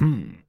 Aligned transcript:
Hmm. 0.00 0.39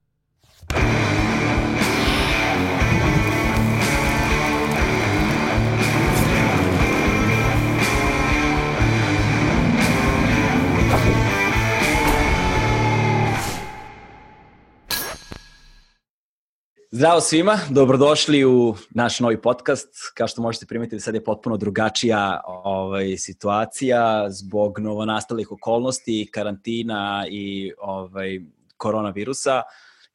Zdravo 17.02 17.20
svima, 17.20 17.58
dobrodošli 17.70 18.44
u 18.44 18.74
naš 18.90 19.20
novi 19.20 19.42
podcast. 19.42 19.88
Kao 20.14 20.28
što 20.28 20.42
možete 20.42 20.66
primetiti, 20.66 21.00
sad 21.00 21.14
je 21.14 21.24
potpuno 21.24 21.56
drugačija 21.56 22.40
ovaj, 22.46 23.16
situacija 23.16 24.30
zbog 24.30 24.78
novonastalih 24.78 25.52
okolnosti, 25.52 26.28
karantina 26.32 27.26
i 27.30 27.72
ovaj, 27.78 28.40
koronavirusa 28.76 29.62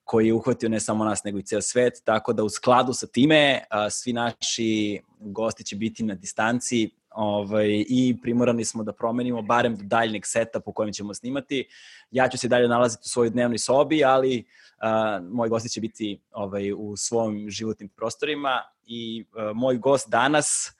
koji 0.03 0.27
je 0.27 0.33
uhvatio 0.33 0.69
ne 0.69 0.79
samo 0.79 1.05
nas, 1.05 1.23
nego 1.23 1.39
i 1.39 1.43
ceo 1.43 1.61
svet, 1.61 1.93
tako 2.03 2.33
da 2.33 2.43
u 2.43 2.49
skladu 2.49 2.93
sa 2.93 3.07
time 3.07 3.63
svi 3.89 4.13
naši 4.13 5.01
gosti 5.19 5.63
će 5.63 5.75
biti 5.75 6.03
na 6.03 6.15
distanci 6.15 6.89
ovaj, 7.17 7.85
i 7.87 8.17
primorani 8.21 8.65
smo 8.65 8.83
da 8.83 8.93
promenimo 8.93 9.41
barem 9.41 9.75
do 9.75 9.83
daljnjeg 9.83 10.25
seta 10.25 10.59
po 10.59 10.73
kojem 10.73 10.93
ćemo 10.93 11.13
snimati. 11.13 11.67
Ja 12.11 12.27
ću 12.29 12.37
se 12.37 12.47
dalje 12.47 12.67
nalaziti 12.67 13.01
u 13.05 13.09
svojoj 13.09 13.29
dnevnoj 13.29 13.57
sobi, 13.57 14.03
ali 14.03 14.45
a, 14.81 15.19
moji 15.31 15.49
gosti 15.49 15.69
će 15.69 15.81
biti 15.81 16.21
ovaj, 16.31 16.73
u 16.73 16.95
svojim 16.97 17.49
životnim 17.49 17.89
prostorima 17.89 18.61
i 18.85 19.25
a, 19.35 19.51
moj 19.53 19.77
gost 19.77 20.09
danas 20.09 20.71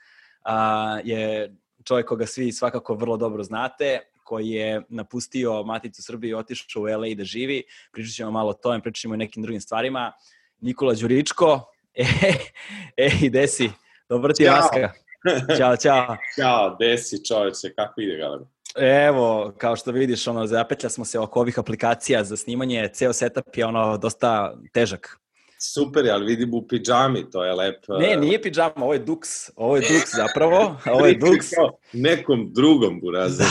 a, 0.44 1.00
je 1.04 1.55
čovjek 1.84 2.08
koga 2.08 2.26
svi 2.26 2.52
svakako 2.52 2.96
vrlo 2.96 3.18
dobro 3.18 3.44
znate, 3.44 3.99
koji 4.24 4.49
je 4.49 4.82
napustio 4.90 5.63
Maticu 5.63 6.04
Srbije 6.04 6.32
i 6.32 6.34
otišao 6.34 6.82
u 6.82 6.85
LA 6.85 7.15
da 7.15 7.24
živi. 7.24 7.63
Pričat 7.91 8.15
ćemo 8.15 8.32
malo 8.32 8.49
o 8.49 8.54
tome, 8.54 8.82
pričat 8.82 9.02
ćemo 9.02 9.13
i 9.15 9.18
nekim 9.18 9.43
drugim 9.43 9.62
stvarima. 9.62 10.12
Nikola 10.60 10.93
Đuričko, 10.93 11.71
e, 11.93 12.05
e, 12.98 13.10
i 13.21 13.30
desi, 13.30 13.71
dobro 14.10 14.34
ti 14.34 14.48
Aska. 14.49 15.07
Ćao, 15.57 15.77
čao. 15.77 16.18
Ćao, 16.35 16.76
desi 16.79 17.26
čoveče, 17.26 17.73
kako 17.76 18.01
ide 18.01 18.18
Galebe? 18.18 18.46
Evo, 19.07 19.54
kao 19.57 19.76
što 19.76 19.91
vidiš, 19.91 20.27
ono, 20.27 20.48
zapetlja 20.48 20.90
smo 20.90 21.05
se 21.05 21.20
oko 21.20 21.40
ovih 21.40 21.59
aplikacija 21.59 22.24
za 22.24 22.37
snimanje, 22.37 22.90
ceo 22.93 23.13
setup 23.13 23.57
je 23.57 23.65
ono 23.65 23.98
dosta 23.98 24.54
težak. 24.74 25.20
Super, 25.59 26.09
ali 26.12 26.26
vidim 26.26 26.54
u 26.54 26.68
pidžami, 26.68 27.29
to 27.32 27.43
je 27.43 27.54
lep. 27.54 27.84
Ne, 27.99 28.15
nije 28.15 28.41
pidžama, 28.41 28.74
ovo 28.76 28.93
je 28.93 28.99
duks, 28.99 29.29
ovo 29.55 29.76
je 29.76 29.82
duks 29.82 30.15
zapravo, 30.15 30.77
ovo 30.93 31.05
je 31.05 31.13
duks. 31.13 31.48
Nekom 31.93 32.54
drugom 32.54 32.99
burazu. 32.99 33.43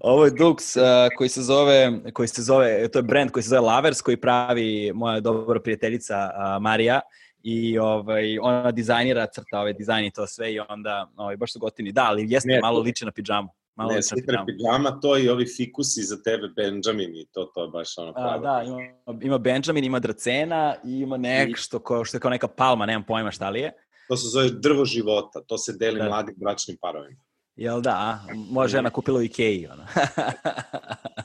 ovo 0.00 0.24
je 0.24 0.30
duks 0.30 0.76
uh, 0.76 0.82
koji 1.16 1.28
se 1.28 1.42
zove, 1.42 1.92
koji 2.12 2.28
se 2.28 2.42
zove, 2.42 2.88
to 2.88 2.98
je 2.98 3.02
brand 3.02 3.30
koji 3.30 3.42
se 3.42 3.48
zove 3.48 3.60
Lavers, 3.60 4.02
koji 4.02 4.16
pravi 4.16 4.92
moja 4.94 5.20
dobra 5.20 5.60
prijateljica 5.60 6.30
uh, 6.34 6.62
Marija 6.62 7.00
i 7.44 7.78
ovaj, 7.78 8.38
ona 8.38 8.70
dizajnira, 8.70 9.26
crta 9.26 9.60
ove 9.60 9.72
dizajn 9.72 10.04
i 10.04 10.10
to 10.10 10.26
sve 10.26 10.52
i 10.52 10.60
onda 10.68 11.10
ovaj, 11.16 11.36
baš 11.36 11.52
su 11.52 11.58
gotivni. 11.58 11.92
Da, 11.92 12.04
ali 12.04 12.26
jeste 12.28 12.48
ne, 12.48 12.60
malo 12.60 12.80
liče 12.80 13.04
na 13.04 13.12
pidžamu. 13.12 13.48
Malo 13.74 13.92
ne, 13.92 14.02
super 14.02 14.36
pidžama, 14.46 15.00
to 15.00 15.18
i 15.18 15.28
ovi 15.28 15.46
fikusi 15.56 16.02
za 16.02 16.22
tebe, 16.22 16.48
Benjamin 16.56 17.16
i 17.16 17.26
to, 17.32 17.44
to 17.54 17.62
je 17.62 17.68
baš 17.68 17.98
ono 17.98 18.12
pravo. 18.12 18.30
A, 18.30 18.38
da, 18.38 18.62
ima, 18.66 19.18
ima 19.22 19.38
Benjamin, 19.38 19.84
ima 19.84 19.98
dracena 19.98 20.74
i 20.84 20.98
ima 20.98 21.16
nešto 21.16 21.78
ko, 21.78 22.04
što 22.04 22.16
je 22.16 22.20
kao 22.20 22.30
neka 22.30 22.48
palma, 22.48 22.86
nemam 22.86 23.04
pojma 23.06 23.30
šta 23.30 23.50
li 23.50 23.60
je. 23.60 23.72
To 24.08 24.16
se 24.16 24.28
zove 24.28 24.50
drvo 24.50 24.84
života, 24.84 25.40
to 25.46 25.58
se 25.58 25.72
deli 25.72 25.98
da. 25.98 26.04
mladim 26.04 26.34
bračnim 26.38 26.76
parovima. 26.80 27.20
Jel 27.56 27.80
da, 27.80 28.20
moja 28.50 28.68
žena 28.68 28.90
kupila 28.96 29.18
u 29.18 29.22
Ikeji. 29.22 29.66
Ono. 29.66 29.86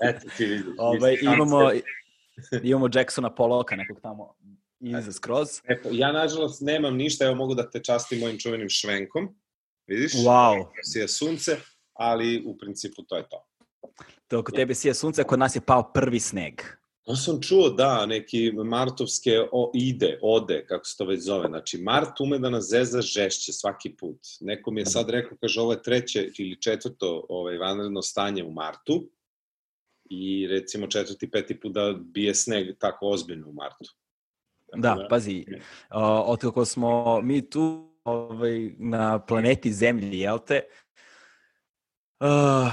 Eto, 0.02 0.30
ti 0.38 0.46
vidiš. 0.46 0.74
Ovaj, 0.78 1.18
imamo, 1.22 1.72
imamo 2.64 2.90
Jacksona 2.94 3.36
Poloka, 3.36 3.76
nekog 3.76 4.00
tamo 4.02 4.36
iza 4.80 5.12
skroz. 5.12 5.48
Eto, 5.68 5.90
ja 5.92 6.12
nažalost 6.12 6.62
nemam 6.62 6.96
ništa, 6.96 7.26
evo 7.26 7.36
mogu 7.36 7.56
da 7.56 7.70
te 7.70 7.84
častim 7.84 8.20
mojim 8.20 8.40
čuvenim 8.40 8.70
švenkom. 8.70 9.36
Vidiš? 9.88 10.14
Wow. 10.14 10.66
Sije 10.84 11.08
sunce, 11.08 11.58
ali 11.94 12.44
u 12.46 12.58
principu 12.58 13.04
to 13.04 13.18
je 13.18 13.30
to. 13.30 13.44
To 14.28 14.40
oko 14.40 14.52
tebe 14.52 14.76
sije 14.76 14.94
sunce, 14.94 15.24
kod 15.24 15.40
nas 15.40 15.56
je 15.56 15.62
pao 15.62 15.92
prvi 15.94 16.20
sneg. 16.20 16.62
To 17.08 17.16
sam 17.16 17.42
čuo, 17.42 17.70
da, 17.70 18.06
neki 18.06 18.52
martovske 18.52 19.32
o, 19.52 19.72
ide, 19.74 20.20
ode, 20.22 20.66
kako 20.68 20.86
se 20.86 20.98
to 20.98 21.06
već 21.06 21.22
zove. 21.24 21.48
Znači, 21.48 21.78
mart 21.78 22.20
ume 22.20 22.40
da 22.40 22.50
nas 22.50 22.68
zeza 22.70 23.02
žešće 23.02 23.54
svaki 23.54 23.96
put. 23.96 24.20
Neko 24.42 24.72
mi 24.72 24.82
je 24.82 24.86
sad 24.86 25.10
rekao, 25.10 25.38
kaže, 25.42 25.62
ovo 25.62 25.72
je 25.72 25.82
treće 25.82 26.32
ili 26.40 26.62
četvrto 26.62 27.26
ovaj, 27.30 27.58
vanredno 27.58 28.02
stanje 28.02 28.44
u 28.44 28.52
martu 28.52 29.10
i 30.10 30.48
recimo 30.48 30.88
četvrti, 30.88 31.32
peti 31.32 31.60
put 31.60 31.74
da 31.74 31.94
bije 32.00 32.36
sneg 32.36 32.78
tako 32.80 33.08
ozbiljno 33.08 33.50
u 33.50 33.54
martu. 33.54 33.86
Da, 34.76 34.96
da, 34.96 35.08
pazi, 35.10 35.46
od 36.26 36.42
kako 36.42 36.66
smo 36.66 37.22
mi 37.22 37.50
tu 37.50 37.94
ovaj, 38.04 38.72
na 38.78 39.20
planeti 39.20 39.74
Zemlji, 39.74 40.20
jel 40.20 40.40
te, 40.40 40.62
uh, 42.20 42.72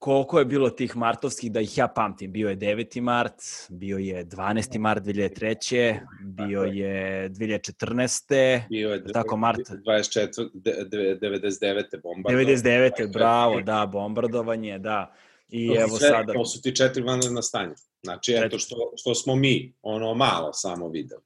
koliko 0.00 0.38
je 0.38 0.44
bilo 0.44 0.70
tih 0.70 0.96
martovskih, 0.96 1.52
da 1.52 1.60
ih 1.60 1.78
ja 1.78 1.88
pamtim, 1.88 2.32
bio 2.32 2.48
je 2.48 2.56
9. 2.56 3.00
mart, 3.00 3.34
bio 3.68 3.98
je 3.98 4.24
12. 4.24 4.78
mart 4.78 5.04
2003. 5.04 6.00
Bio 6.24 6.62
je 6.62 7.30
2014. 7.30 8.60
Bio 8.68 8.90
je 8.90 9.12
tako 9.12 9.36
mart 9.36 9.60
24. 9.60 10.48
99. 10.54 12.02
bombardovanje. 12.02 12.56
99. 12.56 13.12
bravo, 13.12 13.60
da, 13.60 13.86
bombardovanje, 13.86 14.78
da. 14.78 15.14
I 15.48 15.68
to 15.68 15.80
evo 15.80 15.98
sada... 15.98 16.32
To 16.32 16.44
su 16.44 16.62
ti 16.62 16.76
četiri 16.76 17.02
vanredna 17.02 17.42
stanja. 17.42 17.74
Znači, 18.02 18.32
eto 18.32 18.58
što, 18.58 18.92
što 18.96 19.14
smo 19.14 19.36
mi, 19.36 19.74
ono 19.82 20.14
malo 20.14 20.52
samo 20.52 20.88
videli. 20.88 21.22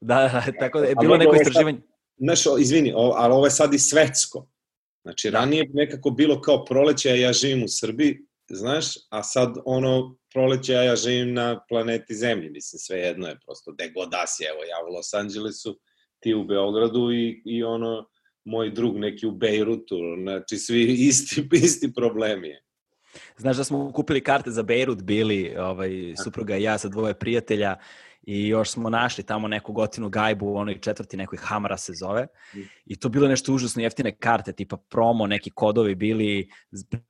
Da, 0.00 0.14
da, 0.14 0.52
tako 0.58 0.80
da 0.80 0.86
je 0.86 0.94
bilo 1.00 1.16
neko 1.16 1.36
istraživanje. 1.36 1.80
Znaš, 2.16 2.40
izvini, 2.60 2.92
o, 2.96 3.12
ali 3.16 3.32
ovo 3.32 3.46
je 3.46 3.50
sad 3.50 3.74
i 3.74 3.78
svetsko. 3.78 4.46
Znači, 5.02 5.30
da. 5.30 5.38
ranije 5.38 5.70
nekako 5.72 6.10
bilo 6.10 6.40
kao 6.40 6.64
proleće, 6.64 7.10
a 7.10 7.14
ja 7.14 7.32
živim 7.32 7.64
u 7.64 7.68
Srbiji, 7.68 8.18
znaš, 8.50 8.86
a 9.10 9.22
sad 9.22 9.54
ono 9.64 10.16
proleće, 10.32 10.76
a 10.76 10.82
ja 10.82 10.96
živim 10.96 11.34
na 11.34 11.64
planeti 11.68 12.14
Zemlji, 12.14 12.50
mislim, 12.50 12.78
sve 12.78 12.98
jedno 12.98 13.28
je 13.28 13.38
prosto, 13.46 13.72
gde 13.72 13.90
god 13.90 14.10
da 14.10 14.26
si, 14.26 14.44
evo, 14.44 14.62
ja 14.62 14.76
u 14.88 14.94
Los 14.94 15.14
Angelesu, 15.14 15.80
ti 16.20 16.34
u 16.34 16.44
Beogradu 16.44 17.12
i, 17.12 17.42
i 17.44 17.62
ono, 17.64 18.08
moj 18.44 18.70
drug 18.70 18.98
neki 18.98 19.26
u 19.26 19.30
Bejrutu, 19.30 19.96
znači, 20.22 20.56
svi 20.56 20.82
isti, 21.08 21.48
isti 21.52 21.94
problemi 21.94 22.48
je. 22.48 22.62
Znaš 23.36 23.56
da 23.56 23.64
smo 23.64 23.92
kupili 23.92 24.24
karte 24.24 24.50
za 24.50 24.62
Beirut, 24.62 25.02
bili 25.02 25.56
ovaj, 25.58 26.14
supruga 26.24 26.56
i 26.56 26.62
ja 26.62 26.78
sa 26.78 26.88
dvoje 26.88 27.14
prijatelja 27.14 27.76
i 28.22 28.48
još 28.48 28.70
smo 28.70 28.90
našli 28.90 29.24
tamo 29.24 29.48
neku 29.48 29.72
gotinu 29.72 30.08
gajbu 30.08 30.46
u 30.46 30.56
onoj 30.56 30.80
četvrti 30.80 31.16
nekoj 31.16 31.38
Hamara 31.38 31.76
se 31.76 31.92
zove. 31.92 32.26
I 32.86 32.96
to 32.96 33.08
bilo 33.08 33.28
nešto 33.28 33.52
užasno 33.52 33.82
jeftine 33.82 34.16
karte, 34.16 34.52
tipa 34.52 34.76
promo, 34.76 35.26
neki 35.26 35.50
kodovi 35.50 35.94
bili 35.94 36.48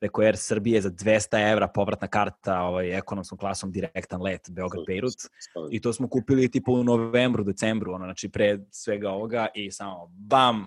preko 0.00 0.22
Air 0.22 0.36
Srbije 0.36 0.80
za 0.80 0.90
200 0.90 1.52
evra 1.52 1.68
povratna 1.68 2.08
karta 2.08 2.60
ovaj, 2.60 2.98
ekonomskom 2.98 3.38
klasom 3.38 3.72
direktan 3.72 4.22
let 4.22 4.48
Beograd-Beirut 4.50 5.28
i 5.70 5.80
to 5.80 5.92
smo 5.92 6.08
kupili 6.08 6.50
tipa 6.50 6.72
u 6.72 6.84
novembru, 6.84 7.44
decembru, 7.44 7.92
ono, 7.92 8.04
znači 8.04 8.28
pre 8.28 8.58
svega 8.70 9.10
ovoga 9.10 9.46
i 9.54 9.72
samo 9.72 10.06
bam, 10.12 10.66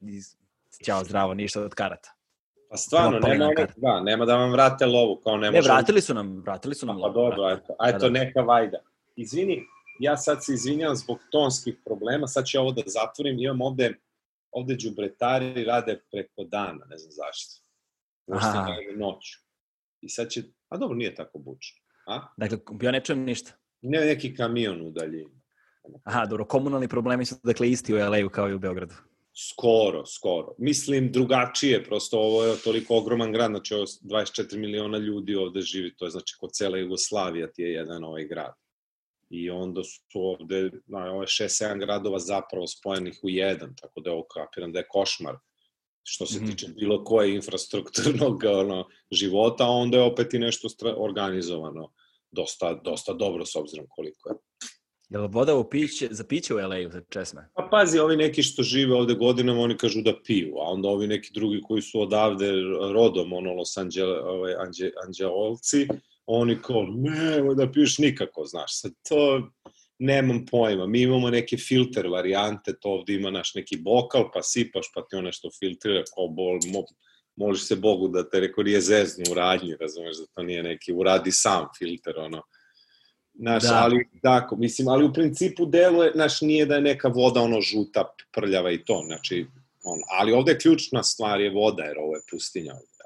i, 0.00 0.20
ćao 0.84 1.04
zdravo, 1.04 1.34
ništa 1.34 1.62
od 1.62 1.74
karata. 1.74 2.15
Pa 2.76 2.80
stvarno, 2.80 3.18
nema, 3.18 3.44
onih, 3.44 3.74
da, 3.76 4.00
nema 4.00 4.24
da 4.24 4.36
vam 4.36 4.52
vrate 4.52 4.86
lovu, 4.86 5.20
kao 5.24 5.36
ne, 5.36 5.50
ne 5.50 5.60
vratili 5.60 6.00
su 6.00 6.14
nam, 6.14 6.40
vratili 6.40 6.74
su 6.74 6.86
nam 6.86 6.96
pa, 6.96 7.06
lovu. 7.06 7.14
Pa 7.14 7.20
dobro, 7.20 7.50
eto, 7.50 7.76
eto, 7.86 7.98
da, 7.98 8.08
da. 8.08 8.10
neka 8.10 8.40
vajda. 8.40 8.78
Izvini, 9.16 9.62
ja 10.00 10.16
sad 10.16 10.44
se 10.44 10.52
izvinjam 10.52 10.96
zbog 10.96 11.18
tonskih 11.32 11.76
problema, 11.84 12.26
sad 12.26 12.46
ću 12.46 12.60
ovo 12.60 12.72
da 12.72 12.82
zatvorim, 12.86 13.38
imam 13.38 13.60
ovde, 13.60 13.94
ovde 14.50 14.74
džubretari 14.74 15.64
rade 15.64 16.00
preko 16.12 16.44
dana, 16.44 16.84
ne 16.90 16.98
znam 16.98 17.12
zašto. 17.12 17.62
Možda 18.26 18.66
rade 18.68 18.96
noću. 18.96 19.38
I 20.00 20.08
sad 20.08 20.28
će, 20.28 20.42
a 20.68 20.76
dobro, 20.76 20.96
nije 20.96 21.14
tako 21.14 21.38
bučno. 21.38 21.82
A? 22.06 22.20
Dakle, 22.36 22.58
ja 22.82 22.90
ne 22.90 23.00
čujem 23.00 23.24
ništa. 23.24 23.52
Ne, 23.82 24.00
neki 24.00 24.34
kamion 24.34 24.86
u 24.86 24.90
daljini. 24.90 25.40
Aha, 26.04 26.26
dobro, 26.26 26.44
komunalni 26.44 26.88
problemi 26.88 27.24
su 27.24 27.34
dakle 27.42 27.70
isti 27.70 27.94
u 27.94 27.96
LA-u 27.96 28.28
kao 28.28 28.48
i 28.48 28.54
u 28.54 28.58
Beogradu. 28.58 28.94
Skoro, 29.38 30.06
skoro. 30.06 30.54
Mislim, 30.58 31.12
drugačije, 31.12 31.84
prosto 31.84 32.18
ovo 32.18 32.44
je 32.44 32.56
toliko 32.64 32.96
ogroman 32.96 33.32
grad, 33.32 33.50
znači 33.50 33.74
ovo 33.74 33.84
24 33.84 34.56
miliona 34.56 34.98
ljudi 34.98 35.36
ovde 35.36 35.60
živi, 35.60 35.96
to 35.96 36.04
je 36.04 36.10
znači 36.10 36.36
kod 36.40 36.52
cela 36.52 36.78
Jugoslavija 36.78 37.52
ti 37.52 37.62
je 37.62 37.72
jedan 37.72 38.04
ovaj 38.04 38.24
grad. 38.24 38.54
I 39.30 39.50
onda 39.50 39.84
su 39.84 40.00
ovde, 40.14 40.70
na, 40.86 41.12
ovo 41.12 41.22
je 41.22 41.26
6-7 41.26 41.80
gradova 41.80 42.18
zapravo 42.18 42.66
spojenih 42.66 43.20
u 43.22 43.28
jedan, 43.28 43.74
tako 43.80 44.00
da 44.00 44.10
je 44.10 44.14
ovo 44.14 44.26
kapiram 44.34 44.72
da 44.72 44.78
je 44.78 44.88
košmar 44.88 45.36
što 46.08 46.26
se 46.26 46.40
mm 46.40 46.42
-hmm. 46.42 46.50
tiče 46.50 46.68
bilo 46.68 47.04
koje 47.04 47.34
infrastrukturnog 47.34 48.44
ono, 48.62 48.88
života, 49.10 49.64
onda 49.64 49.96
je 49.96 50.04
opet 50.04 50.34
i 50.34 50.38
nešto 50.38 50.68
organizovano 50.96 51.92
dosta, 52.30 52.74
dosta 52.84 53.12
dobro 53.12 53.46
s 53.46 53.56
obzirom 53.56 53.86
koliko 53.88 54.28
je 54.28 54.36
Je 55.08 55.18
li 55.18 55.28
voda 55.30 55.54
u 55.54 55.70
piće, 55.70 56.08
za 56.10 56.24
piće 56.24 56.54
u 56.54 56.56
LA-u 56.56 56.90
za 56.90 57.00
česme? 57.08 57.48
Pa 57.54 57.68
pazi, 57.70 57.98
ovi 57.98 58.16
neki 58.16 58.42
što 58.42 58.62
žive 58.62 58.94
ovde 58.94 59.14
godinama, 59.14 59.60
oni 59.60 59.76
kažu 59.76 60.02
da 60.02 60.22
piju, 60.26 60.54
a 60.58 60.70
onda 60.70 60.88
ovi 60.88 61.06
neki 61.06 61.30
drugi 61.34 61.60
koji 61.62 61.82
su 61.82 62.00
odavde 62.00 62.52
rodom, 62.94 63.32
ono 63.32 63.54
Los 63.54 63.76
Angeles, 63.76 64.22
ovaj, 64.24 64.54
Anđe, 64.54 64.90
Anđeolci, 65.06 65.88
oni 66.26 66.58
kao, 66.62 66.86
ne, 66.96 67.54
da 67.54 67.72
piješ 67.72 67.98
nikako, 67.98 68.44
znaš, 68.44 68.80
sad 68.80 68.92
to 69.08 69.50
nemam 69.98 70.44
pojma. 70.50 70.86
Mi 70.86 71.02
imamo 71.02 71.30
neke 71.30 71.56
filter 71.56 72.06
varijante, 72.06 72.74
to 72.80 72.90
ovde 72.90 73.14
ima 73.14 73.30
naš 73.30 73.54
neki 73.54 73.76
bokal, 73.76 74.30
pa 74.34 74.42
sipaš, 74.42 74.86
pa 74.94 75.02
ti 75.02 75.16
on 75.16 75.24
nešto 75.24 75.50
filtrira, 75.58 76.02
kao 76.14 76.28
bol, 76.28 76.58
mo, 76.72 76.84
moliš 77.36 77.66
se 77.66 77.76
Bogu 77.76 78.08
da 78.08 78.28
te 78.28 78.40
reko 78.40 78.62
nije 78.62 78.80
zeznu 78.80 79.24
u 79.30 79.34
radnji, 79.34 79.76
razumeš, 79.80 80.16
da 80.16 80.26
to 80.34 80.42
nije 80.42 80.62
neki 80.62 80.92
uradi 80.92 81.32
sam 81.32 81.66
filter, 81.78 82.18
ono. 82.18 82.42
Znaš, 83.38 83.62
da. 83.62 83.80
ali 83.82 84.08
tako, 84.22 84.56
mislim, 84.56 84.88
ali 84.88 85.04
u 85.04 85.12
principu 85.12 85.66
deluje, 85.66 86.12
znaš, 86.14 86.40
nije 86.40 86.66
da 86.66 86.74
je 86.74 86.80
neka 86.80 87.08
voda 87.08 87.40
ono 87.40 87.60
žuta, 87.60 88.14
prljava 88.32 88.70
i 88.70 88.84
to, 88.84 89.02
znači, 89.06 89.46
on, 89.84 90.00
ali 90.18 90.32
ovde 90.32 90.52
je 90.52 90.58
ključna 90.58 91.02
stvar 91.02 91.40
je 91.40 91.50
voda, 91.50 91.82
jer 91.82 91.98
ovo 91.98 92.14
je 92.14 92.22
pustinja 92.30 92.72
ovde. 92.72 92.96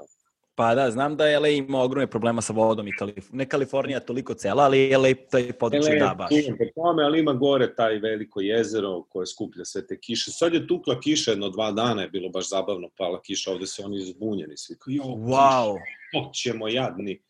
Pa 0.61 0.75
da, 0.75 0.91
znam 0.91 1.17
da 1.17 1.39
LA 1.39 1.49
ima 1.49 1.83
ogromne 1.83 2.07
problema 2.07 2.43
sa 2.43 2.53
vodom 2.53 2.89
i 2.89 2.93
Kalif 2.93 3.33
ne 3.33 3.49
Kalifornija 3.49 4.01
toliko 4.01 4.35
cela, 4.35 4.63
ali 4.63 4.97
LA 4.97 5.15
taj 5.31 5.53
područje 5.53 5.99
da 5.99 6.15
baš. 6.15 6.31
LA 6.31 6.57
po 6.59 6.65
tome, 6.75 7.05
ali 7.05 7.21
ima 7.21 7.33
gore 7.33 7.75
taj 7.75 7.99
veliko 7.99 8.41
jezero 8.41 9.03
koje 9.03 9.27
skuplja 9.27 9.65
sve 9.65 9.87
te 9.87 9.99
kiše. 10.01 10.31
Sad 10.31 10.55
je 10.55 10.67
tukla 10.67 11.01
kiša 11.01 11.31
jedno 11.31 11.49
dva 11.49 11.73
dana, 11.73 12.03
je 12.03 12.09
bilo 12.09 12.29
baš 12.29 12.49
zabavno, 12.49 12.89
pala 12.99 13.23
kiša, 13.23 13.53
ovde 13.53 13.67
su 13.67 13.83
oni 13.85 14.01
zbunjeni 14.01 14.57
svi. 14.57 14.77
Kao, 14.79 14.93
jo, 14.93 15.05
wow. 15.05 15.79
kiša, 16.13 16.31
ćemo 16.33 16.69
jadni. 16.69 17.21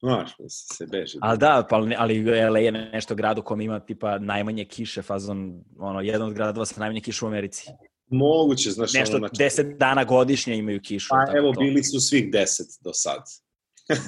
Znaš, 0.00 0.30
se 0.48 0.86
beže. 0.86 1.18
Ali 1.20 1.38
da, 1.38 1.66
pa, 1.70 1.76
ali 1.96 2.24
LA 2.50 2.58
je 2.58 2.72
nešto 2.72 3.14
grad 3.14 3.38
u 3.38 3.42
kom 3.42 3.60
ima 3.60 3.80
tipa 3.80 4.18
najmanje 4.18 4.64
kiše, 4.64 5.02
fazon, 5.02 5.64
ono, 5.78 6.00
jedan 6.00 6.22
od 6.22 6.34
gradova 6.34 6.66
sa 6.66 6.80
najmanje 6.80 7.00
kiše 7.00 7.24
u 7.24 7.28
Americi. 7.28 7.70
Moguće, 8.10 8.70
znaš, 8.70 8.92
Nešto 8.92 9.16
ono, 9.16 9.26
znači... 9.26 9.38
deset 9.38 9.78
dana 9.78 10.04
godišnje 10.04 10.56
imaju 10.56 10.80
kišu. 10.82 11.08
Pa 11.10 11.38
evo, 11.38 11.52
to. 11.52 11.60
bili 11.60 11.84
su 11.84 12.00
svih 12.00 12.32
deset 12.32 12.66
do 12.80 12.90
sad. 12.92 13.22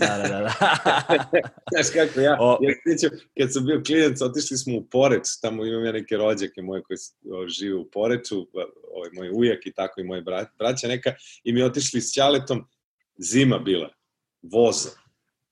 da, 0.00 0.16
da, 0.16 0.28
da. 0.28 0.40
da. 0.40 0.52
Znaš 1.72 1.87
kako, 1.94 2.20
ja, 2.20 2.36
o... 2.40 2.58
ja 2.62 2.75
sjećam, 2.86 3.19
kad 3.38 3.52
sam 3.52 3.64
bio 3.66 3.82
klinac, 3.86 4.20
otišli 4.20 4.56
smo 4.56 4.76
u 4.76 4.84
Poreč, 4.84 5.22
tamo 5.43 5.64
imam 5.64 5.84
ja 5.84 5.93
neke 5.93 6.16
rođake 6.16 6.62
moje 6.62 6.82
koji 6.82 6.96
žive 7.48 7.75
u 7.75 7.90
Poreču, 7.90 8.46
ovaj, 8.94 9.10
moj 9.12 9.31
ujak 9.34 9.66
i 9.66 9.72
tako 9.72 10.00
i 10.00 10.22
bra, 10.22 10.46
braća 10.58 10.88
neka, 10.88 11.14
i 11.44 11.52
mi 11.52 11.62
otišli 11.62 12.00
s 12.00 12.12
Ćaletom, 12.12 12.64
zima 13.19 13.58
bila, 13.58 13.88
vozom. 14.43 14.93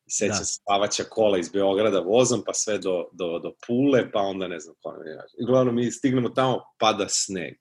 Seća 0.08 0.28
da. 0.28 0.34
se 0.34 0.44
spavaća 0.44 1.04
kola 1.04 1.38
iz 1.38 1.48
Beograda 1.48 2.00
vozom, 2.00 2.42
pa 2.46 2.54
sve 2.54 2.78
do, 2.78 3.04
do, 3.12 3.38
do 3.38 3.52
Pule, 3.66 4.12
pa 4.12 4.20
onda 4.20 4.48
ne 4.48 4.60
znam 4.60 4.74
kome. 4.80 4.98
I 5.40 5.46
glavno 5.46 5.72
mi 5.72 5.90
stignemo 5.90 6.28
tamo, 6.28 6.62
pada 6.78 7.06
sneg 7.08 7.54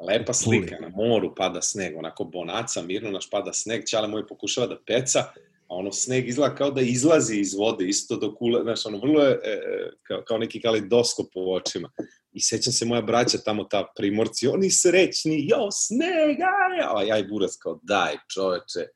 Lepa 0.00 0.32
slika, 0.32 0.76
na 0.80 0.88
moru 0.88 1.34
pada 1.34 1.62
sneg, 1.62 1.96
onako 1.96 2.24
bonaca, 2.24 2.82
mirno 2.82 3.10
naš 3.10 3.30
pada 3.30 3.52
sneg, 3.52 3.84
Ćale 3.86 4.08
moj 4.08 4.26
pokušava 4.26 4.66
da 4.66 4.76
peca, 4.86 5.20
a 5.68 5.74
ono 5.74 5.92
sneg 5.92 6.28
izgleda 6.28 6.54
kao 6.54 6.70
da 6.70 6.80
izlazi 6.80 7.40
iz 7.40 7.54
vode, 7.54 7.88
isto 7.88 8.16
do 8.16 8.34
kule, 8.34 8.62
znaš, 8.62 8.86
ono 8.86 8.98
vrlo 8.98 9.22
je 9.22 9.30
e, 9.30 9.50
e 9.50 9.90
kao, 10.02 10.22
kao 10.26 10.38
neki 10.38 10.60
kalidoskop 10.60 11.26
u 11.34 11.54
očima. 11.54 11.90
I 12.32 12.40
sećam 12.40 12.72
se 12.72 12.84
moja 12.84 13.02
braća 13.02 13.38
tamo, 13.38 13.64
ta 13.64 13.92
primorci, 13.96 14.48
oni 14.48 14.70
srećni, 14.70 15.46
jo, 15.48 15.70
sneg, 15.70 16.36
aj, 16.40 16.80
a 16.94 17.02
ja 17.02 17.18
i 17.18 17.26
buras 17.26 17.56
kao, 17.56 17.80
daj 17.82 18.14
čoveče, 18.34 18.88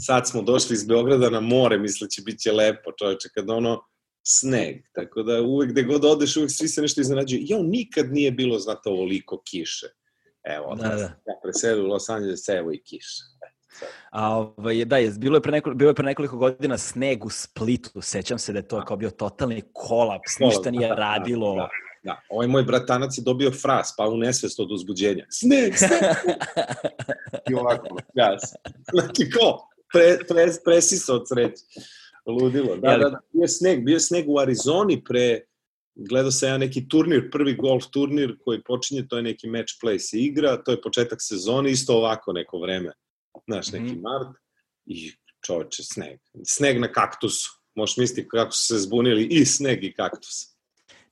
sad 0.00 0.28
smo 0.28 0.42
došli 0.42 0.74
iz 0.74 0.86
Beograda 0.86 1.30
na 1.30 1.40
more, 1.40 1.78
misleći 1.78 2.22
bit 2.22 2.38
će 2.40 2.52
lepo, 2.52 2.92
čoveče, 2.98 3.28
kad 3.34 3.50
ono, 3.50 3.82
sneg, 4.26 4.76
tako 4.92 5.22
da 5.22 5.42
uvek 5.42 5.70
gde 5.70 5.82
god 5.82 6.04
odeš, 6.04 6.36
uvek 6.36 6.50
svi 6.50 6.68
se 6.68 6.82
nešto 6.82 7.00
iznenađuju. 7.00 7.42
Jo, 7.44 7.62
nikad 7.62 8.12
nije 8.12 8.30
bilo, 8.30 8.58
znate, 8.58 8.88
ovoliko 8.88 9.42
kiše. 9.50 9.86
Evo, 10.44 10.74
da, 10.74 10.88
da. 10.88 11.02
ja 11.02 11.40
preselio 11.42 11.84
u 11.84 11.86
Los 11.86 12.08
Angeles, 12.08 12.48
evo 12.48 12.72
i 12.72 12.82
kiša. 12.82 13.22
A 14.10 14.36
ovaj, 14.36 14.84
da, 14.84 14.96
je, 14.96 15.10
bilo, 15.18 15.36
je 15.36 15.42
pre 15.42 15.52
nekoliko, 15.52 15.78
bilo 15.78 15.90
je 15.90 15.94
pre 15.94 16.04
nekoliko 16.04 16.36
godina 16.36 16.78
sneg 16.78 17.24
u 17.24 17.30
Splitu, 17.30 18.00
sećam 18.00 18.38
se 18.38 18.52
da 18.52 18.58
je 18.58 18.68
to 18.68 18.78
da. 18.78 18.84
kao 18.84 18.96
bio 18.96 19.10
totalni 19.10 19.62
kolaps, 19.72 20.38
ništa 20.40 20.70
nije 20.70 20.88
da, 20.88 20.94
da 20.94 21.00
radilo. 21.00 21.54
Da, 21.54 21.60
da, 21.60 21.68
da. 22.02 22.20
Ovaj 22.28 22.46
moj 22.46 22.62
bratanac 22.62 23.18
je 23.18 23.22
dobio 23.22 23.50
fras, 23.50 23.94
pa 23.98 24.08
u 24.08 24.16
nesvest 24.16 24.60
od 24.60 24.72
uzbuđenja. 24.72 25.26
Sneg, 25.30 25.76
sneg! 25.76 25.90
I 27.50 27.54
ovako, 27.54 27.96
gas. 28.14 28.54
Znači, 28.92 29.30
ko? 29.30 29.73
Pre, 29.94 30.18
pre, 30.28 30.46
presisa 30.64 31.14
od 31.14 31.28
sreće. 31.28 31.62
Ludilo. 32.26 32.76
Da, 32.76 32.96
da, 32.98 33.08
da, 33.08 33.20
bio 33.32 33.42
je 33.42 33.48
sneg, 33.48 33.84
bio 33.84 33.94
je 33.94 34.00
sneg 34.00 34.28
u 34.28 34.38
Arizoni 34.38 35.04
pre 35.04 35.40
gledao 35.94 36.30
se 36.30 36.46
ja 36.46 36.58
neki 36.58 36.88
turnir, 36.88 37.30
prvi 37.30 37.54
golf 37.54 37.84
turnir 37.92 38.36
koji 38.44 38.62
počinje, 38.62 39.06
to 39.08 39.16
je 39.16 39.22
neki 39.22 39.48
match 39.48 39.74
play 39.82 39.98
se 39.98 40.18
igra, 40.18 40.56
to 40.62 40.70
je 40.70 40.80
početak 40.80 41.18
sezone, 41.22 41.70
isto 41.70 41.96
ovako 41.96 42.32
neko 42.32 42.58
vreme, 42.58 42.92
znaš, 43.46 43.72
neki 43.72 43.84
mm 43.84 43.96
-hmm. 43.96 44.02
mart, 44.02 44.36
i 44.86 45.12
čoveče, 45.46 45.82
sneg. 45.82 46.18
Sneg 46.46 46.80
na 46.80 46.92
kaktusu. 46.92 47.50
Možeš 47.74 47.96
misliti 47.96 48.28
kako 48.28 48.52
su 48.52 48.66
se 48.66 48.78
zbunili 48.78 49.26
i 49.30 49.44
sneg 49.44 49.84
i 49.84 49.94
kaktus. 49.94 50.53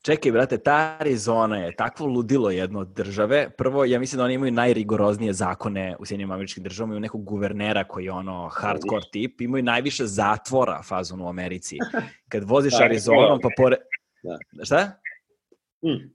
Čekaj, 0.02 0.32
brate, 0.32 0.58
ta 0.58 0.96
Arizona 1.00 1.56
je 1.56 1.76
takvo 1.76 2.06
ludilo 2.06 2.50
jedno 2.50 2.80
od 2.80 2.88
države. 2.88 3.50
Prvo, 3.50 3.84
ja 3.84 3.98
mislim 3.98 4.18
da 4.18 4.24
oni 4.24 4.34
imaju 4.34 4.52
najrigoroznije 4.52 5.32
zakone 5.32 5.96
u 5.98 6.06
Sjedinjim 6.06 6.30
američkim 6.30 6.62
državama. 6.62 6.92
Imaju 6.92 7.00
nekog 7.00 7.24
guvernera 7.24 7.84
koji 7.84 8.04
je 8.04 8.12
ono 8.12 8.48
hardcore 8.52 9.04
tip. 9.12 9.40
Imaju 9.40 9.64
najviše 9.64 10.06
zatvora 10.06 10.82
fazon 10.82 11.20
u 11.20 11.28
Americi. 11.28 11.78
Kad 12.28 12.44
voziš 12.44 12.72
da, 12.78 12.84
Arizonom, 12.84 13.40
pa 13.42 13.48
pored, 13.56 13.78
Da. 14.22 14.64
Šta? 14.64 15.00
Mm. 15.84 16.10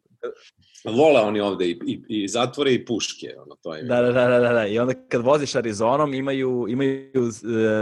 Vole 0.98 1.22
oni 1.22 1.40
ovde 1.40 1.66
i, 1.66 1.80
i, 1.86 2.24
i 2.24 2.28
zatvore 2.28 2.74
i 2.74 2.86
puške. 2.86 3.28
Ono, 3.38 3.56
to 3.56 3.76
je 3.76 3.84
da, 3.84 4.02
da, 4.02 4.12
da, 4.12 4.40
da, 4.40 4.54
da. 4.54 4.66
I 4.66 4.80
onda 4.80 4.94
kad 5.10 5.22
voziš 5.22 5.56
Arizonom 5.56 6.14
imaju, 6.14 6.66
imaju 6.70 7.24
uh, 7.24 7.32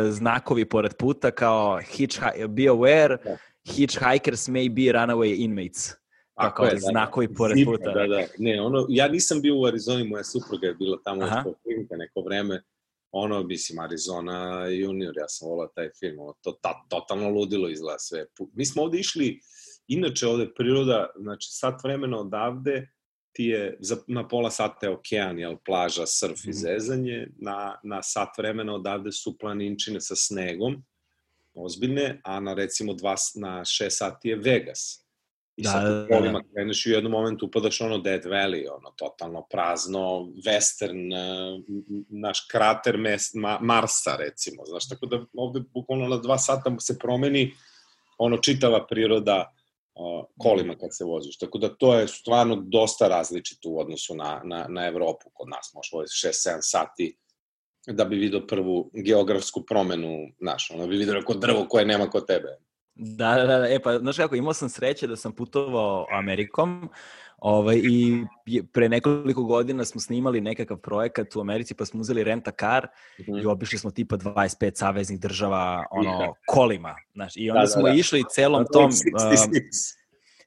znakovi 0.10 0.66
pored 0.66 0.94
puta 1.00 1.32
kao 1.32 1.80
hitchhi 1.82 2.48
be 2.48 2.64
aware, 2.64 3.18
da. 3.24 3.38
Hitchhikers 3.68 4.50
may 4.50 4.70
be 4.70 4.92
runaway 4.92 5.36
inmates. 5.38 5.94
Tako 6.36 6.66
je, 6.66 6.72
da, 6.72 6.80
znakovi 6.80 7.34
pored 7.34 7.58
Zipa, 7.58 7.72
puta. 7.72 7.92
Da, 7.92 8.08
da. 8.08 8.24
Ne, 8.38 8.62
ono, 8.62 8.86
ja 8.90 9.08
nisam 9.08 9.42
bio 9.42 9.58
u 9.58 9.66
Arizoni, 9.66 10.04
moja 10.04 10.24
supruga 10.24 10.68
je 10.68 10.74
bila 10.74 10.98
tamo 11.04 11.24
Aha. 11.24 11.44
klinka 11.64 11.96
neko 11.96 12.22
vreme. 12.22 12.64
Ono, 13.12 13.44
mislim, 13.44 13.80
Arizona 13.80 14.68
junior, 14.68 15.14
ja 15.18 15.28
sam 15.28 15.50
volao 15.50 15.68
taj 15.68 15.90
film, 16.00 16.20
ono, 16.20 16.34
to, 16.42 16.52
ta, 16.62 16.86
totalno 16.90 17.30
ludilo 17.30 17.70
izgleda 17.70 18.00
sve. 18.00 18.26
Mi 18.54 18.66
smo 18.66 18.84
ovde 18.84 19.00
išli, 19.00 19.40
Inače, 19.88 20.28
ovde 20.28 20.54
priroda, 20.54 21.10
znači, 21.16 21.48
sat 21.52 21.84
vremena 21.84 22.20
odavde 22.20 22.88
ti 23.36 23.44
je 23.44 23.78
za, 23.80 23.98
na 24.08 24.28
pola 24.28 24.52
sata 24.52 24.86
je 24.86 24.94
okean, 24.94 25.40
jel, 25.40 25.58
plaža, 25.66 26.06
surf 26.06 26.46
i 26.46 26.50
mhm. 26.50 26.58
zezanje, 26.58 27.28
na, 27.38 27.80
na 27.84 28.04
sat 28.04 28.30
vremena 28.38 28.76
odavde 28.76 29.12
su 29.12 29.38
planinčine 29.38 30.02
sa 30.02 30.16
snegom, 30.16 30.84
ozbiljne, 31.56 32.22
a 32.24 32.40
na 32.40 32.54
recimo 32.54 32.94
dva, 32.94 33.16
na 33.36 33.66
šest 33.66 33.98
sati 33.98 34.30
je 34.30 34.36
Vegas. 34.36 35.06
I 35.58 35.64
da, 35.64 35.70
sad 35.70 35.84
da, 35.84 36.04
u 36.04 36.08
kolima 36.08 36.40
da, 36.40 36.44
da. 36.44 36.54
kreneš 36.54 36.86
i 36.86 36.90
u 36.90 36.94
jednom 36.94 37.12
momentu 37.12 37.46
upadaš 37.46 37.82
ono 37.82 37.98
Dead 37.98 38.26
Valley, 38.26 38.66
ono 38.78 38.92
totalno 38.96 39.46
prazno, 39.52 40.28
western, 40.46 41.14
e, 41.14 41.62
naš 42.10 42.48
krater 42.52 42.98
mes, 42.98 43.34
ma, 43.34 43.60
Marsa 43.62 44.16
recimo, 44.16 44.66
znaš, 44.66 44.90
tako 44.90 45.06
da 45.06 45.26
ovde 45.38 45.64
bukvalno 45.74 46.08
na 46.08 46.18
dva 46.18 46.38
sata 46.38 46.76
se 46.80 47.00
promeni 47.00 47.54
ono 48.18 48.38
čitava 48.38 48.86
priroda, 48.88 49.56
kolima 50.38 50.76
kad 50.76 50.96
se 50.96 51.04
voziš. 51.04 51.38
Tako 51.38 51.58
da 51.58 51.76
to 51.76 51.96
je 52.00 52.08
stvarno 52.08 52.56
dosta 52.56 53.08
različito 53.08 53.70
u 53.70 53.80
odnosu 53.80 54.16
na, 54.16 54.42
na, 54.44 54.66
na 54.70 54.88
Evropu. 54.88 55.30
Kod 55.34 55.50
nas 55.50 55.72
možeš 55.74 55.92
voziti 55.94 56.28
6-7 56.28 56.58
sati 56.62 57.18
da 57.88 58.06
bi 58.06 58.16
vidio 58.16 58.40
prvu 58.48 58.92
geografsku 58.94 59.66
promenu, 59.66 60.28
znaš, 60.40 60.72
ono 60.72 60.88
bi 60.88 60.98
vidio 60.98 61.22
kod 61.26 61.40
drvo 61.42 61.66
koje 61.70 61.86
nema 61.86 62.10
kod 62.10 62.28
tebe. 62.28 62.48
Da, 62.96 63.36
da, 63.36 63.60
da, 63.60 63.68
e 63.68 63.80
pa, 63.80 64.00
znaš 64.00 64.18
kako, 64.18 64.36
imao 64.36 64.54
sam 64.54 64.70
sreće 64.70 65.08
da 65.08 65.16
sam 65.16 65.32
putovao 65.32 66.08
Amerikom, 66.12 66.90
Ovaj, 67.38 67.82
I 67.84 68.24
pre 68.74 68.90
nekoliko 68.90 69.44
godina 69.44 69.86
smo 69.86 70.02
snimali 70.02 70.42
nekakav 70.42 70.78
projekat 70.78 71.36
u 71.36 71.42
Americi, 71.42 71.74
pa 71.74 71.86
smo 71.86 72.02
uzeli 72.02 72.24
renta 72.24 72.52
car 72.52 72.88
mm 73.20 73.24
-hmm. 73.24 73.44
i 73.44 73.46
obišli 73.46 73.80
smo 73.80 73.92
tipa 73.92 74.18
25 74.18 74.78
saveznih 74.78 75.20
država 75.20 75.86
ono, 75.92 76.34
kolima. 76.48 76.96
Znaš, 77.14 77.34
I 77.36 77.50
onda 77.50 77.60
da, 77.60 77.66
da, 77.66 77.68
smo 77.68 77.82
da, 77.82 77.90
da. 77.90 77.96
išli 77.96 78.24
celom 78.30 78.66
tom... 78.74 78.86
Uh, 78.86 78.92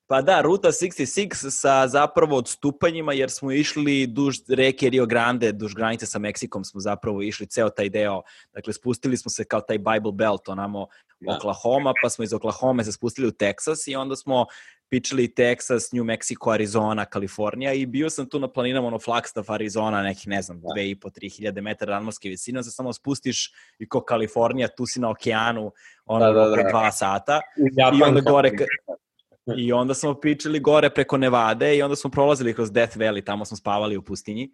Pa 0.08 0.22
da, 0.22 0.40
ruta 0.40 0.68
66 0.68 1.50
sa 1.50 1.88
zapravo 1.88 2.36
odstupanjima, 2.36 3.12
jer 3.12 3.30
smo 3.30 3.52
išli 3.52 4.06
duž 4.06 4.38
reke 4.48 4.90
Rio 4.90 5.06
Grande, 5.06 5.52
duž 5.52 5.74
granice 5.74 6.06
sa 6.06 6.18
Meksikom 6.18 6.64
smo 6.64 6.80
zapravo 6.80 7.22
išli 7.22 7.46
ceo 7.46 7.68
taj 7.70 7.88
deo. 7.88 8.22
Dakle, 8.52 8.72
spustili 8.72 9.16
smo 9.16 9.30
se 9.30 9.44
kao 9.44 9.60
taj 9.60 9.78
Bible 9.78 10.12
Belt, 10.12 10.48
onamo 10.48 10.86
da. 11.20 11.36
Oklahoma, 11.36 11.92
pa 12.02 12.08
smo 12.10 12.24
iz 12.24 12.32
Oklahoma 12.32 12.84
se 12.84 12.92
spustili 12.92 13.28
u 13.28 13.30
Teksas 13.30 13.86
i 13.86 13.96
onda 13.96 14.16
smo 14.16 14.46
pičili 14.88 15.34
Teksas, 15.34 15.92
New 15.92 16.04
Mexico, 16.04 16.52
Arizona, 16.52 17.04
Kalifornija 17.04 17.72
i 17.72 17.86
bio 17.86 18.10
sam 18.10 18.28
tu 18.28 18.38
na 18.38 18.48
planinama, 18.48 18.86
ono 18.86 18.98
Flagstaff, 18.98 19.50
Arizona, 19.50 20.02
nekih, 20.02 20.28
ne 20.28 20.42
znam, 20.42 20.60
2,5-3 20.60 21.36
hiljade 21.36 21.60
metara 21.60 21.94
nadmorske 21.94 22.28
visine, 22.28 22.62
se 22.62 22.70
samo 22.70 22.92
spustiš 22.92 23.52
i 23.78 23.88
ko 23.88 24.00
Kalifornija, 24.00 24.68
tu 24.68 24.86
si 24.86 25.00
na 25.00 25.10
okeanu, 25.10 25.72
ono, 26.06 26.32
da, 26.32 26.32
da, 26.32 26.48
da. 26.48 26.70
dva 26.70 26.92
sata. 26.92 27.40
I 27.98 28.02
onda 28.02 28.20
gore, 28.20 28.50
I 29.56 29.72
onda 29.72 29.94
smo 29.94 30.20
pičili 30.20 30.60
gore 30.60 30.90
preko 30.90 31.16
Nevade 31.16 31.76
i 31.76 31.82
onda 31.82 31.96
smo 31.96 32.10
prolazili 32.10 32.54
kroz 32.54 32.72
Death 32.72 32.96
Valley, 32.96 33.24
tamo 33.24 33.44
smo 33.44 33.56
spavali 33.56 33.96
u 33.96 34.02
pustinji. 34.02 34.50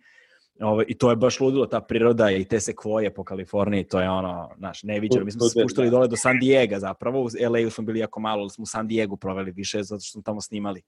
Ovo, 0.60 0.82
I 0.88 0.94
to 0.94 1.10
je 1.10 1.16
baš 1.16 1.40
ludilo, 1.40 1.66
ta 1.66 1.80
priroda 1.80 2.30
i 2.30 2.44
te 2.44 2.60
sekvoje 2.60 3.14
po 3.14 3.24
Kaliforniji, 3.24 3.84
to 3.84 4.00
je 4.00 4.10
ono, 4.10 4.50
znaš, 4.58 4.82
neviđeno. 4.82 5.24
Mi 5.24 5.32
smo 5.32 5.48
se 5.48 5.60
spuštali 5.60 5.90
dole 5.90 6.08
do 6.08 6.16
San 6.16 6.38
Diego 6.38 6.78
zapravo, 6.78 7.22
u 7.22 7.28
LA-u 7.50 7.70
smo 7.70 7.84
bili 7.84 7.98
jako 7.98 8.20
malo, 8.20 8.40
ali 8.40 8.50
smo 8.50 8.62
u 8.62 8.66
San 8.66 8.88
Diego 8.88 9.16
proveli 9.16 9.50
više 9.50 9.82
zato 9.82 10.00
što 10.00 10.12
smo 10.12 10.22
tamo 10.22 10.40
snimali. 10.40 10.82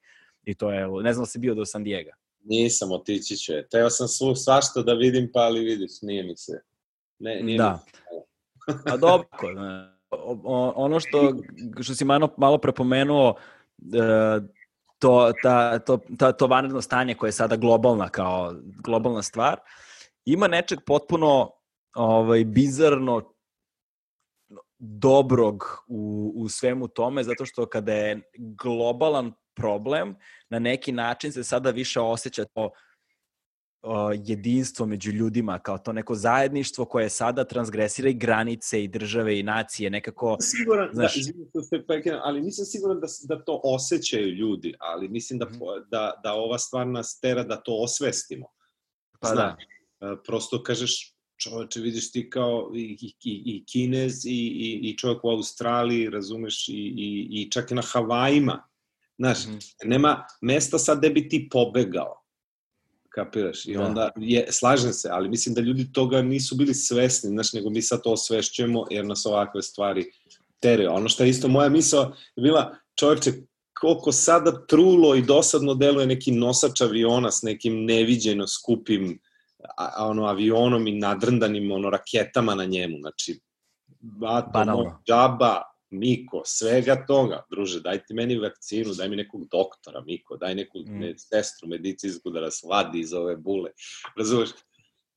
I 0.44 0.54
to 0.54 0.72
je, 0.72 0.88
ne 1.02 1.12
znam 1.12 1.22
da 1.22 1.26
si 1.26 1.38
bio 1.38 1.54
do 1.54 1.64
San 1.64 1.84
Diego. 1.84 2.10
Nisam, 2.44 2.92
otići 2.92 3.36
ću. 3.36 3.52
Teo 3.70 3.90
sam 3.90 4.08
svu 4.08 4.34
svašta 4.34 4.82
da 4.82 4.94
vidim, 4.94 5.30
pa 5.34 5.40
ali 5.40 5.64
vidiš, 5.64 5.90
nije 6.02 6.22
mi 6.22 6.36
se. 6.36 6.52
Ne, 7.18 7.42
nije 7.42 7.58
da. 7.58 7.70
Mi 7.70 7.78
se. 7.78 8.82
Pa 8.84 8.96
dobro, 8.96 9.28
ono 10.74 11.00
što, 11.00 11.34
što 11.80 11.94
si 11.94 12.04
malo, 12.04 12.34
malo 12.36 12.58
prepomenuo, 12.58 13.34
to, 14.98 15.32
ta, 15.42 15.78
to, 15.78 15.98
ta, 16.18 16.32
to 16.32 16.46
vanredno 16.46 16.82
stanje 16.82 17.14
koje 17.14 17.28
je 17.28 17.32
sada 17.32 17.56
globalna 17.56 18.08
kao 18.08 18.54
globalna 18.84 19.22
stvar, 19.22 19.60
ima 20.24 20.48
nečeg 20.48 20.78
potpuno 20.86 21.50
ovaj, 21.94 22.44
bizarno 22.44 23.32
dobrog 24.78 25.84
u, 25.88 26.32
u 26.36 26.48
svemu 26.48 26.88
tome, 26.88 27.24
zato 27.24 27.46
što 27.46 27.66
kada 27.66 27.92
je 27.92 28.20
globalan 28.38 29.32
problem, 29.56 30.16
na 30.50 30.58
neki 30.58 30.92
način 30.92 31.32
se 31.32 31.44
sada 31.44 31.70
više 31.70 32.00
osjeća 32.00 32.44
to 32.44 32.70
jedinstvo 34.24 34.86
među 34.86 35.10
ljudima, 35.10 35.58
kao 35.58 35.78
to 35.78 35.92
neko 35.92 36.14
zajedništvo 36.14 36.84
koje 36.84 37.08
sada 37.08 37.44
transgresira 37.44 38.08
i 38.08 38.14
granice 38.14 38.84
i 38.84 38.88
države 38.88 39.38
i 39.38 39.42
nacije, 39.42 39.90
nekako... 39.90 40.36
Siguran, 40.40 40.88
da, 40.88 40.94
znaš... 40.94 41.14
da, 41.14 41.20
izvinite 41.20 41.60
se, 41.62 41.84
ali 42.22 42.40
nisam 42.40 42.64
siguran 42.64 43.00
da, 43.00 43.06
da 43.28 43.44
to 43.44 43.60
osjećaju 43.64 44.28
ljudi, 44.28 44.74
ali 44.78 45.08
mislim 45.08 45.38
da, 45.38 45.44
mm. 45.44 45.58
da, 45.90 46.20
da 46.22 46.32
ova 46.32 46.58
stvar 46.58 46.86
nas 46.86 47.20
tera 47.20 47.42
da 47.42 47.56
to 47.56 47.78
osvestimo. 47.82 48.46
Pa 49.20 49.28
Zna, 49.28 49.56
da. 50.00 50.12
E, 50.12 50.16
prosto 50.26 50.62
kažeš, 50.62 51.14
čoveče, 51.36 51.80
vidiš 51.80 52.12
ti 52.12 52.30
kao 52.30 52.70
i, 52.74 53.14
i, 53.24 53.42
i 53.46 53.64
Kinez 53.72 54.26
i, 54.26 54.30
i, 54.30 54.90
i 54.90 54.98
čovjek 54.98 55.24
u 55.24 55.30
Australiji, 55.30 56.10
razumeš, 56.10 56.68
i, 56.68 56.72
i, 56.72 57.28
i 57.30 57.50
čak 57.50 57.70
i 57.70 57.74
na 57.74 57.82
Havajima. 57.82 58.68
Znaš, 59.18 59.46
mm. 59.46 59.58
nema 59.84 60.26
mesta 60.40 60.78
sad 60.78 60.98
gde 60.98 61.10
bi 61.10 61.28
ti 61.28 61.48
pobegao 61.50 62.25
kapiraš? 63.16 63.66
I 63.66 63.74
da. 63.74 63.82
onda, 63.82 64.10
je, 64.16 64.46
slažem 64.50 64.92
se, 64.92 65.08
ali 65.12 65.28
mislim 65.28 65.54
da 65.54 65.60
ljudi 65.60 65.92
toga 65.92 66.22
nisu 66.22 66.56
bili 66.56 66.74
svesni, 66.74 67.30
znaš, 67.30 67.52
nego 67.52 67.70
mi 67.70 67.82
sad 67.82 68.02
to 68.02 68.12
osvešćujemo 68.12 68.84
jer 68.90 69.06
nas 69.06 69.26
ovakve 69.26 69.62
stvari 69.62 70.04
tere. 70.60 70.88
Ono 70.88 71.08
što 71.08 71.24
je 71.24 71.30
isto 71.30 71.48
moja 71.48 71.68
misla 71.68 72.12
bila, 72.36 72.76
čovječe, 72.98 73.32
koliko 73.80 74.12
sada 74.12 74.66
trulo 74.66 75.14
i 75.14 75.22
dosadno 75.22 75.74
deluje 75.74 76.06
neki 76.06 76.32
nosač 76.32 76.80
aviona 76.80 77.30
s 77.30 77.42
nekim 77.42 77.84
neviđeno 77.84 78.46
skupim 78.46 79.18
a, 79.76 80.06
ono 80.08 80.24
avionom 80.24 80.86
i 80.86 80.98
nadrndanim 80.98 81.72
ono 81.72 81.90
raketama 81.90 82.54
na 82.54 82.64
njemu. 82.64 82.98
Znači, 83.00 83.40
bato, 84.00 84.98
džaba, 85.08 85.62
Miko, 85.90 86.42
svega 86.44 86.96
toga, 87.06 87.42
druže, 87.50 87.80
daj 87.80 88.04
ti 88.06 88.14
meni 88.14 88.38
vakcinu, 88.38 88.94
daj 88.94 89.08
mi 89.08 89.16
nekog 89.16 89.44
doktora, 89.50 90.02
Miko, 90.06 90.36
daj 90.36 90.54
neku 90.54 90.78
mm. 90.78 90.98
ne, 91.00 91.12
sestru 91.18 91.68
medicinsku 91.68 92.30
da 92.30 92.40
nas 92.40 92.62
vadi 92.62 93.00
iz 93.00 93.12
ove 93.12 93.36
bule. 93.36 93.70
Razumeš? 94.18 94.50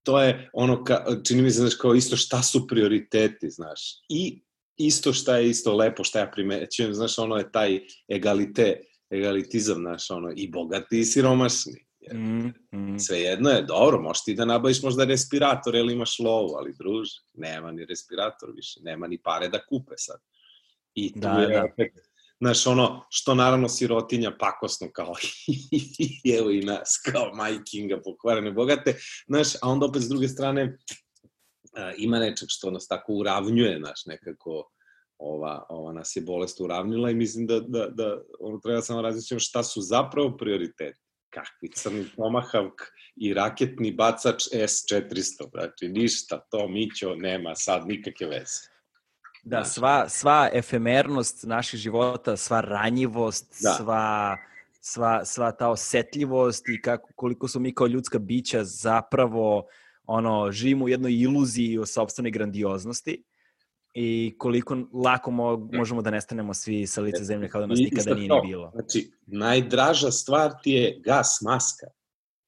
To 0.03 0.21
je 0.21 0.49
ono, 0.53 0.83
ka, 0.83 1.05
čini 1.27 1.41
mi 1.41 1.51
se, 1.51 1.59
znaš, 1.59 1.75
kao 1.75 1.95
isto 1.95 2.17
šta 2.17 2.43
su 2.43 2.67
prioriteti, 2.67 3.49
znaš. 3.49 3.81
I 4.09 4.41
isto 4.77 5.13
šta 5.13 5.37
je 5.37 5.49
isto 5.49 5.75
lepo, 5.75 6.03
šta 6.03 6.19
ja 6.19 6.31
primećujem, 6.31 6.93
znaš, 6.93 7.17
ono 7.19 7.37
je 7.37 7.51
taj 7.51 7.79
egalite, 8.07 8.81
egalitizam, 9.11 9.77
znaš, 9.77 10.11
ono, 10.11 10.31
i 10.35 10.47
bogati 10.47 10.99
i 10.99 11.05
siromašni. 11.05 11.89
Mm, 12.13 12.47
mm. 12.77 12.99
Svejedno 12.99 13.49
je, 13.49 13.61
dobro, 13.61 14.01
možeš 14.01 14.23
ti 14.23 14.33
da 14.33 14.45
nabaviš 14.45 14.83
možda 14.83 15.05
respirator 15.05 15.75
ili 15.75 15.93
imaš 15.93 16.19
lovu, 16.19 16.55
ali 16.55 16.75
druže, 16.79 17.11
nema 17.33 17.71
ni 17.71 17.85
respirator 17.85 18.51
više, 18.55 18.79
nema 18.83 19.07
ni 19.07 19.17
pare 19.17 19.47
da 19.47 19.65
kupe 19.65 19.93
sad. 19.97 20.19
I 21.05 21.13
tu 21.13 21.19
da, 21.19 21.29
je 21.29 21.57
da. 21.57 21.65
opet, 21.65 21.93
znaš, 22.39 22.67
ono, 22.67 23.05
što 23.09 23.35
naravno 23.35 23.69
sirotinja 23.69 24.31
pakosno 24.39 24.87
kao 24.93 25.13
i 25.47 26.33
evo 26.39 26.51
i 26.51 26.61
nas, 26.61 27.01
kao 27.11 27.31
majkinga 27.33 28.01
pokvarene 28.01 28.51
bogate, 28.51 28.95
znaš, 29.27 29.55
a 29.55 29.69
onda 29.69 29.85
opet 29.85 30.01
s 30.01 30.09
druge 30.09 30.27
strane 30.27 30.77
a, 31.73 31.91
ima 31.97 32.19
nečeg 32.19 32.47
što 32.51 32.71
nas 32.71 32.87
tako 32.87 33.13
uravnjuje, 33.13 33.77
znaš, 33.79 34.05
nekako 34.05 34.69
ova, 35.17 35.65
ova 35.69 35.93
nas 35.93 36.15
je 36.15 36.21
bolest 36.21 36.61
uravnila 36.61 37.11
i 37.11 37.15
mislim 37.15 37.47
da, 37.47 37.59
da, 37.59 37.87
da 37.87 38.21
ono, 38.39 38.59
treba 38.59 38.81
samo 38.81 39.01
različiti 39.01 39.39
šta 39.39 39.63
su 39.63 39.81
zapravo 39.81 40.37
prioriteti 40.37 40.99
kakvi 41.29 41.71
crni 41.75 42.05
pomahavk 42.15 42.81
i 43.15 43.33
raketni 43.33 43.91
bacač 43.91 44.43
S-400. 44.51 45.49
Znači, 45.51 45.87
ništa, 45.87 46.39
to 46.51 46.67
Mićo 46.67 47.15
nema 47.15 47.55
sad 47.55 47.87
nikakve 47.87 48.27
veze. 48.27 48.78
Da, 49.43 49.65
sva, 49.65 50.09
sva 50.09 50.49
efemernost 50.53 51.43
naših 51.43 51.79
života, 51.79 52.37
sva 52.37 52.61
ranjivost, 52.61 53.55
da. 53.63 53.73
sva, 53.73 54.37
sva, 54.81 55.25
sva 55.25 55.51
ta 55.51 55.69
osetljivost 55.69 56.69
i 56.69 56.81
kako, 56.81 57.09
koliko 57.15 57.47
su 57.47 57.59
mi 57.59 57.73
kao 57.75 57.87
ljudska 57.87 58.19
bića 58.19 58.63
zapravo 58.63 59.67
ono, 60.05 60.51
živimo 60.51 60.85
u 60.85 60.89
jednoj 60.89 61.13
iluziji 61.13 61.77
o 61.77 61.85
sobstvenoj 61.85 62.31
grandioznosti 62.31 63.23
i 63.93 64.35
koliko 64.37 64.77
lako 64.93 65.31
mo, 65.31 65.69
možemo 65.73 66.01
da 66.01 66.11
nestanemo 66.11 66.53
svi 66.53 66.87
sa 66.87 67.01
lice 67.01 67.23
zemlje 67.23 67.49
kao 67.49 67.61
da 67.61 67.67
nas 67.67 67.79
nikada 67.79 68.15
nije 68.15 68.29
ni 68.29 68.47
bilo. 68.47 68.71
Znači, 68.73 69.11
najdraža 69.25 70.11
stvar 70.11 70.51
ti 70.63 70.71
je 70.71 71.01
gas 71.05 71.41
maska. 71.41 71.87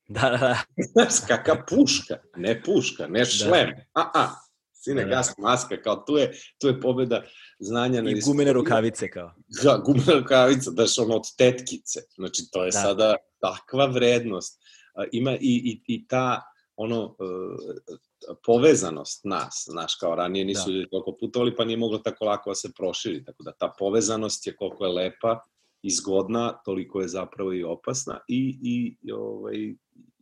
Da, 0.07 0.29
da, 0.29 0.37
da. 0.37 0.57
Znaš, 0.91 1.27
kaka 1.27 1.65
puška, 1.69 2.17
ne 2.35 2.61
puška, 2.63 3.07
ne 3.07 3.19
da. 3.19 3.25
šlem. 3.25 3.69
Da. 3.69 4.01
A, 4.01 4.11
a, 4.13 4.29
Sine, 4.83 5.03
da, 5.03 5.09
da. 5.09 5.15
gas 5.15 5.37
maska, 5.37 5.81
kao 5.81 6.03
tu 6.07 6.17
je, 6.17 6.31
tu 6.61 6.67
je 6.67 6.79
pobeda 6.81 7.23
znanja. 7.59 8.03
I 8.09 8.21
gumene 8.21 8.53
rukavice, 8.53 9.09
kao. 9.09 9.33
Da, 9.63 9.81
gumene 9.85 10.13
rukavice, 10.19 10.71
daš 10.71 10.99
ono 10.99 11.15
od 11.15 11.23
tetkice. 11.37 11.99
Znači, 12.15 12.43
to 12.51 12.63
je 12.63 12.71
da. 12.71 12.79
sada 12.79 13.15
takva 13.39 13.85
vrednost. 13.85 14.61
Ima 15.11 15.31
i, 15.31 15.37
i, 15.41 15.83
i 15.87 16.07
ta, 16.07 16.41
ono, 16.75 17.15
e, 17.19 18.33
povezanost 18.45 19.25
nas, 19.25 19.63
znaš, 19.67 19.95
kao 19.95 20.15
ranije 20.15 20.45
nisu 20.45 20.69
da. 20.69 20.71
ljudi 20.71 20.89
toliko 20.89 21.17
putovali, 21.19 21.55
pa 21.55 21.65
nije 21.65 21.77
moglo 21.77 21.97
tako 21.97 22.25
lako 22.25 22.49
da 22.49 22.55
se 22.55 22.71
proširi, 22.77 23.25
tako 23.25 23.43
da 23.43 23.51
ta 23.51 23.73
povezanost 23.79 24.47
je 24.47 24.55
koliko 24.55 24.85
je 24.85 24.91
lepa 24.91 25.39
i 25.81 25.91
zgodna, 25.91 26.61
toliko 26.65 27.01
je 27.01 27.07
zapravo 27.07 27.53
i 27.53 27.63
opasna 27.63 28.19
i, 28.27 28.59
i, 28.63 29.11
ovaj, 29.11 29.55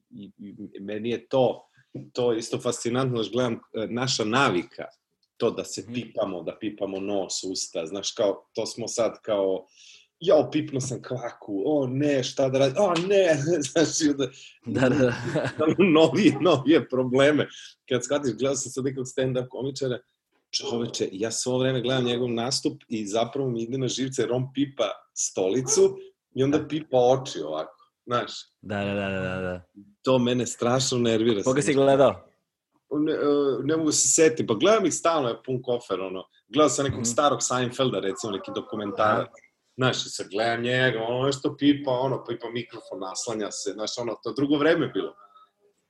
i, 0.09 0.31
i 0.37 0.79
meni 0.79 1.09
je 1.09 1.27
to 1.27 1.68
to 2.13 2.31
je 2.31 2.39
isto 2.39 2.59
fascinantno, 2.59 3.17
znaš, 3.17 3.31
gledam 3.31 3.53
e, 3.53 3.87
naša 3.89 4.25
navika, 4.25 4.85
to 5.37 5.51
da 5.51 5.63
se 5.63 5.81
mhm. 5.81 5.93
pipamo, 5.93 6.43
da 6.43 6.57
pipamo 6.59 6.99
nos, 6.99 7.43
usta, 7.43 7.85
znaš, 7.85 8.11
kao, 8.11 8.49
to 8.53 8.65
smo 8.65 8.87
sad 8.87 9.21
kao, 9.21 9.65
ja 10.19 10.49
pipno 10.51 10.81
sam 10.81 11.01
kvaku, 11.01 11.63
o 11.65 11.87
ne, 11.87 12.23
šta 12.23 12.49
da 12.49 12.59
radi, 12.59 12.75
o 12.79 12.93
ne, 13.07 13.37
znaš, 13.71 14.15
da, 14.17 14.27
da, 14.65 14.89
da, 14.89 14.97
da. 15.57 15.75
novije, 15.77 16.37
novije 16.41 16.89
probleme. 16.89 17.47
Kad 17.89 18.03
shvatiš, 18.03 18.31
gledao 18.31 18.55
sam 18.55 18.71
sad 18.71 18.85
nekog 18.85 19.05
stand-up 19.05 19.47
komičara, 19.47 19.99
čoveče, 20.51 21.09
ja 21.11 21.31
svo 21.31 21.57
vreme 21.57 21.81
gledam 21.81 22.05
njegov 22.05 22.29
nastup 22.29 22.83
i 22.87 23.07
zapravo 23.07 23.49
mi 23.49 23.63
ide 23.63 23.77
na 23.77 23.87
živce 23.87 24.21
jer 24.21 24.31
on 24.31 24.53
pipa 24.53 24.89
stolicu 25.13 25.97
i 26.35 26.43
onda 26.43 26.67
pipa 26.67 26.97
oči 26.97 27.39
ovako 27.39 27.78
znaš. 28.05 28.31
Da, 28.61 28.83
da, 28.83 28.93
da, 28.93 29.09
da, 29.09 29.41
da. 29.41 29.61
To 30.01 30.19
mene 30.19 30.47
strašno 30.47 30.97
nervira. 30.97 31.43
Koga 31.43 31.61
si 31.61 31.73
gledao? 31.73 32.25
Ne, 32.91 33.13
uh, 33.13 33.65
ne 33.65 33.77
mogu 33.77 33.91
se 33.91 34.07
setiti, 34.07 34.47
pa 34.47 34.53
gledam 34.53 34.85
ih 34.85 34.93
stalno, 34.93 35.29
je 35.29 35.43
pun 35.45 35.61
kofer, 35.61 36.01
ono. 36.01 36.23
Gledao 36.47 36.69
sam 36.69 36.85
nekog 36.85 37.01
mm. 37.01 37.05
starog 37.05 37.39
Seinfelda, 37.43 37.99
recimo, 37.99 38.31
neki 38.31 38.51
dokumentarac. 38.55 39.27
Znaš, 39.77 40.15
se 40.15 40.27
gledam 40.31 40.61
njega, 40.61 40.99
ono 40.99 41.25
nešto 41.25 41.55
pipa, 41.57 41.91
ono, 41.91 42.23
pipa 42.25 42.49
mikrofon, 42.49 42.99
naslanja 42.99 43.51
se, 43.51 43.71
znaš, 43.71 43.97
ono, 43.97 44.15
to 44.23 44.33
drugo 44.33 44.57
vreme 44.57 44.87
bilo. 44.87 45.13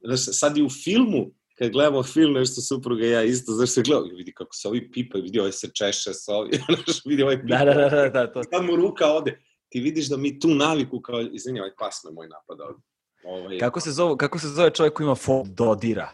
Znaš, 0.04 0.20
sad 0.39 0.58
i 0.58 0.63
u 0.63 0.70
filmu, 0.70 1.32
kad 1.58 1.72
gledamo 1.72 2.04
film, 2.04 2.34
nešto 2.34 2.62
supruga 2.62 3.06
i 3.06 3.10
ja 3.10 3.24
isto, 3.24 3.51
znaš 3.51 3.70
se 3.70 3.82
gledao, 3.82 4.04
vidi 4.04 4.34
kako 4.34 4.56
se 4.56 4.68
ovi 4.68 4.92
pipaju, 4.92 5.24
vidi 5.24 5.39
ovaj 5.39 5.51
se 5.51 5.70
češe 5.74 6.13
sa 6.13 6.36
ovi, 6.36 6.51
znaš, 6.86 7.01
vidi 7.06 7.24
ovaj 7.24 7.42
pipa. 7.42 7.58
Da, 7.58 7.66
da, 7.66 7.74
da, 7.74 7.89
da, 7.89 8.10
da, 8.10 8.34
to. 8.34 8.44
Sad 8.44 8.66
mu 8.66 8.75
ruka 8.75 9.13
ode 9.13 9.39
ti 9.70 9.80
vidiš 9.80 10.10
da 10.10 10.18
mi 10.18 10.40
tu 10.40 10.48
naviku 10.48 11.02
kao, 11.02 11.22
izvini, 11.22 11.60
ovaj 11.60 11.76
pas 11.80 12.04
me 12.04 12.12
moj 12.12 12.28
napadao. 12.28 12.80
Ovaj, 13.24 13.58
kako, 13.58 13.80
se 13.80 13.92
zove, 13.92 14.18
kako 14.18 14.40
se 14.40 14.48
zove 14.48 14.70
čovjek 14.70 14.94
koji 14.94 15.06
ima 15.06 15.16
fob 15.16 15.48
dodira? 15.48 16.10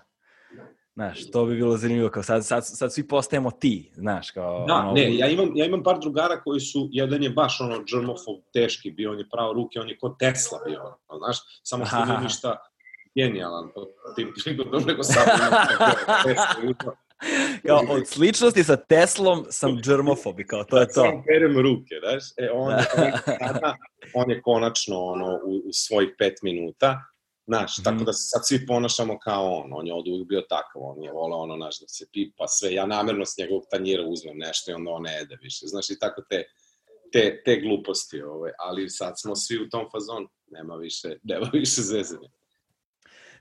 Znaš, 0.94 1.32
to 1.32 1.46
bi 1.46 1.56
bilo 1.56 1.78
zanimljivo, 1.78 2.10
kao 2.10 2.24
sad, 2.24 2.46
sad, 2.46 2.64
sad 2.66 2.94
svi 2.94 3.08
postajemo 3.08 3.52
ti, 3.52 3.92
znaš, 3.96 4.32
kao... 4.32 4.66
Da, 4.68 4.74
ono... 4.74 4.92
ne, 4.92 5.18
ja 5.18 5.28
imam, 5.28 5.52
ja 5.56 5.66
imam 5.66 5.84
par 5.84 6.00
drugara 6.00 6.42
koji 6.42 6.60
su, 6.60 6.90
jedan 6.92 7.24
je 7.24 7.30
baš 7.30 7.62
ono 7.62 7.84
džermofob 7.84 8.36
teški 8.54 8.92
bio, 8.92 9.12
on 9.12 9.20
je 9.20 9.30
pravo 9.30 9.54
ruke, 9.54 9.80
on 9.80 9.90
je 9.90 9.98
kod 9.98 10.20
Tesla 10.20 10.60
bio, 10.66 10.98
znaš, 11.18 11.38
samo 11.64 11.86
što 11.86 12.06
nije 12.06 12.20
ništa 12.20 12.58
genijalan, 13.16 13.70
po 13.76 13.86
tim 14.16 14.34
prigodom, 14.44 14.84
nego 14.88 15.04
sam 15.04 15.24
kao, 17.68 17.82
od 17.90 18.08
sličnosti 18.08 18.64
sa 18.64 18.76
Teslom 18.76 19.46
sam 19.50 19.78
džermofob 19.82 20.40
i 20.40 20.48
kao, 20.48 20.64
to 20.64 20.78
je 20.78 20.88
to. 20.88 20.94
Sam 20.94 21.24
perem 21.28 21.58
ruke, 21.58 21.96
znaš, 22.04 22.24
e, 22.38 22.52
on, 22.52 22.74
on, 22.74 23.12
on 24.22 24.32
je 24.32 24.42
konačno 24.42 25.00
ono, 25.00 25.40
u, 25.46 25.56
u 25.56 25.74
svojih 25.74 26.10
pet 26.18 26.34
minuta, 26.44 27.02
Znaš, 27.48 27.78
mm. 27.78 27.84
tako 27.84 28.04
da 28.04 28.14
se 28.14 28.24
sad 28.28 28.42
svi 28.48 28.66
ponašamo 28.66 29.20
kao 29.20 29.46
on, 29.54 29.70
on 29.74 29.88
je 29.88 29.94
od 29.94 30.08
uvijek 30.08 30.28
bio 30.28 30.42
takav, 30.42 30.82
on 30.82 31.04
je 31.04 31.12
volao 31.12 31.40
ono, 31.40 31.56
znaš, 31.56 31.80
da 31.80 31.88
se 31.88 32.06
pipa 32.14 32.48
sve, 32.48 32.74
ja 32.74 32.86
namerno 32.86 33.26
s 33.26 33.38
njegovog 33.38 33.64
tanjira 33.72 34.04
uzmem 34.04 34.38
nešto 34.38 34.72
i 34.72 34.74
onda 34.74 34.92
on 34.92 35.04
ne 35.04 35.14
jede 35.14 35.38
više, 35.42 35.66
znaš, 35.66 35.90
i 35.90 36.00
tako 36.00 36.22
te, 36.30 36.44
te, 37.14 37.42
te 37.46 37.56
gluposti, 37.62 38.22
ovaj. 38.22 38.52
ali 38.60 38.90
sad 38.90 39.14
smo 39.22 39.36
svi 39.36 39.64
u 39.64 39.70
tom 39.70 39.86
fazonu, 39.92 40.28
nema 40.48 40.76
više, 40.76 41.18
nema 41.24 41.50
više 41.54 41.82
zezanja 41.82 42.30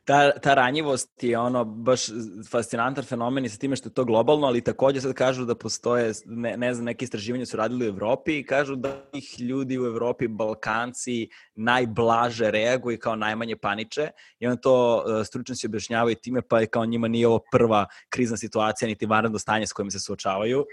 ta, 0.04 0.30
ta 0.30 0.54
ranjivost 0.54 1.22
je 1.22 1.38
ono 1.38 1.64
baš 1.64 2.06
fascinantan 2.50 3.04
fenomen 3.04 3.44
i 3.44 3.48
sa 3.48 3.58
time 3.58 3.76
što 3.76 3.88
je 3.88 3.94
to 3.94 4.04
globalno, 4.04 4.46
ali 4.46 4.64
takođe 4.64 5.00
sad 5.00 5.14
kažu 5.14 5.44
da 5.44 5.54
postoje, 5.54 6.12
ne, 6.26 6.56
ne 6.56 6.74
znam, 6.74 6.84
neke 6.84 7.04
istraživanja 7.04 7.46
su 7.46 7.56
radili 7.56 7.86
u 7.86 7.88
Evropi 7.88 8.38
i 8.38 8.46
kažu 8.46 8.76
da 8.76 9.10
ih 9.12 9.40
ljudi 9.40 9.78
u 9.78 9.86
Evropi, 9.86 10.28
Balkanci, 10.28 11.28
najblaže 11.54 12.50
reaguju 12.50 12.98
kao 12.98 13.16
najmanje 13.16 13.56
paniče 13.56 14.10
i 14.38 14.46
onda 14.46 14.60
to 14.60 14.96
uh, 14.96 15.26
stručnici 15.26 15.66
objašnjavaju 15.66 16.16
time 16.16 16.42
pa 16.42 16.60
je 16.60 16.66
kao 16.66 16.86
njima 16.86 17.08
nije 17.08 17.28
ovo 17.28 17.40
prva 17.52 17.86
krizna 18.08 18.36
situacija 18.36 18.88
niti 18.88 19.06
vanredno 19.06 19.38
stanje 19.38 19.66
s 19.66 19.72
kojim 19.72 19.90
se 19.90 20.00
suočavaju 20.00 20.64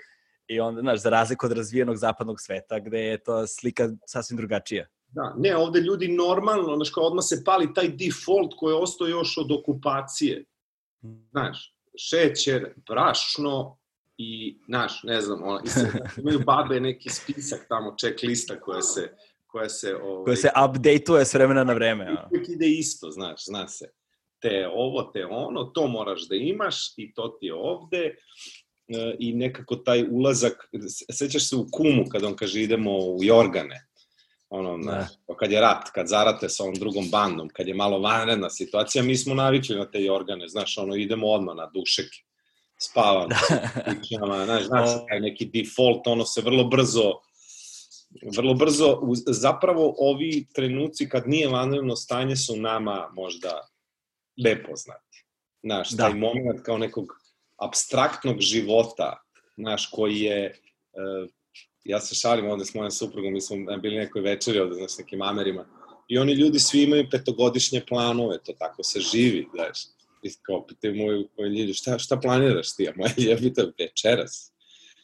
i 0.48 0.60
onda, 0.60 0.82
znaš, 0.82 1.02
za 1.02 1.10
razliku 1.10 1.46
od 1.46 1.52
razvijenog 1.52 1.98
zapadnog 1.98 2.42
sveta 2.42 2.80
gde 2.80 3.00
je 3.00 3.24
to 3.24 3.48
slika 3.48 3.90
sasvim 4.06 4.38
drugačija. 4.38 4.88
Da, 5.12 5.36
ne, 5.38 5.56
ovde 5.58 5.80
ljudi 5.80 6.08
normalno, 6.08 6.76
znaš, 6.76 6.90
kao 6.90 7.04
odmah 7.04 7.24
se 7.24 7.44
pali 7.46 7.74
taj 7.74 7.88
default 7.90 8.54
koji 8.58 8.72
je 8.72 8.78
ostao 8.78 9.08
još 9.08 9.38
od 9.38 9.52
okupacije. 9.52 10.46
Znaš, 11.32 11.76
šećer, 11.98 12.74
brašno 12.90 13.78
i, 14.18 14.58
znaš, 14.66 15.04
ne 15.04 15.22
znam, 15.22 15.44
ona, 15.44 15.62
imaju 16.22 16.40
babe 16.46 16.80
neki 16.80 17.10
spisak 17.10 17.66
tamo, 17.70 17.96
checklista 18.00 18.60
koja 18.60 18.82
se, 18.82 19.18
koja 19.48 19.70
se... 19.70 19.96
Ovaj, 19.96 20.24
koja 20.24 20.36
se 20.36 20.50
update-uje 20.66 21.26
s 21.26 21.34
vremena 21.34 21.64
na 21.64 21.74
vreme. 21.74 22.06
Ja. 22.06 22.28
Uvijek 22.32 22.50
ide 22.50 22.68
isto, 22.68 23.12
znaš, 23.12 23.46
zna 23.46 23.68
se. 23.68 23.90
Te 24.40 24.68
ovo, 24.74 25.04
te 25.04 25.26
ono, 25.26 25.64
to 25.64 25.88
moraš 25.88 26.28
da 26.28 26.36
imaš 26.36 26.94
i 26.98 27.14
to 27.14 27.38
ti 27.40 27.46
je 27.46 27.54
ovde 27.54 27.98
e, 27.98 28.16
i 29.20 29.34
nekako 29.34 29.76
taj 29.76 30.06
ulazak, 30.12 30.70
sećaš 31.12 31.50
se 31.50 31.56
u 31.56 31.68
kumu 31.72 32.06
kad 32.10 32.24
on 32.24 32.36
kaže 32.36 32.62
idemo 32.62 32.98
u 32.98 33.18
Jorgane, 33.24 33.88
ono, 34.52 34.78
ne. 34.78 35.08
pa 35.28 35.36
kad 35.38 35.52
je 35.52 35.62
rat, 35.62 35.90
kad 35.96 36.08
zarate 36.08 36.50
sa 36.50 36.64
ovom 36.64 36.76
drugom 36.76 37.10
bandom, 37.10 37.50
kad 37.50 37.68
je 37.68 37.74
malo 37.74 38.00
vanredna 38.00 38.50
situacija, 38.50 39.04
mi 39.04 39.18
smo 39.18 39.34
navikli 39.34 39.76
na 39.76 39.86
te 39.92 40.12
organe, 40.12 40.48
znaš, 40.48 40.78
ono, 40.78 40.96
idemo 40.96 41.28
odmah 41.28 41.56
na 41.56 41.70
dušeke, 41.74 42.18
spavamo, 42.80 43.36
pričama, 43.86 44.46
znaš, 44.46 44.64
znaš, 44.64 44.90
taj 45.10 45.20
neki 45.20 45.46
default, 45.46 46.08
ono 46.08 46.26
se 46.26 46.42
vrlo 46.42 46.64
brzo, 46.64 47.12
vrlo 48.36 48.54
brzo, 48.54 49.00
zapravo 49.28 49.96
ovi 49.98 50.48
trenuci 50.54 51.10
kad 51.10 51.28
nije 51.28 51.48
vanredno 51.48 51.96
stanje 51.96 52.36
su 52.36 52.56
nama 52.56 53.10
možda 53.14 53.68
nepoznati. 54.38 55.26
Znaš, 55.64 55.90
da. 55.90 56.04
taj 56.04 56.14
moment 56.14 56.62
kao 56.64 56.78
nekog 56.78 57.06
abstraktnog 57.58 58.40
života, 58.40 59.22
znaš, 59.58 59.90
koji 59.92 60.20
je, 60.20 60.60
uh, 60.94 61.30
ja 61.84 62.00
se 62.00 62.16
šalim 62.16 62.50
ovde 62.50 62.66
s 62.66 62.74
mojom 62.74 62.92
suprugom, 62.92 63.34
mi 63.34 63.42
smo 63.42 63.78
bili 63.78 63.98
nekoj 63.98 64.22
večeri 64.22 64.60
ovde, 64.60 64.76
znaš, 64.76 64.98
nekim 64.98 65.22
Amerima, 65.22 65.66
i 66.08 66.18
oni 66.18 66.34
ljudi 66.34 66.60
svi 66.60 66.84
imaju 66.84 67.08
petogodišnje 67.12 67.84
planove, 67.88 68.38
to 68.44 68.54
tako 68.60 68.84
se 68.84 69.00
živi, 69.00 69.48
znaš. 69.54 69.84
I 70.24 70.30
kao 70.42 70.68
pitaju 70.68 70.96
moju, 70.96 71.30
moju 71.38 71.52
ljudi, 71.52 71.74
šta, 71.74 72.00
šta 72.00 72.18
planiraš 72.18 72.76
ti? 72.76 72.90
A 72.90 72.94
moja 72.96 73.14
ljubita 73.18 73.42
pitam, 73.42 73.72
večeras. 73.80 74.52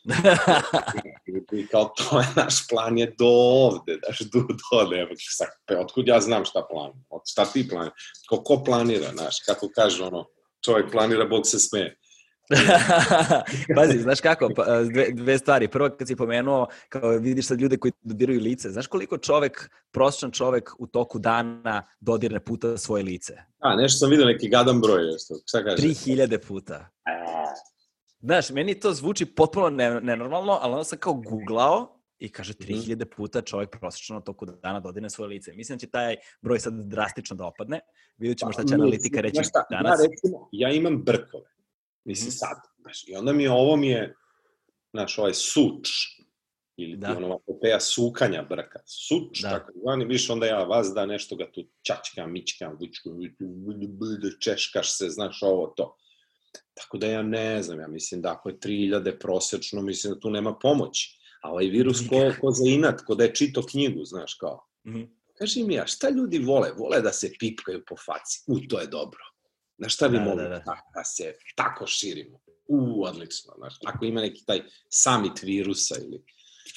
I 1.62 1.68
kao, 1.68 1.94
to 1.98 2.20
je 2.20 2.28
naš 2.36 2.68
plan 2.68 2.98
je 2.98 3.16
do 3.18 3.28
ovde, 3.28 3.98
daš, 4.08 4.20
do, 4.20 4.40
do 4.40 4.90
nema, 4.90 5.10
sad, 5.18 5.48
otkud 5.80 6.08
ja 6.08 6.20
znam 6.20 6.46
šta 6.46 6.68
plan, 6.72 6.92
od 7.10 7.22
šta 7.26 7.46
ti 7.46 7.68
planiraš, 7.70 8.02
ko, 8.30 8.44
ko 8.44 8.64
planira, 8.64 9.12
znaš, 9.14 9.40
kako 9.46 9.70
kaže 9.76 10.04
ono, 10.04 10.26
čovjek 10.66 10.92
planira, 10.92 11.26
Bog 11.26 11.48
se 11.48 11.60
smeje. 11.60 11.98
Pazi, 13.76 14.00
znaš 14.00 14.22
kako, 14.22 14.50
pa, 14.56 14.84
dve, 14.84 15.12
dve 15.12 15.38
stvari. 15.38 15.68
Prvo, 15.68 15.90
kad 15.90 16.08
si 16.08 16.16
pomenuo, 16.16 16.68
kao 16.90 17.10
vidiš 17.10 17.48
sad 17.48 17.62
ljude 17.62 17.78
koji 17.78 17.92
dodiraju 18.02 18.42
lice, 18.42 18.70
znaš 18.70 18.88
koliko 18.88 19.18
čovek, 19.18 19.70
prosječan 19.92 20.32
čovek 20.32 20.70
u 20.80 20.88
toku 20.88 21.20
dana 21.20 21.84
dodirne 22.00 22.40
puta 22.40 22.78
svoje 22.78 23.04
lice? 23.04 23.34
A, 23.60 23.76
nešto 23.76 23.98
sam 23.98 24.10
vidio, 24.10 24.26
neki 24.26 24.50
gadan 24.50 24.82
broj. 24.82 25.06
Nešto. 25.12 25.36
Šta 25.46 25.64
kažeš? 25.64 25.86
3000 25.86 26.48
puta. 26.48 26.90
Znaš, 28.20 28.50
meni 28.50 28.80
to 28.80 28.94
zvuči 28.94 29.26
potpuno 29.26 29.70
nenormalno, 30.02 30.58
ali 30.62 30.74
onda 30.74 30.84
sam 30.84 31.00
kao 31.00 31.14
googlao 31.14 32.00
i 32.20 32.32
kaže 32.32 32.54
3000 32.54 32.96
mhm. 32.96 33.04
puta 33.16 33.42
čovjek 33.42 33.80
prosječno 33.80 34.22
toku 34.22 34.46
dana 34.46 34.80
dodirne 34.80 35.10
svoje 35.10 35.28
lice. 35.28 35.54
Mislim 35.54 35.78
da 35.78 35.80
će 35.80 35.88
taj 35.88 36.16
broj 36.42 36.60
sad 36.60 36.74
drastično 36.74 37.36
da 37.36 37.46
opadne. 37.46 37.80
Vidjet 38.18 38.38
ćemo 38.38 38.52
šta 38.52 38.64
će 38.64 38.68
pa, 38.70 38.76
analitika 38.76 39.22
reći 39.22 39.44
šta, 39.44 39.66
danas. 39.70 40.00
Ja, 40.00 40.08
recimo, 40.10 40.50
ja 40.52 40.72
imam 40.72 41.04
brkove. 41.04 41.57
Mislim, 42.08 42.28
mm. 42.28 42.32
sad. 42.32 42.58
Znaš, 42.82 43.08
I 43.08 43.16
onda 43.16 43.34
mi 43.34 43.44
je, 43.44 43.52
ovo 43.52 43.76
mi 43.76 43.88
je, 43.88 44.16
znaš, 44.94 45.18
ovaj 45.18 45.34
suč, 45.34 45.90
ili 46.78 46.98
da. 46.98 47.18
ono 47.18 47.36
apopeja 47.36 47.80
sukanja 47.80 48.44
brka. 48.50 48.80
Suč, 48.86 49.42
da. 49.42 49.50
tako 49.50 49.72
zvani, 49.76 50.06
viš, 50.06 50.30
onda 50.30 50.46
ja 50.46 50.64
vas 50.64 50.94
da 50.96 51.06
nešto 51.06 51.36
ga 51.36 51.52
tu 51.52 51.64
čačkam, 51.82 52.32
mičkam, 52.32 52.78
vučkam, 52.80 53.14
češkaš 54.40 54.98
se, 54.98 55.10
znaš, 55.10 55.40
ovo 55.42 55.68
to. 55.68 55.96
Tako 56.74 56.98
da 56.98 57.08
ja 57.08 57.22
ne 57.22 57.64
znam, 57.64 57.80
ja 57.80 57.88
mislim 57.88 58.22
da 58.22 58.32
ako 58.32 58.50
je 58.50 58.60
3000 58.60 59.20
prosečno, 59.20 59.82
mislim 59.82 60.14
da 60.14 60.20
tu 60.20 60.30
nema 60.30 60.56
pomoći. 60.62 61.18
A 61.44 61.52
ovaj 61.52 61.66
virus 61.66 62.00
ko, 62.10 62.32
ko 62.42 62.52
za 62.52 62.70
inat, 62.70 63.02
ko 63.02 63.16
da 63.16 63.24
je 63.24 63.36
čito 63.36 63.66
knjigu, 63.66 64.06
znaš, 64.06 64.34
kao. 64.34 64.68
Mm 64.88 64.94
-hmm. 64.94 65.08
Kaži 65.38 65.64
mi 65.64 65.74
ja, 65.74 65.88
šta 65.88 66.10
ljudi 66.10 66.40
vole? 66.40 66.72
Vole 66.78 67.02
da 67.02 67.12
se 67.12 67.32
pipkaju 67.40 67.84
po 67.88 67.96
faci. 68.06 68.44
U, 68.48 68.60
to 68.70 68.80
je 68.80 68.88
dobro. 68.88 69.20
Na 69.78 69.90
šta 69.90 70.10
bi 70.10 70.18
da, 70.18 70.24
mogli 70.24 70.44
da, 70.44 70.50
da. 70.50 70.60
da, 70.60 70.78
da 70.96 71.04
se 71.04 71.34
tako 71.56 71.88
širimo? 71.88 72.40
U, 72.68 73.04
odlično. 73.04 73.54
Znaš, 73.58 73.74
ako 73.86 74.06
ima 74.06 74.22
neki 74.22 74.46
taj 74.46 74.62
summit 74.90 75.44
virusa 75.44 75.96
ili... 76.04 76.24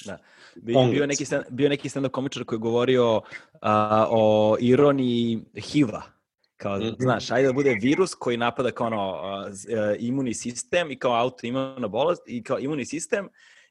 Da. 0.05 0.17
Bi, 0.55 0.73
bio 0.91 1.07
neki 1.07 1.25
stand, 1.25 1.43
bio 1.49 1.69
neki 1.69 1.89
stand 1.89 2.09
komičar 2.09 2.43
koji 2.45 2.57
je 2.57 2.61
govorio 2.61 3.21
a, 3.61 4.07
o 4.09 4.57
ironiji 4.59 5.39
HIV-a. 5.55 6.01
Kao, 6.57 6.77
mm 6.77 6.81
-hmm. 6.81 6.95
znaš, 6.99 7.31
ajde 7.31 7.47
da 7.47 7.53
bude 7.53 7.77
virus 7.81 8.13
koji 8.15 8.37
napada 8.37 8.71
kao 8.71 8.87
ono, 8.87 9.01
a, 9.01 9.49
a, 9.77 9.95
imunni 9.99 10.33
sistem 10.33 10.91
i 10.91 10.99
kao 10.99 11.13
autoimuna 11.13 11.87
bolest 11.87 12.21
i 12.27 12.43
kao 12.43 12.59
imunni 12.59 12.85
sistem 12.85 13.29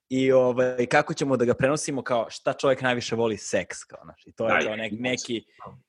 i 0.08 0.32
ovaj, 0.32 0.86
kako 0.86 1.14
ćemo 1.14 1.36
da 1.36 1.44
ga 1.44 1.54
prenosimo 1.54 2.02
kao 2.02 2.26
šta 2.30 2.52
čovjek 2.52 2.82
najviše 2.82 3.16
voli 3.16 3.36
seks, 3.36 3.84
kao, 3.84 4.00
znaš, 4.04 4.26
i 4.26 4.32
to 4.32 4.48
je 4.48 4.64
kao 4.64 4.76
neki, 4.76 4.96
neki, 4.96 5.44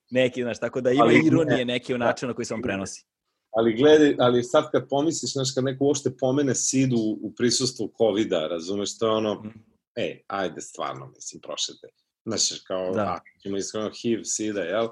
neki, 0.10 0.42
znaš, 0.42 0.60
tako 0.60 0.82
da 0.82 0.92
ima 0.92 1.04
Ali, 1.04 1.22
ironije 1.26 1.66
neki 1.66 1.94
u 1.94 1.98
načinu 1.98 2.30
na 2.30 2.36
koji 2.36 2.46
se 2.46 2.54
on 2.54 2.62
prenosi. 2.62 3.06
Ali 3.52 3.74
gledaj, 3.74 4.16
ali 4.20 4.44
sad 4.44 4.72
kad 4.72 4.90
pomisliš, 4.90 5.34
znaš, 5.34 5.52
kad 5.56 5.64
neko 5.64 5.86
uopšte 5.86 6.18
pomene 6.18 6.56
SID 6.56 6.94
u, 6.94 7.20
u 7.22 7.34
prisustvu 7.38 7.92
COVID-a, 7.98 8.48
razumeš, 8.48 8.98
to 8.98 9.06
je 9.06 9.12
ono, 9.12 9.34
mm. 9.34 9.64
ej, 9.96 10.24
ajde, 10.28 10.62
stvarno, 10.62 11.12
mislim, 11.16 11.42
prošete. 11.42 11.88
Znaš, 12.26 12.62
kao, 12.68 12.92
da. 12.92 13.02
a, 13.02 13.20
ima 13.44 13.58
iskreno 13.58 13.92
HIV, 14.02 14.22
SIDA, 14.24 14.62
jel? 14.62 14.88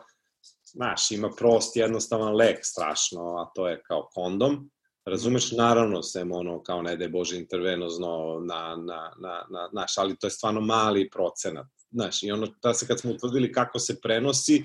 Znaš, 0.63 1.11
ima 1.11 1.29
prost, 1.37 1.75
jednostavan 1.75 2.35
lek, 2.35 2.59
strašno, 2.61 3.21
a 3.21 3.51
to 3.55 3.67
je 3.67 3.81
kao 3.83 4.09
kondom. 4.13 4.71
Razumeš, 5.05 5.51
naravno, 5.51 6.03
sem 6.03 6.31
ono, 6.31 6.63
kao 6.63 6.81
ne 6.81 6.95
da 6.97 7.03
je 7.03 7.09
Bože 7.09 7.37
intervenozno 7.37 8.39
na, 8.39 8.75
na, 8.75 9.13
na, 9.19 9.45
na, 9.49 9.69
naš, 9.73 9.97
ali 9.97 10.17
to 10.17 10.27
je 10.27 10.31
stvarno 10.31 10.61
mali 10.61 11.09
procenat. 11.09 11.67
Znaš, 11.91 12.23
i 12.23 12.31
ono, 12.31 12.47
da 12.63 12.73
se 12.73 12.87
kad 12.87 12.99
smo 12.99 13.11
utvrdili 13.11 13.51
kako 13.51 13.79
se 13.79 14.01
prenosi, 14.01 14.63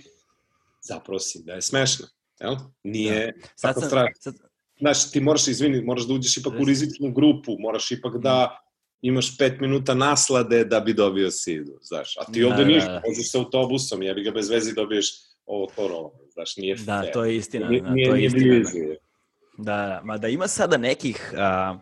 zapravo 0.80 1.18
si 1.18 1.42
da 1.42 1.52
je 1.52 1.62
smešno. 1.62 2.06
Jel? 2.44 2.56
Nije 2.82 3.26
da. 3.26 3.48
tako 3.62 3.80
sam, 3.80 3.88
strašno. 3.88 4.14
Sad... 4.20 4.34
Znaš, 4.80 5.10
ti 5.10 5.20
moraš, 5.20 5.48
izvini, 5.48 5.82
moraš 5.82 6.06
da 6.06 6.14
uđeš 6.14 6.36
ipak 6.36 6.52
u 6.60 6.64
rizičnu 6.64 7.12
grupu, 7.12 7.56
moraš 7.58 7.90
ipak 7.90 8.18
da 8.22 8.58
imaš 9.02 9.38
pet 9.38 9.60
minuta 9.60 9.94
naslade 9.94 10.64
da 10.64 10.80
bi 10.80 10.94
dobio 10.94 11.30
sidu, 11.30 11.78
znaš. 11.82 12.16
A 12.16 12.32
ti 12.32 12.40
da, 12.40 12.46
ovde 12.46 12.64
da, 12.64 12.68
ništa, 12.68 12.92
da. 12.92 13.02
možeš 13.08 13.30
sa 13.30 13.38
autobusom, 13.38 14.02
jebi 14.02 14.22
ga 14.22 14.30
bez 14.30 14.50
vezi 14.50 14.74
dobiješ 14.74 15.06
ovo 15.46 15.66
korona, 15.76 16.08
znaš, 16.32 16.56
nije 16.56 16.76
Da, 16.76 17.00
fair. 17.00 17.12
to 17.12 17.24
je 17.24 17.36
istina, 17.36 17.68
nije, 17.68 17.82
da, 17.82 17.90
nije, 17.90 18.10
to 18.10 18.16
je 18.16 18.24
istina. 18.24 18.44
Nije 18.44 18.98
da, 19.58 19.76
da, 19.76 20.00
ma 20.04 20.18
da 20.18 20.28
ima 20.28 20.48
sada 20.48 20.76
nekih, 20.76 21.32
uh, 21.32 21.80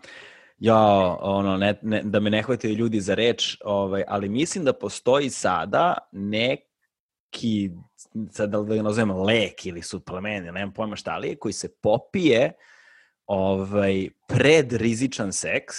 ja, 0.59 1.17
ono, 1.21 1.57
ne, 1.57 1.79
ne, 1.83 2.03
da 2.05 2.21
me 2.21 2.31
ne 2.31 2.43
hvate 2.43 2.69
ljudi 2.69 3.01
za 3.01 3.15
reč, 3.15 3.57
ovaj, 3.65 4.05
ali 4.09 4.29
mislim 4.29 4.65
da 4.65 4.73
postoji 4.73 5.31
sada 5.31 5.95
neki 7.33 7.71
sad 8.31 8.51
da 8.51 8.63
ga 8.63 8.83
nazovem 8.83 9.11
lek 9.11 9.67
ili 9.67 9.83
suplement, 9.83 10.45
nemam 10.45 10.73
pojma 10.73 10.97
šta 10.97 11.19
li, 11.19 11.37
koji 11.37 11.53
se 11.53 11.69
popije 11.83 12.53
ovaj, 13.27 14.09
pred 14.29 14.73
rizičan 14.73 15.33
seks 15.33 15.77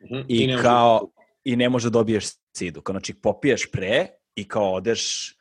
mm 0.00 0.14
-hmm. 0.14 0.24
i, 0.28 0.44
I 0.44 0.56
kao 0.62 1.10
i 1.44 1.56
ne 1.56 1.68
može 1.68 1.90
da 1.90 1.98
dobiješ 1.98 2.24
sidu. 2.56 2.80
Kao, 2.80 2.92
znači, 2.92 3.14
popiješ 3.14 3.70
pre 3.70 4.06
i 4.34 4.48
kao 4.48 4.72
odeš, 4.72 5.34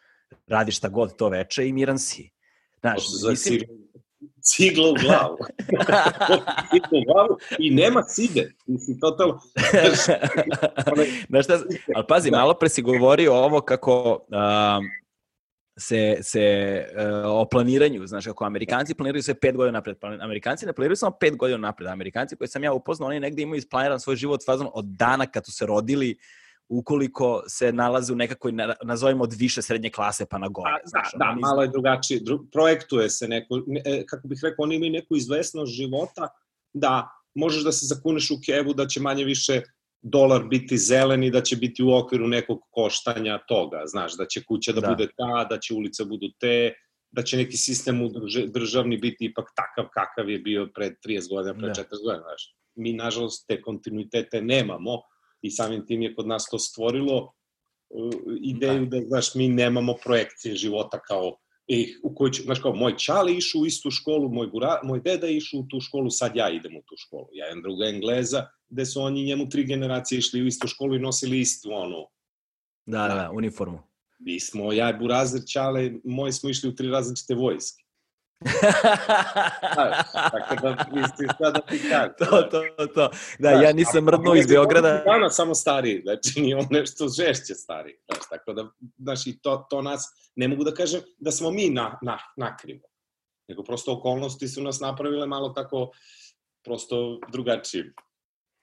radiš 0.47 0.77
šta 0.77 0.89
god 0.89 1.15
to 1.15 1.29
veče 1.29 1.67
i 1.67 1.73
miran 1.73 1.99
si. 1.99 2.29
Znaš, 2.79 3.03
mislim... 3.29 3.61
cigla 4.41 4.89
u 4.89 4.93
glavu. 4.93 5.37
cigla 6.71 6.99
u 6.99 7.13
glavu 7.13 7.37
i 7.59 7.71
nema 7.71 8.03
side. 8.03 8.51
Mislim, 8.65 8.99
totalno... 8.99 9.39
Znaš 11.29 11.43
šta, 11.43 11.59
ali 11.95 12.05
pazi, 12.07 12.31
malo 12.31 12.53
pre 12.53 12.69
si 12.69 12.81
govorio 12.81 13.33
ovo 13.33 13.61
kako 13.61 14.19
um, 14.27 14.85
se, 15.77 16.17
se 16.21 16.85
uh, 16.95 17.41
o 17.41 17.45
planiranju, 17.51 18.07
znaš, 18.07 18.25
kako 18.25 18.45
Amerikanci 18.45 18.95
planiraju 18.95 19.23
sve 19.23 19.39
pet 19.39 19.55
godina 19.55 19.71
napred. 19.71 19.97
Amerikanci 20.21 20.65
ne 20.65 20.73
planiraju 20.73 20.95
samo 20.95 21.15
pet 21.19 21.37
godina 21.37 21.57
napred. 21.57 21.87
Amerikanci 21.87 22.35
koji 22.35 22.47
sam 22.47 22.63
ja 22.63 22.73
upoznao, 22.73 23.09
oni 23.09 23.19
negde 23.19 23.41
imaju 23.41 23.57
isplaniran 23.57 23.99
svoj 23.99 24.15
život 24.15 24.45
fazom 24.45 24.69
od 24.73 24.85
dana 24.85 25.25
kad 25.25 25.45
su 25.45 25.51
se 25.51 25.65
rodili 25.65 26.17
ukoliko 26.69 27.43
se 27.47 27.71
nalaze 27.71 28.13
u 28.13 28.15
nekakvoj, 28.15 28.53
nazovimo 28.83 29.23
od 29.23 29.33
više 29.33 29.61
srednje 29.61 29.89
klase 29.89 30.25
pa 30.25 30.37
na 30.37 30.47
gore. 30.47 30.71
Da, 30.71 30.89
znaš, 30.89 31.11
da, 31.11 31.17
da 31.17 31.35
malo 31.39 31.61
je 31.61 31.67
drugačije. 31.67 32.19
Dru, 32.19 32.45
projektuje 32.51 33.09
se 33.09 33.27
neko, 33.27 33.61
ne, 33.67 33.81
e, 33.85 34.05
kako 34.05 34.27
bih 34.27 34.39
rekao, 34.43 34.63
oni 34.63 34.75
imaju 34.75 34.91
neku 34.91 35.15
izvesnost 35.15 35.71
života 35.73 36.27
da 36.73 37.09
možeš 37.35 37.63
da 37.63 37.71
se 37.71 37.85
zakuneš 37.85 38.31
u 38.31 38.39
kevu 38.45 38.73
da 38.73 38.87
će 38.87 38.99
manje 38.99 39.23
više 39.23 39.61
dolar 40.01 40.43
biti 40.43 40.77
zelen 40.77 41.23
i 41.23 41.31
da 41.31 41.41
će 41.41 41.55
biti 41.55 41.83
u 41.83 41.93
okviru 41.93 42.27
nekog 42.27 42.59
koštanja 42.71 43.39
toga, 43.47 43.81
znaš, 43.85 44.17
da 44.17 44.25
će 44.25 44.43
kuća 44.43 44.71
da, 44.71 44.81
da. 44.81 44.87
bude 44.87 45.07
ta, 45.17 45.47
da 45.49 45.59
će 45.59 45.73
ulica 45.73 46.05
budu 46.05 46.27
te, 46.39 46.73
da 47.11 47.23
će 47.23 47.37
neki 47.37 47.57
sistem 47.57 48.09
državni 48.47 48.97
biti 48.97 49.25
ipak 49.25 49.45
takav 49.55 49.89
kakav 49.93 50.29
je 50.29 50.39
bio 50.39 50.69
pred 50.75 50.93
30 51.07 51.29
godina, 51.29 51.53
pred 51.53 51.75
da. 51.75 51.83
40 51.83 52.03
godina, 52.03 52.23
znaš. 52.23 52.55
Mi, 52.75 52.93
nažalost, 52.93 53.45
te 53.47 53.61
kontinuitete 53.61 54.41
nemamo 54.41 55.01
i 55.41 55.51
samim 55.51 55.85
tim 55.85 56.01
je 56.01 56.15
kod 56.15 56.27
nas 56.27 56.49
to 56.49 56.59
stvorilo 56.59 57.33
uh, 57.89 58.13
ideju 58.41 58.85
da. 58.85 58.99
da, 58.99 59.05
znaš, 59.07 59.35
mi 59.35 59.47
nemamo 59.47 59.95
projekcije 60.03 60.55
života 60.55 60.99
kao 60.99 61.37
i 61.67 61.95
u 62.03 62.15
kojoj 62.15 62.31
ću, 62.31 62.43
znaš 62.43 62.59
kao, 62.59 62.75
moj 62.75 62.97
čali 62.97 63.37
išu 63.37 63.61
u 63.61 63.65
istu 63.65 63.91
školu, 63.91 64.29
moj, 64.29 64.47
bura, 64.47 64.79
moj 64.83 64.99
deda 64.99 65.27
išu 65.27 65.59
u 65.59 65.63
tu 65.67 65.79
školu, 65.79 66.09
sad 66.09 66.35
ja 66.35 66.49
idem 66.49 66.77
u 66.77 66.81
tu 66.81 66.95
školu. 66.97 67.27
Ja 67.33 67.49
imam 67.51 67.63
druga 67.63 67.85
Engleza, 67.85 68.45
gde 68.69 68.85
su 68.85 69.01
oni 69.01 69.25
njemu 69.25 69.49
tri 69.49 69.65
generacije 69.65 70.19
išli 70.19 70.41
u 70.41 70.47
istu 70.47 70.67
školu 70.67 70.95
i 70.95 70.99
nosili 70.99 71.39
istu, 71.39 71.69
ono... 71.71 72.07
Da, 72.85 73.07
da, 73.07 73.15
da 73.15 73.31
uniformu. 73.33 73.79
Mi 74.19 74.39
smo, 74.39 74.73
ja 74.73 74.89
i 74.89 74.99
Burazir 74.99 75.41
Čale, 75.47 75.91
moji 76.03 76.31
smo 76.31 76.49
išli 76.49 76.69
u 76.69 76.75
tri 76.75 76.87
različite 76.87 77.35
vojske. 77.35 77.83
Tako 80.31 80.55
da 80.61 80.85
mislim 80.93 81.29
sad 81.37 81.53
da 81.53 81.61
ti 81.61 81.81
kažem. 81.89 82.13
To, 82.19 82.41
to, 82.41 82.87
to. 82.87 83.09
Da, 83.39 83.49
ja 83.49 83.73
nisam 83.73 84.03
mrdnuo 84.03 84.35
iz 84.35 84.47
Beograda. 84.47 85.03
Dana 85.05 85.29
samo 85.29 85.55
stariji, 85.55 86.01
znači 86.01 86.41
nije 86.41 86.57
on 86.61 86.67
nešto 86.69 87.07
žešće 87.07 87.53
stariji. 87.53 87.95
Znači, 88.05 88.27
tako 88.29 88.53
da, 88.53 88.69
znaš, 88.97 89.27
i 89.27 89.39
to, 89.39 89.67
to 89.69 89.81
nas, 89.81 90.31
ne 90.35 90.47
mogu 90.47 90.63
da 90.63 90.73
kažem 90.73 91.01
da 91.17 91.31
smo 91.31 91.51
mi 91.51 91.69
na, 91.69 91.99
na, 92.01 92.17
nakrivo, 92.37 92.87
nego 93.47 93.63
prosto 93.63 93.93
okolnosti 93.93 94.47
su 94.47 94.61
nas 94.61 94.79
napravile 94.79 95.27
malo 95.27 95.49
tako, 95.49 95.91
prosto 96.63 97.19
drugačije. 97.31 97.93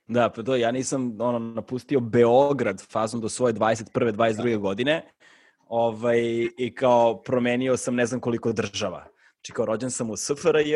Da, 0.06 0.30
pa 0.30 0.42
to, 0.42 0.56
ja 0.56 0.70
nisam 0.70 1.20
ono, 1.20 1.38
napustio 1.38 2.00
Beograd 2.00 2.82
fazom 2.90 3.20
do 3.20 3.28
svoje 3.28 3.54
21. 3.54 4.12
22. 4.12 4.52
Da. 4.52 4.56
godine 4.56 5.10
ovaj, 5.68 6.20
i 6.58 6.74
kao 6.74 7.22
promenio 7.22 7.76
sam 7.76 7.94
ne 7.94 8.06
znam 8.06 8.20
koliko 8.20 8.52
država. 8.52 9.13
Znači 9.44 9.52
kao 9.52 9.66
rođen 9.66 9.90
sam 9.90 10.10
u 10.10 10.16
SFRJ, 10.16 10.74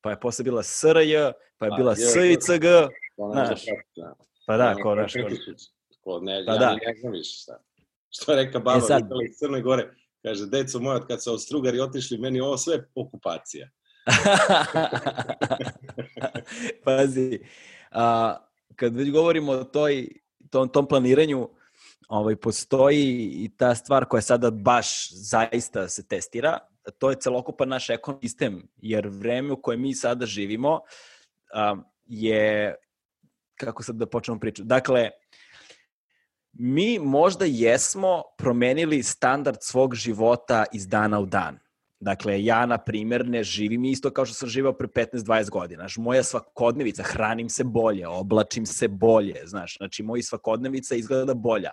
pa 0.00 0.10
je 0.10 0.20
posle 0.20 0.42
bila 0.42 0.62
SRJ, 0.62 1.14
pa 1.58 1.66
je 1.66 1.72
bila 1.76 1.96
SICG, 1.96 2.64
znaš. 3.32 3.64
Pa 4.46 4.56
da, 4.56 4.74
ko 4.82 4.94
naš. 4.94 5.12
Ko, 6.00 6.20
ne, 6.20 6.44
pa 6.46 6.52
ja 6.52 6.58
da. 6.58 6.72
ne 6.72 6.94
znam 7.00 7.12
više 7.12 7.42
šta. 7.42 7.58
Što 8.10 8.32
je 8.32 8.44
reka 8.44 8.58
baba 8.58 8.78
e 8.78 8.80
sad... 8.80 9.02
iz 9.30 9.36
Crne 9.38 9.62
Gore, 9.62 9.90
kaže, 10.22 10.46
deco 10.46 10.80
moja, 10.80 11.06
kad 11.06 11.22
su 11.22 11.30
Austrugari 11.30 11.80
otišli, 11.80 12.18
meni 12.18 12.40
ovo 12.40 12.56
sve 12.56 12.88
okupacija. 12.94 13.68
Pazi, 16.84 17.40
a, 17.90 18.36
kad 18.76 18.96
već 18.96 19.10
govorimo 19.10 19.52
o 19.52 19.64
toj, 19.64 20.08
tom, 20.50 20.68
tom 20.68 20.88
planiranju, 20.88 21.48
ovaj, 22.08 22.36
postoji 22.36 23.30
i 23.32 23.50
ta 23.56 23.74
stvar 23.74 24.04
koja 24.04 24.20
sada 24.20 24.50
baš 24.50 25.12
zaista 25.12 25.88
se 25.88 26.06
testira, 26.06 26.58
to 26.98 27.10
je 27.10 27.16
celokupan 27.20 27.68
naš 27.68 27.90
ekosistem, 27.90 28.68
jer 28.76 29.08
vreme 29.08 29.52
u 29.52 29.62
kojem 29.62 29.80
mi 29.80 29.94
sada 29.94 30.26
živimo 30.26 30.80
je, 32.06 32.74
kako 33.54 33.82
sad 33.82 33.96
da 33.96 34.06
počnemo 34.06 34.40
priču, 34.40 34.64
dakle, 34.64 35.10
mi 36.52 36.98
možda 36.98 37.44
jesmo 37.44 38.22
promenili 38.38 39.02
standard 39.02 39.58
svog 39.60 39.94
života 39.94 40.64
iz 40.72 40.88
dana 40.88 41.20
u 41.20 41.26
dan. 41.26 41.58
Dakle, 42.00 42.44
ja, 42.44 42.66
na 42.66 42.78
primer, 42.78 43.26
ne 43.26 43.42
živim 43.42 43.84
isto 43.84 44.10
kao 44.10 44.26
što 44.26 44.34
sam 44.34 44.48
živao 44.48 44.72
pre 44.72 44.86
15-20 44.86 45.50
godina. 45.50 45.80
Znaš, 45.82 45.96
moja 45.96 46.22
svakodnevica, 46.22 47.02
hranim 47.02 47.48
se 47.48 47.64
bolje, 47.64 48.08
oblačim 48.08 48.66
se 48.66 48.88
bolje, 48.88 49.42
znaš, 49.44 49.76
znači, 49.76 50.02
moji 50.02 50.22
svakodnevica 50.22 50.94
izgleda 50.94 51.34
bolja 51.34 51.70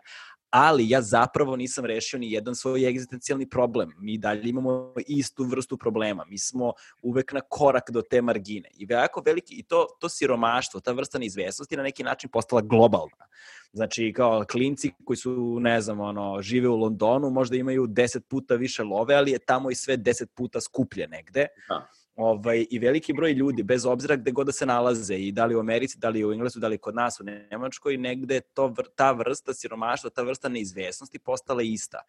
ali 0.49 0.89
ja 0.89 1.01
zapravo 1.01 1.55
nisam 1.55 1.85
rešio 1.85 2.19
ni 2.19 2.31
jedan 2.31 2.55
svoj 2.55 2.87
egzistencijalni 2.87 3.49
problem. 3.49 3.93
Mi 3.99 4.17
dalje 4.17 4.49
imamo 4.49 4.93
istu 5.07 5.43
vrstu 5.43 5.77
problema. 5.77 6.25
Mi 6.25 6.37
smo 6.37 6.73
uvek 7.01 7.33
na 7.33 7.41
korak 7.41 7.91
do 7.91 8.01
te 8.01 8.21
margine. 8.21 8.69
I 8.73 8.85
veliko 8.85 9.21
veliki, 9.25 9.55
i 9.55 9.63
to, 9.63 9.85
to 9.99 10.09
siromaštvo, 10.09 10.79
ta 10.79 10.91
vrsta 10.91 11.19
neizvesnosti 11.19 11.77
na 11.77 11.83
neki 11.83 12.03
način 12.03 12.29
postala 12.29 12.61
globalna. 12.61 13.27
Znači, 13.71 14.13
kao 14.15 14.45
klinci 14.51 14.91
koji 15.05 15.17
su, 15.17 15.59
ne 15.59 15.81
znam, 15.81 15.99
ono, 15.99 16.41
žive 16.41 16.69
u 16.69 16.75
Londonu, 16.75 17.29
možda 17.29 17.55
imaju 17.55 17.87
10 17.87 18.19
puta 18.19 18.55
više 18.55 18.83
love, 18.83 19.15
ali 19.15 19.31
je 19.31 19.39
tamo 19.39 19.71
i 19.71 19.75
sve 19.75 19.97
10 19.97 20.25
puta 20.25 20.61
skuplje 20.61 21.07
negde. 21.07 21.47
Da 21.69 21.87
ovaj, 22.17 22.65
i 22.69 22.79
veliki 22.79 23.13
broj 23.13 23.31
ljudi, 23.31 23.63
bez 23.63 23.85
obzira 23.85 24.15
gde 24.15 24.31
god 24.31 24.45
da 24.45 24.51
se 24.51 24.65
nalaze, 24.65 25.15
i 25.15 25.31
da 25.31 25.45
li 25.45 25.55
u 25.55 25.59
Americi, 25.59 25.99
da 25.99 26.09
li 26.09 26.25
u 26.25 26.31
Englesu, 26.33 26.59
da 26.59 26.67
li 26.67 26.77
kod 26.77 26.95
nas 26.95 27.19
u 27.19 27.23
Nemačkoj, 27.23 27.97
negde 27.97 28.39
to, 28.41 28.73
ta 28.95 29.11
vrsta 29.11 29.53
siromaštva, 29.53 30.09
ta 30.09 30.21
vrsta 30.21 30.49
neizvesnosti 30.49 31.19
postala 31.19 31.61
ista. 31.61 32.01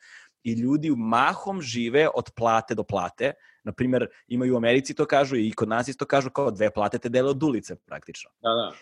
I 0.43 0.53
ljudi 0.53 0.91
mahom 0.97 1.61
žive 1.63 2.09
od 2.15 2.31
plate 2.37 2.75
do 2.75 2.83
plate. 2.83 3.33
Naprimer, 3.65 4.07
imaju 4.29 4.55
u 4.55 4.57
Americi 4.57 4.95
to 4.95 5.05
kažu 5.05 5.37
i 5.37 5.53
kod 5.53 5.69
nas 5.69 5.89
isto 5.89 6.05
kažu 6.05 6.31
kao 6.31 6.51
dve 6.51 6.71
plate 6.71 6.99
te 6.99 7.09
dele 7.09 7.31
od 7.31 7.43
ulice 7.43 7.77
praktično. 7.77 8.31
Da, 8.41 8.49
da. 8.49 8.73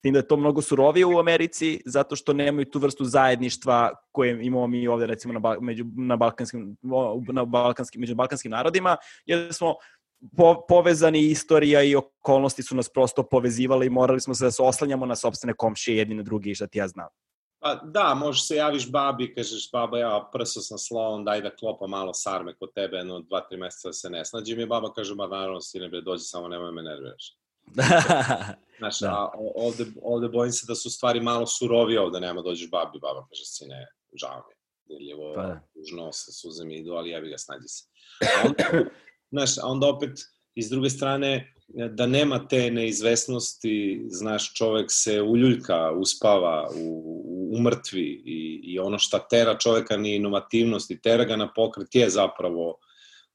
Tim 0.00 0.12
da 0.12 0.18
je 0.18 0.28
to 0.28 0.36
mnogo 0.36 0.62
surovije 0.62 1.06
u 1.06 1.18
Americi, 1.18 1.80
zato 1.84 2.16
što 2.16 2.32
nemaju 2.32 2.70
tu 2.70 2.78
vrstu 2.78 3.04
zajedništva 3.04 3.90
koje 4.12 4.46
imamo 4.46 4.66
mi 4.66 4.88
ovde, 4.88 5.06
recimo, 5.06 5.34
na, 5.34 5.56
među, 5.60 5.84
na 5.96 6.16
balkanskim, 6.16 6.76
na 7.32 7.44
balkanskim, 7.44 8.00
među 8.00 8.14
balkanskim 8.14 8.50
narodima, 8.50 8.96
jer 9.24 9.54
smo 9.54 9.74
po, 10.36 10.64
povezani 10.68 11.20
istorija 11.20 11.82
i 11.82 11.96
okolnosti 11.96 12.62
su 12.62 12.76
nas 12.76 12.88
prosto 12.88 13.22
povezivale 13.22 13.86
i 13.86 13.90
morali 13.90 14.20
smo 14.20 14.34
se 14.34 14.44
da 14.44 14.50
se 14.50 14.62
oslanjamo 14.62 15.06
na 15.06 15.16
sobstvene 15.16 15.54
komšije 15.54 15.96
jedni 15.96 16.14
na 16.14 16.22
drugi 16.22 16.50
i 16.50 16.54
šta 16.54 16.66
ti 16.66 16.78
ja 16.78 16.88
znam. 16.88 17.08
Pa 17.58 17.74
da, 17.74 18.14
možeš 18.14 18.48
se 18.48 18.56
javiš 18.56 18.90
babi, 18.90 19.34
kažeš 19.34 19.70
baba 19.72 19.98
ja 19.98 20.28
prso 20.32 20.60
sam 20.60 20.78
slon, 20.78 21.24
daj 21.24 21.40
da 21.42 21.56
klopa 21.56 21.86
malo 21.86 22.14
sarme 22.14 22.54
kod 22.54 22.72
tebe, 22.74 22.96
jedno 22.96 23.20
dva, 23.20 23.40
tri 23.40 23.58
meseca 23.58 23.88
da 23.88 23.92
se 23.92 24.10
ne 24.10 24.24
snađe 24.24 24.56
mi 24.56 24.66
baba 24.66 24.92
kaže, 24.92 25.14
ba 25.14 25.26
naravno 25.26 25.60
sine 25.60 25.88
bre, 25.88 26.00
dođi 26.00 26.24
samo 26.24 26.48
nemoj 26.48 26.72
me 26.72 26.82
nerviraš. 26.82 27.36
Znaš, 28.78 29.00
da. 29.00 29.10
a 29.10 29.30
ovde, 29.54 29.86
ovde 30.02 30.28
bojim 30.28 30.52
se 30.52 30.66
da 30.68 30.74
su 30.74 30.90
stvari 30.90 31.20
malo 31.20 31.46
surovije 31.46 32.00
ovde, 32.00 32.20
nema 32.20 32.42
dođeš 32.42 32.70
babi, 32.70 32.98
baba 32.98 33.26
kaže, 33.28 33.44
sine, 33.44 33.86
žao 34.14 34.44
mi 34.48 34.52
je, 34.52 34.58
dirljivo, 34.88 35.32
pa 35.34 35.42
da. 35.42 35.60
užno 35.74 36.12
se 36.12 36.32
suze 36.32 36.64
mi 36.64 36.76
idu, 36.76 36.92
ali 36.92 37.10
jebi 37.10 37.30
ga, 37.30 37.38
snađi 37.38 37.68
se. 37.68 37.84
A 38.36 38.46
onda, 38.46 38.90
Znaš, 39.30 39.58
a 39.58 39.66
onda 39.66 39.86
opet, 39.86 40.18
iz 40.54 40.70
druge 40.70 40.90
strane, 40.90 41.52
da 41.68 42.06
nema 42.06 42.48
te 42.48 42.70
neizvesnosti, 42.70 44.06
znaš, 44.08 44.54
čovek 44.54 44.86
se 44.90 45.22
uljuljka, 45.22 45.92
uspava, 45.92 46.70
u, 46.76 47.56
umrtvi 47.58 48.22
i, 48.24 48.60
i 48.64 48.78
ono 48.78 48.98
šta 48.98 49.18
tera 49.18 49.58
čoveka 49.58 49.96
ni 49.96 50.14
inovativnost 50.14 50.90
i 50.90 51.00
tera 51.00 51.24
ga 51.24 51.36
na 51.36 51.52
pokret 51.52 51.94
je 51.94 52.10
zapravo 52.10 52.78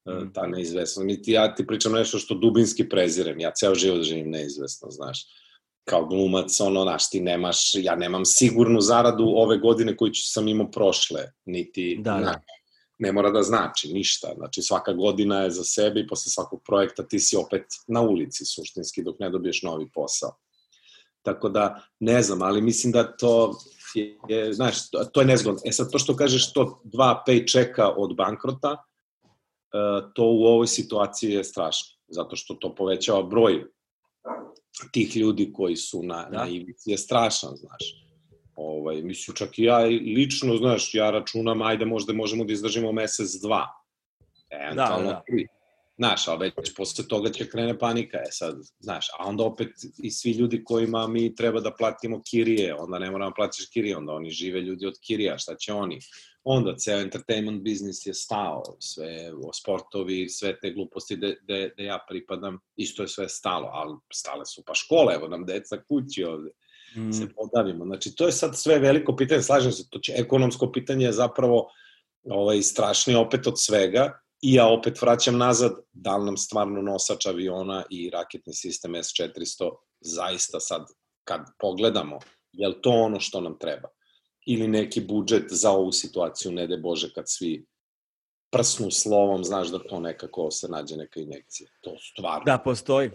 mm. 0.10 0.34
ta 0.34 0.47
neizvesnost. 0.47 1.08
Niti 1.08 1.32
ja 1.32 1.56
ti 1.56 1.67
pričam 1.67 1.91
nešto 1.91 2.17
što 2.17 2.36
dubinski 2.36 2.89
prezirem, 2.89 3.39
ja 3.39 3.51
ceo 3.51 3.75
život 3.75 4.04
živim 4.04 4.30
neizvesno, 4.30 4.91
znaš 4.91 5.25
kao 5.84 6.06
glumac, 6.06 6.60
ono, 6.60 6.84
znaš, 6.84 7.10
ti 7.10 7.19
nemaš, 7.19 7.71
ja 7.75 7.95
nemam 7.95 8.25
sigurnu 8.25 8.82
zaradu 8.82 9.23
ove 9.23 9.58
godine 9.58 9.97
koju 9.97 10.12
sam 10.13 10.47
imao 10.47 10.71
prošle, 10.71 11.32
niti, 11.45 11.97
da, 12.01 12.12
da 12.12 12.41
ne 13.01 13.11
mora 13.11 13.31
da 13.31 13.41
znači 13.43 13.93
ništa. 13.93 14.33
Znači 14.37 14.61
svaka 14.61 14.93
godina 14.93 15.41
je 15.41 15.51
za 15.51 15.63
sebe 15.63 15.99
i 15.99 16.07
posle 16.07 16.29
svakog 16.29 16.61
projekta 16.65 17.07
ti 17.07 17.19
si 17.19 17.37
opet 17.37 17.65
na 17.87 18.01
ulici 18.01 18.45
suštinski 18.45 19.03
dok 19.03 19.19
ne 19.19 19.29
dobiješ 19.29 19.63
novi 19.63 19.89
posao. 19.93 20.37
Tako 21.21 21.49
da, 21.49 21.81
ne 21.99 22.21
znam, 22.21 22.41
ali 22.41 22.61
mislim 22.61 22.91
da 22.91 23.17
to 23.17 23.57
je, 23.95 24.17
je 24.27 24.53
znaš, 24.53 24.75
to 25.13 25.21
je 25.21 25.27
nezgodno. 25.27 25.61
E 25.65 25.71
sad, 25.71 25.91
to 25.91 25.99
što 25.99 26.15
kažeš, 26.15 26.53
to 26.53 26.81
dva 26.83 27.23
paychecka 27.27 27.93
od 27.97 28.15
bankrota, 28.15 28.77
e, 28.77 28.77
to 30.15 30.23
u 30.23 30.45
ovoj 30.45 30.67
situaciji 30.67 31.31
je 31.31 31.43
strašno, 31.43 31.97
zato 32.07 32.35
što 32.35 32.53
to 32.53 32.75
povećava 32.75 33.23
broj 33.23 33.65
tih 34.91 35.17
ljudi 35.17 35.53
koji 35.53 35.75
su 35.75 36.03
na, 36.03 36.29
da. 36.29 36.37
na 36.37 36.47
ivici, 36.47 36.91
je 36.91 36.97
strašan, 36.97 37.55
znaš. 37.55 38.11
Ovaj, 38.55 39.01
mislim, 39.01 39.35
čak 39.35 39.59
i 39.59 39.63
ja 39.63 39.77
lično, 40.15 40.57
znaš, 40.57 40.93
ja 40.93 41.09
računam, 41.09 41.61
ajde 41.61 41.85
možda 41.85 42.13
možemo 42.13 42.43
da 42.43 42.53
izdržimo 42.53 42.91
mesec, 42.91 43.41
dva. 43.41 43.67
Eventualno 44.49 45.07
da, 45.07 45.13
da. 45.13 45.23
tri. 45.27 45.47
Znaš, 45.97 46.27
ali 46.27 46.51
već 46.57 46.75
posle 46.75 47.07
toga 47.07 47.29
će 47.29 47.49
krene 47.49 47.79
panika, 47.79 48.17
je 48.17 48.31
sad, 48.31 48.55
znaš, 48.79 49.07
a 49.19 49.27
onda 49.27 49.43
opet 49.43 49.69
i 50.03 50.11
svi 50.11 50.31
ljudi 50.31 50.63
kojima 50.63 51.07
mi 51.07 51.35
treba 51.35 51.59
da 51.59 51.75
platimo 51.79 52.21
kirije, 52.29 52.75
onda 52.75 52.99
ne 52.99 53.11
moramo 53.11 53.33
plaćaš 53.35 53.65
kirije, 53.73 53.97
onda 53.97 54.13
oni 54.13 54.29
žive 54.29 54.61
ljudi 54.61 54.85
od 54.85 54.93
kirija, 55.01 55.37
šta 55.37 55.55
će 55.55 55.73
oni? 55.73 55.99
Onda 56.43 56.75
ceo 56.75 56.99
entertainment 56.99 57.61
biznis 57.63 58.05
je 58.05 58.13
stao, 58.13 58.63
sve 58.79 59.31
o 59.43 59.53
sportovi, 59.53 60.29
sve 60.29 60.59
te 60.59 60.71
gluposti 60.71 61.15
gde, 61.15 61.37
gde 61.43 61.83
ja 61.83 61.99
pripadam, 62.09 62.59
isto 62.75 63.01
je 63.01 63.07
sve 63.07 63.29
stalo, 63.29 63.69
ali 63.73 63.97
stale 64.13 64.45
su 64.45 64.63
pa 64.65 64.73
škole, 64.73 65.13
evo 65.13 65.27
nam 65.27 65.45
deca 65.45 65.83
kući 65.87 66.23
ovde, 66.23 66.49
mm. 66.95 67.12
se 67.12 67.27
podavimo. 67.36 67.86
Znači, 67.86 68.15
to 68.15 68.25
je 68.25 68.32
sad 68.32 68.58
sve 68.58 68.80
veliko 68.80 69.15
pitanje, 69.15 69.41
slažem 69.41 69.71
se, 69.71 69.89
to 69.89 69.99
će 69.99 70.13
ekonomsko 70.15 70.71
pitanje 70.71 71.06
je 71.06 71.12
zapravo 71.12 71.67
ovaj, 72.23 72.62
strašnije 72.62 73.17
opet 73.17 73.47
od 73.47 73.62
svega, 73.62 74.21
I 74.41 74.54
ja 74.54 74.67
opet 74.67 75.01
vraćam 75.01 75.38
nazad, 75.38 75.71
da 75.91 76.17
li 76.17 76.25
nam 76.25 76.38
stvarno 76.38 76.82
nosač 76.82 77.25
aviona 77.25 77.84
i 77.89 78.10
raketni 78.10 78.54
sistem 78.54 78.95
S-400 78.95 79.71
zaista 80.01 80.60
sad, 80.60 80.88
kad 81.23 81.41
pogledamo, 81.60 82.19
je 82.51 82.67
li 82.67 82.82
to 82.82 82.89
ono 82.89 83.19
što 83.19 83.41
nam 83.41 83.58
treba? 83.60 83.89
Ili 84.45 84.67
neki 84.67 85.01
budžet 85.01 85.43
za 85.49 85.71
ovu 85.71 85.91
situaciju, 85.91 86.51
ne 86.51 86.67
de 86.67 86.77
Bože, 86.77 87.13
kad 87.13 87.25
svi 87.27 87.65
prsnu 88.51 88.91
slovom, 88.91 89.43
znaš 89.43 89.67
da 89.67 89.80
to 89.80 89.99
nekako 89.99 90.51
se 90.51 90.67
nađe 90.67 90.97
neka 90.97 91.19
injekcija. 91.19 91.69
To 91.82 91.95
stvarno. 91.99 92.43
Da, 92.45 92.58
postoji. 92.58 93.12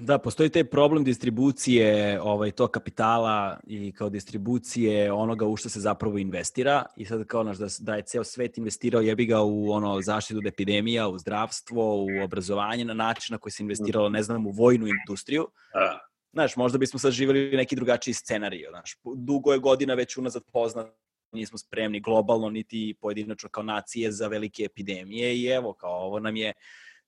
Da, 0.00 0.18
postoji 0.18 0.50
taj 0.50 0.64
problem 0.64 1.04
distribucije 1.04 2.20
ovaj, 2.22 2.50
to 2.50 2.68
kapitala 2.68 3.60
i 3.66 3.92
kao 3.92 4.08
distribucije 4.10 5.12
onoga 5.12 5.46
u 5.46 5.56
što 5.56 5.68
se 5.68 5.80
zapravo 5.80 6.18
investira 6.18 6.84
i 6.96 7.04
sad 7.04 7.26
kao 7.26 7.42
naš, 7.42 7.58
da, 7.58 7.66
da 7.78 7.94
je 7.94 8.02
ceo 8.02 8.24
svet 8.24 8.58
investirao 8.58 9.02
jebi 9.02 9.26
ga 9.26 9.40
u 9.42 9.70
ono 9.70 10.02
zaštitu 10.02 10.38
od 10.38 10.46
epidemija, 10.46 11.08
u 11.08 11.18
zdravstvo, 11.18 11.96
u 11.96 12.08
obrazovanje 12.24 12.84
na 12.84 12.94
način 12.94 13.32
na 13.32 13.38
koji 13.38 13.52
se 13.52 13.62
investiralo, 13.62 14.08
ne 14.08 14.22
znam, 14.22 14.46
u 14.46 14.50
vojnu 14.50 14.86
industriju. 14.86 15.48
Da. 15.74 16.08
Znaš, 16.32 16.56
možda 16.56 16.78
bismo 16.78 16.98
sad 16.98 17.12
živali 17.12 17.56
neki 17.56 17.76
drugačiji 17.76 18.14
scenarij. 18.14 18.66
Znaš, 18.70 18.98
dugo 19.16 19.52
je 19.52 19.58
godina 19.58 19.94
već 19.94 20.16
unazad 20.16 20.42
poznat 20.52 20.86
nismo 21.32 21.58
spremni 21.58 22.00
globalno 22.00 22.50
niti 22.50 22.94
pojedinačno 23.00 23.48
kao 23.48 23.62
nacije 23.62 24.12
za 24.12 24.28
velike 24.28 24.64
epidemije 24.64 25.36
i 25.36 25.46
evo 25.46 25.72
kao 25.72 25.90
ovo 25.90 26.20
nam 26.20 26.36
je 26.36 26.52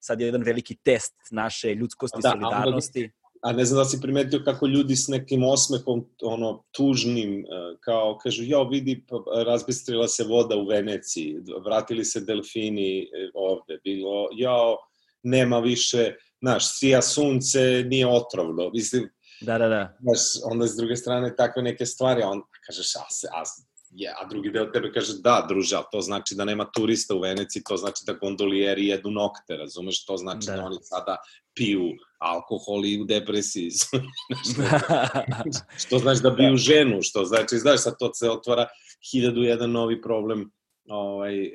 sad 0.00 0.20
je 0.20 0.26
jedan 0.26 0.42
veliki 0.42 0.76
test 0.84 1.14
naše 1.30 1.74
ljudskosti, 1.74 2.18
da, 2.22 2.30
solidarnosti. 2.30 3.10
A, 3.42 3.50
a 3.50 3.52
ne 3.52 3.64
znam 3.64 3.78
da 3.78 3.84
si 3.84 4.00
primetio 4.00 4.42
kako 4.44 4.66
ljudi 4.66 4.96
s 4.96 5.08
nekim 5.08 5.44
osmehom, 5.44 6.04
ono, 6.22 6.64
tužnim, 6.70 7.40
e, 7.40 7.76
kao, 7.80 8.18
kažu, 8.22 8.42
jao, 8.46 8.68
vidi, 8.68 9.04
pa, 9.08 9.42
razbistrila 9.46 10.08
se 10.08 10.24
voda 10.24 10.56
u 10.56 10.66
Veneciji, 10.66 11.36
vratili 11.64 12.04
se 12.04 12.20
delfini 12.20 13.02
e, 13.02 13.30
ovde, 13.34 13.78
bilo, 13.84 14.28
jao, 14.36 14.76
nema 15.22 15.58
više, 15.58 16.14
znaš, 16.40 16.78
sija 16.78 17.02
sunce, 17.02 17.84
nije 17.86 18.06
otrovno, 18.06 18.70
mislim, 18.70 19.08
Da, 19.40 19.58
da, 19.58 19.68
da. 19.68 19.96
Znaš, 20.00 20.18
onda 20.44 20.66
s 20.66 20.76
druge 20.76 20.96
strane 20.96 21.36
takve 21.36 21.62
neke 21.62 21.86
stvari, 21.86 22.22
on 22.22 22.42
kažeš, 22.66 22.96
a, 22.96 23.06
se, 23.10 23.28
a 23.32 23.42
je, 23.90 24.14
a 24.20 24.28
drugi 24.28 24.50
deo 24.50 24.66
tebe 24.66 24.92
kaže 24.92 25.12
da, 25.22 25.46
druže, 25.48 25.76
ali 25.76 25.84
to 25.92 26.00
znači 26.00 26.34
da 26.34 26.44
nema 26.44 26.70
turista 26.74 27.14
u 27.14 27.20
Veneciji, 27.20 27.62
to 27.68 27.76
znači 27.76 28.02
da 28.06 28.12
gondolijeri 28.12 28.86
jedu 28.86 29.10
nokte, 29.10 29.56
razumeš? 29.56 30.04
To 30.04 30.16
znači 30.16 30.46
da, 30.46 30.56
da 30.56 30.64
oni 30.64 30.76
sada 30.82 31.16
piju 31.54 31.88
alkohol 32.18 32.86
i 32.86 33.00
u 33.00 33.04
depresiji. 33.04 33.70
što 35.86 35.98
znači 35.98 36.22
da 36.22 36.30
biju 36.30 36.56
ženu, 36.56 37.02
što 37.02 37.24
znači, 37.24 37.56
znaš, 37.56 37.82
sad 37.82 37.94
to 37.98 38.14
se 38.14 38.30
otvara 38.30 38.66
hiljadu 39.12 39.42
jedan 39.42 39.70
novi 39.70 40.02
problem 40.02 40.50
ovaj, 40.88 41.44
e, 41.44 41.52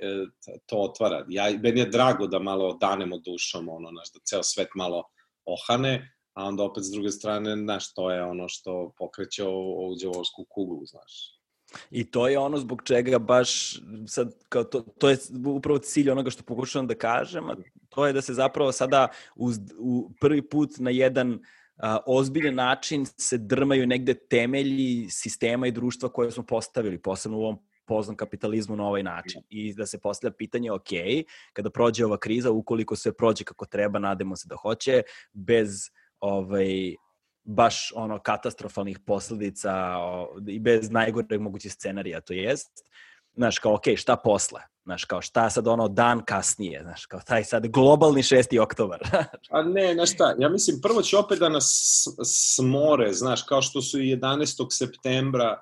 to 0.66 0.78
otvara. 0.78 1.26
Ja, 1.30 1.44
meni 1.64 1.80
je 1.80 1.90
drago 1.90 2.28
da 2.28 2.40
malo 2.40 2.78
danemo 2.82 3.18
dušom, 3.18 3.70
ono, 3.70 3.90
znaš, 3.90 4.12
da 4.12 4.20
ceo 4.26 4.44
svet 4.44 4.68
malo 4.76 5.04
ohane, 5.46 6.14
a 6.34 6.46
onda 6.46 6.64
opet 6.64 6.84
s 6.84 6.92
druge 6.92 7.12
strane, 7.12 7.58
znaš, 7.58 7.94
to 7.94 8.12
je 8.12 8.24
ono 8.24 8.50
što 8.50 8.94
pokreće 8.98 9.44
ovu 9.44 9.96
djavorsku 9.96 10.46
kuglu, 10.50 10.86
znaš. 10.86 11.43
I 11.92 12.04
to 12.04 12.28
je 12.28 12.40
ono 12.40 12.58
zbog 12.58 12.82
čega 12.84 13.20
baš 13.20 13.80
sad, 14.08 14.34
kao 14.50 14.64
to, 14.64 14.82
to 14.82 15.10
je 15.10 15.18
upravo 15.46 15.80
cilj 15.80 16.10
onoga 16.10 16.30
što 16.30 16.44
pokušavam 16.44 16.88
da 16.88 16.96
kažem, 16.96 17.50
a 17.50 17.56
to 17.90 18.08
je 18.08 18.14
da 18.14 18.22
se 18.22 18.34
zapravo 18.34 18.72
sada 18.72 19.08
uz, 19.36 19.60
u 19.80 20.12
prvi 20.20 20.42
put 20.42 20.70
na 20.78 20.90
jedan 20.90 21.40
a, 21.78 21.98
ozbiljan 22.06 22.56
način 22.56 23.06
se 23.06 23.38
drmaju 23.38 23.88
negde 23.88 24.14
temelji 24.14 25.10
sistema 25.10 25.68
i 25.68 25.72
društva 25.72 26.10
koje 26.10 26.32
smo 26.32 26.44
postavili, 26.44 27.02
posebno 27.02 27.38
u 27.38 27.42
ovom 27.42 27.60
poznom 27.86 28.18
kapitalizmu 28.18 28.76
na 28.76 28.88
ovaj 28.88 29.04
način. 29.04 29.42
I 29.50 29.74
da 29.74 29.86
se 29.86 30.00
postavlja 30.00 30.34
pitanje, 30.38 30.72
ok, 30.72 30.90
kada 31.54 31.70
prođe 31.70 32.06
ova 32.06 32.18
kriza, 32.18 32.52
ukoliko 32.52 32.96
sve 32.96 33.14
prođe 33.14 33.44
kako 33.44 33.66
treba, 33.66 34.00
nademo 34.00 34.36
se 34.36 34.48
da 34.48 34.56
hoće, 34.56 35.02
bez 35.34 35.90
ovaj, 36.20 36.96
baš 37.44 37.92
ono 37.96 38.20
katastrofalnih 38.20 39.00
posledica 39.00 39.98
i 40.48 40.60
bez 40.60 40.92
najgoreg 40.92 41.42
mogućeg 41.42 41.72
scenarija, 41.72 42.22
to 42.22 42.34
jest, 42.34 42.72
znaš, 43.36 43.60
kao, 43.60 43.74
ok, 43.74 43.84
šta 43.96 44.16
posle? 44.16 44.62
Znaš, 44.84 45.06
kao, 45.06 45.22
šta 45.22 45.50
sad 45.50 45.68
ono 45.68 45.88
dan 45.88 46.26
kasnije? 46.26 46.82
Znaš, 46.84 47.06
kao, 47.06 47.20
taj 47.28 47.44
sad 47.44 47.68
globalni 47.68 48.22
6. 48.22 48.62
oktobar. 48.62 49.00
A 49.50 49.62
ne, 49.62 49.94
znaš 49.94 50.14
šta, 50.14 50.36
ja 50.40 50.50
mislim, 50.50 50.80
prvo 50.82 51.02
će 51.02 51.18
opet 51.18 51.40
da 51.40 51.50
nas 51.50 52.04
smore, 52.26 53.14
znaš, 53.14 53.44
kao 53.44 53.62
što 53.62 53.82
su 53.82 54.02
i 54.02 54.16
11. 54.16 54.68
septembra 54.72 55.50
e, 55.50 55.58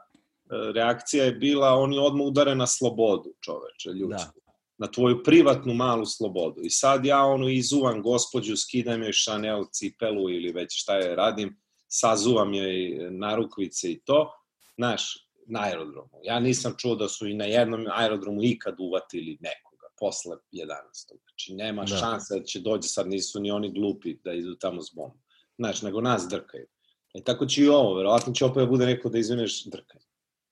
reakcija 0.74 1.26
je 1.26 1.32
bila, 1.32 1.74
oni 1.74 1.98
odmah 1.98 2.28
udare 2.28 2.56
na 2.56 2.68
slobodu, 2.68 3.34
čoveče, 3.42 3.90
ljudsku. 3.90 4.40
Da. 4.46 4.52
Na 4.78 4.88
tvoju 4.88 5.24
privatnu 5.24 5.74
malu 5.74 6.06
slobodu. 6.06 6.62
I 6.64 6.70
sad 6.70 7.06
ja 7.06 7.26
ono 7.26 7.48
izuvam 7.50 8.02
gospođu, 8.02 8.58
skidam 8.58 9.04
joj 9.04 9.14
Chanel 9.26 9.64
cipelu 9.72 10.30
ili 10.30 10.52
već 10.52 10.82
šta 10.82 10.96
je 10.96 11.16
radim, 11.16 11.62
sazuvam 11.92 12.54
joj 12.54 13.08
narukvice 13.12 13.92
i 13.92 14.00
to, 14.06 14.32
znaš, 14.76 15.28
na 15.46 15.60
aerodromu. 15.60 16.20
Ja 16.24 16.40
nisam 16.40 16.76
čuo 16.78 16.96
da 16.96 17.08
su 17.08 17.28
i 17.28 17.34
na 17.34 17.46
jednom 17.46 17.86
aerodromu 17.94 18.44
ikad 18.44 18.76
uvatili 18.80 19.38
nekoga 19.42 19.88
posle 20.00 20.36
11. 20.52 20.68
Znači, 21.06 21.54
nema 21.54 21.82
da. 21.86 21.98
šanse 21.98 22.40
da 22.40 22.44
će 22.44 22.60
dođe, 22.60 22.88
sad 22.88 23.08
nisu 23.08 23.40
ni 23.40 23.52
oni 23.52 23.72
glupi 23.72 24.18
da 24.24 24.34
idu 24.34 24.56
tamo 24.56 24.82
s 24.82 24.96
bombom. 24.96 25.22
Znaš, 25.58 25.82
nego 25.82 26.02
nas 26.02 26.28
drkaju. 26.30 26.66
E 27.14 27.24
tako 27.24 27.46
će 27.46 27.64
i 27.64 27.68
ovo, 27.68 27.96
verovatno 27.96 28.34
će 28.34 28.46
opet 28.46 28.70
bude 28.70 28.86
neko 28.86 29.10
da 29.10 29.18
izvineš 29.18 29.66
drkaj. 29.66 30.02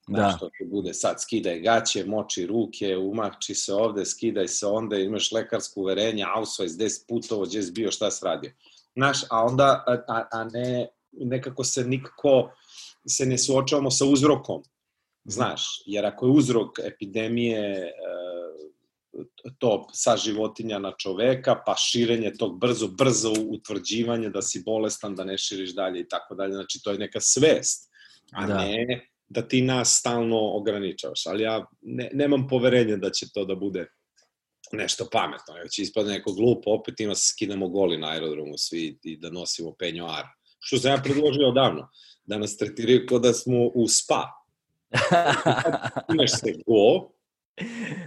Znaš, 0.07 0.31
da. 0.31 0.37
što 0.37 0.49
će 0.49 0.65
bude 0.65 0.93
sad, 0.93 1.21
skidaj 1.21 1.59
gaće, 1.59 2.05
moči 2.05 2.45
ruke, 2.45 2.97
umahči 2.97 3.55
se 3.55 3.73
ovde, 3.73 4.05
skidaj 4.05 4.47
se 4.47 4.67
onda, 4.67 4.97
imaš 4.97 5.31
lekarsko 5.31 5.79
uverenje, 5.79 6.25
ausvajs, 6.35 6.71
10 6.71 7.07
putovo, 7.07 7.45
gdje 7.45 7.63
si 7.63 7.71
bio, 7.71 7.91
šta 7.91 8.11
si 8.11 8.25
radio. 8.25 8.51
Znaš, 8.95 9.23
a 9.29 9.43
onda, 9.43 9.83
a, 10.07 10.23
a 10.31 10.43
ne 10.43 10.87
nekako 11.11 11.63
se 11.63 11.83
nikako 11.83 12.51
se 13.07 13.25
ne 13.25 13.37
suočavamo 13.37 13.91
sa 13.91 14.05
uzrokom. 14.05 14.63
Znaš, 15.25 15.63
jer 15.85 16.05
ako 16.05 16.25
je 16.25 16.31
uzrok 16.31 16.79
epidemije 16.79 17.59
e, 17.59 17.91
to 19.57 19.87
sa 19.93 20.17
životinja 20.17 20.79
na 20.79 20.93
čoveka, 20.97 21.61
pa 21.65 21.75
širenje 21.75 22.33
tog 22.39 22.59
brzo, 22.59 22.87
brzo 22.87 23.33
utvrđivanje 23.49 24.29
da 24.29 24.41
si 24.41 24.63
bolestan, 24.65 25.15
da 25.15 25.23
ne 25.23 25.37
širiš 25.37 25.75
dalje 25.75 25.99
i 25.99 26.07
tako 26.07 26.35
dalje. 26.35 26.53
Znači, 26.53 26.79
to 26.83 26.91
je 26.91 26.97
neka 26.97 27.19
svest, 27.21 27.89
a 28.31 28.47
da. 28.47 28.57
ne 28.57 29.05
da 29.29 29.47
ti 29.47 29.61
nas 29.61 29.97
stalno 29.99 30.39
ograničavaš. 30.39 31.25
Ali 31.27 31.43
ja 31.43 31.65
ne, 31.81 32.09
nemam 32.13 32.47
poverenja 32.47 32.95
da 32.95 33.09
će 33.09 33.25
to 33.33 33.45
da 33.45 33.55
bude 33.55 33.87
nešto 34.71 35.07
pametno. 35.11 35.57
Ja 35.57 35.67
će 35.67 35.81
ispadne 35.81 36.13
neko 36.13 36.33
glupo, 36.33 36.71
opet 36.71 36.99
ima 36.99 37.15
se 37.15 37.27
skidamo 37.27 37.69
goli 37.69 37.97
na 37.97 38.09
aerodromu 38.09 38.53
svi 38.57 38.99
i 39.03 39.17
da 39.17 39.29
nosimo 39.29 39.75
penjoar 39.79 40.25
što 40.69 40.77
sam 40.77 40.91
ja 40.91 41.01
predložio 41.03 41.49
odavno, 41.49 41.89
da 42.25 42.37
nas 42.37 42.57
tretiraju 42.57 43.05
kao 43.09 43.19
da 43.19 43.33
smo 43.33 43.67
u 43.73 43.87
spa. 43.87 44.23
Imaš 46.13 46.31
se 46.31 46.53
go, 46.67 47.11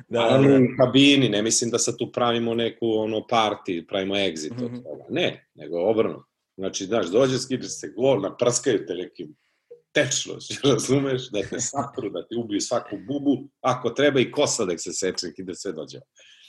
da, 0.09 0.23
da, 0.23 0.49
da. 0.49 0.57
u 0.57 0.77
kabini, 0.79 1.29
ne 1.29 1.43
mislim 1.43 1.71
da 1.71 1.79
sad 1.79 1.97
tu 1.99 2.13
pravimo 2.13 2.55
neku 2.55 2.87
ono 2.87 3.19
party, 3.31 3.87
pravimo 3.89 4.15
exit 4.15 4.53
mm 4.53 4.59
-hmm. 4.59 4.65
od 4.65 4.73
mhm. 4.73 4.83
toga. 4.83 5.05
Ne, 5.09 5.49
nego 5.55 5.81
obrno. 5.91 6.25
Znači, 6.57 6.85
znaš, 6.85 7.07
dođe, 7.07 7.39
skiđe 7.39 7.69
se 7.69 7.89
go, 7.97 8.17
naprskaju 8.17 8.87
te 8.87 8.95
nekim 8.95 9.37
tečno, 9.93 10.35
razumeš, 10.73 11.31
da 11.31 11.43
te 11.51 11.61
satru, 11.61 12.11
da 12.11 12.27
ti 12.27 12.37
ubiju 12.45 12.61
svaku 12.61 12.97
bubu, 13.09 13.49
ako 13.61 13.91
treba 13.91 14.21
i 14.21 14.31
kosa 14.31 14.65
da 14.65 14.79
se 14.79 14.93
seče 14.93 15.27
i 15.37 15.43
da 15.43 15.55
sve 15.55 15.73
dođe. 15.73 15.99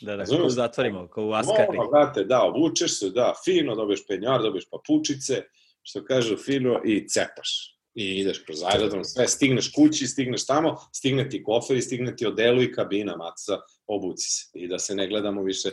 Da, 0.01 0.15
da, 0.15 0.25
kako 0.25 0.49
zatvorimo, 0.49 1.07
kao 1.07 1.27
u 1.27 1.33
Askari. 1.33 1.77
No, 1.77 1.89
brate, 1.91 2.23
da, 2.23 2.43
obučeš 2.43 2.99
se, 2.99 3.09
da, 3.09 3.33
fino, 3.45 3.75
dobiješ 3.75 4.07
penjar, 4.07 4.41
dobiješ 4.41 4.65
papučice, 4.71 5.41
što 5.83 6.05
kažu 6.05 6.37
fino, 6.37 6.81
i 6.85 7.07
cepaš. 7.07 7.73
I 7.95 8.19
ideš 8.19 8.39
kroz 8.39 8.63
aerodrom, 8.63 9.03
sve, 9.03 9.27
stigneš 9.27 9.71
kući, 9.71 10.07
stigneš 10.07 10.45
tamo, 10.45 10.77
stigne 10.93 11.29
ti 11.29 11.43
kofer 11.43 11.77
i 11.77 11.81
stigne 11.81 12.15
ti 12.15 12.25
odelu 12.25 12.61
i 12.61 12.71
kabina, 12.71 13.15
maca, 13.15 13.59
obuci 13.87 14.29
se. 14.29 14.49
I 14.53 14.67
da 14.67 14.79
se 14.79 14.95
ne 14.95 15.07
gledamo 15.07 15.43
više 15.43 15.69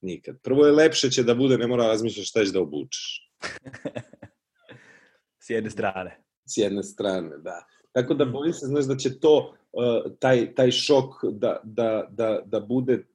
nikad. 0.00 0.36
Prvo 0.42 0.66
je 0.66 0.72
lepše 0.72 1.10
će 1.10 1.22
da 1.22 1.34
bude, 1.34 1.58
ne 1.58 1.66
mora 1.66 1.86
razmišljaš 1.86 2.28
šta 2.28 2.44
ćeš 2.44 2.52
da 2.52 2.60
obučeš. 2.60 3.30
S 5.44 5.50
jedne 5.50 5.70
strane. 5.70 6.22
S 6.46 6.56
jedne 6.56 6.82
strane, 6.82 7.38
da. 7.38 7.64
Tako 7.92 8.14
da 8.14 8.24
bojim 8.24 8.52
se, 8.52 8.66
znaš, 8.66 8.84
da 8.84 8.96
će 8.96 9.20
to, 9.20 9.54
uh, 9.72 10.12
taj, 10.20 10.54
taj 10.54 10.70
šok 10.70 11.14
da, 11.32 11.60
da, 11.64 12.06
da, 12.10 12.42
da 12.46 12.60
bude 12.60 13.06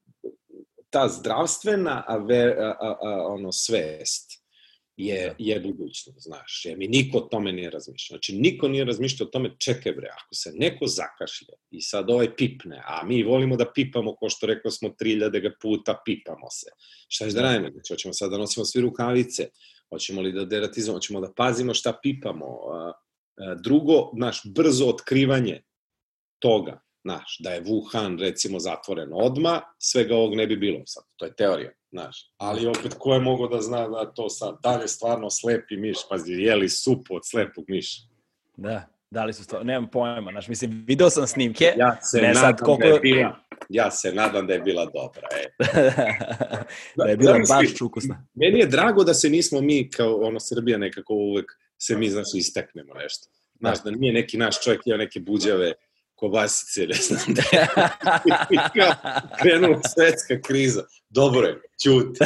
ta 0.90 1.08
zdravstvena 1.08 2.04
ave, 2.08 2.56
a, 2.60 2.76
a, 2.80 2.98
a, 3.02 3.28
ono 3.28 3.52
svest 3.52 4.33
je, 4.98 5.28
Da. 5.28 5.36
je 5.38 5.60
budućnost, 5.60 6.20
znaš, 6.20 6.62
jer 6.66 6.78
mi 6.78 6.88
niko 6.88 7.18
o 7.18 7.22
tome 7.22 7.52
nije 7.52 7.70
razmišljao. 7.70 8.18
Znači, 8.18 8.36
niko 8.36 8.68
nije 8.68 8.86
razmišljao 8.86 9.28
o 9.28 9.30
tome, 9.30 9.56
čekaj 9.60 9.92
bre, 9.92 10.08
ako 10.08 10.36
se 10.36 10.52
neko 10.56 10.88
zakašlje 10.88 11.54
i 11.72 11.82
sad 11.82 12.10
ovaj 12.10 12.36
pipne, 12.36 12.82
a 12.86 13.06
mi 13.06 13.24
volimo 13.24 13.56
da 13.56 13.72
pipamo, 13.76 14.16
ko 14.16 14.30
što 14.30 14.48
rekao 14.48 14.72
smo 14.72 14.90
3000 14.90 15.42
ga 15.42 15.52
puta, 15.62 16.02
pipamo 16.06 16.50
se. 16.50 16.68
Šta 17.08 17.26
ćeš 17.26 17.34
da 17.34 17.42
radimo? 17.42 17.70
Znači, 17.72 17.94
hoćemo 17.94 18.14
sad 18.14 18.32
da 18.32 18.38
nosimo 18.38 18.66
svi 18.66 18.82
rukavice, 18.82 19.48
hoćemo 19.90 20.22
li 20.22 20.32
da 20.32 20.46
deratizamo, 20.46 20.98
hoćemo 20.98 21.22
da 21.22 21.34
pazimo 21.38 21.74
šta 21.74 22.00
pipamo. 22.04 22.58
Drugo, 23.64 24.12
naš, 24.18 24.42
brzo 24.46 24.86
otkrivanje 24.86 25.62
toga, 26.40 26.83
znaš, 27.04 27.38
da 27.40 27.50
je 27.50 27.64
Wuhan 27.64 28.20
recimo 28.20 28.60
zatvoren 28.60 29.10
odma, 29.14 29.62
svega 29.80 30.16
ovog 30.16 30.36
ne 30.36 30.48
bi 30.48 30.56
bilo 30.58 30.80
sad, 30.86 31.04
to 31.16 31.26
je 31.26 31.36
teorija, 31.36 31.72
znaš. 31.92 32.32
Ali 32.38 32.68
opet, 32.68 32.96
ko 33.00 33.14
je 33.14 33.20
mogao 33.20 33.48
da 33.48 33.62
zna 33.62 33.88
da 33.88 34.14
to 34.14 34.30
sad, 34.30 34.56
da 34.64 34.76
li 34.76 34.84
je 34.84 34.88
stvarno 34.88 35.30
slepi 35.30 35.78
miš, 35.78 35.98
pazi, 36.10 36.34
jeli 36.34 36.70
supu 36.70 37.16
od 37.16 37.22
slepog 37.26 37.66
miša. 37.68 38.02
Da, 38.58 38.88
da 39.10 39.26
li 39.26 39.34
su 39.34 39.44
stvarno, 39.44 39.66
nemam 39.66 39.90
pojma, 39.92 40.32
znaš, 40.32 40.48
mislim, 40.48 40.84
video 40.88 41.10
sam 41.10 41.28
snimke, 41.28 41.74
Ja 41.78 41.98
se 42.02 42.22
Ne, 42.22 42.28
ne, 42.28 42.34
sad 42.34 42.44
nadam 42.44 42.66
koliko- 42.66 42.88
da 42.88 42.94
je 42.94 43.00
bila, 43.00 43.36
ja 43.70 43.92
se 43.92 44.14
nadam 44.14 44.48
da 44.48 44.54
je 44.54 44.60
bila 44.60 44.86
dobra, 44.86 45.28
e. 45.34 45.46
da 46.98 47.06
je 47.06 47.18
bila 47.18 47.34
Zamisli, 47.34 47.56
baš 47.74 47.82
ukusna. 47.82 48.26
Meni 48.34 48.60
je 48.60 48.66
drago 48.68 49.04
da 49.04 49.14
se 49.14 49.30
nismo 49.30 49.62
mi, 49.62 49.90
kao 49.90 50.16
ono, 50.16 50.40
Srbija 50.40 50.78
nekako 50.78 51.14
uvek 51.14 51.52
se 51.78 51.98
mi, 51.98 52.10
znaš, 52.10 52.28
isteknemo 52.36 52.94
nešto. 52.94 53.28
Znaš, 53.60 53.84
da 53.84 53.92
nije 53.92 54.14
neki 54.14 54.38
naš 54.38 54.64
čovjek 54.64 54.82
jeo 54.86 54.98
neke 54.98 55.20
buđave, 55.20 55.74
kobasice, 56.24 56.88
ne 56.88 56.94
znam, 56.94 57.20
krenula 59.42 59.80
svetska 59.96 60.42
kriza. 60.48 60.84
Dobro 61.10 61.48
je, 61.48 61.62
ćuti. 61.84 62.20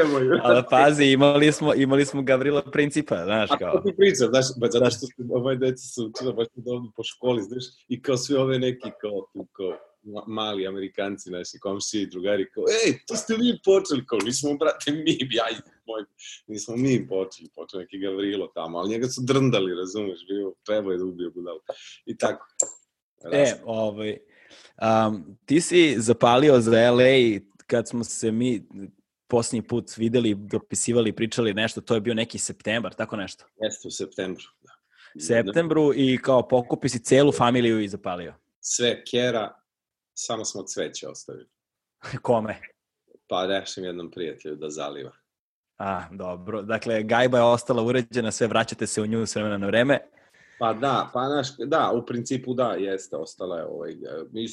Evo, 0.00 0.20
Ali 0.46 0.62
pazi, 0.70 1.04
imali 1.04 1.52
smo, 1.52 1.74
imali 1.74 2.04
smo 2.04 2.22
Gavrila 2.22 2.62
Principa, 2.72 3.24
znaš, 3.24 3.50
A 3.50 3.58
kao. 3.58 3.72
to 3.72 3.80
ti 3.80 3.96
pričam, 3.96 4.28
znaš, 4.28 4.46
ba, 4.60 4.68
zato 4.70 4.90
što 4.90 5.06
su, 5.06 5.12
ovaj 5.30 5.56
deca 5.56 5.84
su 5.94 6.06
učila 6.06 6.32
baš 6.32 6.46
dobro 6.54 6.90
po 6.96 7.02
školi, 7.04 7.42
znaš, 7.42 7.64
i 7.88 8.02
kao 8.02 8.16
svi 8.16 8.36
ove 8.36 8.58
neki, 8.58 8.90
kao, 9.00 9.16
tu, 9.32 9.46
kao, 9.52 9.72
ma- 10.04 10.26
mali 10.26 10.66
amerikanci, 10.66 11.30
naši 11.30 11.58
komšiji, 11.60 12.06
drugari, 12.06 12.50
kao, 12.54 12.64
ej, 12.86 12.98
to 13.06 13.16
ste 13.16 13.34
vi 13.34 13.58
počeli, 13.64 14.06
kao, 14.06 14.18
nismo, 14.24 14.54
brate, 14.60 14.92
mi, 14.92 15.18
ja 15.30 15.44
i 15.50 15.56
moj, 15.86 16.04
nismo 16.46 16.76
mi 16.76 17.08
počeli, 17.08 17.50
počeo 17.54 17.80
neki 17.80 17.98
Gavrilo 17.98 18.46
tamo, 18.46 18.78
ali 18.78 18.90
njega 18.90 19.08
su 19.08 19.20
drndali, 19.24 19.74
razumeš, 19.74 20.26
bio, 20.28 20.54
trebao 20.66 20.92
je 20.92 20.98
da 20.98 21.04
ubije 21.04 21.30
budalu. 21.30 21.60
I 22.06 22.16
tako. 22.16 22.46
E, 23.32 23.54
ovaj, 23.64 24.18
um, 24.82 25.38
ti 25.46 25.60
si 25.60 25.94
zapalio 25.98 26.60
za 26.60 26.90
LA 26.90 27.40
kad 27.66 27.88
smo 27.88 28.04
se 28.04 28.32
mi 28.32 28.62
posljednji 29.26 29.68
put 29.68 29.96
videli, 29.96 30.34
dopisivali, 30.34 31.16
pričali 31.16 31.54
nešto, 31.54 31.80
to 31.80 31.94
je 31.94 32.00
bio 32.00 32.14
neki 32.14 32.38
septembar, 32.38 32.94
tako 32.94 33.16
nešto. 33.16 33.44
Jeste 33.56 33.88
u 33.88 33.90
septembru, 33.90 34.44
da. 34.60 34.72
Septembru 35.20 35.92
i 35.94 36.18
kao 36.22 36.48
pokupi 36.48 36.88
si 36.88 37.04
celu 37.04 37.32
familiju 37.32 37.80
i 37.80 37.88
zapalio. 37.88 38.34
Sve 38.60 39.04
kera, 39.04 39.54
samo 40.14 40.44
smo 40.44 40.62
cveće 40.62 41.08
ostavili. 41.08 41.48
Kome? 42.22 42.60
Pa 43.26 43.46
rešim 43.46 43.84
jednom 43.84 44.10
prijatelju 44.10 44.56
da 44.56 44.70
zaliva. 44.70 45.12
A, 45.82 46.02
dobro. 46.10 46.62
Dakle, 46.62 47.02
gajba 47.02 47.38
je 47.38 47.44
ostala 47.44 47.82
uređena, 47.82 48.30
sve 48.30 48.46
vraćate 48.46 48.86
se 48.86 49.02
u 49.02 49.06
nju 49.06 49.26
s 49.26 49.34
vremena 49.34 49.58
na 49.58 49.66
vreme. 49.66 49.98
Pa 50.58 50.72
da, 50.72 51.10
pa 51.12 51.28
znaš, 51.28 51.48
da, 51.58 51.92
u 51.94 52.06
principu 52.06 52.54
da, 52.54 52.72
jeste, 52.72 53.16
ostala 53.16 53.58
je 53.58 53.66
ovaj, 53.66 53.96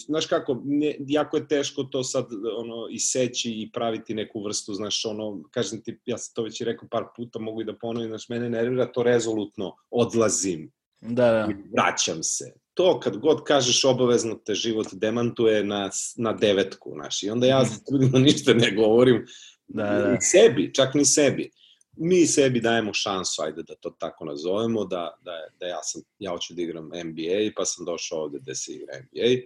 znaš 0.08 0.26
kako, 0.26 0.62
ne, 0.66 0.96
jako 1.00 1.38
je 1.38 1.48
teško 1.48 1.84
to 1.84 2.04
sad, 2.04 2.26
ono, 2.58 2.88
iseći 2.92 3.52
i 3.52 3.70
praviti 3.74 4.14
neku 4.14 4.44
vrstu, 4.44 4.74
znaš, 4.74 5.06
ono, 5.06 5.42
kažem 5.52 5.82
ti, 5.84 6.00
ja 6.06 6.18
sam 6.18 6.34
to 6.34 6.44
već 6.44 6.62
i 6.62 6.66
rekao 6.66 6.90
par 6.90 7.04
puta, 7.16 7.40
mogu 7.40 7.62
i 7.62 7.66
da 7.66 7.78
ponovim, 7.78 8.10
znaš, 8.10 8.30
mene 8.30 8.50
nervira 8.50 8.92
to 8.92 9.04
rezolutno, 9.04 9.76
odlazim, 9.90 10.72
Da, 11.02 11.32
da. 11.32 11.50
vraćam 11.74 12.24
se. 12.24 12.54
To 12.74 13.00
kad 13.00 13.18
god 13.18 13.44
kažeš 13.44 13.86
obavezno 13.86 14.36
te 14.36 14.56
život 14.56 14.88
demantuje 14.92 15.64
na, 15.64 15.90
na 16.18 16.34
devetku, 16.34 16.92
znaš, 16.94 17.24
i 17.24 17.30
onda 17.30 17.48
ja 17.48 17.64
ljudima 17.92 18.20
ništa 18.20 18.54
ne 18.54 18.72
govorim, 18.72 19.26
Da, 19.70 19.84
da. 19.84 20.18
sebi, 20.22 20.74
čak 20.74 20.94
ni 20.94 21.06
sebi. 21.06 21.50
Mi 21.98 22.26
sebi 22.28 22.62
dajemo 22.62 22.94
šansu, 22.94 23.42
ajde 23.42 23.64
da 23.64 23.76
to 23.76 23.90
tako 23.90 24.26
nazovemo, 24.26 24.86
da, 24.86 25.18
da, 25.22 25.32
da 25.60 25.68
ja, 25.68 25.80
sam, 25.84 26.02
ja 26.20 26.32
hoću 26.32 26.54
da 26.54 26.62
igram 26.62 26.86
NBA, 26.86 27.52
pa 27.56 27.66
sam 27.66 27.86
došao 27.86 28.20
ovde 28.24 28.40
da 28.40 28.56
se 28.56 28.74
igra 28.74 28.94
NBA. 29.00 29.46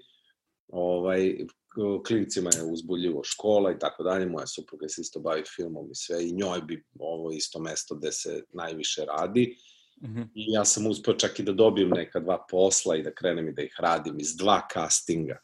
Ovaj, 0.67 1.37
k- 1.67 2.03
klincima 2.07 2.49
je 2.55 2.63
uzbuljivo 2.63 3.23
škola 3.23 3.71
i 3.71 3.79
tako 3.79 4.03
dalje, 4.03 4.25
moja 4.25 4.47
supruga 4.47 4.89
se 4.89 5.01
isto 5.01 5.19
bavi 5.19 5.43
filmom 5.55 5.91
i 5.91 5.95
sve, 5.95 6.27
i 6.27 6.31
njoj 6.31 6.61
bi 6.61 6.83
ovo 6.99 7.31
isto 7.31 7.59
mesto 7.59 7.95
gde 7.95 8.11
se 8.11 8.43
najviše 8.53 9.05
radi. 9.05 9.57
Mhm. 10.03 10.21
I 10.21 10.45
ja 10.51 10.65
sam 10.65 10.87
uspeo 10.87 11.13
čak 11.13 11.39
i 11.39 11.43
da 11.43 11.51
dobijem 11.51 11.89
neka 11.89 12.19
dva 12.19 12.45
posla 12.49 12.95
i 12.95 13.03
da 13.03 13.13
krenem 13.13 13.47
i 13.47 13.53
da 13.53 13.61
ih 13.61 13.75
radim 13.79 14.19
iz 14.19 14.35
dva 14.35 14.61
castinga. 14.73 15.37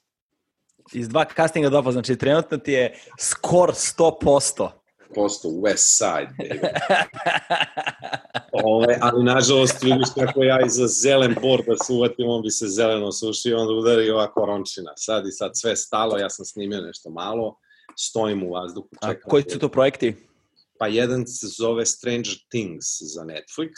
Iz 0.94 1.10
dva 1.10 1.26
castinga 1.36 1.70
dopa, 1.70 1.92
znači 1.92 2.16
trenutno 2.16 2.58
ti 2.58 2.72
je 2.72 3.00
skor 3.20 3.70
100%. 3.70 4.70
Posto 5.16 5.48
West 5.48 5.98
Side, 5.98 6.34
baby. 6.38 6.68
Ove, 8.64 8.98
ali 9.02 9.24
nažalost 9.24 9.84
vidiš 9.84 10.08
kako 10.16 10.44
ja 10.44 10.60
iza 10.66 10.88
zelen 10.88 11.36
bord 11.42 11.66
da 11.66 11.78
se 11.78 11.94
uvatim, 11.94 12.30
on 12.30 12.42
bi 12.42 12.52
se 12.52 12.68
zeleno 12.68 13.12
sušio, 13.12 13.60
onda 13.60 13.74
udari 13.74 14.10
ova 14.10 14.32
korončina. 14.32 14.94
Sad 14.96 15.28
i 15.28 15.32
sad 15.32 15.52
sve 15.54 15.76
stalo, 15.76 16.18
ja 16.18 16.30
sam 16.30 16.46
snimio 16.46 16.82
nešto 16.82 17.10
malo, 17.10 17.58
stojim 17.98 18.44
u 18.44 18.52
vazduhu, 18.52 18.88
A 19.02 19.08
čekam. 19.08 19.30
koji 19.30 19.44
su 19.50 19.60
to 19.60 19.70
projekti? 19.70 20.16
Pa 20.80 20.88
jedan 20.88 21.28
se 21.28 21.48
zove 21.48 21.86
Stranger 21.86 22.36
Things 22.50 22.86
za 23.02 23.22
Netflix. 23.22 23.72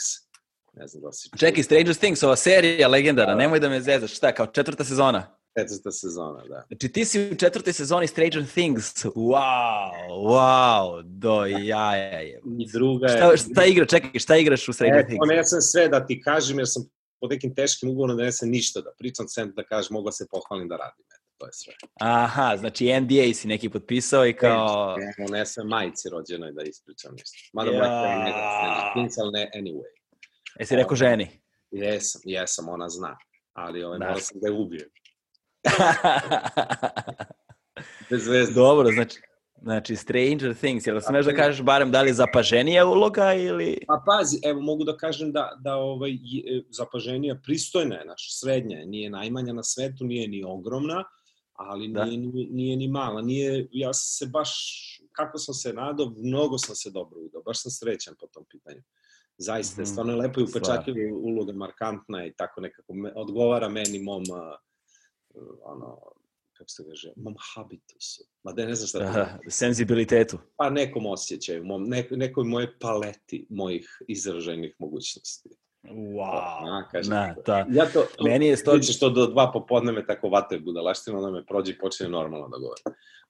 Ne 0.72 0.86
znam 0.86 1.02
da 1.02 1.12
si. 1.12 1.30
Čekaj, 1.38 1.62
Stranger 1.62 1.94
Things, 1.94 2.22
ova 2.22 2.36
serija 2.36 2.88
legendara, 2.88 3.34
nemoj 3.34 3.60
da 3.60 3.68
me 3.68 3.80
zezaš, 3.80 4.16
šta, 4.16 4.32
kao 4.32 4.46
četvrta 4.46 4.84
sezona? 4.84 5.41
Četvrta 5.58 5.90
sezona, 5.90 6.42
da. 6.48 6.64
Znači 6.68 6.88
ti 6.92 7.04
si 7.04 7.30
u 7.32 7.36
četvrtoj 7.36 7.72
sezoni 7.72 8.06
Stranger 8.06 8.46
Things, 8.46 8.94
wow, 9.04 9.90
wow, 10.10 11.02
do 11.04 11.44
jaja 11.46 12.20
je. 12.20 12.40
I 12.58 12.66
druga 12.72 13.06
je... 13.06 13.16
Šta, 13.16 13.36
šta 13.36 13.64
igra, 13.64 13.86
čekaj, 13.86 14.20
šta 14.20 14.36
igraš 14.36 14.68
u 14.68 14.72
Stranger 14.72 15.00
E, 15.00 15.06
Things? 15.06 15.28
ne 15.28 15.44
sam 15.44 15.60
sve 15.60 15.88
da 15.88 16.06
ti 16.06 16.20
kažem, 16.20 16.58
jer 16.58 16.68
sam 16.68 16.82
pod 17.20 17.30
nekim 17.30 17.54
teškim 17.54 17.90
ugovorom 17.90 18.16
da 18.16 18.22
ne 18.22 18.32
sam 18.32 18.48
ništa 18.48 18.80
da 18.80 18.90
pričam, 18.98 19.28
sem 19.28 19.52
da 19.56 19.64
kažem, 19.64 19.88
mogu 19.94 20.08
da 20.08 20.12
se 20.12 20.26
pohvalim 20.30 20.68
da 20.68 20.76
radim. 20.76 21.04
Eto, 21.04 21.26
to 21.38 21.46
je 21.46 21.52
sve. 21.52 21.74
Aha, 22.00 22.56
znači 22.56 23.00
NDA 23.00 23.34
si 23.34 23.48
neki 23.48 23.68
potpisao 23.68 24.26
i 24.26 24.32
kao... 24.32 24.96
Ne, 24.98 25.38
ne 25.38 25.46
sam 25.46 25.68
majici 25.68 26.08
rođenoj 26.08 26.52
da 26.52 26.62
ispričam 26.62 27.12
ništa. 27.12 27.38
Mada 27.52 27.70
Ja. 27.70 27.78
moja 27.78 28.10
ja. 28.10 28.18
ne 28.24 28.30
da 28.30 28.50
Stranger 28.58 28.92
Things, 28.94 29.18
ali 29.18 29.32
ne 29.32 29.50
anyway. 29.54 29.92
Jesi 30.58 30.76
rekao 30.76 30.96
ženi? 30.96 31.40
Jesam, 31.70 32.20
jesam, 32.24 32.68
ona 32.68 32.88
zna. 32.88 33.16
Ali 33.52 33.84
ovaj, 33.84 33.98
Da. 33.98 34.04
morao 34.04 34.20
sam 34.20 34.40
da 34.40 34.48
je 34.48 34.52
ubijem. 34.52 34.88
Bez 38.10 38.28
veze. 38.28 38.52
Dobro, 38.52 38.90
znači, 38.92 39.18
znači 39.62 39.96
Stranger 39.96 40.54
Things, 40.54 40.86
jel 40.86 41.00
smeš 41.00 41.26
da 41.26 41.34
kažeš 41.34 41.62
barem 41.62 41.90
da 41.90 42.02
li 42.02 42.08
je 42.08 42.14
zapaženija 42.14 42.86
uloga 42.86 43.34
ili... 43.34 43.78
Pa 43.86 44.02
pazi, 44.06 44.38
evo 44.44 44.60
mogu 44.60 44.84
da 44.84 44.96
kažem 44.96 45.32
da, 45.32 45.58
da 45.60 45.76
ovaj, 45.76 46.10
je- 46.22 46.64
zapaženija 46.70 47.40
pristojna 47.44 47.96
je 47.96 48.04
naša, 48.04 48.30
srednja 48.30 48.78
je, 48.78 48.86
nije 48.86 49.10
najmanja 49.10 49.52
na 49.52 49.62
svetu, 49.62 50.04
nije 50.04 50.28
ni 50.28 50.44
ogromna, 50.44 51.04
ali 51.52 51.88
Da. 51.88 52.04
nije, 52.04 52.18
ni, 52.18 52.48
nije 52.50 52.76
ni 52.76 52.88
mala. 52.88 53.22
Nije, 53.22 53.68
ja 53.72 53.92
se 53.94 54.26
baš, 54.26 54.50
kako 55.12 55.38
sam 55.38 55.54
se 55.54 55.72
nadao, 55.72 56.12
mnogo 56.16 56.58
sam 56.58 56.76
se 56.76 56.90
dobro 56.90 57.20
udao, 57.20 57.42
baš 57.42 57.62
sam 57.62 57.70
srećan 57.70 58.14
po 58.20 58.26
tom 58.26 58.44
pitanju. 58.50 58.82
Zaista, 59.38 59.82
mm 59.82 59.86
stvarno 59.86 60.12
je 60.12 60.18
lepo 60.18 60.40
i 60.40 60.44
upečatljiva 60.44 61.16
uloga, 61.16 61.52
markantna 61.52 62.26
i 62.26 62.32
tako 62.32 62.60
nekako 62.60 62.94
me, 62.94 63.12
odgovara 63.16 63.68
meni 63.68 63.98
mom, 63.98 64.22
uh, 64.22 64.38
ono, 65.62 65.98
kako 66.52 66.70
se 66.70 66.84
kaže, 66.88 67.12
mom 67.16 67.34
habitusu. 67.54 68.24
Ma 68.42 68.52
da 68.52 68.66
ne 68.66 68.74
znam 68.74 68.88
šta 68.88 68.98
to 68.98 69.04
Aha, 69.04 69.38
senzibilitetu. 69.48 70.38
pa 70.56 70.70
nekom 70.70 71.06
osjećaju, 71.06 71.64
mom, 71.64 71.84
nek, 71.84 72.06
nekoj 72.10 72.44
moje 72.44 72.78
paleti 72.80 73.46
mojih 73.50 74.02
izraženih 74.08 74.74
mogućnosti. 74.78 75.48
Wow. 75.82 76.24
A, 76.24 76.88
kažem 76.92 77.14
Na, 77.14 77.34
ta. 77.44 77.66
Ja 77.70 77.86
to, 77.86 78.06
Meni 78.24 78.46
je 78.46 78.56
sto... 78.56 78.72
Vidiš 78.72 78.96
što 78.96 79.10
do 79.10 79.26
dva 79.26 79.52
popodne 79.52 79.92
me 79.92 80.06
tako 80.06 80.28
vataju 80.28 80.60
budalaština, 80.64 81.18
onda 81.18 81.30
me 81.30 81.46
prođe 81.46 81.72
i 81.72 81.78
počne 81.78 82.08
normalno 82.08 82.48
da 82.48 82.58
govori. 82.58 82.82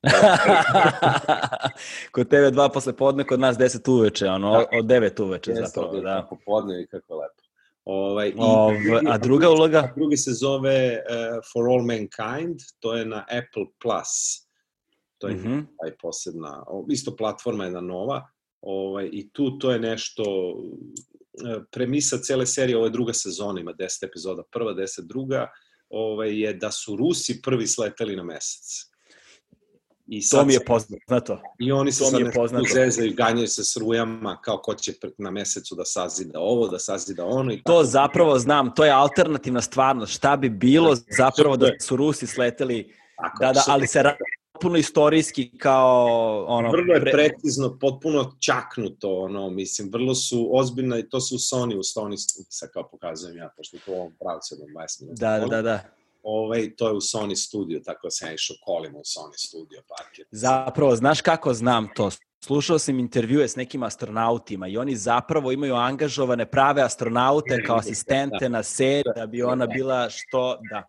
kod 2.12 2.28
tebe 2.28 2.50
dva 2.50 2.68
posle 2.68 2.96
podne, 2.96 3.24
kod 3.26 3.40
nas 3.40 3.58
deset 3.58 3.88
uveče, 3.88 4.26
ono, 4.28 4.52
Da. 4.52 4.78
od 4.78 4.86
devet 4.86 5.20
uveče 5.20 5.50
Jeste, 5.50 5.64
zapravo, 5.66 6.00
da. 6.00 6.26
popodne 6.30 6.82
i 6.82 6.86
kako 6.86 7.14
lepo. 7.16 7.41
Ovaj, 7.84 8.28
i, 8.28 8.34
Ov, 8.38 8.72
a 9.08 9.18
druga 9.18 9.50
uloga? 9.50 9.92
Drugi 9.96 10.16
se 10.16 10.32
zove 10.32 10.92
uh, 10.92 11.40
For 11.52 11.68
All 11.68 11.82
Mankind, 11.82 12.58
to 12.80 12.94
je 12.94 13.04
na 13.06 13.24
Apple 13.30 13.66
Plus. 13.82 14.42
To 15.18 15.28
je 15.28 15.34
Mhm. 15.34 15.58
taj 15.80 15.96
posebna, 16.02 16.64
isto 16.90 17.16
platforma 17.16 17.64
jedna 17.64 17.80
nova, 17.80 18.28
ovaj, 18.60 19.08
i 19.12 19.30
tu 19.32 19.58
to 19.58 19.70
je 19.70 19.78
nešto, 19.78 20.22
e, 21.46 21.60
premisa 21.70 22.18
cele 22.18 22.46
serije, 22.46 22.76
ovo 22.76 22.86
je 22.86 22.90
druga 22.90 23.12
sezona, 23.12 23.60
ima 23.60 23.72
10 23.72 24.06
epizoda, 24.06 24.42
prva, 24.52 24.74
10 24.74 25.06
druga, 25.06 25.50
ovaj, 25.88 26.40
je 26.40 26.54
da 26.54 26.70
su 26.70 26.96
Rusi 26.96 27.42
prvi 27.42 27.66
sleteli 27.66 28.16
na 28.16 28.22
mesec. 28.22 28.91
I 30.12 30.28
to 30.30 30.44
mi 30.44 30.52
je 30.54 30.64
poznato. 30.64 31.40
I 31.58 31.72
oni 31.72 31.92
se 31.92 32.04
sad 32.04 32.20
mi 32.20 32.26
je 32.26 32.32
poznato. 32.32 32.64
zezaju, 32.74 33.14
ganjaju 33.14 33.48
se 33.48 33.64
s 33.64 33.76
rujama, 33.76 34.40
kao 34.42 34.58
ko 34.58 34.74
će 34.74 34.92
na 35.18 35.30
mesecu 35.30 35.74
da 35.74 35.84
sazida 35.84 36.40
ovo, 36.40 36.68
da 36.68 36.78
sazida 36.78 37.24
ono. 37.24 37.52
I 37.52 37.56
to 37.56 37.72
tako. 37.72 37.84
zapravo 37.84 38.38
znam, 38.38 38.74
to 38.74 38.84
je 38.84 38.90
alternativna 38.90 39.60
stvarnost. 39.60 40.12
Šta 40.12 40.36
bi 40.36 40.48
bilo 40.48 40.96
zapravo 41.16 41.56
da 41.56 41.70
su 41.80 41.96
Rusi 41.96 42.26
sleteli, 42.26 42.94
tako, 43.16 43.38
da, 43.40 43.52
da, 43.52 43.64
ali 43.66 43.86
se 43.86 44.02
potpuno 44.52 44.78
istorijski 44.78 45.58
kao 45.58 46.44
ono 46.48 46.70
vrlo 46.70 46.94
je 46.94 47.00
pre... 47.00 47.12
precizno 47.12 47.78
potpuno 47.78 48.36
čaknuto 48.40 49.18
ono 49.18 49.50
mislim 49.50 49.90
vrlo 49.92 50.14
su 50.14 50.48
ozbiljno 50.52 50.98
i 50.98 51.08
to 51.08 51.20
su 51.20 51.34
Sony 51.34 51.74
u 51.74 51.82
Sony 51.82 52.16
sa 52.48 52.66
kao 52.66 52.88
pokazujem 52.88 53.36
ja 53.36 53.50
pošto 53.56 53.76
to 53.86 53.92
u 53.92 53.94
ovom 53.94 54.12
pravcu 54.20 54.56
do 54.56 54.62
20 54.62 55.02
minuta 55.02 55.38
da 55.38 55.46
da 55.46 55.62
da 55.62 55.80
ovaj, 56.22 56.76
to 56.76 56.88
je 56.88 56.94
u 56.94 57.00
Sony 57.00 57.36
studio, 57.36 57.80
tako 57.84 58.06
da 58.06 58.10
sam 58.10 58.28
ja 58.28 58.34
išao 58.34 58.56
kolima 58.64 58.98
u 58.98 59.02
Sony 59.02 59.46
studio 59.48 59.82
parkir. 59.88 60.26
Zapravo, 60.30 60.96
znaš 60.96 61.20
kako 61.20 61.54
znam 61.54 61.88
to? 61.94 62.10
Slušao 62.44 62.78
sam 62.78 62.98
intervjue 62.98 63.48
s 63.48 63.56
nekim 63.56 63.82
astronautima 63.82 64.68
i 64.68 64.76
oni 64.76 64.96
zapravo 64.96 65.52
imaju 65.52 65.74
angažovane 65.74 66.50
prave 66.50 66.82
astronaute 66.82 67.62
kao 67.66 67.76
asistente 67.84 68.48
na 68.48 68.62
seriji 68.62 69.12
da 69.16 69.26
bi 69.26 69.42
ona 69.42 69.66
bila 69.66 70.10
što, 70.10 70.58
da. 70.70 70.82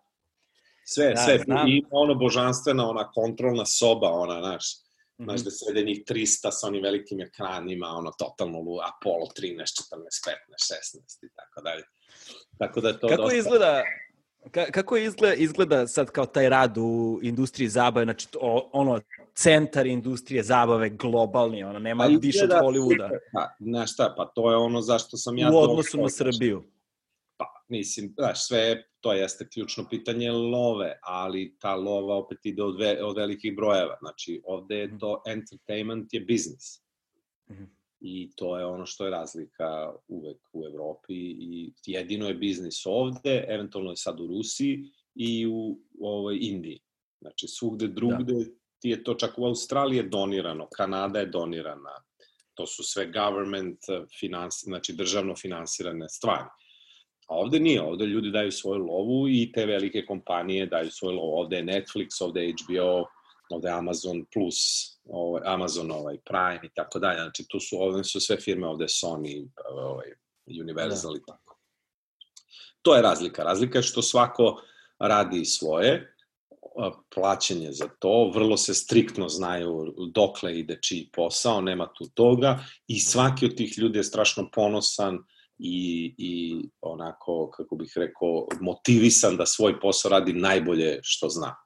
Sve, 0.84 1.08
da, 1.08 1.16
sve. 1.16 1.38
Znam. 1.38 1.68
I 1.68 1.82
ono 1.90 2.14
božanstvena, 2.14 2.88
ona 2.88 3.10
kontrolna 3.10 3.66
soba, 3.66 4.10
ona, 4.10 4.40
znaš, 4.40 4.64
mm 4.74 5.22
-hmm. 5.22 5.24
znaš 5.24 5.40
da 5.40 5.50
sede 5.50 5.82
njih 5.82 6.02
300 6.08 6.48
sa 6.50 6.66
onim 6.66 6.82
velikim 6.82 7.20
ekranima, 7.20 7.86
ono, 7.86 8.10
totalno 8.18 8.58
lu, 8.60 8.78
Apollo 8.90 9.26
13, 9.40 9.56
14, 9.56 9.56
15, 9.56 10.36
16 10.96 11.26
i 11.26 11.28
tako 11.36 11.60
dalje. 11.60 11.82
Tako 12.58 12.80
da 12.80 12.98
to 12.98 13.08
Kako 13.08 13.22
dosta... 13.22 13.36
izgleda, 13.36 13.82
Ka, 14.50 14.64
kako 14.70 14.96
izgleda, 14.96 15.34
izgleda 15.34 15.86
sad 15.86 16.10
kao 16.10 16.26
taj 16.26 16.48
rad 16.48 16.78
u 16.78 17.20
industriji 17.22 17.68
zabave, 17.68 18.04
znači 18.04 18.30
to, 18.30 18.70
ono, 18.72 19.00
centar 19.34 19.86
industrije 19.86 20.42
zabave 20.42 20.88
globalni, 20.88 21.64
ono, 21.64 21.78
nema 21.78 22.04
pa 22.04 22.10
više 22.20 22.44
od 22.44 22.50
Hollywooda. 22.50 23.08
Pa, 23.32 23.48
znaš 23.60 23.92
šta, 23.92 24.14
pa 24.16 24.24
to 24.34 24.50
je 24.50 24.56
ono 24.56 24.80
zašto 24.80 25.16
sam 25.16 25.38
ja... 25.38 25.50
U 25.52 25.56
odnosu 25.56 26.02
na 26.02 26.08
Srbiju. 26.08 26.64
Pa, 27.36 27.44
mislim, 27.68 28.14
znaš, 28.18 28.46
sve, 28.46 28.82
to 29.00 29.12
jeste 29.12 29.48
ključno 29.48 29.88
pitanje 29.90 30.30
love, 30.32 30.98
ali 31.02 31.56
ta 31.60 31.74
lova 31.74 32.16
opet 32.16 32.38
ide 32.42 32.62
od, 32.62 32.78
ve, 32.80 33.04
od 33.04 33.16
velikih 33.16 33.56
brojeva. 33.56 33.96
Znači, 34.00 34.42
ovde 34.44 34.76
je 34.76 34.86
mhm. 34.86 34.98
to, 34.98 35.22
entertainment 35.26 36.14
je 36.14 36.20
biznis. 36.20 36.82
Mm 37.50 37.54
-hmm 37.54 37.83
i 38.06 38.30
to 38.36 38.58
je 38.58 38.64
ono 38.66 38.86
što 38.86 39.04
je 39.04 39.10
razlika 39.10 39.92
uvek 40.08 40.38
u 40.52 40.66
Evropi 40.66 41.14
i 41.14 41.72
jedino 41.86 42.28
je 42.28 42.34
biznis 42.34 42.86
ovde, 42.86 43.44
eventualno 43.48 43.90
je 43.90 43.96
sad 43.96 44.20
u 44.20 44.26
Rusiji 44.26 44.90
i 45.14 45.46
u, 45.46 45.78
ovoj 46.00 46.38
Indiji. 46.40 46.80
Znači, 47.20 47.48
svugde 47.48 47.88
drugde 47.88 48.34
da. 48.34 48.50
ti 48.78 48.88
je 48.88 49.04
to 49.04 49.14
čak 49.14 49.38
u 49.38 49.46
Australiji 49.46 49.96
je 49.96 50.08
donirano, 50.08 50.68
Kanada 50.76 51.18
je 51.20 51.26
donirana, 51.26 51.94
to 52.54 52.66
su 52.66 52.82
sve 52.82 53.06
government, 53.06 53.78
finans, 54.20 54.54
znači 54.64 54.92
državno 54.92 55.36
finansirane 55.36 56.08
stvari. 56.08 56.48
A 57.28 57.36
ovde 57.36 57.60
nije, 57.60 57.82
ovde 57.82 58.06
ljudi 58.06 58.30
daju 58.30 58.52
svoju 58.52 58.84
lovu 58.84 59.28
i 59.28 59.52
te 59.52 59.66
velike 59.66 60.04
kompanije 60.06 60.66
daju 60.66 60.90
svoju 60.90 61.16
lovu. 61.16 61.38
Ovde 61.38 61.56
je 61.56 61.64
Netflix, 61.64 62.24
ovde 62.24 62.44
je 62.44 62.54
HBO, 62.64 63.06
ovde 63.50 63.70
Amazon 63.70 64.24
Plus, 64.32 64.58
ovaj, 65.04 65.42
Amazon 65.44 65.90
ovaj, 65.90 66.18
Prime 66.24 66.60
i 66.62 66.74
tako 66.74 66.98
dalje. 66.98 67.20
Znači, 67.20 67.44
tu 67.48 67.60
su, 67.60 67.76
ovde 67.80 68.04
su 68.04 68.20
sve 68.20 68.36
firme, 68.36 68.66
ovde 68.66 68.84
Sony, 68.84 69.48
ovaj, 69.70 70.06
Universal 70.60 71.12
da. 71.12 71.18
i 71.18 71.22
tako. 71.26 71.58
To 72.82 72.94
je 72.94 73.02
razlika. 73.02 73.42
Razlika 73.42 73.78
je 73.78 73.82
što 73.82 74.02
svako 74.02 74.62
radi 74.98 75.44
svoje, 75.44 76.14
plaćanje 77.14 77.72
za 77.72 77.88
to, 77.98 78.30
vrlo 78.34 78.56
se 78.56 78.74
striktno 78.74 79.28
znaju 79.28 79.94
dokle 80.12 80.58
ide 80.58 80.78
čiji 80.82 81.10
posao, 81.12 81.60
nema 81.60 81.92
tu 81.98 82.08
toga 82.14 82.64
i 82.86 83.00
svaki 83.00 83.46
od 83.46 83.56
tih 83.56 83.78
ljudi 83.78 83.98
je 83.98 84.04
strašno 84.04 84.50
ponosan 84.52 85.18
i, 85.58 86.14
i 86.18 86.62
onako, 86.80 87.50
kako 87.50 87.76
bih 87.76 87.92
rekao, 87.96 88.46
motivisan 88.60 89.36
da 89.36 89.46
svoj 89.46 89.80
posao 89.80 90.10
radi 90.10 90.32
najbolje 90.32 91.00
što 91.02 91.28
zna. 91.28 91.56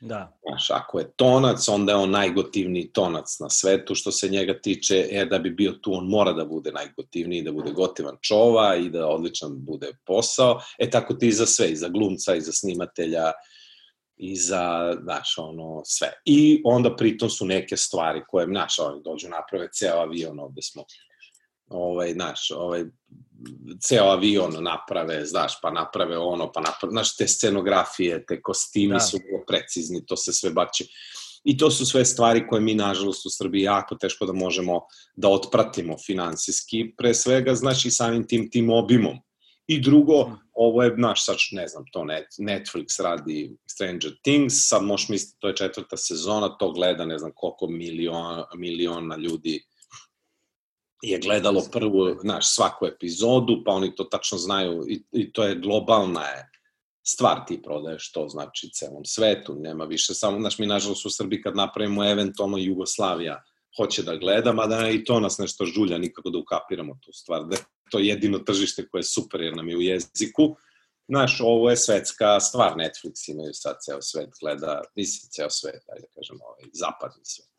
Da. 0.00 0.38
Znaš, 0.48 0.70
ako 0.70 0.98
je 0.98 1.12
tonac, 1.16 1.68
onda 1.68 1.92
je 1.92 1.98
on 1.98 2.10
najgotivniji 2.10 2.92
tonac 2.92 3.38
na 3.40 3.50
svetu 3.50 3.94
što 3.94 4.12
se 4.12 4.28
njega 4.28 4.60
tiče, 4.60 5.08
e, 5.10 5.24
da 5.24 5.38
bi 5.38 5.50
bio 5.50 5.72
tu, 5.72 5.94
on 5.94 6.06
mora 6.06 6.32
da 6.32 6.44
bude 6.44 6.72
najgotivniji, 6.72 7.42
da 7.42 7.52
bude 7.52 7.70
gotivan 7.70 8.16
čova 8.20 8.76
i 8.76 8.90
da 8.90 9.06
odličan 9.06 9.50
bude 9.54 9.92
posao. 10.06 10.60
E, 10.78 10.90
tako 10.90 11.14
ti 11.14 11.28
i 11.28 11.32
za 11.32 11.46
sve, 11.46 11.68
i 11.70 11.76
za 11.76 11.88
glumca, 11.88 12.34
i 12.34 12.40
za 12.40 12.52
snimatelja, 12.52 13.32
i 14.16 14.36
za, 14.36 14.96
znaš, 15.02 15.34
ono, 15.38 15.82
sve. 15.84 16.12
I 16.24 16.60
onda 16.64 16.96
pritom 16.96 17.30
su 17.30 17.46
neke 17.46 17.76
stvari 17.76 18.22
koje, 18.28 18.46
znaš, 18.46 18.78
oni 18.78 19.02
dođu 19.02 19.28
naprave 19.28 19.68
ceo 19.72 19.96
avion, 19.96 20.40
ovde 20.40 20.62
smo 20.62 20.84
ovaj, 21.68 22.12
znaš, 22.12 22.50
ovaj, 22.50 22.84
ceo 23.80 24.04
avion 24.04 24.56
naprave, 24.60 25.24
znaš, 25.24 25.60
pa 25.62 25.70
naprave 25.70 26.18
ono, 26.18 26.52
pa 26.52 26.60
naprave, 26.60 26.90
znaš, 26.90 27.16
te 27.16 27.28
scenografije, 27.28 28.24
te 28.26 28.42
kostimi 28.42 28.92
da. 28.92 29.00
su 29.00 29.18
precizni, 29.46 30.06
to 30.06 30.16
se 30.16 30.32
sve 30.32 30.50
bači. 30.50 30.86
I 31.44 31.56
to 31.56 31.70
su 31.70 31.86
sve 31.86 32.04
stvari 32.04 32.46
koje 32.48 32.60
mi, 32.60 32.74
nažalost, 32.74 33.26
u 33.26 33.30
Srbiji 33.30 33.62
jako 33.62 33.94
teško 33.94 34.26
da 34.26 34.32
možemo 34.32 34.80
da 35.16 35.28
otpratimo 35.28 35.96
finansijski, 36.06 36.94
pre 36.98 37.14
svega, 37.14 37.54
znači, 37.54 37.90
samim 37.90 38.26
tim, 38.26 38.50
tim 38.50 38.70
obimom. 38.70 39.16
I 39.66 39.80
drugo, 39.80 40.28
mm. 40.28 40.36
ovo 40.52 40.82
je, 40.82 40.94
znaš, 40.94 41.24
sad 41.24 41.36
ne 41.52 41.68
znam, 41.68 41.84
to 41.92 42.04
net, 42.04 42.26
Netflix 42.38 43.02
radi 43.02 43.56
Stranger 43.70 44.12
Things, 44.22 44.54
sad 44.68 44.82
možeš 44.82 45.08
misliti, 45.08 45.36
to 45.38 45.48
je 45.48 45.56
četvrta 45.56 45.96
sezona, 45.96 46.56
to 46.58 46.72
gleda 46.72 47.06
ne 47.06 47.18
znam 47.18 47.32
koliko 47.34 47.66
miliona, 47.66 48.44
miliona 48.56 49.16
ljudi 49.16 49.62
je 51.10 51.18
gledalo 51.18 51.62
prvu, 51.72 52.18
znaš, 52.20 52.54
svaku 52.54 52.86
epizodu, 52.86 53.62
pa 53.64 53.72
oni 53.72 53.94
to 53.94 54.04
tačno 54.04 54.38
znaju 54.38 54.84
i, 54.88 55.02
i 55.12 55.32
to 55.32 55.44
je 55.44 55.54
globalna 55.54 56.22
je 56.22 56.50
stvar 57.08 57.44
ti 57.46 57.62
prodaješ 57.62 58.12
to, 58.12 58.28
znači 58.28 58.70
celom 58.72 59.04
svetu, 59.04 59.54
nema 59.54 59.84
više 59.84 60.14
samo, 60.14 60.40
znaš, 60.40 60.58
mi 60.58 60.66
nažalost 60.66 61.06
u 61.06 61.10
Srbiji 61.10 61.42
kad 61.42 61.56
napravimo 61.56 62.10
eventualno 62.10 62.58
Jugoslavija 62.58 63.42
hoće 63.76 64.02
da 64.02 64.16
gleda, 64.16 64.52
mada 64.52 64.90
i 64.90 65.04
to 65.04 65.20
nas 65.20 65.38
nešto 65.38 65.64
žulja, 65.64 65.98
nikako 65.98 66.30
da 66.30 66.38
ukapiramo 66.38 66.98
tu 67.00 67.12
stvar, 67.12 67.44
da 67.44 67.56
to 67.90 67.98
je 67.98 68.06
jedino 68.06 68.38
tržište 68.38 68.88
koje 68.88 68.98
je 68.98 69.04
super 69.04 69.40
jer 69.40 69.56
nam 69.56 69.68
je 69.68 69.76
u 69.76 69.80
jeziku, 69.80 70.56
Znaš, 71.08 71.40
ovo 71.40 71.70
je 71.70 71.76
svetska 71.76 72.40
stvar, 72.40 72.72
Netflix 72.72 73.30
imaju 73.30 73.54
sad 73.54 73.76
ceo 73.84 74.02
svet 74.02 74.30
gleda, 74.40 74.82
mislim 74.96 75.30
ceo 75.30 75.50
svet, 75.50 75.82
ajde 75.92 76.00
da 76.00 76.14
kažem, 76.14 76.38
ovaj, 76.42 76.70
zapadni 76.72 77.24
svet. 77.24 77.55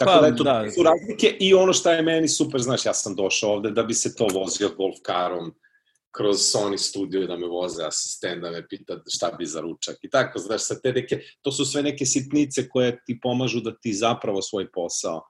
Tako 0.00 0.12
pa, 0.12 0.20
da, 0.20 0.28
eto, 0.28 0.44
da. 0.44 0.70
su 0.70 0.82
razlike 0.82 1.36
i 1.40 1.54
ono 1.54 1.72
što 1.72 1.90
je 1.90 2.02
meni 2.02 2.28
super, 2.28 2.60
znaš, 2.60 2.86
ja 2.86 2.94
sam 2.94 3.14
došao 3.14 3.50
ovde 3.50 3.70
da 3.70 3.82
bi 3.82 3.94
se 3.94 4.14
to 4.14 4.26
vozio 4.34 4.70
golf 4.76 4.96
karom 5.02 5.54
kroz 6.10 6.36
Sony 6.36 6.78
studio 6.78 7.26
da 7.26 7.36
me 7.36 7.46
voze 7.46 7.84
asistent, 7.84 8.42
da 8.42 8.50
me 8.50 8.68
pita 8.68 9.02
šta 9.08 9.30
bi 9.38 9.46
za 9.46 9.60
ručak 9.60 9.96
i 10.02 10.10
tako, 10.10 10.38
znaš, 10.38 10.62
sa 10.66 10.80
te 10.80 10.92
neke, 10.92 11.20
to 11.42 11.52
su 11.52 11.64
sve 11.64 11.82
neke 11.82 12.06
sitnice 12.06 12.68
koje 12.68 13.02
ti 13.06 13.18
pomažu 13.22 13.60
da 13.60 13.76
ti 13.76 13.92
zapravo 13.92 14.42
svoj 14.42 14.70
posao 14.72 15.22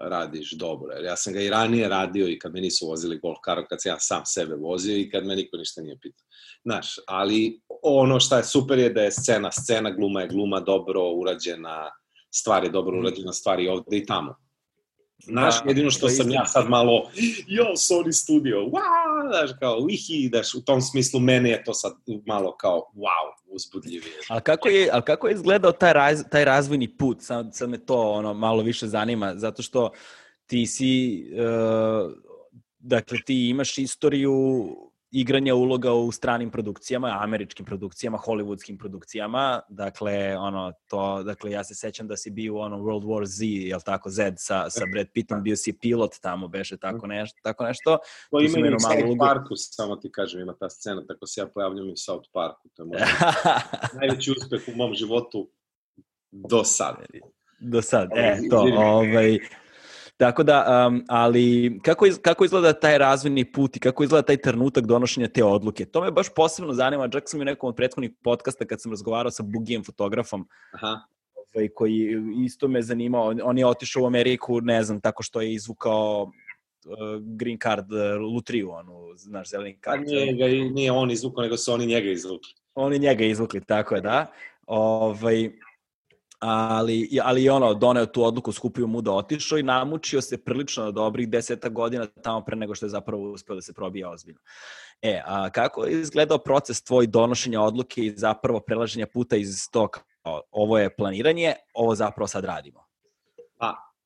radiš 0.00 0.52
dobro. 0.52 0.92
Jer 0.94 1.04
ja 1.04 1.16
sam 1.16 1.32
ga 1.32 1.40
i 1.40 1.50
ranije 1.50 1.88
radio 1.88 2.28
i 2.28 2.38
kad 2.38 2.52
me 2.52 2.60
nisu 2.60 2.86
vozili 2.86 3.18
golf 3.18 3.38
karo, 3.44 3.66
kad 3.68 3.82
sam 3.82 3.92
ja 3.92 3.98
sam 3.98 4.22
sebe 4.26 4.54
vozio 4.54 4.96
i 4.96 5.10
kad 5.10 5.26
me 5.26 5.36
niko 5.36 5.56
ništa 5.56 5.82
nije 5.82 5.98
pitao. 6.02 6.26
Znaš, 6.64 6.94
ali 7.06 7.60
ono 7.82 8.20
što 8.20 8.36
je 8.36 8.44
super 8.44 8.78
je 8.78 8.90
da 8.90 9.02
je 9.02 9.12
scena, 9.12 9.52
scena, 9.52 9.90
gluma 9.90 10.20
je 10.20 10.28
gluma 10.28 10.60
dobro 10.60 11.10
urađena, 11.10 11.90
stvari 12.40 12.70
dobro 12.70 12.96
mhm. 12.96 13.06
urađena, 13.06 13.32
stvari 13.32 13.68
ovde 13.68 13.96
i 13.96 14.06
tamo. 14.06 14.34
Znaš, 15.18 15.62
da, 15.62 15.70
jedino 15.70 15.90
što 15.90 16.08
sam 16.08 16.30
ja 16.30 16.46
sad 16.46 16.68
malo, 16.68 17.10
jo, 17.46 17.64
Sony 17.64 18.12
Studio, 18.12 18.56
wow, 18.56 19.28
znaš, 19.28 19.50
kao, 19.60 19.80
wihi, 19.80 20.30
daš, 20.30 20.54
u 20.54 20.64
tom 20.64 20.80
smislu 20.80 21.20
mene 21.20 21.50
je 21.50 21.64
to 21.64 21.74
sad 21.74 21.92
malo 22.26 22.56
kao, 22.56 22.92
wow, 22.94 23.52
uzbudljivije. 23.54 24.14
A 24.28 24.40
kako 24.40 24.68
je, 24.68 24.88
a 24.92 25.00
kako 25.00 25.28
je 25.28 25.34
izgledao 25.34 25.72
taj, 25.72 25.92
raz, 25.92 26.22
taj 26.30 26.44
razvojni 26.44 26.96
put? 26.96 27.22
Sad, 27.22 27.50
sad 27.52 27.70
me 27.70 27.86
to 27.86 28.10
ono, 28.10 28.34
malo 28.34 28.62
više 28.62 28.86
zanima, 28.86 29.34
zato 29.36 29.62
što 29.62 29.90
ti 30.46 30.66
si, 30.66 31.24
uh, 31.32 32.12
dakle, 32.78 33.18
ti 33.26 33.48
imaš 33.48 33.78
istoriju 33.78 34.66
igranja 35.20 35.54
uloga 35.54 35.92
u 35.92 36.12
stranim 36.12 36.50
produkcijama, 36.50 37.18
američkim 37.20 37.66
produkcijama, 37.66 38.18
hollywoodskim 38.18 38.78
produkcijama. 38.78 39.60
Dakle, 39.68 40.36
ono, 40.36 40.72
to, 40.86 41.22
dakle, 41.22 41.50
ja 41.50 41.64
se 41.64 41.74
sećam 41.74 42.08
da 42.08 42.16
si 42.16 42.30
bio 42.30 42.54
u 42.54 42.58
ono 42.58 42.78
World 42.78 43.04
War 43.04 43.24
Z, 43.24 43.44
jel 43.44 43.80
tako, 43.84 44.10
Z 44.10 44.32
sa, 44.36 44.70
sa 44.70 44.84
Brad 44.92 45.06
Pittom, 45.14 45.42
bio 45.42 45.56
si 45.56 45.78
pilot 45.78 46.10
tamo, 46.20 46.48
beše 46.48 46.76
tako 46.76 47.06
nešto. 47.06 47.38
Tako 47.42 47.64
nešto. 47.64 47.98
To 48.30 48.40
ima 48.40 48.68
i 48.68 48.74
u 48.74 48.80
South. 48.80 49.18
Parku, 49.18 49.56
samo 49.56 49.96
ti 49.96 50.12
kažem, 50.12 50.40
ima 50.40 50.54
ta 50.60 50.70
scena, 50.70 51.06
tako 51.06 51.26
se 51.26 51.40
ja 51.40 51.46
pojavljam 51.46 51.88
i 51.88 51.92
u 51.92 51.96
South 51.96 52.28
Parku. 52.32 52.68
To 52.74 52.82
je 52.82 52.86
moj 52.86 52.98
najveći 54.00 54.30
uspeh 54.30 54.60
u 54.74 54.76
mom 54.76 54.94
životu 54.94 55.50
do 56.30 56.64
sad. 56.64 56.96
Do 57.60 57.82
sad, 57.82 58.10
e, 58.16 58.38
to, 58.50 58.58
ovaj, 58.76 59.38
Tako 60.16 60.42
da, 60.42 60.86
um, 60.88 61.04
ali 61.08 61.78
kako, 61.82 62.06
iz, 62.06 62.18
kako 62.22 62.44
izgleda 62.44 62.72
taj 62.72 62.98
razvojni 62.98 63.52
put 63.52 63.76
i 63.76 63.80
kako 63.80 64.04
izgleda 64.04 64.26
taj 64.26 64.36
trenutak 64.36 64.86
donošenja 64.86 65.28
te 65.28 65.44
odluke? 65.44 65.84
To 65.84 66.00
me 66.02 66.10
baš 66.10 66.26
posebno 66.34 66.72
zanima, 66.72 67.08
čak 67.08 67.22
sam 67.26 67.42
i 67.42 67.44
nekom 67.44 67.68
od 67.68 67.76
prethodnih 67.76 68.10
podcasta 68.22 68.64
kad 68.64 68.80
sam 68.80 68.92
razgovarao 68.92 69.30
sa 69.30 69.42
Bugijem 69.42 69.84
fotografom, 69.84 70.48
Aha. 70.72 71.00
ovaj, 71.54 71.68
koji 71.68 72.22
isto 72.44 72.68
me 72.68 72.82
zanimao. 72.82 73.28
On, 73.28 73.40
on 73.42 73.58
je 73.58 73.66
otišao 73.66 74.02
u 74.02 74.06
Ameriku, 74.06 74.60
ne 74.60 74.82
znam, 74.82 75.00
tako 75.00 75.22
što 75.22 75.40
je 75.40 75.52
izvukao 75.52 76.22
uh, 76.22 77.22
green 77.36 77.58
card 77.62 77.92
uh, 77.92 78.32
lutriju, 78.32 78.70
onu, 78.70 79.12
znaš, 79.16 79.50
zeleni 79.50 79.78
Pa 79.84 79.90
kart. 79.90 80.06
nije, 80.06 80.32
ga, 80.32 80.46
nije 80.74 80.92
on 80.92 81.10
izvukao, 81.10 81.42
nego 81.42 81.56
su 81.56 81.72
oni 81.72 81.86
njega 81.86 82.10
izvukli. 82.10 82.50
Oni 82.74 82.98
njega 82.98 83.24
izvukli, 83.24 83.64
tako 83.64 83.94
je, 83.94 84.00
da. 84.00 84.26
Ovaj, 84.66 85.50
ali, 86.46 87.18
ali 87.22 87.48
ono, 87.48 87.74
doneo 87.74 88.06
tu 88.06 88.24
odluku, 88.24 88.52
skupio 88.52 88.86
mu 88.86 89.00
da 89.00 89.12
otišao 89.12 89.58
i 89.58 89.62
namučio 89.62 90.20
se 90.20 90.44
prilično 90.44 90.84
na 90.84 90.90
dobrih 90.90 91.28
deseta 91.28 91.68
godina 91.68 92.06
tamo 92.06 92.44
pre 92.44 92.56
nego 92.56 92.74
što 92.74 92.86
je 92.86 92.90
zapravo 92.90 93.32
uspeo 93.32 93.54
da 93.54 93.62
se 93.62 93.72
probije 93.72 94.08
ozbiljno. 94.08 94.40
E, 95.02 95.22
a 95.26 95.50
kako 95.50 95.84
je 95.84 96.00
izgledao 96.00 96.38
proces 96.38 96.82
tvoj 96.82 97.06
donošenja 97.06 97.60
odluke 97.60 98.00
i 98.00 98.10
zapravo 98.16 98.60
prelaženja 98.60 99.06
puta 99.06 99.36
iz 99.36 99.70
tog, 99.70 99.98
ovo 100.50 100.78
je 100.78 100.96
planiranje, 100.96 101.54
ovo 101.74 101.94
zapravo 101.94 102.26
sad 102.26 102.44
radimo? 102.44 102.86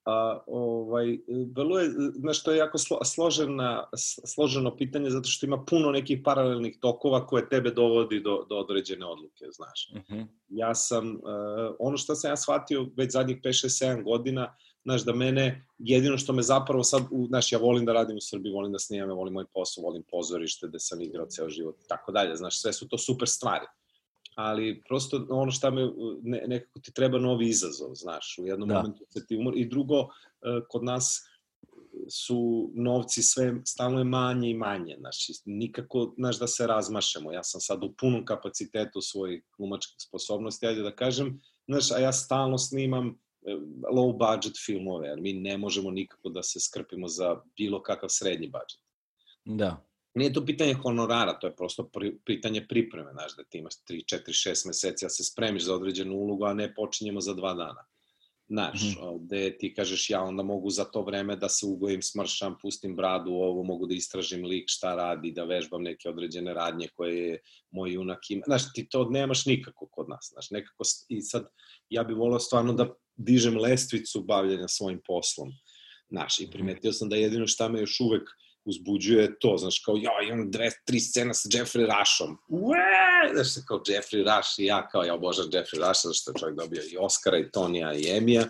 A, 0.05 0.39
ovaj, 0.47 1.19
vrlo 1.57 1.79
je, 1.79 1.91
znaš, 2.15 2.43
to 2.43 2.53
je 2.53 2.59
jako 2.59 2.79
slo, 2.79 2.99
složena, 3.05 3.89
složeno 4.27 4.77
pitanje 4.77 5.11
zato 5.11 5.29
što 5.29 5.47
ima 5.47 5.65
puno 5.65 5.91
nekih 5.91 6.21
paralelnih 6.25 6.79
tokova 6.81 7.27
koje 7.27 7.49
tebe 7.49 7.71
dovodi 7.71 8.21
do, 8.21 8.47
do 8.49 8.57
određene 8.57 9.07
odluke, 9.07 9.45
znaš. 9.53 9.91
Uh 9.95 10.01
-huh. 10.01 10.27
Ja 10.49 10.75
sam, 10.75 11.15
uh, 11.15 11.21
ono 11.79 11.97
što 11.97 12.15
sam 12.15 12.31
ja 12.31 12.37
shvatio 12.37 12.87
već 12.97 13.13
zadnjih 13.13 13.37
5, 13.41 13.49
6, 13.49 13.85
7 13.85 14.05
godina, 14.05 14.57
znaš, 14.85 15.05
da 15.05 15.13
mene, 15.13 15.67
jedino 15.79 16.19
što 16.19 16.33
me 16.33 16.43
zapravo 16.43 16.83
sad, 16.83 17.03
u, 17.11 17.27
znaš, 17.27 17.53
ja 17.53 17.59
volim 17.59 17.85
da 17.85 17.93
radim 17.93 18.17
u 18.17 18.21
Srbiji, 18.21 18.53
volim 18.53 18.73
da 18.73 18.79
snimam, 18.79 19.09
ja 19.09 19.15
volim 19.15 19.35
moj 19.35 19.45
posao, 19.55 19.85
volim 19.85 20.03
pozorište, 20.11 20.69
da 20.69 20.79
sam 20.79 21.01
igrao 21.01 21.27
ceo 21.27 21.49
život 21.49 21.77
i 21.85 21.89
tako 21.89 22.13
dalje, 22.13 22.37
znaš, 22.37 22.61
sve 22.61 22.73
su 22.73 22.89
to 22.89 22.99
super 22.99 23.29
stvari 23.29 23.67
ali 24.41 24.82
prosto 24.88 25.26
ono 25.30 25.51
šta 25.51 25.70
me, 25.70 25.82
ne, 26.22 26.45
nekako 26.47 26.80
ti 26.80 26.93
treba 26.93 27.18
novi 27.18 27.49
izazov, 27.49 27.95
znaš, 27.95 28.38
u 28.38 28.47
jednom 28.47 28.68
Da. 28.68 28.74
momentu 28.74 29.05
se 29.09 29.26
ti 29.26 29.36
umor. 29.36 29.57
I 29.57 29.68
drugo, 29.68 30.01
e, 30.01 30.07
kod 30.68 30.84
nas 30.84 31.26
su 32.09 32.70
novci 32.74 33.22
sve 33.22 33.61
stalno 33.64 33.99
je 33.99 34.05
manje 34.05 34.51
i 34.51 34.55
manje, 34.55 34.97
znaš, 35.01 35.28
i 35.28 35.32
nikako, 35.45 36.14
znaš, 36.18 36.38
da 36.38 36.47
se 36.47 36.66
razmašemo. 36.66 37.32
Ja 37.32 37.43
sam 37.45 37.61
sad 37.61 37.84
u 37.84 37.93
punom 37.93 38.24
kapacitetu 38.24 39.01
svojih 39.01 39.45
glumačkih 39.59 39.97
sposobnosti, 39.99 40.66
ajde 40.66 40.82
da 40.82 40.95
kažem, 40.97 41.41
znaš, 41.68 41.91
a 41.93 41.99
ja 41.99 42.12
stalno 42.12 42.59
snimam 42.59 43.09
e, 43.09 43.55
low 43.93 44.12
budget 44.18 44.55
filmove, 44.66 45.09
jer 45.09 45.20
mi 45.20 45.32
ne 45.32 45.59
možemo 45.59 45.91
nikako 45.91 46.28
da 46.28 46.43
se 46.43 46.61
skrpimo 46.61 47.09
za 47.09 47.36
bilo 47.57 47.82
kakav 47.82 48.09
srednji 48.09 48.47
budžet 48.47 48.80
Da. 49.45 49.89
Nije 50.15 50.33
to 50.33 50.47
pitanje 50.47 50.75
honorara, 50.75 51.39
to 51.39 51.47
je 51.47 51.57
prosto 51.57 51.89
pri, 51.89 52.19
pitanje 52.25 52.67
pripreme, 52.69 53.13
znaš, 53.13 53.37
da 53.37 53.45
ti 53.45 53.59
imaš 53.59 53.75
3, 53.75 54.17
4, 54.17 54.51
6 54.51 54.67
meseci, 54.67 55.05
da 55.05 55.09
se 55.09 55.25
spremiš 55.25 55.65
za 55.65 55.75
određenu 55.75 56.15
ulogu, 56.15 56.45
a 56.45 56.55
ne 56.55 56.75
počinjemo 56.75 57.21
za 57.21 57.35
dva 57.35 57.55
dana. 57.55 57.85
Znaš, 58.49 58.83
mm 58.83 58.87
Mhm. 58.87 59.09
-hmm. 59.09 59.25
gde 59.25 59.59
ti 59.59 59.75
kažeš 59.75 60.11
ja 60.11 60.23
onda 60.23 60.43
mogu 60.43 60.71
za 60.71 60.85
to 60.85 61.03
vreme 61.03 61.37
da 61.37 61.49
se 61.49 61.67
ugojim, 61.67 62.03
smršam, 62.03 62.57
pustim 62.63 62.97
bradu, 62.97 63.31
ovo 63.31 63.63
mogu 63.63 63.87
da 63.87 63.95
istražim 63.95 64.45
lik 64.45 64.65
šta 64.67 64.95
radi, 64.95 65.33
da 65.33 65.45
vežbam 65.45 65.83
neke 65.83 66.09
određene 66.09 66.55
radnje 66.55 66.89
koje 66.95 67.29
je 67.29 67.41
moj 67.71 67.93
junak 67.93 68.31
ima. 68.31 68.43
Znaš, 68.47 68.73
ti 68.75 68.89
to 68.89 69.11
nemaš 69.11 69.47
nikako 69.47 69.87
kod 69.87 70.09
nas, 70.09 70.31
znaš, 70.33 70.51
nekako, 70.51 70.85
i 71.09 71.23
sad 71.23 71.47
ja 71.89 72.05
bih 72.05 72.17
volao 72.17 72.39
stvarno 72.39 72.73
da 72.73 72.95
dižem 73.17 73.59
lestvicu 73.59 74.23
bavljenja 74.23 74.69
svojim 74.69 75.01
poslom. 75.07 75.53
Znaš, 76.09 76.41
i 76.41 76.51
primetio 76.51 76.93
sam 76.93 77.09
da 77.09 77.17
jedino 77.17 77.47
šta 77.47 77.69
me 77.69 77.81
još 77.81 78.01
uvek 78.01 78.29
uzbuđuje 78.65 79.23
je 79.23 79.39
to, 79.39 79.57
znaš, 79.57 79.79
kao, 79.85 79.97
ja, 79.97 80.11
imam 80.29 80.51
dve, 80.51 80.71
tri 80.85 81.01
scena 81.01 81.35
sa 81.35 81.49
Jeffrey 81.49 81.87
Rushom. 81.87 82.39
Ue! 82.49 83.35
Znaš, 83.35 83.65
kao 83.69 83.79
Jeffrey 83.79 84.37
Rush 84.37 84.59
i 84.59 84.65
ja, 84.65 84.89
kao, 84.89 85.03
ja 85.05 85.15
obožavam 85.15 85.51
Jeffrey 85.51 85.89
Rush, 85.89 86.01
zato 86.03 86.15
što 86.15 86.31
je 86.31 86.35
čovjek 86.39 86.59
dobio 86.59 86.83
i 86.93 86.97
Oscara, 87.01 87.39
i 87.39 87.51
Tonija, 87.51 87.95
i 87.95 88.05
Emija, 88.17 88.45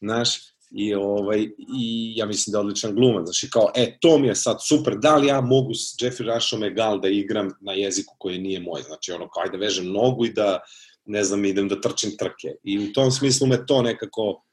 znaš, 0.00 0.38
i, 0.70 0.94
ovaj, 0.94 1.48
i 1.78 2.12
ja 2.16 2.26
mislim 2.26 2.52
da 2.52 2.58
je 2.58 2.60
odličan 2.60 2.94
glumac, 2.94 3.24
znaš, 3.24 3.42
i 3.42 3.50
kao, 3.50 3.70
e, 3.74 3.98
to 4.00 4.18
mi 4.18 4.28
je 4.28 4.34
sad 4.34 4.56
super, 4.68 4.96
da 4.96 5.16
li 5.16 5.26
ja 5.26 5.40
mogu 5.40 5.74
s 5.74 5.96
Jeffrey 6.02 6.34
Rushom 6.34 6.64
egal 6.64 7.00
da 7.00 7.08
igram 7.08 7.50
na 7.60 7.72
jeziku 7.72 8.14
koji 8.18 8.38
nije 8.38 8.60
moj, 8.60 8.82
znači, 8.82 9.12
ono, 9.12 9.28
kao, 9.28 9.42
ajde 9.42 9.58
vežem 9.58 9.92
nogu 9.92 10.26
i 10.26 10.32
da, 10.32 10.60
ne 11.04 11.24
znam, 11.24 11.44
idem 11.44 11.68
da 11.68 11.80
trčim 11.80 12.16
trke. 12.18 12.48
I 12.62 12.78
u 12.78 12.92
tom 12.92 13.10
smislu 13.10 13.46
me 13.46 13.66
to 13.66 13.82
nekako 13.82 14.44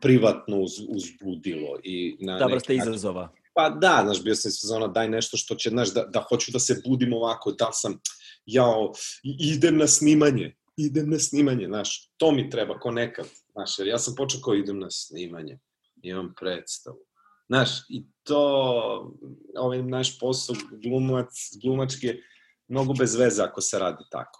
privatno 0.00 0.60
uz, 0.60 0.72
uzbudilo. 0.88 1.78
I 1.82 2.16
na 2.20 2.46
vrsta 2.46 2.72
način- 2.72 2.88
izazova. 2.92 3.32
Pa 3.54 3.70
da, 3.70 4.00
znaš, 4.04 4.22
bio 4.24 4.34
sam 4.34 4.48
iz 4.48 4.56
sezona, 4.60 4.86
daj 4.86 5.08
nešto 5.08 5.36
što 5.36 5.54
će, 5.54 5.70
znaš, 5.70 5.94
da, 5.94 6.04
da 6.04 6.20
hoću 6.28 6.52
da 6.52 6.58
se 6.58 6.82
budim 6.86 7.12
ovako, 7.12 7.52
da 7.52 7.72
sam, 7.72 8.00
jao, 8.46 8.92
idem 9.22 9.76
na 9.76 9.86
snimanje, 9.86 10.56
idem 10.76 11.10
na 11.10 11.18
snimanje, 11.18 11.66
znaš, 11.66 12.10
to 12.16 12.32
mi 12.32 12.50
treba 12.50 12.78
ko 12.78 12.90
nekad, 12.90 13.26
znaš, 13.52 13.78
jer 13.78 13.88
ja 13.88 13.98
sam 13.98 14.14
počeo 14.14 14.40
kao 14.40 14.54
idem 14.54 14.78
na 14.78 14.90
snimanje, 14.90 15.58
imam 16.02 16.34
predstavu. 16.40 16.98
Znaš, 17.48 17.70
i 17.88 18.04
to, 18.22 19.16
ovaj 19.56 19.82
naš 19.82 20.18
posao, 20.18 20.56
glumac, 20.84 21.28
glumački 21.62 22.06
je 22.06 22.22
mnogo 22.68 22.92
bez 22.92 23.14
veze 23.14 23.42
ako 23.42 23.60
se 23.60 23.78
radi 23.78 24.04
tako. 24.10 24.39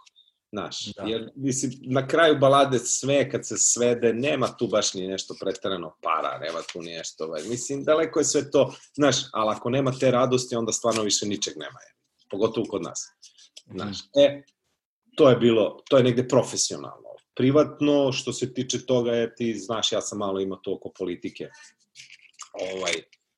Znaš, 0.53 0.87
Da. 0.97 1.03
jer 1.03 1.31
mislim, 1.37 1.73
na 1.83 2.07
kraju 2.07 2.39
balade 2.39 2.79
sve 2.79 3.31
kad 3.31 3.47
se 3.47 3.57
svede, 3.59 4.13
nema 4.13 4.57
tu 4.57 4.67
baš 4.67 4.95
ni 4.95 5.09
nešto 5.09 5.35
pretarano 5.41 5.97
para, 6.03 6.39
nema 6.39 6.59
tu 6.73 6.83
ni 6.83 6.93
nešto, 6.93 7.25
ovaj. 7.25 7.43
mislim, 7.43 7.85
daleko 7.85 8.21
je 8.21 8.25
sve 8.25 8.51
to, 8.51 8.75
znaš, 8.95 9.17
ali 9.33 9.51
ako 9.57 9.71
nema 9.71 9.93
te 10.01 10.11
radosti, 10.11 10.57
onda 10.57 10.73
stvarno 10.73 11.03
više 11.03 11.27
ničeg 11.27 11.55
nema, 11.57 11.79
je. 11.81 11.95
pogotovo 12.31 12.67
kod 12.71 12.83
nas. 12.83 13.01
Znaš, 13.75 13.99
e, 14.17 14.43
to 15.17 15.31
je 15.31 15.37
bilo, 15.37 15.83
to 15.91 15.97
je 15.97 16.05
negde 16.05 16.29
profesionalno. 16.29 17.09
Privatno, 17.35 18.13
što 18.13 18.33
se 18.33 18.55
tiče 18.55 18.87
toga, 18.87 19.13
je, 19.13 19.35
ti 19.35 19.55
znaš, 19.59 19.93
ja 19.93 20.01
sam 20.01 20.19
malo 20.19 20.41
imao 20.41 20.59
to 20.59 20.75
oko 20.75 20.93
politike. 20.99 21.49
Ovaj, 22.53 22.93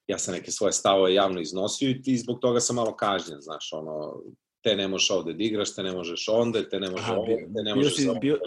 ja 0.06 0.18
sam 0.18 0.34
neke 0.34 0.50
svoje 0.50 0.72
stavove 0.72 1.14
javno 1.14 1.40
iznosio 1.40 1.90
i 1.90 2.02
ti 2.02 2.16
zbog 2.18 2.38
toga 2.40 2.60
sam 2.60 2.76
malo 2.76 2.96
kažnjen, 2.96 3.40
znaš, 3.40 3.68
ono, 3.72 4.22
te 4.62 4.76
ne 4.76 4.88
možeš 4.88 5.10
ovde 5.10 5.32
da 5.32 5.44
igraš, 5.44 5.74
te 5.74 5.82
ne 5.82 5.92
možeš 5.92 6.28
onda, 6.28 6.68
te 6.68 6.80
ne 6.80 6.90
možeš 6.90 7.06
Aha, 7.06 7.16
ovde, 7.16 7.36
te 7.36 7.62
ne 7.62 7.74
možeš 7.74 7.96
za 7.96 8.10
ovo. 8.10 8.20
bio- 8.20 8.38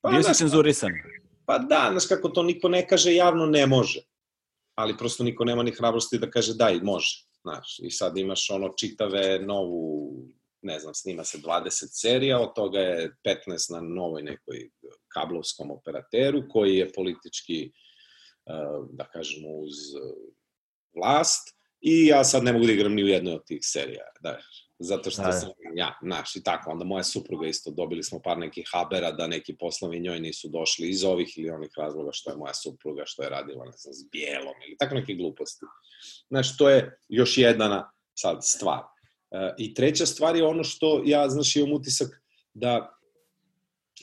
Pa, 0.00 0.10
Bio 0.10 0.22
si 0.22 0.34
cenzurisan. 0.34 0.92
Pa 1.46 1.58
da, 1.58 1.88
znaš 1.90 2.06
kako 2.06 2.28
to 2.28 2.42
niko 2.42 2.68
ne 2.68 2.88
kaže 2.88 3.14
javno 3.14 3.46
ne 3.46 3.66
može. 3.66 4.00
Ali 4.74 4.96
prosto 4.98 5.24
niko 5.24 5.44
nema 5.44 5.62
ni 5.62 5.70
hrabrosti 5.70 6.18
da 6.18 6.30
kaže 6.30 6.54
daj, 6.54 6.80
može. 6.80 7.24
Znaš, 7.42 7.78
i 7.82 7.90
sad 7.90 8.16
imaš 8.16 8.50
ono 8.50 8.68
čitave 8.68 9.38
novu, 9.38 10.12
ne 10.62 10.78
znam, 10.80 10.94
snima 10.94 11.24
se 11.24 11.38
20 11.38 11.70
serija, 11.92 12.40
od 12.40 12.54
toga 12.54 12.78
je 12.78 13.16
15 13.24 13.72
na 13.72 13.80
novoj 13.80 14.22
nekoj 14.22 14.68
kablovskom 15.08 15.70
operateru 15.70 16.42
koji 16.48 16.76
je 16.76 16.92
politički, 16.92 17.72
eh, 18.46 18.52
da 18.90 19.04
kažemo, 19.04 19.48
uz 19.48 19.72
eh, 19.96 20.32
vlast 20.94 21.48
i 21.80 22.06
ja 22.06 22.24
sad 22.24 22.44
ne 22.44 22.52
mogu 22.52 22.66
da 22.66 22.72
igram 22.72 22.94
ni 22.94 23.04
u 23.04 23.08
jednoj 23.08 23.34
od 23.34 23.44
tih 23.46 23.58
serija. 23.62 24.04
Da, 24.20 24.38
zato 24.82 25.10
što 25.10 25.22
Da, 25.22 25.28
da. 25.28 25.32
sam 25.32 25.50
ja, 25.74 25.98
znaš, 26.02 26.36
i 26.36 26.42
tako, 26.42 26.70
onda 26.70 26.84
moja 26.84 27.04
supruga 27.04 27.46
isto, 27.46 27.70
dobili 27.70 28.02
smo 28.02 28.20
par 28.22 28.38
nekih 28.38 28.68
habera 28.72 29.10
da 29.12 29.26
neki 29.26 29.56
poslovi 29.56 30.00
njoj 30.00 30.20
nisu 30.20 30.48
došli 30.48 30.88
iz 30.88 31.04
ovih 31.04 31.38
ili 31.38 31.50
onih 31.50 31.70
razloga 31.76 32.10
što 32.12 32.30
je 32.30 32.36
moja 32.36 32.54
supruga, 32.54 33.02
što 33.06 33.22
je 33.22 33.28
radila, 33.28 33.64
ne 33.64 33.72
znam, 33.76 33.94
s 33.94 34.10
bijelom 34.10 34.54
ili 34.66 34.76
tako 34.78 34.94
neke 34.94 35.14
gluposti. 35.14 35.66
Znaš, 36.28 36.56
to 36.56 36.70
je 36.70 36.98
još 37.08 37.38
jedna 37.38 37.92
sad 38.14 38.38
stvar. 38.42 38.82
E, 39.30 39.54
I 39.58 39.74
treća 39.74 40.06
stvar 40.06 40.36
je 40.36 40.44
ono 40.44 40.64
što 40.64 41.02
ja, 41.04 41.28
znaš, 41.28 41.56
imam 41.56 41.72
utisak 41.72 42.08
da 42.54 42.98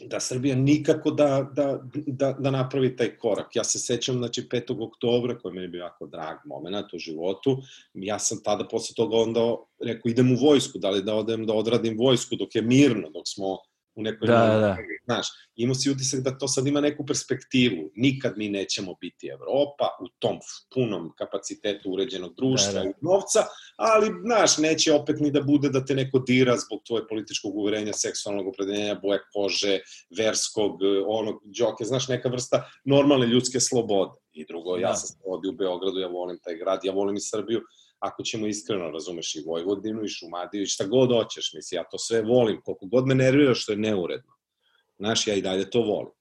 da 0.05 0.19
Srbija 0.19 0.55
nikako 0.55 1.11
da, 1.11 1.49
da, 1.55 1.79
da, 1.93 2.33
da 2.39 2.51
napravi 2.51 2.95
taj 2.95 3.17
korak. 3.17 3.55
Ja 3.55 3.63
se 3.63 3.79
sećam, 3.79 4.17
znači, 4.17 4.47
5. 4.51 4.87
oktobra, 4.87 5.37
koji 5.37 5.51
je 5.51 5.55
meni 5.55 5.67
bio 5.67 5.79
jako 5.79 6.07
drag 6.07 6.37
moment 6.45 6.93
u 6.93 6.99
životu, 6.99 7.57
ja 7.93 8.19
sam 8.19 8.43
tada 8.43 8.67
posle 8.67 8.95
toga 8.95 9.17
onda 9.17 9.55
rekao, 9.79 10.09
idem 10.09 10.31
u 10.31 10.35
vojsku, 10.35 10.79
da 10.79 10.89
li 10.89 11.03
da 11.03 11.15
odem 11.15 11.45
da 11.45 11.53
odradim 11.53 11.97
vojsku 11.97 12.35
dok 12.35 12.55
je 12.55 12.61
mirno, 12.61 13.09
dok 13.09 13.27
smo 13.27 13.57
u 13.99 14.03
nekoj... 14.03 14.27
Da, 14.27 14.33
novoj- 14.39 14.61
da. 14.61 14.77
Znaš, 15.05 15.27
imao 15.55 15.75
si 15.75 15.91
utisak 15.91 16.19
da 16.19 16.37
to 16.37 16.47
sad 16.47 16.67
ima 16.67 16.81
neku 16.81 17.05
perspektivu. 17.05 17.91
Nikad 17.95 18.33
mi 18.37 18.49
nećemo 18.49 18.95
biti 19.01 19.27
Evropa 19.27 19.87
u 20.01 20.07
tom 20.19 20.37
punom 20.73 21.11
kapacitetu 21.17 21.91
uređenog 21.91 22.35
društva 22.35 22.73
Da, 22.73 22.79
da. 22.79 22.85
i 22.89 22.93
novca, 23.01 23.39
ali, 23.75 24.07
znaš, 24.25 24.57
neće 24.57 24.93
opet 24.93 25.19
ni 25.19 25.31
da 25.31 25.41
bude 25.41 25.69
da 25.69 25.85
te 25.85 25.95
neko 25.95 26.19
dira 26.19 26.57
zbog 26.57 26.79
tvoje 26.87 27.07
političkog 27.07 27.55
uverenja, 27.55 27.93
seksualnog 27.93 28.47
opredeljenja, 28.47 28.95
boje 29.01 29.19
kože, 29.33 29.79
verskog, 30.17 30.83
eh, 30.83 31.03
onog, 31.07 31.41
džoke, 31.51 31.83
znaš, 31.85 32.07
neka 32.07 32.29
vrsta 32.29 32.63
normalne 32.85 33.27
ljudske 33.27 33.59
slobode. 33.59 34.11
I 34.33 34.45
drugo, 34.45 34.77
ja 34.77 34.87
Da. 34.89 34.95
sam 34.95 35.07
se 35.07 35.15
rodio 35.25 35.49
u 35.51 35.55
Beogradu, 35.55 35.99
ja 35.99 36.07
volim 36.07 36.37
taj 36.43 36.55
grad, 36.55 36.79
ja 36.83 36.91
volim 36.93 37.15
i 37.15 37.21
Srbiju, 37.21 37.61
ako 37.99 38.23
ćemo 38.23 38.47
iskreno, 38.47 38.91
razumeš, 38.91 39.35
i 39.35 39.43
Vojvodinu, 39.45 40.03
i 40.03 40.07
Šumadiju, 40.07 40.63
i 40.63 40.67
šta 40.67 40.85
god 40.85 41.11
hoćeš, 41.11 41.53
misli, 41.53 41.75
ja 41.75 41.83
to 41.83 41.97
sve 41.97 42.21
volim, 42.21 42.61
koliko 42.61 42.85
god 42.85 43.07
me 43.07 43.15
nervira 43.15 43.53
što 43.53 43.71
je 43.71 43.77
neuredno. 43.77 44.33
Znaš, 44.97 45.27
ja 45.27 45.35
i 45.35 45.41
dalje 45.41 45.69
to 45.69 45.81
volim. 45.81 46.13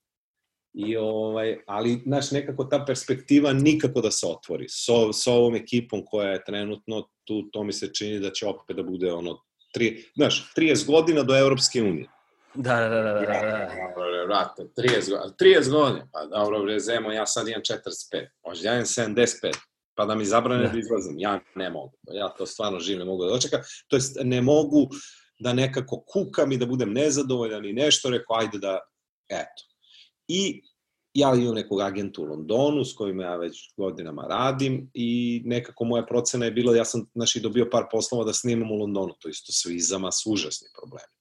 I 0.74 0.96
ovaj, 0.96 1.58
ali, 1.66 2.02
znaš, 2.06 2.30
nekako 2.30 2.64
ta 2.64 2.84
perspektiva 2.86 3.52
nikako 3.52 4.00
da 4.00 4.10
se 4.10 4.26
otvori. 4.26 4.66
So, 4.68 5.12
sa 5.12 5.32
ovom 5.32 5.54
ekipom 5.54 6.04
koja 6.06 6.30
je 6.30 6.44
trenutno 6.44 7.08
tu, 7.24 7.42
to 7.52 7.64
mi 7.64 7.72
se 7.72 7.92
čini 7.94 8.20
da 8.20 8.30
će 8.30 8.46
opet 8.46 8.76
da 8.76 8.82
bude 8.82 9.12
ono, 9.12 9.42
tri, 9.72 10.04
znaš, 10.16 10.52
30 10.56 10.86
godina 10.86 11.22
do 11.22 11.36
Evropske 11.38 11.82
unije. 11.82 12.08
Da, 12.54 12.76
da, 12.76 12.88
da, 12.88 13.02
da, 13.02 13.12
da. 13.12 13.70
Dobro, 13.96 14.26
vrate, 14.26 14.62
30 14.76 15.10
godina, 15.10 15.34
30 15.40 15.70
godina, 15.70 16.08
pa 16.12 16.26
dobro, 16.26 16.62
bre, 16.62 16.80
Zemo, 16.80 17.12
ja 17.12 17.26
sad 17.26 17.48
imam 17.48 17.62
45, 17.62 18.26
možda 18.46 18.68
ja 18.68 18.74
imam 18.74 18.84
75, 18.84 19.56
pa 19.98 20.06
da 20.06 20.14
mi 20.14 20.24
zabrane 20.24 20.62
da, 20.62 20.72
da 20.72 20.78
izlazim, 20.78 21.18
ja 21.18 21.40
ne 21.54 21.70
mogu, 21.70 21.92
ja 22.12 22.28
to 22.28 22.46
stvarno 22.46 22.80
živim, 22.80 22.98
ne 22.98 23.04
mogu 23.04 23.24
da 23.24 23.30
dočekam, 23.30 23.60
to 23.88 23.96
jest 23.96 24.18
ne 24.22 24.42
mogu 24.42 24.88
da 25.38 25.52
nekako 25.52 26.04
kukam 26.06 26.52
i 26.52 26.58
da 26.58 26.66
budem 26.66 26.92
nezadovoljan 26.92 27.64
i 27.64 27.72
nešto, 27.72 28.10
rekao, 28.10 28.36
ajde 28.36 28.58
da, 28.58 28.78
eto. 29.28 29.64
I 30.28 30.62
ja 31.14 31.34
imam 31.34 31.54
nekog 31.54 31.80
agenta 31.80 32.22
u 32.22 32.24
Londonu 32.24 32.84
s 32.84 32.94
kojim 32.94 33.20
ja 33.20 33.36
već 33.36 33.72
godinama 33.76 34.26
radim 34.28 34.90
i 34.94 35.42
nekako 35.44 35.84
moja 35.84 36.06
procena 36.06 36.44
je 36.44 36.50
bila, 36.50 36.76
ja 36.76 36.84
sam 36.84 37.06
znači, 37.14 37.40
dobio 37.40 37.68
par 37.72 37.84
poslova 37.90 38.24
da 38.24 38.32
snimam 38.32 38.70
u 38.70 38.76
Londonu, 38.76 39.14
to 39.20 39.28
isto 39.28 39.52
s 39.52 39.66
vizama 39.66 40.12
su 40.12 40.32
užasni 40.32 40.68
problemi. 40.80 41.12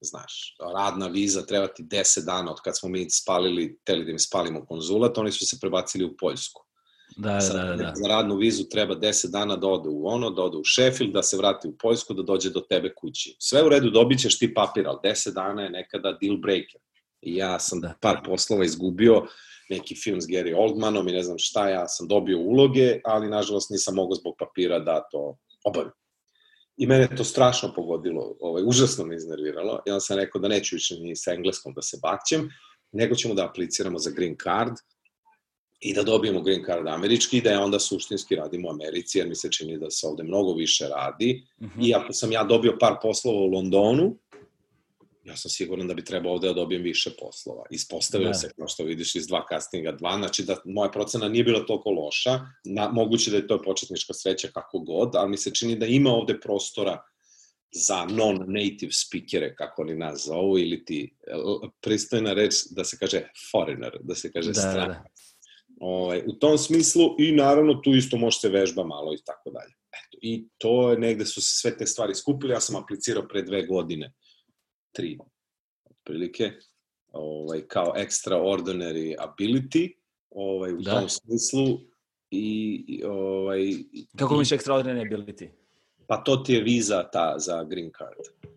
Znaš, 0.00 0.56
radna 0.74 1.06
viza 1.06 1.46
treba 1.46 1.66
ti 1.66 1.82
10 1.82 2.24
dana 2.24 2.52
od 2.52 2.60
kad 2.60 2.78
smo 2.78 2.88
mi 2.88 3.10
spalili, 3.10 3.78
teli 3.84 4.04
da 4.04 4.12
mi 4.12 4.18
spalimo 4.18 4.66
konzulat, 4.66 5.18
oni 5.18 5.32
su 5.32 5.46
se 5.46 5.58
prebacili 5.60 6.04
u 6.04 6.16
Poljsku. 6.16 6.71
Da, 7.16 7.40
Sad, 7.40 7.56
da, 7.56 7.62
da, 7.62 7.76
da. 7.76 7.92
Za 7.94 8.08
radnu 8.08 8.36
vizu 8.36 8.64
treba 8.64 8.96
10 8.96 9.30
dana 9.30 9.56
da 9.56 9.66
ode 9.66 9.88
u 9.88 10.06
ono, 10.06 10.30
da 10.30 10.42
ode 10.42 10.56
u 10.56 10.62
Sheffield, 10.64 11.12
da 11.12 11.22
se 11.22 11.36
vrati 11.36 11.68
u 11.68 11.76
Poljsku, 11.78 12.14
da 12.14 12.22
dođe 12.22 12.50
do 12.50 12.60
tebe 12.60 12.94
kući. 12.94 13.36
Sve 13.38 13.62
u 13.62 13.68
redu, 13.68 13.90
dobit 13.90 14.20
ćeš 14.20 14.38
ti 14.38 14.54
papir, 14.54 14.86
ali 14.86 14.98
10 15.04 15.34
dana 15.34 15.62
je 15.62 15.70
nekada 15.70 16.18
deal 16.22 16.36
breaker. 16.36 16.80
I 17.20 17.36
ja 17.36 17.58
sam 17.58 17.80
da. 17.80 17.94
par 18.00 18.20
poslova 18.24 18.64
izgubio, 18.64 19.26
neki 19.70 19.94
film 19.94 20.20
s 20.20 20.26
Gary 20.26 20.54
Oldmanom 20.56 21.08
i 21.08 21.12
ne 21.12 21.22
znam 21.22 21.38
šta, 21.38 21.68
ja 21.68 21.88
sam 21.88 22.08
dobio 22.08 22.38
uloge, 22.38 23.00
ali 23.04 23.28
nažalost 23.28 23.70
nisam 23.70 23.94
mogao 23.94 24.14
zbog 24.14 24.34
papira 24.38 24.78
da 24.78 25.02
to 25.10 25.36
obavim. 25.64 25.92
I 26.76 26.86
mene 26.86 27.16
to 27.16 27.24
strašno 27.24 27.72
pogodilo, 27.76 28.36
ovaj, 28.40 28.62
užasno 28.66 29.04
me 29.04 29.16
iznerviralo. 29.16 29.80
I 29.86 29.90
onda 29.90 30.00
sam 30.00 30.16
rekao 30.16 30.40
da 30.40 30.48
neću 30.48 30.76
više 30.76 30.94
ni 31.00 31.16
sa 31.16 31.32
engleskom 31.32 31.74
da 31.74 31.82
se 31.82 31.98
bakćem, 32.02 32.50
nego 32.92 33.14
ćemo 33.14 33.34
da 33.34 33.46
apliciramo 33.46 33.98
za 33.98 34.10
green 34.10 34.36
card 34.44 34.72
i 35.82 35.94
da 35.94 36.02
dobijemo 36.02 36.40
green 36.40 36.64
card 36.66 36.88
američki 36.88 37.38
i 37.38 37.40
da 37.40 37.50
je 37.50 37.58
onda 37.58 37.78
suštinski 37.78 38.36
radimo 38.36 38.68
u 38.68 38.70
Americi, 38.70 39.18
jer 39.18 39.28
mi 39.28 39.34
se 39.34 39.50
čini 39.50 39.78
da 39.78 39.90
se 39.90 40.06
ovde 40.06 40.22
mnogo 40.22 40.54
više 40.54 40.88
radi. 40.88 41.44
Mm 41.60 41.66
-hmm. 41.66 41.88
I 41.88 41.94
ako 41.94 42.12
sam 42.12 42.32
ja 42.32 42.44
dobio 42.44 42.76
par 42.80 42.94
poslova 43.02 43.38
u 43.38 43.46
Londonu, 43.46 44.16
ja 45.24 45.36
sam 45.36 45.50
siguran 45.50 45.88
da 45.88 45.94
bi 45.94 46.04
trebao 46.04 46.32
ovde 46.32 46.48
da 46.48 46.54
dobijem 46.54 46.82
više 46.82 47.10
poslova. 47.20 47.64
Ispostavio 47.70 48.28
da. 48.28 48.34
se, 48.34 48.50
kao 48.56 48.68
što 48.68 48.84
vidiš, 48.84 49.14
iz 49.14 49.26
dva 49.26 49.46
castinga 49.50 49.92
dva, 49.92 50.16
znači 50.18 50.42
da 50.42 50.56
moja 50.64 50.90
procena 50.90 51.28
nije 51.28 51.44
bila 51.44 51.66
toliko 51.66 51.90
loša, 51.90 52.40
na, 52.64 52.88
moguće 52.88 53.30
da 53.30 53.36
je 53.36 53.46
to 53.46 53.62
početnička 53.62 54.14
sreća 54.14 54.48
kako 54.54 54.78
god, 54.78 55.16
ali 55.16 55.30
mi 55.30 55.36
se 55.36 55.54
čini 55.54 55.76
da 55.76 55.86
ima 55.86 56.10
ovde 56.10 56.40
prostora 56.40 57.02
za 57.74 58.04
non-native 58.04 58.92
speakere, 58.92 59.54
kako 59.54 59.82
oni 59.82 59.94
nas 59.94 60.26
zovu, 60.26 60.58
ili 60.58 60.84
ti 60.84 61.14
pristojna 61.80 62.32
reč 62.32 62.54
da 62.70 62.84
se 62.84 62.96
kaže 63.00 63.22
foreigner, 63.50 63.98
da 64.00 64.14
se 64.14 64.32
kaže 64.32 64.52
da, 64.52 64.60
stranac. 64.60 64.96
Da. 64.96 65.04
Ovaj, 65.82 66.22
u 66.26 66.32
tom 66.32 66.58
smislu 66.58 67.02
i 67.18 67.32
naravno 67.32 67.74
tu 67.74 67.90
isto 67.90 68.16
može 68.16 68.38
se 68.38 68.48
vežba 68.48 68.84
malo 68.84 69.14
i 69.14 69.18
tako 69.24 69.50
dalje. 69.50 69.72
Eto, 69.92 70.18
I 70.22 70.48
to 70.58 70.90
je 70.90 70.98
negde 70.98 71.26
su 71.26 71.40
se 71.40 71.56
sve 71.60 71.76
te 71.76 71.86
stvari 71.86 72.14
skupili, 72.14 72.52
ja 72.52 72.60
sam 72.60 72.76
aplicirao 72.76 73.28
pre 73.28 73.42
dve 73.42 73.66
godine 73.66 74.12
tri 74.92 75.18
otprilike, 75.90 76.52
ovaj, 77.12 77.60
kao 77.68 77.94
extraordinary 77.96 79.14
ability, 79.18 79.92
ovaj, 80.30 80.72
u 80.72 80.80
da. 80.80 81.00
tom 81.00 81.08
smislu. 81.08 81.80
I, 82.30 82.84
i 82.88 83.04
ovaj, 83.04 83.60
Kako 84.16 84.36
misliš 84.36 84.60
extraordinary 84.60 85.10
ability? 85.10 85.48
Pa 86.06 86.16
to 86.16 86.36
ti 86.36 86.54
je 86.54 86.62
viza 86.62 87.08
ta 87.12 87.34
za 87.38 87.64
green 87.64 87.90
card. 87.98 88.54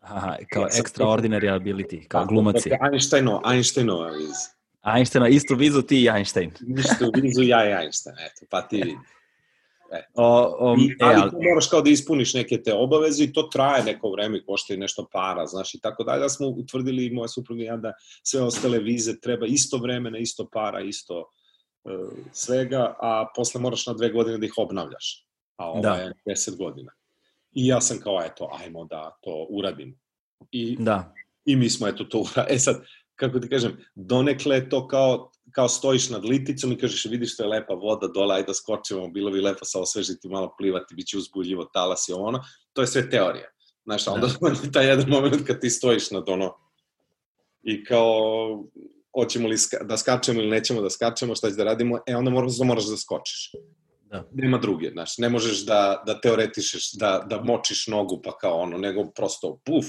Aha, 0.00 0.36
kao 0.50 0.62
ja 0.62 0.68
extraordinary 0.68 1.60
ability, 1.60 2.08
kao 2.08 2.20
tako, 2.20 2.34
glumaci. 2.34 2.70
Einsteinova, 2.92 3.54
Einsteinova 3.54 4.10
viza. 4.10 4.57
Einsteina, 4.82 5.28
istu 5.28 5.56
vizu 5.56 5.82
ti 5.82 6.02
i 6.02 6.08
Einstein. 6.08 6.52
Istu 6.78 7.10
vizu 7.22 7.42
ja 7.42 7.64
i 7.68 7.72
Einstein, 7.84 8.16
eto, 8.18 8.46
pa 8.50 8.62
ti 8.68 8.76
vidi. 8.76 8.98
E. 9.92 10.02
O, 10.14 10.56
o, 10.58 10.76
I, 10.76 10.90
e, 10.90 10.96
ali, 11.00 11.20
ali 11.20 11.48
moraš 11.48 11.66
kao 11.66 11.82
da 11.82 11.90
ispuniš 11.90 12.34
neke 12.34 12.62
te 12.62 12.74
obaveze 12.74 13.24
i 13.24 13.32
to 13.32 13.42
traje 13.42 13.84
neko 13.84 14.10
vreme, 14.10 14.44
košta 14.44 14.74
i 14.74 14.76
nešto 14.76 15.06
para, 15.12 15.46
znaš, 15.46 15.74
i 15.74 15.80
tako 15.80 16.04
dalje. 16.04 16.20
Da 16.20 16.28
smo 16.28 16.48
utvrdili 16.48 17.06
i 17.06 17.10
moja 17.10 17.28
supruga 17.28 17.62
ja 17.62 17.76
da 17.76 17.92
sve 18.22 18.42
ostale 18.42 18.78
vize 18.78 19.20
treba 19.20 19.46
isto 19.46 19.78
vremena, 19.78 20.18
isto 20.18 20.48
para, 20.52 20.80
isto 20.80 21.18
uh, 21.84 22.12
svega, 22.32 22.94
a 23.00 23.26
posle 23.36 23.60
moraš 23.60 23.86
na 23.86 23.92
dve 23.92 24.10
godine 24.10 24.38
da 24.38 24.46
ih 24.46 24.54
obnavljaš. 24.56 25.26
A 25.56 25.70
ovo 25.70 25.80
da. 25.80 25.94
je 25.94 26.12
deset 26.26 26.56
godina. 26.56 26.92
I 27.52 27.66
ja 27.66 27.80
sam 27.80 28.00
kao, 28.00 28.22
eto, 28.24 28.50
ajmo 28.60 28.84
da 28.84 29.18
to 29.22 29.46
uradimo. 29.50 29.96
I, 30.50 30.76
da. 30.78 31.14
I 31.44 31.56
mi 31.56 31.70
smo, 31.70 31.88
eto, 31.88 32.04
to 32.04 32.18
uradili. 32.18 32.56
E 32.56 32.58
sad, 32.58 32.84
kako 33.18 33.38
ti 33.38 33.48
kažem, 33.48 33.76
donekle 33.94 34.68
to 34.68 34.88
kao 34.88 35.30
kao 35.50 35.68
stojiš 35.68 36.10
nad 36.10 36.24
liticom 36.24 36.72
i 36.72 36.78
kažeš 36.78 37.04
vidiš 37.04 37.34
što 37.34 37.42
je 37.42 37.48
lepa 37.48 37.74
voda 37.74 38.08
dole, 38.08 38.34
ajde 38.34 38.46
da 38.46 38.54
skočimo, 38.54 39.08
bilo 39.08 39.30
bi 39.30 39.40
lepo 39.40 39.64
sa 39.64 39.80
osvežiti, 39.80 40.28
malo 40.28 40.54
plivati, 40.58 40.94
bit 40.94 41.06
će 41.06 41.18
uzbuljivo, 41.18 41.64
talas 41.64 42.08
i 42.08 42.12
ono. 42.12 42.40
To 42.72 42.80
je 42.80 42.86
sve 42.86 43.10
teorija. 43.10 43.48
Znaš, 43.84 44.08
a 44.08 44.12
onda 44.12 44.26
da. 44.40 44.70
taj 44.72 44.86
jedan 44.86 45.08
moment 45.08 45.46
kad 45.46 45.60
ti 45.60 45.70
stojiš 45.70 46.10
nad 46.10 46.28
ono 46.28 46.54
i 47.62 47.84
kao 47.84 48.64
hoćemo 49.14 49.48
li 49.48 49.58
ska, 49.58 49.84
da 49.84 49.96
skačemo 49.96 50.40
ili 50.40 50.50
nećemo 50.50 50.82
da 50.82 50.90
skačemo, 50.90 51.34
šta 51.34 51.50
će 51.50 51.56
da 51.56 51.64
radimo, 51.64 51.98
e 52.06 52.16
onda 52.16 52.30
moraš, 52.30 52.52
moraš 52.64 52.84
da 52.84 52.96
skočiš. 52.96 53.52
Da. 54.10 54.28
Nema 54.32 54.58
druge, 54.58 54.90
znaš, 54.90 55.18
ne 55.18 55.28
možeš 55.28 55.64
da, 55.66 56.02
da 56.06 56.20
teoretišeš, 56.20 56.92
da, 56.92 57.26
da 57.30 57.42
močiš 57.42 57.86
nogu 57.86 58.20
pa 58.24 58.38
kao 58.38 58.58
ono, 58.58 58.78
nego 58.78 59.10
prosto 59.16 59.60
puf. 59.64 59.86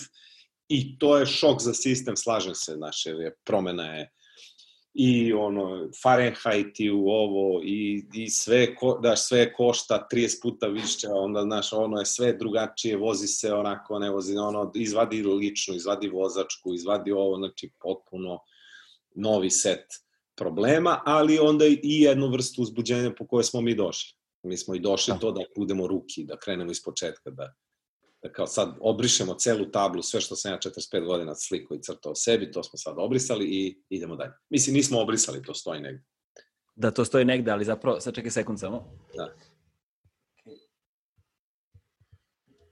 I 0.70 0.98
to 1.00 1.18
je 1.18 1.26
šok 1.26 1.62
za 1.62 1.74
sistem, 1.74 2.18
slažem 2.18 2.56
se, 2.56 2.74
znaš, 2.76 3.06
jer 3.06 3.20
je 3.20 3.36
promena 3.46 3.96
je 3.96 4.10
i 4.94 5.34
ono 5.34 5.90
Fahrenheit 6.04 6.80
i 6.80 6.92
u 6.92 7.08
ovo 7.08 7.62
i, 7.64 8.06
i 8.14 8.30
sve, 8.30 8.76
ko, 8.76 9.00
daš, 9.04 9.28
sve 9.28 9.54
košta 9.54 10.08
30 10.14 10.42
puta 10.42 10.68
više, 10.68 11.08
onda 11.08 11.42
znaš, 11.42 11.74
ono 11.74 12.00
je 12.00 12.06
sve 12.06 12.34
drugačije, 12.34 12.98
vozi 12.98 13.28
se 13.28 13.54
onako, 13.54 14.00
ne 14.00 14.10
vozi, 14.10 14.38
ono, 14.38 14.72
izvadi 14.76 15.24
lično, 15.24 15.76
izvadi 15.76 16.10
vozačku, 16.10 16.74
izvadi 16.74 17.12
ovo, 17.12 17.38
znači 17.38 17.72
potpuno 17.80 18.40
novi 19.16 19.50
set 19.50 19.86
problema, 20.36 21.02
ali 21.06 21.40
onda 21.40 21.66
i 21.66 21.80
jednu 21.82 22.32
vrstu 22.32 22.62
uzbuđenja 22.62 23.12
po 23.18 23.28
kojoj 23.28 23.44
smo 23.44 23.62
mi 23.62 23.76
došli. 23.76 24.18
Mi 24.44 24.58
smo 24.58 24.76
i 24.76 24.80
došli 24.80 25.14
da. 25.14 25.20
to 25.20 25.32
da 25.32 25.42
budemo 25.58 25.88
ruki, 25.88 26.24
da 26.24 26.38
krenemo 26.38 26.72
iz 26.72 26.84
početka, 26.84 27.30
da, 27.30 27.54
da 28.24 28.32
kao 28.32 28.48
sad 28.48 28.78
obrišemo 28.80 29.34
celu 29.34 29.72
tablu, 29.72 30.02
sve 30.02 30.22
što 30.22 30.36
sam 30.36 30.52
ja 30.52 30.58
45 30.58 31.06
godina 31.06 31.36
sliko 31.36 31.76
i 31.76 31.82
crtao 31.82 32.16
sebi, 32.16 32.52
to 32.52 32.64
smo 32.64 32.78
sad 32.78 32.96
obrisali 32.98 33.46
i 33.46 33.82
idemo 33.90 34.16
dalje. 34.16 34.32
Mislim, 34.50 34.76
nismo 34.76 35.02
obrisali, 35.02 35.44
to 35.44 35.54
stoji 35.54 35.82
negde. 35.82 36.04
Da, 36.76 36.92
to 36.92 37.06
stoji 37.06 37.26
negde, 37.26 37.52
ali 37.52 37.66
zapravo, 37.66 38.00
sad 38.00 38.16
čekaj 38.16 38.32
sekund 38.32 38.60
samo. 38.60 38.86
Da. 39.16 39.34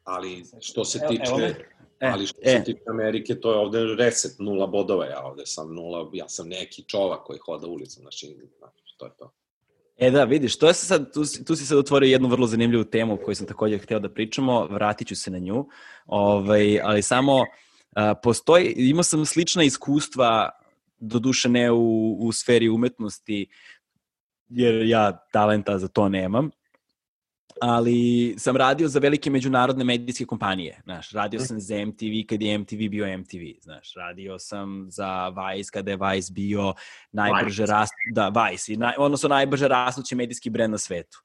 Ali 0.03 0.43
što 0.61 0.85
se 0.85 0.99
tiče... 1.09 1.31
Evo, 1.31 1.39
evo 1.39 1.77
E, 1.99 2.07
ali 2.13 2.27
što 2.27 2.39
e. 2.41 2.49
se 2.49 2.63
tiče 2.63 2.79
Amerike, 2.89 3.39
to 3.39 3.51
je 3.51 3.57
ovde 3.57 3.95
reset, 3.97 4.39
nula 4.39 4.67
bodova, 4.67 5.05
ja 5.05 5.25
ovde 5.25 5.45
sam 5.45 5.75
nula, 5.75 6.09
ja 6.13 6.29
sam 6.29 6.47
neki 6.47 6.83
čovak 6.83 7.23
koji 7.23 7.39
hoda 7.45 7.67
ulicom, 7.67 8.01
znači, 8.01 8.35
to 8.97 9.05
je 9.05 9.11
to. 9.17 9.31
E 9.97 10.11
da, 10.11 10.23
vidiš, 10.23 10.57
to 10.57 10.67
je 10.67 10.73
sad, 10.73 11.13
tu, 11.13 11.23
tu 11.45 11.55
si 11.55 11.65
sad 11.65 11.77
otvorio 11.77 12.07
jednu 12.07 12.27
vrlo 12.27 12.47
zanimljivu 12.47 12.83
temu 12.83 13.13
o 13.13 13.17
kojoj 13.17 13.35
sam 13.35 13.47
takođe 13.47 13.77
hteo 13.77 13.99
da 13.99 14.13
pričamo, 14.13 14.65
vratit 14.65 15.07
ću 15.07 15.15
se 15.15 15.31
na 15.31 15.39
nju, 15.39 15.65
ovaj, 16.05 16.79
ali 16.83 17.01
samo 17.01 17.45
a, 17.95 18.13
postoji, 18.15 18.73
imao 18.77 19.03
sam 19.03 19.25
slična 19.25 19.63
iskustva, 19.63 20.49
doduše 20.99 21.49
ne 21.49 21.71
u, 21.71 22.17
u 22.19 22.31
sferi 22.31 22.69
umetnosti, 22.69 23.47
jer 24.49 24.85
ja 24.85 25.11
talenta 25.33 25.77
za 25.77 25.87
to 25.87 26.09
nemam, 26.09 26.49
ali 27.61 28.35
sam 28.37 28.57
radio 28.57 28.87
za 28.87 28.99
velike 28.99 29.29
međunarodne 29.29 29.83
medijske 29.83 30.25
kompanije, 30.25 30.81
znaš, 30.83 31.11
radio 31.11 31.39
sam 31.39 31.59
za 31.59 31.85
MTV 31.85 32.27
kad 32.29 32.41
je 32.41 32.57
MTV 32.57 32.77
bio 32.89 33.17
MTV, 33.17 33.61
znaš, 33.61 33.93
radio 33.93 34.39
sam 34.39 34.85
za 34.89 35.29
Vice 35.29 35.71
kada 35.73 35.91
je 35.91 35.97
Vice 35.97 36.33
bio 36.33 36.73
najbrže 37.11 37.65
rast, 37.65 37.93
da, 38.13 38.29
Vice, 38.29 38.73
i 38.73 38.77
naj, 38.77 38.93
odnosno 38.97 39.29
najbrže 39.29 39.67
rastući 39.67 40.15
medijski 40.15 40.49
brend 40.49 40.71
na 40.71 40.77
svetu. 40.77 41.17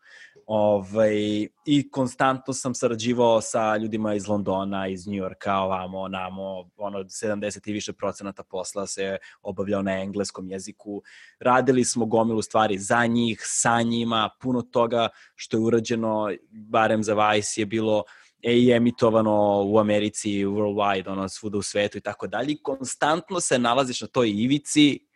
Ovaj, 0.46 1.46
I 1.64 1.90
konstantno 1.90 2.54
sam 2.54 2.74
sarađivao 2.74 3.40
sa 3.40 3.76
ljudima 3.76 4.14
iz 4.14 4.28
Londona, 4.28 4.88
iz 4.88 5.06
New 5.06 5.16
Yorka, 5.16 5.56
ovamo, 5.56 6.08
namo, 6.08 6.70
ono, 6.76 6.98
70 6.98 7.68
i 7.68 7.72
više 7.72 7.92
procenata 7.92 8.42
posla 8.42 8.86
se 8.86 9.16
obavljao 9.42 9.82
na 9.82 10.00
engleskom 10.02 10.50
jeziku. 10.50 11.02
Radili 11.40 11.84
smo 11.84 12.06
gomilu 12.06 12.42
stvari 12.42 12.78
za 12.78 13.06
njih, 13.06 13.40
sa 13.44 13.82
njima, 13.82 14.30
puno 14.40 14.62
toga 14.62 15.08
što 15.34 15.56
je 15.56 15.60
urađeno, 15.60 16.30
barem 16.50 17.02
za 17.02 17.14
Vice 17.14 17.60
je 17.60 17.66
bilo 17.66 18.04
i 18.42 18.72
emitovano 18.72 19.62
u 19.66 19.78
Americi, 19.78 20.44
worldwide, 20.44 21.10
ono, 21.10 21.28
svuda 21.28 21.58
u 21.58 21.62
svetu 21.62 21.98
i 21.98 22.00
tako 22.00 22.26
dalje. 22.26 22.56
Konstantno 22.62 23.40
se 23.40 23.58
nalaziš 23.58 24.00
na 24.00 24.06
toj 24.06 24.30
ivici 24.30 25.11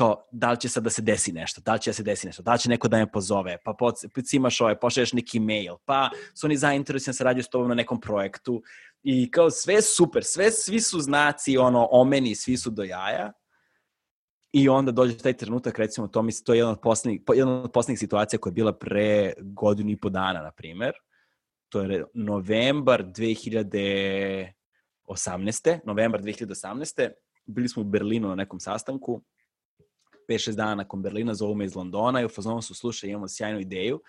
kao, 0.00 0.28
da 0.32 0.50
li 0.50 0.60
će 0.60 0.68
sad 0.68 0.84
da 0.84 0.90
se 0.90 1.02
desi 1.02 1.32
nešto, 1.32 1.60
da 1.60 1.72
li 1.72 1.80
će 1.80 1.90
da 1.90 1.94
se 1.94 2.02
desi 2.02 2.26
nešto, 2.26 2.42
da 2.42 2.52
li 2.52 2.58
će 2.58 2.68
neko 2.68 2.88
da 2.88 2.96
me 2.96 3.12
pozove, 3.12 3.58
pa 3.64 3.74
imaš 4.32 4.60
ovaj, 4.60 4.80
pošalješ 4.80 5.12
neki 5.12 5.40
mail, 5.40 5.74
pa 5.84 6.10
su 6.34 6.46
oni 6.46 6.56
zainteresovani 6.56 7.12
da 7.12 7.16
se 7.16 7.24
rađaju 7.24 7.44
s 7.44 7.48
tobom 7.48 7.68
na 7.68 7.74
nekom 7.74 8.00
projektu 8.00 8.62
i 9.02 9.30
kao 9.30 9.50
sve 9.50 9.82
super, 9.82 10.24
sve, 10.24 10.50
svi 10.50 10.80
su 10.80 11.00
znaci, 11.00 11.58
ono, 11.58 11.88
omeni, 11.90 12.34
svi 12.34 12.56
su 12.56 12.70
do 12.70 12.82
jaja, 12.82 13.32
I 14.52 14.68
onda 14.68 14.92
dođe 14.92 15.18
taj 15.18 15.36
trenutak, 15.38 15.78
recimo, 15.78 16.08
to, 16.08 16.22
misli, 16.22 16.44
to 16.44 16.54
je 16.54 16.58
jedan 16.58 16.72
od, 16.72 16.80
poslednjih, 16.82 17.20
jedan 17.34 17.54
od 17.64 17.72
poslednjih 17.72 17.98
situacija 17.98 18.40
koja 18.40 18.50
je 18.50 18.54
bila 18.54 18.72
pre 18.72 19.32
godinu 19.38 19.90
i 19.90 19.96
po 19.96 20.10
dana, 20.10 20.42
na 20.42 20.50
primer. 20.50 20.92
To 21.68 21.80
je 21.80 22.04
novembar 22.14 23.04
2018. 23.04 25.80
Novembar 25.84 26.22
2018. 26.22 27.10
Bili 27.46 27.68
smo 27.68 27.82
u 27.82 27.84
Berlinu 27.84 28.28
na 28.28 28.34
nekom 28.34 28.60
sastanku 28.60 29.22
5-6 30.30 30.54
dana 30.56 30.74
nakon 30.74 31.02
Berlina, 31.02 31.34
zovu 31.34 31.54
me 31.54 31.64
iz 31.64 31.76
Londona 31.76 32.20
i 32.20 32.24
u 32.24 32.28
fazonu 32.28 32.62
su, 32.62 32.74
slušaj, 32.74 33.10
imamo 33.10 33.28
sjajnu 33.28 33.60
ideju 33.60 34.00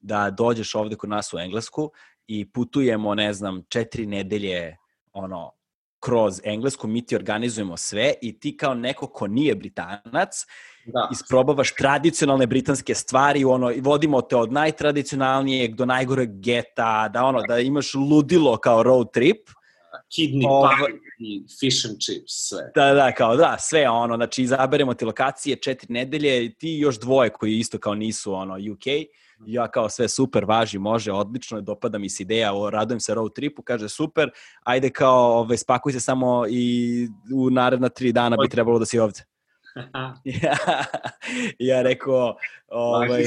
da 0.00 0.30
dođeš 0.30 0.74
ovde 0.74 0.96
kod 0.96 1.10
nas 1.10 1.32
u 1.34 1.38
Englesku 1.38 1.90
i 2.26 2.52
putujemo, 2.52 3.14
ne 3.14 3.32
znam, 3.32 3.62
četiri 3.68 4.06
nedelje 4.06 4.76
ono, 5.12 5.52
kroz 6.00 6.40
Englesku, 6.44 6.86
mi 6.86 7.06
ti 7.06 7.16
organizujemo 7.16 7.76
sve 7.76 8.14
i 8.22 8.38
ti 8.40 8.56
kao 8.56 8.74
neko 8.74 9.06
ko 9.06 9.26
nije 9.26 9.54
Britanac, 9.54 10.46
da. 10.86 11.08
isprobavaš 11.12 11.74
tradicionalne 11.74 12.46
britanske 12.46 12.94
stvari, 12.94 13.44
ono, 13.44 13.72
vodimo 13.80 14.20
te 14.22 14.36
od 14.36 14.52
najtradicionalnijeg 14.52 15.74
do 15.74 15.86
najgoreg 15.86 16.30
geta, 16.40 17.08
da 17.08 17.24
ono, 17.24 17.42
da 17.42 17.58
imaš 17.58 17.94
ludilo 17.94 18.56
kao 18.56 18.82
road 18.82 19.12
trip, 19.12 19.48
kidney 20.16 20.46
Ovo, 20.48 20.68
pie 21.18 21.42
fish 21.60 21.86
and 21.88 21.98
chips, 21.98 22.48
sve. 22.48 22.70
Da, 22.74 22.94
da, 22.94 23.12
kao 23.12 23.36
da, 23.36 23.56
sve 23.58 23.88
ono, 23.88 24.16
znači 24.16 24.42
izaberemo 24.42 24.94
ti 24.94 25.04
lokacije 25.04 25.56
četiri 25.56 25.92
nedelje, 25.92 26.54
ti 26.54 26.78
još 26.78 27.00
dvoje 27.00 27.30
koji 27.30 27.58
isto 27.58 27.78
kao 27.78 27.94
nisu 27.94 28.34
ono 28.34 28.54
UK, 28.54 28.86
ja 29.46 29.68
kao 29.68 29.88
sve 29.88 30.08
super, 30.08 30.44
važi, 30.44 30.78
može, 30.78 31.12
odlično, 31.12 31.60
dopada 31.60 31.98
mi 31.98 32.08
se 32.08 32.22
ideja, 32.22 32.54
o, 32.54 32.70
radujem 32.70 33.00
se 33.00 33.14
road 33.14 33.32
tripu, 33.34 33.62
kaže 33.62 33.88
super, 33.88 34.30
ajde 34.62 34.90
kao, 34.90 35.30
ove, 35.30 35.38
ovaj, 35.38 35.56
spakuj 35.56 35.92
se 35.92 36.00
samo 36.00 36.44
i 36.50 37.08
u 37.34 37.50
naredna 37.50 37.88
tri 37.88 38.12
dana 38.12 38.36
bi 38.36 38.48
trebalo 38.48 38.78
da 38.78 38.86
si 38.86 38.98
ovde. 38.98 39.20
ja, 40.24 40.56
ja 41.58 41.82
rekao, 41.82 42.36
ovaj, 42.68 43.22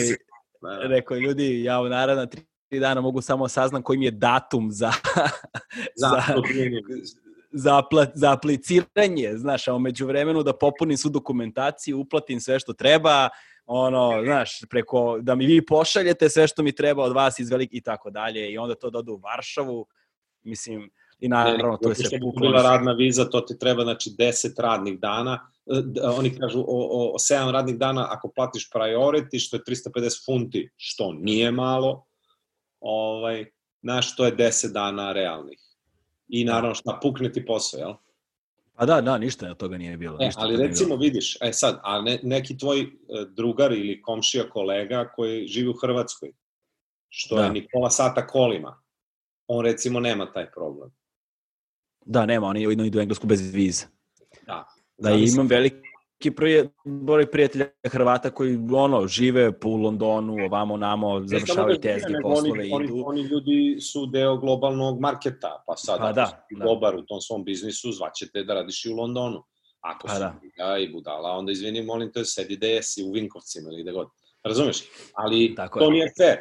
da. 0.61 0.87
rekao, 0.87 1.17
ljudi, 1.17 1.63
ja 1.63 1.81
u 1.81 1.89
naredna 1.89 2.25
tri 2.25 2.41
dana 2.71 3.01
mogu 3.01 3.21
samo 3.21 3.47
saznam 3.47 3.83
koji 3.83 3.99
mi 3.99 4.05
je 4.05 4.11
datum 4.11 4.71
za, 4.71 4.91
za, 6.01 6.21
za, 7.51 7.77
apla, 7.77 8.05
za 8.13 8.31
apliciranje, 8.31 9.31
znaš, 9.35 9.67
a 9.67 9.73
umeđu 9.73 10.05
vremenu 10.05 10.43
da 10.43 10.53
popunim 10.53 10.97
svu 10.97 11.09
dokumentaciju, 11.09 11.99
uplatim 11.99 12.39
sve 12.39 12.59
što 12.59 12.73
treba, 12.73 13.29
ono, 13.65 14.23
znaš, 14.23 14.59
preko, 14.69 15.19
da 15.21 15.35
mi 15.35 15.45
vi 15.45 15.65
pošaljete 15.65 16.29
sve 16.29 16.47
što 16.47 16.63
mi 16.63 16.71
treba 16.71 17.03
od 17.03 17.13
vas 17.13 17.39
iz 17.39 17.49
velik 17.49 17.69
i 17.73 17.81
tako 17.81 18.09
dalje 18.09 18.51
i 18.51 18.57
onda 18.57 18.75
to 18.75 18.89
dodu 18.89 19.13
u 19.13 19.17
Varšavu, 19.17 19.85
mislim, 20.43 20.89
i 21.19 21.27
naravno 21.27 21.77
to 21.77 21.89
je 21.89 21.95
sve. 21.95 22.19
Bila 22.39 22.61
radna 22.61 22.91
viza, 22.91 23.29
to 23.29 23.41
ti 23.41 23.59
treba, 23.59 23.83
znači, 23.83 24.09
10 24.19 24.61
radnih 24.61 24.99
dana, 24.99 25.49
e, 25.65 26.07
oni 26.17 26.37
kažu 26.39 26.59
o, 26.59 27.13
o 27.13 27.17
7 27.17 27.51
radnih 27.51 27.77
dana 27.77 28.07
ako 28.11 28.31
platiš 28.35 28.69
priority, 28.69 29.39
što 29.39 29.55
je 29.55 29.61
350 29.67 30.25
funti, 30.25 30.69
što 30.77 31.13
nije 31.13 31.51
malo, 31.51 32.05
ovaj, 32.85 33.45
znaš, 33.81 34.15
to 34.15 34.25
je 34.25 34.35
10 34.35 34.73
dana 34.73 35.13
realnih. 35.13 35.59
I 36.27 36.45
da. 36.45 36.53
naravno 36.53 36.75
šta 36.75 36.99
pukne 37.01 37.31
ti 37.31 37.45
posao, 37.45 37.79
jel? 37.79 37.93
Pa 38.73 38.85
da, 38.85 39.01
da, 39.01 39.17
ništa 39.17 39.51
od 39.51 39.57
toga 39.57 39.77
nije 39.77 39.97
bilo. 39.97 40.17
E, 40.21 40.25
ništa 40.25 40.41
ali 40.41 40.57
recimo 40.57 40.87
bilo. 40.87 40.99
vidiš, 40.99 41.37
e 41.41 41.53
sad, 41.53 41.79
a 41.83 42.01
ne, 42.01 42.19
neki 42.23 42.57
tvoj 42.57 42.81
e, 42.81 42.87
drugar 43.29 43.71
ili 43.71 44.01
komšija 44.01 44.49
kolega 44.49 45.11
koji 45.15 45.47
živi 45.47 45.69
u 45.69 45.77
Hrvatskoj, 45.81 46.31
što 47.09 47.35
da. 47.35 47.43
je 47.43 47.51
Nikola 47.51 47.89
Sata 47.89 48.27
Kolima, 48.27 48.81
on 49.47 49.65
recimo 49.65 49.99
nema 49.99 50.31
taj 50.33 50.51
problem. 50.51 50.91
Da, 52.05 52.25
nema, 52.25 52.47
oni 52.47 52.63
idu 52.63 52.99
u 52.99 53.01
Englesku 53.01 53.27
bez 53.27 53.53
vize. 53.53 53.85
Da. 54.47 54.65
Da, 54.97 55.09
da 55.09 55.15
imam 55.15 55.47
veliki 55.47 55.84
neki 56.15 56.35
prije, 56.35 56.69
broj 56.85 57.31
prijatelja 57.31 57.65
Hrvata 57.87 58.29
koji 58.29 58.59
ono, 58.73 59.07
žive 59.07 59.59
po 59.59 59.69
Londonu, 59.69 60.45
ovamo, 60.45 60.77
namo, 60.77 61.19
da 61.19 61.27
završavaju 61.27 61.79
tezge, 61.79 62.13
poslove 62.21 62.49
oni, 62.49 62.63
i 62.63 62.67
idu. 62.67 62.75
Oni, 62.75 63.03
oni 63.05 63.21
ljudi 63.21 63.77
su 63.81 64.05
deo 64.05 64.37
globalnog 64.37 64.99
marketa, 64.99 65.63
pa 65.67 65.75
sad 65.77 65.99
pa, 65.99 66.11
da, 66.11 66.25
si 66.25 66.55
da. 66.55 66.65
dobar 66.65 66.95
u 66.95 67.05
tom 67.05 67.21
svom 67.21 67.43
biznisu, 67.43 67.91
zvaćete 67.91 68.43
da 68.43 68.53
radiš 68.53 68.85
i 68.85 68.89
u 68.89 68.95
Londonu. 68.95 69.43
Ako 69.81 70.07
pa, 70.07 70.13
si 70.13 70.19
da. 70.19 70.39
ja 70.57 70.77
i 70.77 70.91
budala, 70.91 71.31
onda 71.31 71.51
izvini, 71.51 71.83
molim 71.83 72.11
te, 72.11 72.25
sedi 72.25 72.55
gde 72.55 72.79
si 72.83 73.03
u 73.03 73.11
Vinkovcima 73.11 73.69
ili 73.71 73.81
gde 73.81 73.91
god. 73.91 74.07
Razumeš? 74.43 74.83
Ali 75.13 75.55
Tako 75.55 75.79
to 75.79 75.85
je. 75.85 75.91
nije 75.91 76.11
fair. 76.17 76.37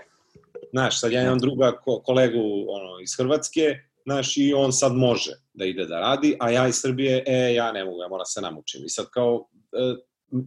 Znaš, 0.70 1.01
sad 1.01 1.12
ja 1.12 1.22
imam 1.22 1.39
da. 1.39 1.47
druga 1.47 1.72
ko, 1.72 2.01
kolegu 2.05 2.64
ono, 2.68 3.01
iz 3.03 3.16
Hrvatske, 3.18 3.77
znaš, 4.05 4.37
i 4.37 4.55
on 4.55 4.72
sad 4.72 4.95
može 4.95 5.33
da 5.55 5.64
ide 5.64 5.87
da 5.87 6.01
radi, 6.01 6.37
a 6.41 6.51
ja 6.51 6.68
iz 6.68 6.75
Srbije, 6.75 7.25
e, 7.27 7.55
ja 7.55 7.72
ne 7.72 7.85
mogu, 7.85 8.01
ja 8.01 8.09
moram 8.09 8.27
se 8.27 8.41
namučim. 8.41 8.85
I 8.85 8.89
sad 8.89 9.07
kao, 9.11 9.49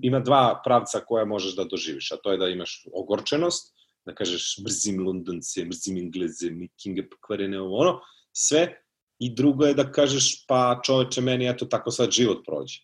ima 0.01 0.19
dva 0.19 0.61
pravca 0.65 0.99
koje 0.99 1.25
možeš 1.25 1.55
da 1.55 1.63
doživiš, 1.63 2.11
a 2.11 2.17
to 2.23 2.31
je 2.31 2.37
da 2.37 2.47
imaš 2.47 2.85
ogorčenost, 2.93 3.73
da 4.05 4.15
kažeš 4.15 4.55
brzim 4.63 5.03
Londonce, 5.05 5.65
brzim 5.65 5.97
Engleze, 5.97 6.51
mikinge 6.51 7.09
pokvarene, 7.09 7.61
ovo 7.61 7.77
ono, 7.77 7.99
sve, 8.31 8.81
i 9.19 9.35
drugo 9.35 9.65
je 9.65 9.73
da 9.73 9.91
kažeš, 9.91 10.45
pa 10.47 10.81
čoveče, 10.85 11.21
meni 11.21 11.49
eto 11.49 11.65
tako 11.65 11.91
sad 11.91 12.11
život 12.11 12.45
prođe. 12.45 12.79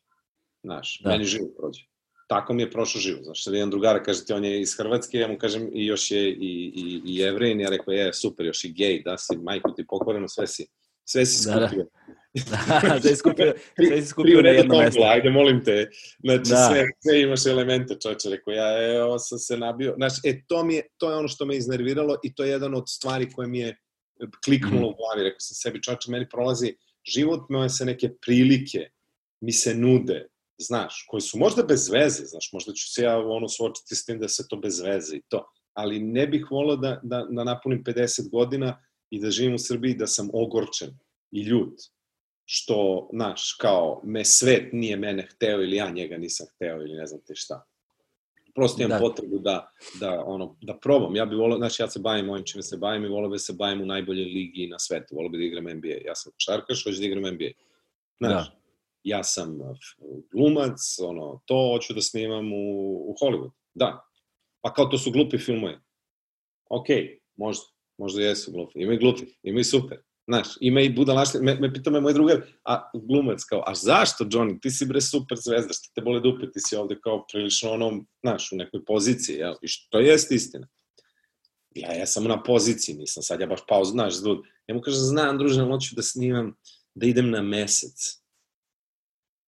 Znaš, 0.64 1.00
da. 1.04 1.10
meni 1.10 1.26
život 1.26 1.52
prođe. 1.58 1.84
Tako 2.28 2.54
mi 2.54 2.62
je 2.62 2.72
prošao 2.72 3.02
život. 3.02 3.24
Znaš, 3.24 3.44
sad 3.44 3.54
jedan 3.54 3.70
drugara 3.70 4.04
kaže 4.04 4.26
ti, 4.26 4.34
on 4.34 4.46
je 4.46 4.62
iz 4.62 4.76
Hrvatske, 4.78 5.18
ja 5.18 5.28
mu 5.28 5.38
kažem, 5.38 5.70
i 5.74 5.86
još 5.86 6.12
je 6.12 6.30
i, 6.30 6.72
i, 6.76 7.02
i 7.06 7.16
jevrejin, 7.18 7.62
ja 7.62 7.70
rekao, 7.70 7.92
je, 7.92 8.14
super, 8.14 8.46
još 8.46 8.64
i 8.64 8.72
gej, 8.74 9.02
da 9.06 9.18
si, 9.18 9.38
majko 9.38 9.72
ti 9.72 9.86
pokvareno, 9.88 10.28
sve 10.28 10.48
si, 10.48 10.68
sve 11.06 11.26
si 11.26 11.44
skupio. 11.44 11.60
Da, 11.60 11.84
da 11.84 12.23
da, 12.50 13.00
da 13.04 13.10
je 13.10 13.16
skupio, 13.16 13.54
sve 13.76 14.02
si 14.02 14.08
skupio 14.08 14.42
na 14.42 14.50
jedno 14.50 14.78
mesto. 14.78 15.04
Ajde, 15.04 15.30
molim 15.30 15.64
te. 15.64 15.90
Znači, 16.24 16.50
da. 16.50 16.70
sve, 16.70 16.86
sve 17.00 17.22
imaš 17.22 17.46
elemente, 17.46 17.98
čoče, 18.02 18.30
rekao, 18.30 18.52
ja 18.52 18.96
evo 18.96 19.20
sam 19.20 19.40
se 19.40 19.58
nabio. 19.58 19.94
Znači, 19.98 20.16
e, 20.24 20.42
to, 20.48 20.64
mi 20.66 20.76
je, 20.76 20.88
to 20.98 21.10
je 21.10 21.18
ono 21.18 21.28
što 21.28 21.46
me 21.46 21.58
iznerviralo 21.58 22.18
i 22.24 22.36
to 22.36 22.44
je 22.44 22.50
jedan 22.50 22.76
od 22.76 22.84
stvari 22.90 23.32
koje 23.32 23.48
mi 23.48 23.60
je 23.60 23.78
kliknulo 24.46 24.88
mm. 24.88 24.94
u 24.94 24.96
glavi. 24.96 25.24
Rekao 25.24 25.40
sam 25.40 25.56
sebi, 25.56 25.84
čoče, 25.84 26.12
meni 26.12 26.30
prolazi 26.30 26.76
život, 27.06 27.50
moje 27.50 27.70
se 27.70 27.86
neke 27.86 28.10
prilike 28.26 28.90
mi 29.42 29.52
se 29.52 29.76
nude, 29.76 30.28
znaš, 30.58 31.06
koji 31.08 31.22
su 31.22 31.38
možda 31.38 31.64
bez 31.64 31.90
veze, 31.90 32.26
znaš, 32.26 32.50
možda 32.54 32.74
ću 32.74 32.94
se 32.94 33.04
ja 33.04 33.18
ono 33.18 33.48
suočiti 33.48 33.96
s 33.96 34.06
tim 34.06 34.20
da 34.20 34.28
se 34.28 34.48
to 34.50 34.58
bez 34.58 34.80
veze 34.80 35.16
i 35.16 35.22
to, 35.28 35.46
ali 35.74 36.00
ne 36.00 36.28
bih 36.28 36.48
volao 36.52 36.76
da, 36.76 37.00
da, 37.04 37.26
da 37.30 37.44
napunim 37.44 37.84
50 37.84 38.30
godina 38.32 38.82
i 39.10 39.20
da 39.20 39.32
živim 39.32 39.56
u 39.56 39.60
Srbiji 39.60 39.94
da 39.94 40.08
sam 40.08 40.30
ogorčen 40.34 40.90
i 41.32 41.42
ljut 41.42 41.74
što, 42.56 43.10
znaš, 43.14 43.54
kao, 43.54 44.02
me 44.04 44.26
svet 44.26 44.74
nije 44.74 44.98
mene 44.98 45.28
hteo 45.32 45.62
ili 45.62 45.76
ja 45.76 45.90
njega 45.90 46.18
nisam 46.18 46.48
hteo 46.56 46.82
ili 46.82 46.96
ne 46.96 47.06
znam 47.06 47.22
te 47.28 47.36
šta. 47.36 47.64
Prosto 48.56 48.84
imam 48.84 49.00
da. 49.00 49.00
potrebu 49.00 49.40
da, 49.40 49.72
da, 50.00 50.24
ono, 50.26 50.58
da 50.62 50.78
probam. 50.78 51.16
Ja 51.16 51.26
bih 51.26 51.38
volio, 51.38 51.58
znači 51.58 51.82
ja 51.82 51.88
se 51.90 52.00
bavim 52.00 52.30
ovim 52.30 52.44
čime 52.46 52.64
se 52.64 52.78
bavim 52.78 53.06
i 53.06 53.08
volio 53.08 53.30
bih 53.30 53.36
da 53.36 53.40
se 53.40 53.54
bavim 53.54 53.82
u 53.82 53.86
najboljoj 53.86 54.26
ligi 54.26 54.68
na 54.68 54.80
svetu. 54.80 55.16
Volio 55.16 55.30
bih 55.30 55.40
da 55.40 55.46
igram 55.46 55.78
NBA. 55.78 55.98
Ja 56.06 56.16
sam 56.16 56.32
šarkaš, 56.38 56.84
hoću 56.84 57.00
da 57.00 57.06
igram 57.06 57.34
NBA. 57.34 57.50
Znaš, 58.20 58.48
da. 58.48 58.56
ja 59.04 59.24
sam 59.24 59.60
glumac, 60.32 61.00
ono, 61.00 61.42
to 61.46 61.72
hoću 61.74 61.94
da 61.94 62.02
snimam 62.02 62.54
u, 62.54 62.92
u 63.10 63.16
Hollywood. 63.22 63.52
Da. 63.74 64.06
Pa 64.62 64.74
kao 64.74 64.86
to 64.86 64.98
su 64.98 65.12
glupi 65.12 65.38
filmovi. 65.38 65.78
Okej, 66.70 67.04
okay, 67.04 67.20
možda, 67.36 67.66
možda 67.98 68.22
jesu 68.22 68.52
glupi. 68.52 68.80
Ima 68.80 68.94
i 68.94 68.98
glupi, 68.98 69.26
ima 69.44 69.60
i 69.60 69.64
super. 69.64 69.98
Znaš, 70.28 70.48
ima 70.60 70.82
i 70.82 70.90
budalašte, 70.90 71.40
me, 71.40 71.56
me 71.56 71.74
pitao 71.74 71.94
me 71.94 72.02
moj 72.02 72.14
drugar, 72.14 72.42
a 72.64 72.90
glumac 72.94 73.44
kao, 73.44 73.64
a 73.68 73.76
zašto 73.76 74.24
Johnny, 74.24 74.62
ti 74.62 74.72
si 74.72 74.86
bre 74.86 75.02
super 75.02 75.38
zvezda, 75.38 75.74
što 75.74 75.92
te 75.96 76.02
bole 76.02 76.20
dupe, 76.20 76.52
ti 76.52 76.60
si 76.60 76.76
ovde 76.76 77.00
kao 77.04 77.26
prilično 77.32 77.72
onom, 77.72 78.08
znaš, 78.22 78.52
u 78.52 78.56
nekoj 78.56 78.86
poziciji, 78.86 79.36
jel? 79.36 79.56
I 79.62 79.68
što 79.68 80.00
jeste 80.00 80.36
istina. 80.36 80.68
Ja, 81.76 81.94
ja 81.94 82.06
sam 82.06 82.24
na 82.24 82.44
poziciji, 82.44 82.96
nisam 82.96 83.24
sad 83.24 83.40
ja 83.40 83.48
baš 83.48 83.60
pauz, 83.68 83.90
znaš, 83.90 84.14
zvud. 84.14 84.46
Ja 84.68 84.76
mu 84.76 84.82
kažem, 84.82 85.00
znam, 85.00 85.38
druže, 85.38 85.62
hoću 85.62 85.96
da 85.96 86.02
snimam, 86.02 86.56
da 86.96 87.06
idem 87.06 87.30
na 87.30 87.42
mesec. 87.42 88.24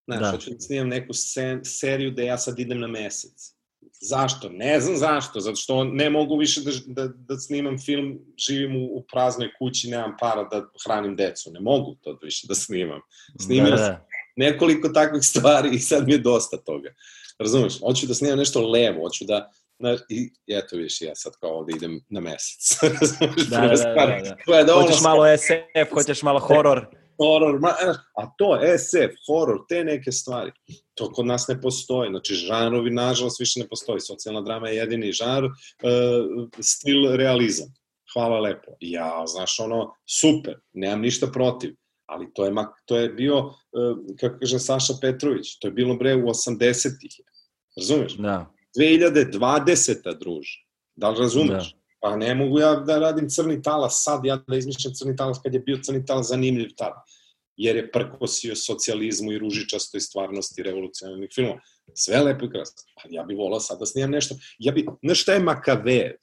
Znaš, 0.07 0.21
da. 0.21 0.32
hoću 0.32 0.49
da 0.49 0.59
snimam 0.59 0.88
neku 0.88 1.13
sen, 1.13 1.61
seriju 1.65 2.11
da 2.11 2.21
ja 2.21 2.38
sad 2.38 2.59
idem 2.59 2.80
na 2.80 2.88
mesec. 2.88 3.55
Zašto? 4.02 4.50
Ne 4.50 4.80
znam 4.80 4.98
zašto, 4.98 5.39
zato 5.39 5.56
što 5.56 5.84
ne 5.84 6.10
mogu 6.10 6.38
više 6.38 6.62
da, 6.62 6.72
da, 6.86 7.08
da 7.08 7.38
snimam 7.38 7.78
film, 7.78 8.20
živim 8.38 8.76
u, 8.76 8.86
u 8.86 9.04
praznoj 9.12 9.50
kući, 9.60 9.89
nemam 9.89 10.16
para 10.20 10.43
da 10.43 10.66
hranim 10.86 11.16
decu, 11.16 11.52
ne 11.52 11.60
mogu 11.60 11.96
to 12.02 12.20
više 12.22 12.48
da 12.48 12.56
snimam. 12.56 13.02
Snimam 13.41 13.72
da, 13.72 13.76
da. 13.76 14.06
nekoliko 14.36 14.89
takvih 14.89 15.24
stvari 15.24 15.70
i 15.74 15.80
sad 15.80 16.08
mi 16.08 16.14
je 16.14 16.18
dosta 16.18 16.58
toga. 16.58 16.93
Razumeš? 17.39 17.80
Hoću 17.80 18.08
da 18.08 18.14
snimam 18.14 18.38
nešto 18.38 18.70
levo, 18.70 19.02
hoću 19.02 19.26
da, 19.26 19.52
Na, 19.80 19.98
I 20.10 20.32
eto 20.48 20.78
viš, 20.78 21.02
ja 21.02 21.16
sad 21.16 21.34
kao 21.39 21.50
ovde 21.50 21.74
idem 21.76 22.02
na 22.10 22.20
mesec. 22.20 22.78
da, 23.50 23.58
da, 23.58 23.68
da, 23.68 23.76
da, 23.76 24.36
da. 24.48 24.64
da. 24.64 24.74
Hoćeš 24.74 25.02
malo 25.04 25.26
SF, 25.38 25.93
hoćeš 25.93 26.22
malo 26.22 26.39
horor. 26.39 26.86
Horor, 27.18 27.59
ma, 27.59 27.74
a 28.18 28.28
to, 28.38 28.57
SF, 28.78 29.16
horor, 29.28 29.63
te 29.70 29.84
neke 29.84 30.11
stvari, 30.11 30.51
to 30.93 31.09
kod 31.11 31.26
nas 31.26 31.47
ne 31.47 31.61
postoji. 31.61 32.09
Znači, 32.09 32.36
žanrovi, 32.36 32.91
nažalost, 32.91 33.39
više 33.39 33.59
ne 33.59 33.68
postoji. 33.68 33.99
Socijalna 33.99 34.41
drama 34.41 34.70
je 34.70 34.76
jedini 34.76 35.11
žanr, 35.11 35.45
uh, 35.45 35.51
stil 36.59 37.16
realizam. 37.16 37.68
Hvala 38.13 38.39
lepo. 38.39 38.72
Ja, 38.80 39.24
znaš, 39.28 39.59
ono, 39.59 39.93
super, 40.05 40.59
nemam 40.74 41.01
ništa 41.01 41.28
protiv 41.28 41.76
ali 42.05 42.34
to 42.34 42.45
je, 42.45 42.53
to 42.86 42.97
je 42.97 43.09
bio, 43.09 43.38
uh, 43.38 43.53
kako 44.20 44.39
kaže 44.39 44.59
Saša 44.59 44.93
Petrović, 45.01 45.59
to 45.59 45.68
je 45.68 45.72
bilo 45.72 45.95
bre 45.95 46.16
u 46.16 46.22
80-ih. 46.22 47.16
Razumeš? 47.78 48.18
Da. 48.18 48.51
2020. 48.78 50.20
druže. 50.20 50.66
Da 50.95 51.09
li 51.09 51.20
razumeš? 51.20 51.74
Da. 51.74 51.80
Pa 52.06 52.16
ne 52.16 52.36
mogu 52.36 52.60
ja 52.60 52.76
da 52.76 52.99
radim 52.99 53.30
crni 53.30 53.62
talas 53.62 54.03
sad, 54.03 54.26
ja 54.26 54.36
da 54.47 54.58
izmišljam 54.58 54.93
crni 54.93 55.16
talas 55.16 55.39
kad 55.43 55.53
je 55.53 55.60
bio 55.60 55.80
crni 55.84 56.06
talas 56.06 56.28
zanimljiv 56.28 56.70
tada. 56.78 57.03
Jer 57.58 57.76
je 57.76 57.91
prkosio 57.91 58.56
socijalizmu 58.56 59.32
i 59.32 59.38
ružičastoj 59.38 60.01
stvarnosti 60.01 60.64
revolucionarnih 60.64 61.30
filmova. 61.36 61.60
Sve 61.93 62.20
lepo 62.20 62.45
i 62.45 62.49
krasno. 62.49 62.84
Pa 62.95 63.01
ja 63.10 63.24
bih 63.24 63.38
volao 63.38 63.60
sad 63.60 63.80
da 63.80 63.86
snimam 63.86 64.12
nešto. 64.12 64.36
Ja 64.60 64.72
bi, 64.72 64.86
znaš 65.03 65.22
šta 65.22 65.34
je 65.34 65.39
Makavejev? 65.39 66.16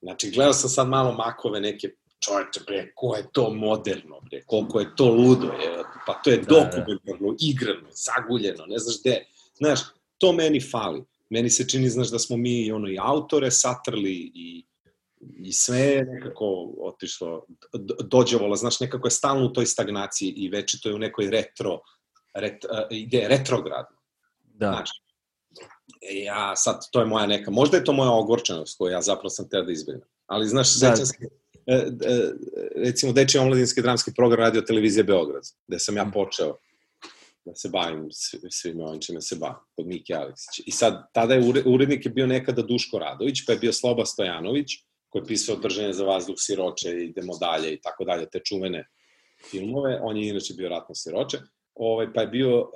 Znači, 0.00 0.30
gledao 0.30 0.52
sam 0.52 0.70
sad 0.70 0.88
malo 0.88 1.12
makove 1.12 1.60
neke 1.60 1.90
čovječe, 2.20 2.60
bre, 2.66 2.92
ko 2.94 3.16
je 3.16 3.24
to 3.32 3.50
moderno, 3.50 4.20
bre, 4.20 4.42
koliko 4.46 4.80
je 4.80 4.96
to 4.96 5.04
ludo, 5.14 5.46
je, 5.46 5.84
pa 6.06 6.20
to 6.24 6.30
je 6.30 6.36
da, 6.36 6.44
dokumentarno, 6.44 7.30
da. 7.30 7.36
igrano, 7.40 7.88
zaguljeno, 7.90 8.66
ne 8.66 8.78
znaš 8.78 9.00
gde. 9.00 9.26
Znaš, 9.54 9.80
to 10.18 10.32
meni 10.32 10.60
fali. 10.60 11.04
Meni 11.32 11.50
se 11.50 11.68
čini, 11.68 11.88
znaš, 11.88 12.10
da 12.10 12.18
smo 12.18 12.36
mi 12.36 12.72
ono, 12.72 12.88
i 12.88 12.98
autore 13.00 13.50
satrli 13.50 14.32
i, 14.34 14.66
i 15.44 15.52
sve 15.52 15.78
je 15.78 16.04
nekako 16.04 16.74
otišlo, 16.80 17.46
dođevola, 18.04 18.56
znaš, 18.56 18.80
nekako 18.80 19.06
je 19.06 19.10
stalno 19.10 19.46
u 19.46 19.52
toj 19.52 19.66
stagnaciji 19.66 20.28
i 20.28 20.48
već 20.48 20.80
to 20.80 20.88
je 20.88 20.94
u 20.94 20.98
nekoj 20.98 21.30
retro, 21.30 21.80
ret, 22.34 22.64
uh, 22.64 22.86
ide 22.90 23.28
retrogradno. 23.28 23.96
Da. 24.42 24.70
Znaš, 24.70 24.90
e, 26.10 26.22
ja 26.24 26.56
sad, 26.56 26.80
to 26.92 27.00
je 27.00 27.06
moja 27.06 27.26
neka, 27.26 27.50
možda 27.50 27.76
je 27.76 27.84
to 27.84 27.92
moja 27.92 28.10
ogorčenost 28.10 28.78
koju 28.78 28.92
ja 28.92 29.02
zapravo 29.02 29.30
sam 29.30 29.48
teo 29.48 29.62
da 29.62 29.72
izbjegnem. 29.72 30.08
Ali, 30.26 30.48
znaš, 30.48 30.74
da. 30.74 30.96
sećam 30.96 31.06
se, 31.06 31.16
e, 31.66 31.74
e, 31.74 32.32
recimo, 32.76 33.12
Dečji 33.12 33.40
omladinski 33.40 33.82
dramski 33.82 34.12
program 34.16 34.40
radio 34.40 34.60
televizije 34.60 35.04
Beograd, 35.04 35.42
gde 35.66 35.78
sam 35.78 35.96
ja 35.96 36.04
mhm. 36.04 36.12
počeo 36.12 36.56
da 37.44 37.54
se 37.54 37.68
bavim 37.68 38.06
svim 38.50 38.80
ovim 38.80 39.00
čime 39.00 39.20
se 39.20 39.36
bavim, 39.36 39.56
kod 39.76 39.86
Miki 39.86 40.14
Aleksić. 40.14 40.66
I 40.66 40.70
sad, 40.70 41.04
tada 41.12 41.34
je 41.34 41.62
urednik 41.66 42.06
je 42.06 42.12
bio 42.12 42.26
nekada 42.26 42.62
Duško 42.62 42.98
Radović, 42.98 43.46
pa 43.46 43.52
je 43.52 43.58
bio 43.58 43.72
Sloba 43.72 44.04
Stojanović, 44.04 44.66
koji 45.08 45.22
je 45.22 45.26
pisao 45.26 45.56
Držanje 45.56 45.92
za 45.92 46.04
vazduh 46.04 46.34
siroče 46.38 46.90
idemo 46.90 47.32
dalje 47.40 47.74
i 47.74 47.80
tako 47.80 48.04
dalje, 48.04 48.26
te 48.30 48.40
čuvene 48.44 48.88
filmove. 49.50 49.98
On 50.02 50.16
je 50.16 50.28
inače 50.28 50.54
bio 50.54 50.68
ratno 50.68 50.94
siroče. 50.94 51.38
Ovaj, 51.74 52.12
pa 52.12 52.20
je 52.20 52.26
bio 52.26 52.60
uh, 52.60 52.70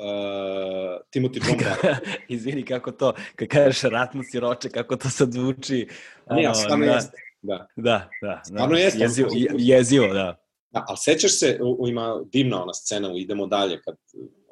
Timothy 1.14 1.40
John 1.48 1.58
Barker. 1.64 1.96
Izvini, 2.28 2.64
kako 2.64 2.92
to, 2.92 3.12
kad 3.36 3.48
kažeš 3.48 3.82
ratno 3.82 4.22
siroče, 4.30 4.68
kako 4.68 4.96
to 4.96 5.10
sad 5.10 5.32
zvuči. 5.32 5.88
Nije, 6.30 6.54
stvarno 6.54 6.86
da, 6.86 6.92
jeste. 6.92 7.16
Da, 7.42 7.66
da. 7.76 8.10
da 8.22 8.42
stvarno 8.44 8.74
da, 8.74 8.80
jeste. 8.80 9.02
Jezivo, 9.02 9.30
jezivo, 9.58 10.06
da. 10.06 10.45
Da, 10.76 10.84
ali 10.88 10.96
sećaš 10.96 11.38
se, 11.38 11.58
u, 11.62 11.88
ima 11.88 12.22
divna 12.32 12.62
ona 12.62 12.74
scena 12.74 13.12
u 13.12 13.18
Idemo 13.18 13.46
dalje, 13.46 13.82
kad 13.82 13.96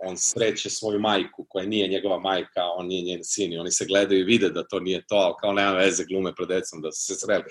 on 0.07 0.17
sreće 0.17 0.71
svoju 0.71 1.01
majku, 1.01 1.47
koja 1.49 1.67
nije 1.67 1.89
njegova 1.89 2.19
majka, 2.19 2.63
on 2.77 2.87
nije 2.87 3.03
njen 3.03 3.25
sin 3.25 3.53
i 3.53 3.59
oni 3.59 3.71
se 3.71 3.85
gledaju 3.87 4.21
i 4.21 4.25
vide 4.25 4.51
da 4.51 4.67
to 4.67 4.81
nije 4.81 5.05
to, 5.07 5.15
ali 5.15 5.35
kao 5.41 5.53
nema 5.53 5.73
veze 5.73 6.05
glume 6.05 6.35
pred 6.35 6.49
decom 6.49 6.81
da 6.81 6.93
se 6.93 7.15
sreli. 7.15 7.45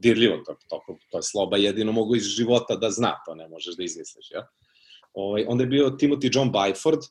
Dirljivo, 0.00 0.36
to, 0.36 0.56
to, 0.68 0.80
to 1.10 1.18
je 1.18 1.22
sloba 1.22 1.56
jedino 1.56 1.92
mogu 1.92 2.16
iz 2.16 2.22
života 2.22 2.76
da 2.76 2.90
zna, 2.90 3.22
to 3.26 3.34
ne 3.34 3.48
možeš 3.48 3.76
da 3.76 3.84
izmisliš, 3.84 4.30
ja? 4.30 4.48
Ovaj, 5.12 5.44
onda 5.48 5.64
je 5.64 5.68
bio 5.68 5.90
Timothy 5.90 6.36
John 6.36 6.52
Byford, 6.52 7.10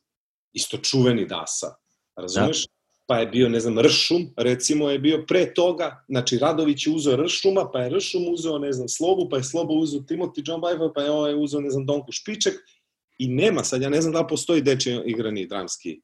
isto 0.54 0.78
čuveni 0.78 1.26
dasa, 1.26 1.76
razumeš? 2.16 2.66
Da 2.66 2.79
pa 3.10 3.20
je 3.20 3.28
bio, 3.28 3.50
ne 3.50 3.60
znam, 3.60 3.80
Ršum, 3.80 4.34
recimo 4.38 4.90
je 4.90 5.00
bio 5.00 5.24
pre 5.28 5.54
toga, 5.54 6.04
znači 6.08 6.38
Radović 6.38 6.88
je 6.88 6.94
uzeo 6.94 7.16
Ršuma, 7.18 7.70
pa 7.74 7.82
je 7.82 7.90
Ršum 7.98 8.28
uzeo, 8.34 8.60
ne 8.60 8.72
znam, 8.72 8.88
Slobu, 8.88 9.30
pa 9.30 9.38
je 9.38 9.44
Slobo 9.44 9.74
uzeo 9.74 10.02
Timothy 10.02 10.44
John 10.46 10.62
Byford, 10.62 10.92
pa 10.96 11.02
je 11.02 11.12
ovaj 11.12 11.34
uzeo, 11.44 11.62
ne 11.62 11.70
znam, 11.70 11.86
Donku 11.86 12.12
Špiček 12.12 12.54
i 13.18 13.28
nema 13.28 13.64
sad, 13.64 13.82
ja 13.82 13.90
ne 13.90 14.02
znam 14.02 14.14
da 14.14 14.28
postoji 14.28 14.62
deči 14.62 15.00
igrani 15.06 15.48
dramski 15.48 16.02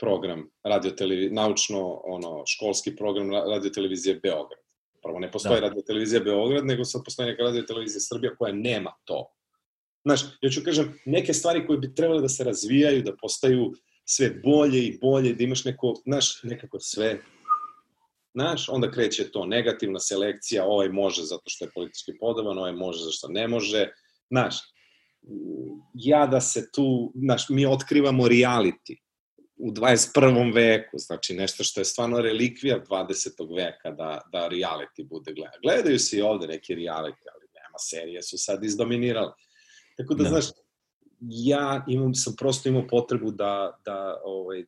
program 0.00 0.50
radio 0.64 0.92
naučno 1.30 2.00
ono 2.04 2.42
školski 2.46 2.96
program 2.96 3.30
radio 3.30 3.70
televizije 3.70 4.14
Beograd. 4.22 4.60
Prvo 5.02 5.18
ne 5.18 5.32
postoji 5.32 5.60
da. 5.60 5.68
radio 5.68 5.82
televizija 5.82 6.20
Beograd, 6.20 6.66
nego 6.66 6.84
sad 6.84 7.02
postoji 7.04 7.26
neka 7.26 7.42
radio 7.42 7.62
televizija 7.62 8.00
Srbija 8.00 8.36
koja 8.36 8.52
nema 8.52 8.92
to. 9.04 9.26
Znaš, 10.04 10.20
ja 10.40 10.50
ću 10.50 10.60
kažem, 10.64 10.98
neke 11.06 11.34
stvari 11.34 11.66
koje 11.66 11.78
bi 11.78 11.94
trebale 11.94 12.22
da 12.22 12.28
se 12.28 12.44
razvijaju, 12.44 13.02
da 13.02 13.16
postaju 13.16 13.72
sve 14.10 14.30
bolje 14.44 14.84
i 14.84 14.98
bolje, 15.00 15.34
da 15.34 15.44
imaš 15.44 15.64
neko, 15.64 15.94
znaš, 16.06 16.42
nekako 16.42 16.80
sve 16.80 17.18
Znaš, 18.34 18.68
onda 18.68 18.90
kreće 18.90 19.30
to 19.30 19.46
negativna 19.46 19.98
selekcija, 20.00 20.64
ovaj 20.64 20.88
može 20.88 21.22
zato 21.22 21.42
što 21.46 21.64
je 21.64 21.70
politički 21.74 22.12
podoban, 22.20 22.58
ovaj 22.58 22.72
može 22.72 22.98
zato 22.98 23.12
što 23.12 23.28
ne 23.28 23.48
može. 23.48 23.88
Znaš, 24.30 24.56
ja 25.94 26.26
da 26.26 26.40
se 26.40 26.70
tu, 26.72 27.12
znaš, 27.14 27.48
mi 27.48 27.66
otkrivamo 27.66 28.28
reality 28.28 28.96
u 29.56 29.70
21. 29.70 30.54
veku, 30.54 30.98
znači 30.98 31.34
nešto 31.34 31.64
što 31.64 31.80
je 31.80 31.84
stvarno 31.84 32.20
relikvija 32.20 32.84
20. 32.90 33.56
veka 33.56 33.90
da, 33.90 34.20
da 34.32 34.48
reality 34.48 35.08
bude 35.08 35.32
gleda. 35.32 35.58
Gledaju 35.62 35.98
se 35.98 36.18
i 36.18 36.22
ovde 36.22 36.46
neki 36.46 36.74
reality, 36.74 37.26
ali 37.34 37.46
nema 37.54 37.78
serije, 37.78 38.22
su 38.22 38.38
sad 38.38 38.64
izdominirali. 38.64 39.32
Tako 39.96 40.14
da, 40.14 40.22
da. 40.22 40.28
znaš, 40.28 40.44
ja 41.20 41.84
imam, 41.88 42.14
sam 42.14 42.34
prosto 42.38 42.68
imao 42.68 42.86
potrebu 42.86 43.30
da, 43.30 43.78
da, 43.84 44.20
ovaj, 44.24 44.64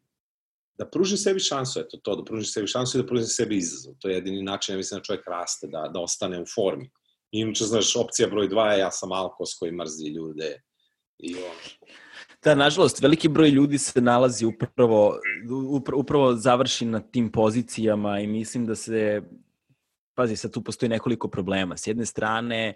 da 0.78 0.86
pružim 0.86 1.18
sebi 1.18 1.40
šansu, 1.40 1.80
eto 1.80 1.98
to, 2.02 2.16
da 2.16 2.24
pružim 2.24 2.44
sebi 2.44 2.66
šansu 2.66 2.98
i 2.98 3.02
da 3.02 3.06
pružim 3.06 3.26
sebi 3.26 3.56
izazov. 3.56 3.94
To 3.98 4.08
je 4.08 4.14
jedini 4.14 4.42
način, 4.42 4.72
ja 4.72 4.76
mislim, 4.76 4.98
da 4.98 5.04
čovjek 5.04 5.26
raste, 5.28 5.66
da, 5.66 5.90
da 5.94 6.00
ostane 6.00 6.42
u 6.42 6.44
formi. 6.54 6.90
Inače, 7.30 7.64
znaš, 7.64 7.96
opcija 7.96 8.28
broj 8.28 8.48
dva 8.48 8.72
je 8.72 8.80
ja 8.80 8.90
sam 8.90 9.12
alkos 9.12 9.54
koji 9.58 9.72
mrzi 9.72 10.08
ljude, 10.08 10.56
I 11.22 11.34
ono. 11.34 11.90
Da, 12.44 12.54
nažalost, 12.54 13.02
veliki 13.02 13.28
broj 13.28 13.50
ljudi 13.50 13.78
se 13.78 14.00
nalazi 14.00 14.46
upravo, 14.46 15.18
upravo 15.94 16.34
završi 16.34 16.84
na 16.84 17.00
tim 17.00 17.32
pozicijama 17.32 18.20
i 18.20 18.26
mislim 18.26 18.66
da 18.66 18.74
se, 18.74 19.22
pazi, 20.14 20.36
sad 20.36 20.52
tu 20.52 20.64
postoji 20.64 20.88
nekoliko 20.88 21.28
problema. 21.28 21.76
S 21.76 21.86
jedne 21.86 22.06
strane, 22.06 22.74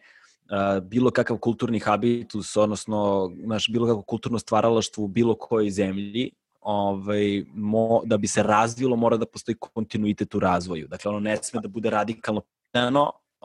bilo 0.82 1.10
kakav 1.10 1.38
kulturni 1.38 1.78
habitus, 1.78 2.56
odnosno 2.56 3.30
naš, 3.36 3.68
bilo 3.68 3.86
kakvo 3.86 4.02
kulturno 4.02 4.38
stvaralaštvo 4.38 5.04
u 5.04 5.08
bilo 5.08 5.34
kojoj 5.34 5.70
zemlji, 5.70 6.30
ovaj, 6.60 7.44
mo, 7.54 8.02
da 8.04 8.16
bi 8.16 8.26
se 8.26 8.42
razvilo, 8.42 8.96
mora 8.96 9.16
da 9.16 9.26
postoji 9.26 9.56
kontinuitet 9.60 10.34
u 10.34 10.40
razvoju. 10.40 10.88
Dakle, 10.88 11.10
ono 11.10 11.20
ne 11.20 11.36
sme 11.36 11.60
da 11.60 11.68
bude 11.68 11.90
radikalno 11.90 12.42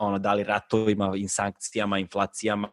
ono, 0.00 0.18
da 0.18 0.34
li 0.34 0.44
ratovima, 0.44 1.12
sankcijama, 1.28 1.98
inflacijama, 1.98 2.68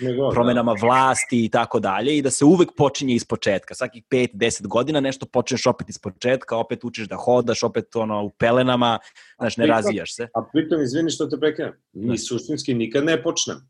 Nego, 0.00 0.30
promenama 0.30 0.74
da. 0.74 0.86
vlasti 0.86 1.44
i 1.44 1.48
tako 1.48 1.80
dalje 1.80 2.16
i 2.16 2.22
da 2.22 2.30
se 2.30 2.44
uvek 2.44 2.68
počinje 2.76 3.14
iz 3.14 3.24
početka. 3.24 3.74
Svakih 3.74 4.02
5-10 4.10 4.66
godina 4.66 5.00
nešto 5.00 5.26
počneš 5.26 5.66
opet 5.66 5.88
iz 5.88 5.98
početka, 5.98 6.56
opet 6.56 6.84
učiš 6.84 7.08
da 7.08 7.16
hodaš, 7.16 7.62
opet 7.62 7.96
ono, 7.96 8.24
u 8.24 8.30
pelenama, 8.30 8.98
znaš, 9.38 9.56
ne 9.56 9.66
razvijaš 9.66 10.14
se. 10.14 10.28
A 10.34 10.42
pritom, 10.52 10.82
izvini 10.82 11.10
što 11.10 11.26
te 11.26 11.40
prekrenem, 11.40 11.74
mi 11.92 12.16
da. 12.16 12.18
suštinski 12.18 12.74
nikad 12.74 13.04
ne 13.04 13.22
počnemo 13.22 13.60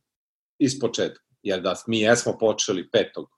iz 0.59 0.81
početka. 0.81 1.25
Jer 1.43 1.61
da 1.61 1.75
mi 1.87 2.01
jesmo 2.01 2.39
počeli 2.39 2.91
petog, 2.91 3.29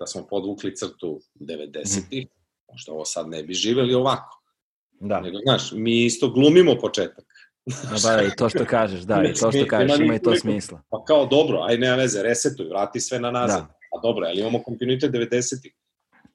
da 0.00 0.06
smo 0.06 0.26
podvukli 0.26 0.76
crtu 0.76 1.20
90-ih, 1.40 2.26
mm. 2.26 2.28
možda 2.72 2.92
ovo 2.92 3.04
sad 3.04 3.28
ne 3.28 3.42
bi 3.42 3.54
živeli 3.54 3.94
ovako. 3.94 4.42
Da. 5.00 5.20
Nego, 5.20 5.38
znaš, 5.44 5.72
mi 5.72 6.04
isto 6.04 6.28
glumimo 6.28 6.76
početak. 6.80 7.24
No, 7.66 7.96
ba, 8.02 8.22
i 8.22 8.36
to 8.36 8.48
što 8.48 8.64
kažeš, 8.64 9.00
da, 9.00 9.22
i 9.24 9.34
to 9.34 9.52
što 9.52 9.66
kažeš, 9.66 9.98
ima 9.98 10.14
i 10.14 10.22
to 10.22 10.36
smisla. 10.36 10.82
Pa 10.90 11.04
kao, 11.04 11.26
dobro, 11.26 11.62
aj 11.68 11.78
nema 11.78 11.96
veze, 11.96 12.22
resetuj, 12.22 12.68
vrati 12.68 13.00
sve 13.00 13.20
na 13.20 13.30
nazad. 13.30 13.60
Da. 13.60 13.74
Pa 13.90 14.00
dobro, 14.02 14.26
ali 14.26 14.40
imamo 14.40 14.62
kontinuitet 14.62 15.12
90-ih? 15.12 15.74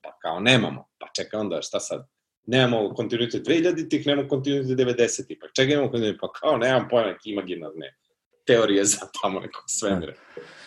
Pa 0.02 0.18
kao, 0.22 0.40
nemamo. 0.40 0.88
Pa 1.00 1.08
čekaj 1.16 1.40
onda, 1.40 1.62
šta 1.62 1.80
sad? 1.80 2.08
Nemamo 2.46 2.94
kontinuitet 2.94 3.48
2000-ih, 3.48 4.08
nemamo 4.08 4.30
kontinuitet 4.30 4.78
90-ih. 4.78 5.38
Pa 5.42 5.48
čekaj, 5.56 5.74
imamo 5.74 5.92
kontinuitet, 5.92 6.22
pa 6.22 6.32
kao, 6.32 6.58
nemam 6.58 6.88
pojma, 6.90 7.12
neki 7.12 7.32
imaginarne 7.32 7.96
teorije 8.48 8.86
za 8.86 9.08
tamo 9.22 9.40
nekog 9.40 9.64
svemira. 9.68 10.14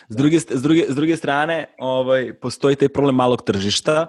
S 0.09 0.15
druge, 0.15 0.39
s, 0.39 0.61
druge, 0.61 0.85
s 0.89 0.95
druge 0.95 1.17
strane, 1.17 1.75
ovaj, 1.79 2.33
postoji 2.33 2.75
taj 2.75 2.89
problem 2.89 3.15
malog 3.15 3.41
tržišta, 3.45 4.07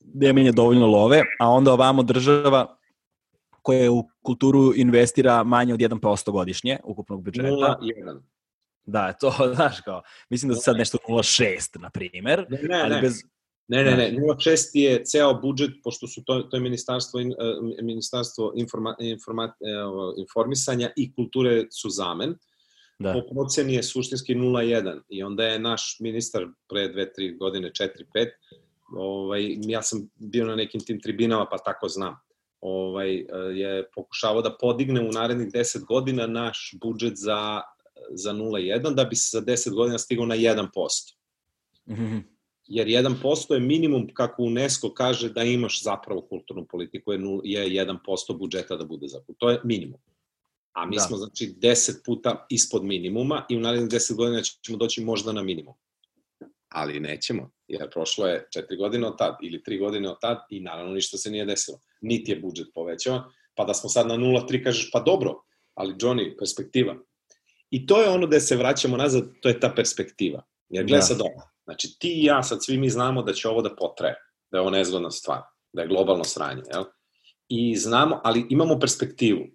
gde 0.00 0.28
je 0.28 0.52
dovoljno 0.52 0.86
love, 0.86 1.22
a 1.40 1.50
onda 1.50 1.72
ovamo 1.72 2.02
država 2.02 2.76
koje 3.64 3.90
u 3.90 4.04
kulturu 4.22 4.72
investira 4.76 5.42
manje 5.44 5.74
od 5.74 5.80
1% 5.80 6.30
godišnje 6.30 6.78
ukupnog 6.84 7.24
budžeta. 7.24 7.48
0,1. 7.48 8.20
Da, 8.86 9.12
to, 9.12 9.32
znaš 9.54 9.80
kao, 9.80 10.02
mislim 10.30 10.48
da 10.48 10.54
su 10.54 10.62
sad 10.62 10.76
nešto 10.76 10.98
0,6, 11.08 11.80
na 11.80 11.90
primer. 11.90 12.46
Ne, 12.50 12.58
ne, 12.62 12.80
ali 12.82 12.94
ne. 12.94 13.00
Bez... 13.00 13.22
Ne, 13.68 13.84
ne, 13.84 13.96
ne, 13.96 14.12
0,6 14.12 14.70
je 14.74 15.04
ceo 15.04 15.40
budžet, 15.40 15.70
pošto 15.84 16.06
su 16.06 16.22
to, 16.24 16.42
to 16.42 16.56
je 16.56 16.60
ministarstvo, 16.60 17.20
uh, 17.20 17.24
ministarstvo 17.82 18.52
informa, 18.56 18.96
informa, 18.98 19.44
uh, 19.44 20.14
informisanja 20.18 20.90
i 20.96 21.14
kulture 21.14 21.64
su 21.70 21.90
zamen. 21.90 22.34
da. 22.98 23.12
po 23.12 23.22
proceni 23.34 23.74
je 23.74 23.82
suštinski 23.82 24.34
0,1 24.34 25.00
i 25.08 25.22
onda 25.22 25.44
je 25.44 25.58
naš 25.58 25.96
ministar 26.00 26.46
pre 26.68 26.88
2-3 26.88 27.38
godine, 27.38 27.70
4-5, 27.70 28.28
ovaj, 28.96 29.56
ja 29.60 29.82
sam 29.82 30.08
bio 30.14 30.46
na 30.46 30.56
nekim 30.56 30.80
tim 30.80 31.00
tribinama 31.00 31.46
pa 31.50 31.58
tako 31.58 31.88
znam, 31.88 32.16
ovaj, 32.64 33.26
je 33.54 33.90
pokušavao 33.94 34.42
da 34.42 34.56
podigne 34.60 35.00
u 35.00 35.12
narednih 35.12 35.48
10 35.48 35.84
godina 35.84 36.26
naš 36.26 36.74
budžet 36.82 37.16
za, 37.16 37.60
za 38.10 38.32
0,1 38.32 38.94
da 38.94 39.04
bi 39.04 39.16
se 39.16 39.38
za 39.38 39.44
10 39.44 39.74
godina 39.74 39.98
stigao 39.98 40.26
na 40.26 40.36
1%. 40.36 40.68
Mm 41.86 41.94
-hmm 41.94 42.34
jer 42.66 42.86
1% 42.86 43.54
je 43.54 43.60
minimum, 43.60 44.08
kako 44.14 44.42
UNESCO 44.42 44.94
kaže, 44.94 45.28
da 45.28 45.42
imaš 45.42 45.82
zapravo 45.82 46.20
kulturnu 46.20 46.66
politiku, 46.66 47.12
je 47.12 47.18
1% 47.18 48.38
budžeta 48.38 48.76
da 48.76 48.84
bude 48.84 49.08
za 49.08 49.20
To 49.38 49.50
je 49.50 49.60
minimum. 49.64 50.00
A 50.72 50.86
mi 50.86 50.96
da. 50.96 51.02
smo, 51.02 51.16
znači, 51.16 51.54
10 51.58 52.04
puta 52.04 52.46
ispod 52.50 52.84
minimuma 52.84 53.46
i 53.48 53.56
u 53.56 53.60
narednih 53.60 53.88
10 53.88 54.16
godina 54.16 54.42
ćemo 54.42 54.78
doći 54.78 55.04
možda 55.04 55.32
na 55.32 55.42
minimum. 55.42 55.74
Ali 56.68 57.00
nećemo, 57.00 57.50
jer 57.68 57.90
prošlo 57.90 58.26
je 58.26 58.48
4 58.56 58.78
godine 58.78 59.06
od 59.06 59.18
tad 59.18 59.36
ili 59.42 59.62
3 59.66 59.78
godine 59.78 60.10
od 60.10 60.16
tad 60.20 60.38
i 60.50 60.60
naravno 60.60 60.92
ništa 60.92 61.18
se 61.18 61.30
nije 61.30 61.44
desilo. 61.44 61.78
Niti 62.04 62.32
je 62.32 62.40
budžet 62.40 62.66
povećao, 62.74 63.24
pa 63.54 63.64
da 63.64 63.74
smo 63.74 63.90
sad 63.90 64.06
na 64.06 64.14
0,3 64.14 64.64
kažeš, 64.64 64.90
pa 64.92 65.00
dobro, 65.00 65.34
ali 65.74 65.94
Johnny, 65.94 66.38
perspektiva. 66.38 66.96
I 67.70 67.86
to 67.86 68.02
je 68.02 68.08
ono 68.08 68.26
gde 68.26 68.40
se 68.40 68.56
vraćamo 68.56 68.96
nazad, 68.96 69.24
to 69.40 69.48
je 69.48 69.60
ta 69.60 69.72
perspektiva. 69.76 70.42
Jer 70.68 70.84
gleda 70.84 71.00
da. 71.00 71.06
sad 71.06 71.20
ovo, 71.20 71.54
Znači, 71.64 71.96
ti 71.98 72.20
i 72.20 72.24
ja, 72.24 72.42
sad 72.42 72.64
svi 72.64 72.78
mi 72.78 72.90
znamo 72.90 73.22
da 73.22 73.32
će 73.32 73.48
ovo 73.48 73.62
da 73.62 73.76
potraje, 73.76 74.14
da 74.50 74.58
je 74.58 74.60
ovo 74.60 74.70
nezgodna 74.70 75.10
stvar, 75.10 75.40
da 75.72 75.82
je 75.82 75.88
globalno 75.88 76.24
sranje, 76.24 76.62
jel? 76.72 76.84
I 77.48 77.76
znamo, 77.76 78.20
ali 78.24 78.46
imamo 78.50 78.78
perspektivu 78.80 79.46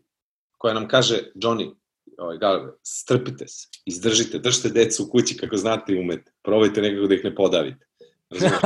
koja 0.57 0.73
nam 0.73 0.87
kaže, 0.87 1.19
Johnny, 1.35 1.75
ovaj, 2.17 2.37
Galve, 2.37 2.71
strpite 2.83 3.47
se, 3.47 3.67
izdržite, 3.85 4.39
držite 4.39 4.69
decu 4.69 5.03
u 5.03 5.09
kući 5.11 5.37
kako 5.37 5.57
znate 5.57 5.93
i 5.93 5.99
umete, 5.99 6.31
probajte 6.43 6.81
nekako 6.81 7.07
da 7.07 7.15
ih 7.15 7.23
ne 7.23 7.35
podavite. 7.35 7.85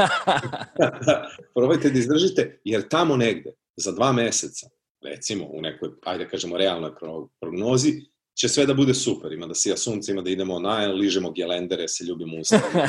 probajte 1.55 1.89
da 1.89 1.99
izdržite, 1.99 2.61
jer 2.63 2.87
tamo 2.87 3.15
negde, 3.15 3.53
za 3.75 3.91
dva 3.91 4.11
meseca, 4.11 4.67
recimo 5.01 5.45
u 5.45 5.61
nekoj, 5.61 5.89
ajde 6.05 6.23
da 6.23 6.29
kažemo, 6.29 6.57
realnoj 6.57 6.91
prognozi, 7.39 8.01
će 8.35 8.49
sve 8.49 8.65
da 8.65 8.73
bude 8.73 8.93
super, 8.93 9.31
ima 9.31 9.47
da 9.47 9.55
sija 9.55 9.77
sunce, 9.77 10.11
ima 10.11 10.21
da 10.21 10.29
idemo 10.29 10.59
na, 10.59 10.77
ližemo 10.77 11.31
gelendere, 11.31 11.87
se 11.87 12.03
ljubimo 12.03 12.37
u 12.37 12.41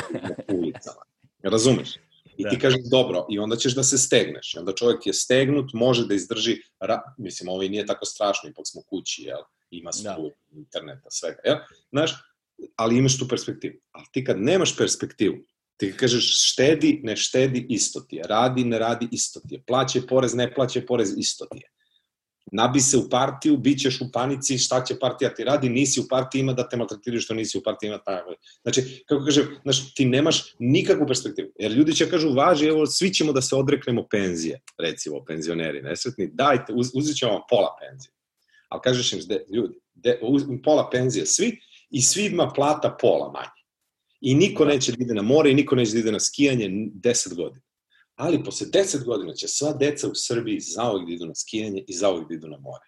ulicama. 0.59 1.01
Razumeš? 1.43 1.95
I 2.37 2.43
da. 2.43 2.49
ti 2.49 2.59
kažeš 2.59 2.81
dobro, 2.91 3.25
i 3.29 3.39
onda 3.39 3.55
ćeš 3.55 3.75
da 3.75 3.83
se 3.83 3.97
stegneš. 3.97 4.53
I 4.53 4.57
onda 4.57 4.73
čovjek 4.73 5.07
je 5.07 5.13
stegnut, 5.13 5.73
može 5.73 6.07
da 6.07 6.13
izdrži, 6.13 6.57
ra... 6.79 7.01
mislim, 7.17 7.49
ovo 7.49 7.63
i 7.63 7.69
nije 7.69 7.85
tako 7.85 8.05
strašno, 8.05 8.49
ipak 8.49 8.65
smo 8.67 8.81
kući, 8.81 9.21
jel? 9.21 9.39
Ima 9.71 9.91
struju, 9.91 10.31
da. 10.49 10.59
interneta, 10.59 11.09
svega, 11.09 11.39
jel? 11.45 11.57
Znaš, 11.91 12.11
ali 12.75 12.97
imaš 12.97 13.19
tu 13.19 13.27
perspektivu. 13.27 13.75
Ali 13.91 14.05
ti 14.11 14.23
kad 14.23 14.41
nemaš 14.41 14.77
perspektivu, 14.77 15.35
ti 15.77 15.93
kažeš 15.97 16.51
štedi, 16.51 16.99
ne 17.03 17.15
štedi, 17.15 17.65
isto 17.69 17.99
ti 17.99 18.15
je. 18.15 18.23
Radi, 18.27 18.63
ne 18.63 18.79
radi, 18.79 19.07
isto 19.11 19.39
ti 19.39 19.55
je. 19.55 19.63
Plaće 19.67 20.01
porez, 20.07 20.33
ne 20.33 20.53
plaće 20.53 20.85
porez, 20.85 21.13
isto 21.17 21.45
ti 21.45 21.57
je 21.57 21.75
nabi 22.51 22.79
se 22.79 22.97
u 22.97 23.09
partiju, 23.09 23.57
bit 23.57 23.79
ćeš 23.79 24.01
u 24.01 24.11
panici, 24.13 24.57
šta 24.57 24.83
će 24.83 24.99
partija 24.99 25.33
ti 25.33 25.43
radi, 25.43 25.69
nisi 25.69 25.99
u 25.99 26.03
partiji, 26.09 26.39
ima 26.39 26.53
da 26.53 26.69
te 26.69 26.77
maltretiraju 26.77 27.21
što 27.21 27.33
nisi 27.33 27.57
u 27.57 27.61
partiji, 27.63 27.87
ima 27.87 27.97
tako. 27.97 28.33
Znači, 28.61 29.03
kako 29.07 29.25
kaže, 29.25 29.45
znači, 29.63 29.81
ti 29.95 30.05
nemaš 30.05 30.55
nikakvu 30.59 31.07
perspektivu. 31.07 31.49
Jer 31.59 31.71
ljudi 31.71 31.95
će 31.95 32.09
kažu, 32.09 32.33
važi, 32.33 32.67
evo, 32.67 32.85
svi 32.85 33.13
ćemo 33.13 33.33
da 33.33 33.41
se 33.41 33.55
odreknemo 33.55 34.07
penzije, 34.11 34.61
recimo, 34.77 35.23
penzioneri, 35.25 35.81
nesretni, 35.81 36.29
dajte, 36.33 36.73
uz, 36.73 36.91
uzit 36.93 37.17
ćemo 37.17 37.31
vam 37.31 37.41
pola 37.49 37.75
penzije. 37.81 38.11
Ali 38.69 38.81
kažeš 38.81 39.13
im, 39.13 39.19
de, 39.27 39.45
ljudi, 39.53 39.79
de, 39.93 40.19
uz, 40.21 40.43
pola 40.63 40.89
penzije 40.89 41.25
svi 41.25 41.59
i 41.89 42.01
svima 42.01 42.51
plata 42.55 42.97
pola 43.01 43.31
manje. 43.31 43.64
I 44.25 44.35
niko 44.35 44.65
neće 44.65 44.91
da 44.91 45.03
ide 45.03 45.13
na 45.13 45.21
more 45.21 45.51
i 45.51 45.55
niko 45.55 45.75
neće 45.75 45.91
da 45.91 45.99
ide 45.99 46.11
na 46.11 46.19
skijanje 46.19 46.69
10 46.69 47.35
godina 47.35 47.61
ali 48.15 48.43
posle 48.43 48.67
10 48.67 49.03
godina 49.05 49.33
će 49.33 49.47
sva 49.47 49.73
deca 49.73 50.07
u 50.07 50.15
Srbiji 50.15 50.59
zaovek 50.59 51.07
da 51.07 51.13
idu 51.13 51.25
na 51.25 51.35
skijanje 51.35 51.83
i 51.87 51.93
zaovek 51.93 52.27
da 52.27 52.33
idu 52.33 52.47
na 52.47 52.57
more. 52.57 52.85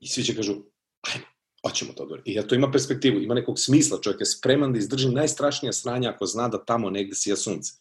I 0.00 0.08
svi 0.08 0.22
će 0.22 0.36
kažu, 0.36 0.52
ajmo, 1.00 1.26
hoćemo 1.66 1.92
to 1.92 2.06
dobro. 2.06 2.22
I 2.24 2.34
ja 2.34 2.46
to 2.46 2.54
ima 2.54 2.70
perspektivu, 2.70 3.20
ima 3.20 3.34
nekog 3.34 3.58
smisla, 3.58 4.00
čovjek 4.00 4.20
je 4.20 4.26
spreman 4.26 4.72
da 4.72 4.78
izdrži 4.78 5.08
najstrašnija 5.08 5.72
sranja 5.72 6.10
ako 6.10 6.26
zna 6.26 6.48
da 6.48 6.64
tamo 6.64 6.90
negde 6.90 7.14
sija 7.14 7.36
sunce. 7.36 7.72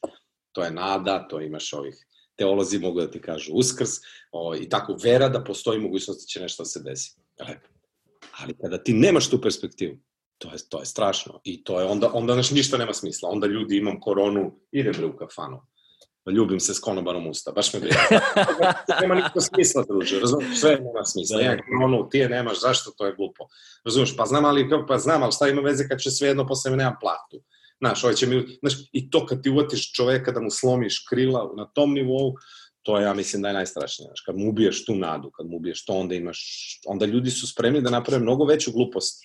To 0.51 0.63
je 0.63 0.71
nada, 0.71 1.27
to 1.27 1.41
imaš 1.41 1.73
ovih 1.73 2.05
teolozi 2.35 2.79
mogu 2.79 3.01
da 3.01 3.11
ti 3.11 3.21
kažu 3.21 3.53
uskrs, 3.53 3.89
o, 4.31 4.55
i 4.55 4.69
tako 4.69 4.97
vera 5.03 5.29
da 5.29 5.43
postoji 5.43 5.79
mogućnost 5.79 6.21
da 6.21 6.25
će 6.25 6.39
nešto 6.39 6.63
da 6.63 6.67
se 6.67 6.79
desi. 6.83 7.15
Lepo. 7.39 7.67
Ali 8.39 8.53
kada 8.61 8.83
ti 8.83 8.93
nemaš 8.93 9.29
tu 9.29 9.41
perspektivu, 9.41 9.97
to 10.43 10.51
je, 10.51 10.57
to 10.69 10.79
je 10.79 10.85
strašno. 10.85 11.39
I 11.43 11.63
to 11.63 11.79
je 11.79 11.85
onda, 11.85 12.11
onda 12.13 12.35
naš 12.35 12.51
ništa 12.51 12.77
nema 12.77 12.93
smisla. 12.93 13.29
Onda 13.29 13.47
ljudi 13.47 13.77
imam 13.77 13.99
koronu, 13.99 14.59
idem 14.71 14.93
bre 14.97 15.05
u 15.05 15.17
kafanu 15.17 15.61
ljubim 16.31 16.59
se 16.59 16.73
s 16.73 16.79
konobarom 16.79 17.27
usta, 17.27 17.51
baš 17.51 17.73
me 17.73 17.79
briga. 17.79 17.95
nema 19.01 19.15
nikakva 19.15 19.41
smisla, 19.41 19.83
druže, 19.89 20.19
razumiješ, 20.19 20.59
sve 20.59 20.69
nema 20.69 21.05
smisla. 21.05 21.37
Da. 21.37 21.43
Ja, 21.43 21.57
ono, 21.83 22.03
ti 22.03 22.17
je 22.17 22.29
nemaš, 22.29 22.61
zašto, 22.61 22.91
to 22.97 23.05
je 23.05 23.15
glupo. 23.15 23.47
Razumiješ, 23.85 24.15
pa 24.17 24.25
znam, 24.25 24.45
ali, 24.45 24.69
pa 24.87 24.97
znam, 24.97 25.23
ali 25.23 25.31
šta 25.31 25.47
ima 25.47 25.61
veze 25.61 25.87
kad 25.87 25.99
će 25.99 26.11
sve 26.11 26.27
jedno 26.27 26.47
posle 26.47 26.71
me 26.71 26.77
nemam 26.77 26.95
platu. 27.01 27.43
Znaš, 27.79 28.03
ovaj 28.03 28.15
će 28.15 28.27
mi, 28.27 28.57
znaš, 28.59 28.73
i 28.91 29.09
to 29.09 29.25
kad 29.25 29.43
ti 29.43 29.49
uvatiš 29.49 29.91
čoveka 29.93 30.31
da 30.31 30.41
mu 30.41 30.49
slomiš 30.49 31.05
krila 31.09 31.51
na 31.57 31.65
tom 31.65 31.93
nivou, 31.93 32.33
to 32.81 32.99
ja 32.99 33.13
mislim 33.13 33.41
da 33.41 33.47
je 33.47 33.53
najstrašnije. 33.53 34.07
Znaš, 34.07 34.21
kad 34.21 34.37
mu 34.37 34.49
ubiješ 34.49 34.85
tu 34.85 34.95
nadu, 34.95 35.31
kad 35.31 35.45
mu 35.47 35.57
ubiješ 35.57 35.85
to, 35.85 35.93
onda 35.93 36.15
imaš, 36.15 36.39
onda 36.85 37.05
ljudi 37.05 37.31
su 37.31 37.47
spremni 37.47 37.81
da 37.81 37.89
naprave 37.89 38.21
mnogo 38.23 38.45
veću 38.45 38.71
glupost. 38.71 39.23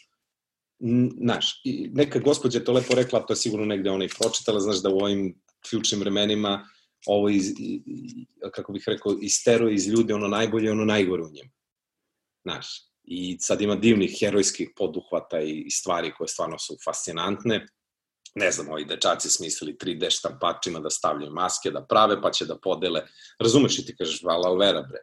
Znaš, 1.21 1.63
neka 1.93 2.19
gospođa 2.19 2.61
to 2.61 2.73
lepo 2.73 2.95
rekla, 2.95 3.27
to 3.27 3.33
je 3.33 3.37
sigurno 3.37 3.67
negde 3.67 3.91
ona 3.91 4.05
i 4.05 4.15
pročitala, 4.19 4.61
znaš 4.61 4.83
da 4.83 4.91
u 4.91 4.99
ovim 4.99 5.43
ključnim 5.71 6.01
vremenima 6.01 6.69
ovo 7.07 7.29
iz, 7.29 7.53
kako 8.53 8.73
bih 8.73 8.85
rekao, 8.87 9.19
isteruje 9.23 9.75
iz 9.75 9.89
ljudi 9.89 10.13
ono 10.13 10.29
najbolje, 10.29 10.71
ono 10.71 10.85
najgore 10.85 11.23
u 11.23 11.31
njemu. 11.31 11.51
Znaš, 12.43 12.67
i 13.05 13.37
sad 13.41 13.61
ima 13.61 13.77
divnih 13.77 14.17
herojskih 14.21 14.71
poduhvata 14.77 15.41
i 15.41 15.71
stvari 15.71 16.13
koje 16.19 16.29
stvarno 16.29 16.59
su 16.59 16.77
fascinantne. 16.85 17.67
Ne 18.35 18.53
znam, 18.53 18.69
ovi 18.69 18.85
dečaci 18.85 19.31
smislili 19.31 19.77
3D 19.77 20.11
štampačima 20.11 20.81
da 20.81 20.91
stavljaju 20.91 21.33
maske, 21.33 21.71
da 21.71 21.87
prave, 21.87 22.23
pa 22.23 22.31
će 22.31 22.47
da 22.47 22.59
podele. 22.59 23.03
Razumeš 23.41 23.79
i 23.79 23.87
ti 23.87 23.97
kažeš, 23.97 24.23
vala 24.23 24.49
alvera, 24.49 24.83
bre. 24.83 24.99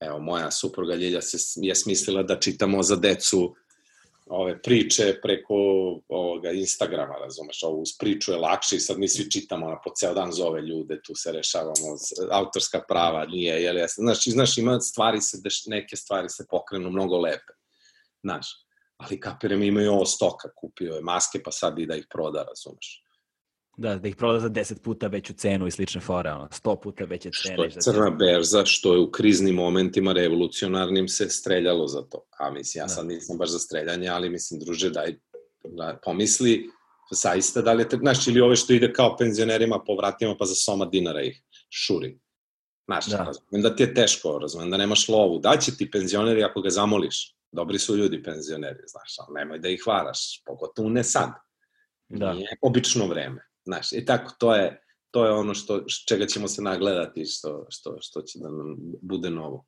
Evo, 0.00 0.18
moja 0.18 0.50
supruga 0.50 0.94
Ljilja 0.94 1.22
se, 1.22 1.38
je 1.62 1.74
smislila 1.74 2.22
da 2.22 2.40
čitamo 2.40 2.82
za 2.82 2.96
decu 2.96 3.54
ove 4.30 4.62
priče 4.62 5.18
preko 5.22 5.54
ovoga 6.08 6.50
Instagrama, 6.50 7.14
razumeš, 7.14 7.62
ovo 7.62 7.80
uz 7.80 7.88
priču 7.98 8.32
je 8.32 8.38
lakše 8.38 8.76
i 8.76 8.80
sad 8.80 8.98
mi 8.98 9.08
svi 9.08 9.30
čitamo, 9.30 9.70
na 9.70 9.80
po 9.84 9.90
ceo 9.94 10.14
dan 10.14 10.32
zove 10.32 10.62
ljude, 10.62 11.00
tu 11.02 11.14
se 11.14 11.32
rešavamo, 11.32 11.96
autorska 12.30 12.80
prava 12.88 13.26
nije, 13.26 13.62
jel 13.62 13.76
jesno, 13.76 14.02
znaš, 14.02 14.24
znaš, 14.24 14.58
ima 14.58 14.80
stvari 14.80 15.20
se, 15.20 15.38
neke 15.66 15.96
stvari 15.96 16.28
se 16.28 16.46
pokrenu 16.50 16.90
mnogo 16.90 17.18
lepe, 17.18 17.52
znaš, 18.22 18.46
ali 18.96 19.20
kapirem 19.20 19.62
imaju 19.62 19.92
ovo 19.92 20.04
stoka, 20.04 20.48
kupio 20.54 20.94
je 20.94 21.00
maske, 21.00 21.42
pa 21.42 21.50
sad 21.50 21.78
i 21.78 21.86
da 21.86 21.96
ih 21.96 22.06
proda, 22.10 22.42
razumeš. 22.42 23.07
Da, 23.78 23.94
da 23.94 24.08
ih 24.08 24.16
proda 24.16 24.40
za 24.40 24.48
10 24.50 24.82
puta 24.82 25.06
veću 25.06 25.32
cenu 25.32 25.66
i 25.66 25.70
slične 25.70 26.00
fore, 26.00 26.30
ono, 26.30 26.48
100 26.48 26.80
puta 26.82 27.04
veće 27.04 27.30
cene. 27.42 27.54
Što 27.54 27.64
je 27.64 27.70
crna 27.70 28.10
berza, 28.10 28.64
što 28.64 28.92
je 28.94 29.00
u 29.00 29.10
kriznim 29.10 29.54
momentima 29.54 30.12
revolucionarnim 30.12 31.08
se 31.08 31.28
streljalo 31.28 31.86
za 31.86 32.02
to. 32.02 32.24
A 32.38 32.50
mislim, 32.50 32.80
ja 32.80 32.84
da. 32.84 32.88
sad 32.88 33.06
nisam 33.06 33.38
baš 33.38 33.50
za 33.50 33.58
streljanje, 33.58 34.08
ali 34.08 34.30
mislim, 34.30 34.60
druže, 34.60 34.90
daj, 34.90 35.14
da, 35.64 35.98
pomisli, 36.04 36.70
saista 37.14 37.62
da 37.62 37.72
li 37.72 37.82
je, 37.82 37.98
znaš, 37.98 38.26
ili 38.26 38.40
ove 38.40 38.56
što 38.56 38.72
ide 38.72 38.92
kao 38.92 39.16
penzionerima 39.16 39.78
po 39.86 39.94
vratima, 39.94 40.36
pa 40.38 40.44
za 40.44 40.54
soma 40.54 40.84
dinara 40.84 41.22
ih 41.22 41.42
šuri. 41.70 42.18
Znaš, 42.86 43.06
da. 43.06 43.16
razumem 43.16 43.62
da 43.62 43.76
ti 43.76 43.82
je 43.82 43.94
teško, 43.94 44.38
razumem 44.38 44.70
da 44.70 44.76
nemaš 44.76 45.08
lovu. 45.08 45.38
Da 45.38 45.56
će 45.56 45.76
ti 45.76 45.90
penzioneri 45.90 46.44
ako 46.44 46.60
ga 46.60 46.70
zamoliš. 46.70 47.34
Dobri 47.52 47.78
su 47.78 47.96
ljudi 47.96 48.22
penzioneri, 48.22 48.82
znaš, 48.86 49.14
ali 49.18 49.34
nemoj 49.34 49.58
da 49.58 49.68
ih 49.68 49.86
varaš, 49.86 50.42
pogotovo 50.46 50.88
ne 50.88 51.04
sad. 51.04 51.30
Da. 52.08 52.32
Nije 52.32 52.56
obično 52.62 53.06
vreme. 53.06 53.47
Znaš, 53.68 53.92
i 53.92 54.04
tako, 54.04 54.32
to 54.38 54.54
je, 54.54 54.80
to 55.10 55.24
je 55.24 55.32
ono 55.32 55.54
što, 55.54 55.80
čega 56.08 56.26
ćemo 56.26 56.48
se 56.48 56.62
nagledati, 56.62 57.24
što, 57.24 57.66
što, 57.68 57.96
što 58.00 58.22
će 58.22 58.38
da 58.38 58.50
nam 58.50 58.76
bude 59.02 59.30
novo. 59.30 59.64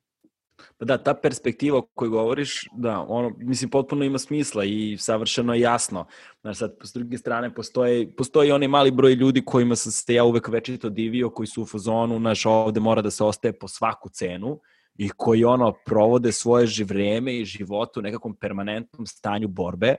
Pa 0.77 0.85
da, 0.85 0.97
ta 0.97 1.13
perspektiva 1.13 1.77
o 1.77 1.87
kojoj 1.93 2.09
govoriš, 2.09 2.65
da, 2.77 2.99
ono, 3.07 3.35
mislim, 3.37 3.69
potpuno 3.69 4.05
ima 4.05 4.17
smisla 4.17 4.65
i 4.65 4.97
savršeno 4.99 5.53
jasno. 5.53 6.05
Znaš, 6.41 6.57
sad, 6.57 6.75
s 6.83 6.93
druge 6.93 7.17
strane, 7.17 7.53
postoji, 7.53 8.11
postoji 8.15 8.51
onaj 8.51 8.67
mali 8.67 8.91
broj 8.91 9.13
ljudi 9.13 9.45
kojima 9.45 9.75
sam 9.75 9.91
se 9.91 10.13
ja 10.13 10.23
uvek 10.23 10.47
večito 10.47 10.89
divio, 10.89 11.29
koji 11.29 11.47
su 11.47 11.61
u 11.61 11.65
fazonu, 11.65 12.19
znaš, 12.19 12.45
ovde 12.45 12.79
mora 12.79 13.01
da 13.01 13.11
se 13.11 13.23
ostaje 13.23 13.59
po 13.59 13.67
svaku 13.67 14.09
cenu 14.09 14.59
i 14.97 15.09
koji, 15.17 15.43
ono, 15.43 15.73
provode 15.85 16.31
svoje 16.31 16.67
vreme 16.85 17.37
i 17.37 17.45
život 17.45 17.97
u 17.97 18.01
nekakvom 18.01 18.35
permanentnom 18.35 19.05
stanju 19.05 19.47
borbe, 19.47 19.95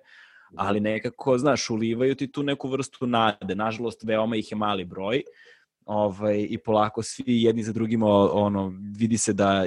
ali 0.56 0.80
nekako, 0.80 1.38
znaš, 1.38 1.70
ulivaju 1.70 2.14
ti 2.14 2.32
tu 2.32 2.42
neku 2.42 2.68
vrstu 2.68 3.06
nade. 3.06 3.54
Nažalost, 3.54 4.04
veoma 4.04 4.36
ih 4.36 4.52
je 4.52 4.56
mali 4.56 4.84
broj 4.84 5.22
ovaj, 5.84 6.46
i 6.50 6.58
polako 6.58 7.02
svi 7.02 7.42
jedni 7.42 7.62
za 7.62 7.72
drugima, 7.72 8.06
ono, 8.32 8.72
vidi 8.98 9.18
se 9.18 9.32
da 9.32 9.64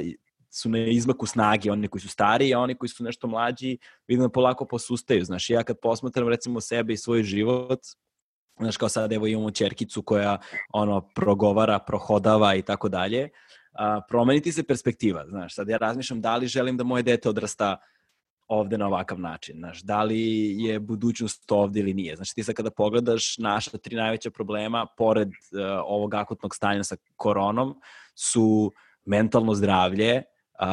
su 0.50 0.70
na 0.70 0.78
izmaku 0.80 1.26
snage, 1.26 1.72
oni 1.72 1.88
koji 1.88 2.02
su 2.02 2.10
stariji, 2.10 2.54
a 2.54 2.60
oni 2.60 2.76
koji 2.76 2.90
su 2.90 3.04
nešto 3.04 3.28
mlađi, 3.28 3.78
vidim 4.08 4.24
da 4.24 4.30
polako 4.30 4.66
posustaju. 4.66 5.26
Znaš, 5.26 5.50
ja 5.50 5.64
kad 5.64 5.80
posmatram 5.82 6.30
recimo 6.30 6.62
sebe 6.62 6.94
i 6.94 6.98
svoj 6.98 7.24
život, 7.24 7.80
znaš, 8.60 8.78
kao 8.78 8.90
sad 8.90 9.12
evo 9.12 9.28
imamo 9.28 9.52
čerkicu 9.52 10.02
koja 10.02 10.38
ono 10.74 11.10
progovara, 11.16 11.80
prohodava 11.80 12.56
i 12.56 12.62
tako 12.62 12.90
dalje, 12.90 13.30
promeniti 14.08 14.52
se 14.52 14.64
perspektiva, 14.64 15.26
znaš, 15.28 15.56
sad 15.56 15.70
ja 15.70 15.78
razmišljam 15.78 16.22
da 16.22 16.36
li 16.36 16.48
želim 16.48 16.78
da 16.78 16.84
moje 16.84 17.04
dete 17.04 17.30
odrasta 17.30 17.78
ovde 18.48 18.78
na 18.78 18.88
ovakav 18.88 19.20
način, 19.20 19.56
znaš, 19.58 19.82
da 19.82 20.04
li 20.04 20.56
je 20.64 20.80
budućnost 20.80 21.52
ovde 21.52 21.80
ili 21.80 21.94
nije. 21.94 22.16
Znači 22.16 22.36
ti 22.36 22.44
sad 22.44 22.56
kada 22.56 22.72
pogledaš 22.72 23.38
naša 23.38 23.78
tri 23.78 23.96
najveća 23.96 24.32
problema, 24.32 24.86
pored 24.98 25.28
uh, 25.28 25.34
ovog 25.86 26.14
akutnog 26.14 26.56
stanja 26.56 26.84
sa 26.84 26.96
koronom, 27.16 27.76
su 28.16 28.72
mentalno 29.06 29.54
zdravlje, 29.54 30.24
uh, 30.62 30.68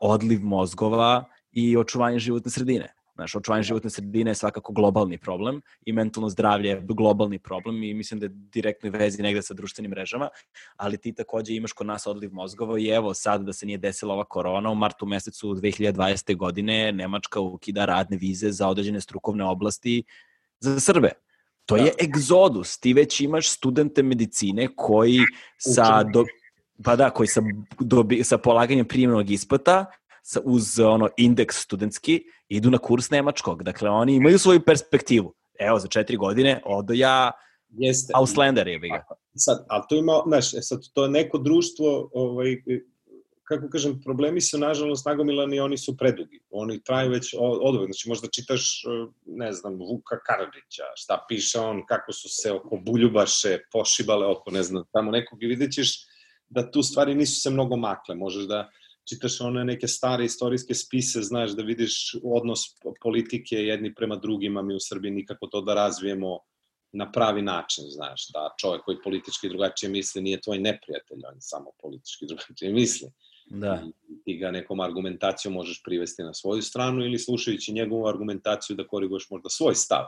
odliv 0.00 0.40
mozgova 0.42 1.24
i 1.52 1.76
očuvanje 1.76 2.18
životne 2.18 2.50
sredine. 2.50 2.94
Znaš, 3.14 3.34
očuvanje 3.34 3.62
životne 3.62 3.90
sredine 3.90 4.30
je 4.30 4.34
svakako 4.34 4.72
globalni 4.72 5.18
problem 5.18 5.60
i 5.84 5.92
mentalno 5.92 6.28
zdravlje 6.28 6.68
je 6.68 6.80
globalni 6.84 7.38
problem 7.38 7.82
i 7.82 7.94
mislim 7.94 8.20
da 8.20 8.26
je 8.26 8.30
direktno 8.32 8.90
vezi 8.90 9.22
negde 9.22 9.42
sa 9.42 9.54
društvenim 9.54 9.90
mrežama, 9.90 10.28
ali 10.76 10.98
ti 10.98 11.12
takođe 11.12 11.54
imaš 11.54 11.72
kod 11.72 11.86
nas 11.86 12.06
odliv 12.06 12.32
mozgova 12.32 12.78
i 12.78 12.88
evo 12.88 13.14
sad 13.14 13.44
da 13.44 13.52
se 13.52 13.66
nije 13.66 13.78
desila 13.78 14.14
ova 14.14 14.24
korona, 14.24 14.70
u 14.70 14.74
martu 14.74 15.06
mesecu 15.06 15.54
2020. 15.54 16.36
godine 16.36 16.92
Nemačka 16.92 17.40
ukida 17.40 17.84
radne 17.84 18.16
vize 18.16 18.50
za 18.50 18.68
određene 18.68 19.00
strukovne 19.00 19.44
oblasti 19.44 20.04
za 20.60 20.80
Srbe. 20.80 21.10
To 21.66 21.76
je 21.76 21.84
da. 21.84 22.04
egzodus. 22.04 22.78
Ti 22.78 22.92
već 22.92 23.20
imaš 23.20 23.50
studente 23.50 24.02
medicine 24.02 24.68
koji 24.76 25.20
sa, 25.58 26.02
do, 26.02 26.24
pa 26.84 26.96
da, 26.96 27.10
koji 27.10 27.26
sa, 27.26 27.42
dobi, 27.80 28.24
sa 28.24 28.38
polaganjem 28.38 28.88
primjenog 28.88 29.30
ispita 29.30 29.86
sa, 30.22 30.40
uz 30.44 30.78
ono 30.78 31.08
indeks 31.16 31.56
studentski 31.56 32.22
idu 32.48 32.70
na 32.70 32.78
kurs 32.78 33.10
nemačkog. 33.10 33.62
Dakle, 33.62 33.90
oni 33.90 34.14
imaju 34.14 34.38
svoju 34.38 34.64
perspektivu. 34.64 35.34
Evo, 35.58 35.78
za 35.78 35.88
četiri 35.88 36.16
godine 36.16 36.62
odo 36.64 36.94
ja 36.94 37.32
Jeste. 37.78 38.12
Auslander 38.16 38.68
je 38.68 38.78
ga. 38.78 39.04
Sad, 39.36 39.66
ali 39.68 39.82
to 39.88 39.96
ima, 39.96 40.22
znaš, 40.26 40.54
e, 40.54 40.62
sad, 40.62 40.80
to 40.94 41.04
je 41.04 41.10
neko 41.10 41.38
društvo, 41.38 42.10
ovaj, 42.12 42.56
kako 43.44 43.68
kažem, 43.68 44.00
problemi 44.04 44.40
su 44.40 44.58
nažalost 44.58 45.06
nagomilani 45.06 45.60
oni 45.60 45.78
su 45.78 45.96
predugi. 45.96 46.40
Oni 46.50 46.82
traju 46.82 47.10
već 47.10 47.34
od 47.38 47.74
uvek. 47.74 47.88
Znači 47.88 48.08
možda 48.08 48.28
čitaš, 48.28 48.82
ne 49.26 49.52
znam, 49.52 49.74
Vuka 49.74 50.18
Karadžića, 50.26 50.84
šta 50.94 51.24
piše 51.28 51.58
on, 51.58 51.82
kako 51.88 52.12
su 52.12 52.28
se 52.28 52.52
oko 52.52 52.76
Buljubaše 52.76 53.58
pošibale 53.72 54.26
oko, 54.26 54.50
ne 54.50 54.62
znam, 54.62 54.84
tamo 54.92 55.10
nekog 55.10 55.42
i 55.42 55.46
vidjet 55.46 55.72
ćeš 55.72 55.96
da 56.48 56.70
tu 56.70 56.82
stvari 56.82 57.14
nisu 57.14 57.40
se 57.40 57.50
mnogo 57.50 57.76
makle. 57.76 58.14
Možeš 58.14 58.44
da 58.44 58.70
čitaš 59.08 59.40
one 59.40 59.64
neke 59.64 59.88
stare 59.88 60.24
istorijske 60.24 60.74
spise, 60.74 61.22
znaš 61.22 61.50
da 61.50 61.62
vidiš 61.62 62.16
odnos 62.22 62.60
politike 63.02 63.56
jedni 63.56 63.94
prema 63.94 64.16
drugima, 64.16 64.62
mi 64.62 64.74
u 64.74 64.80
Srbiji 64.80 65.10
nikako 65.10 65.46
to 65.46 65.60
da 65.60 65.74
razvijemo 65.74 66.38
na 66.92 67.12
pravi 67.12 67.42
način, 67.42 67.84
znaš, 67.88 68.28
da 68.28 68.54
čovjek 68.60 68.84
koji 68.84 69.02
politički 69.04 69.48
drugačije 69.48 69.90
misli 69.90 70.22
nije 70.22 70.40
tvoj 70.40 70.58
neprijatelj, 70.58 71.18
on 71.32 71.40
samo 71.40 71.70
politički 71.82 72.26
drugačije 72.30 72.72
misli. 72.72 73.08
Da. 73.46 73.82
I 74.08 74.22
ti 74.22 74.36
ga 74.36 74.50
nekom 74.50 74.80
argumentacijom 74.80 75.54
možeš 75.54 75.82
privesti 75.84 76.22
na 76.22 76.34
svoju 76.34 76.62
stranu 76.62 77.04
ili 77.04 77.18
slušajući 77.18 77.72
njegovu 77.72 78.06
argumentaciju 78.06 78.76
da 78.76 78.86
koriguješ 78.86 79.30
možda 79.30 79.48
svoj 79.48 79.74
stav 79.74 80.04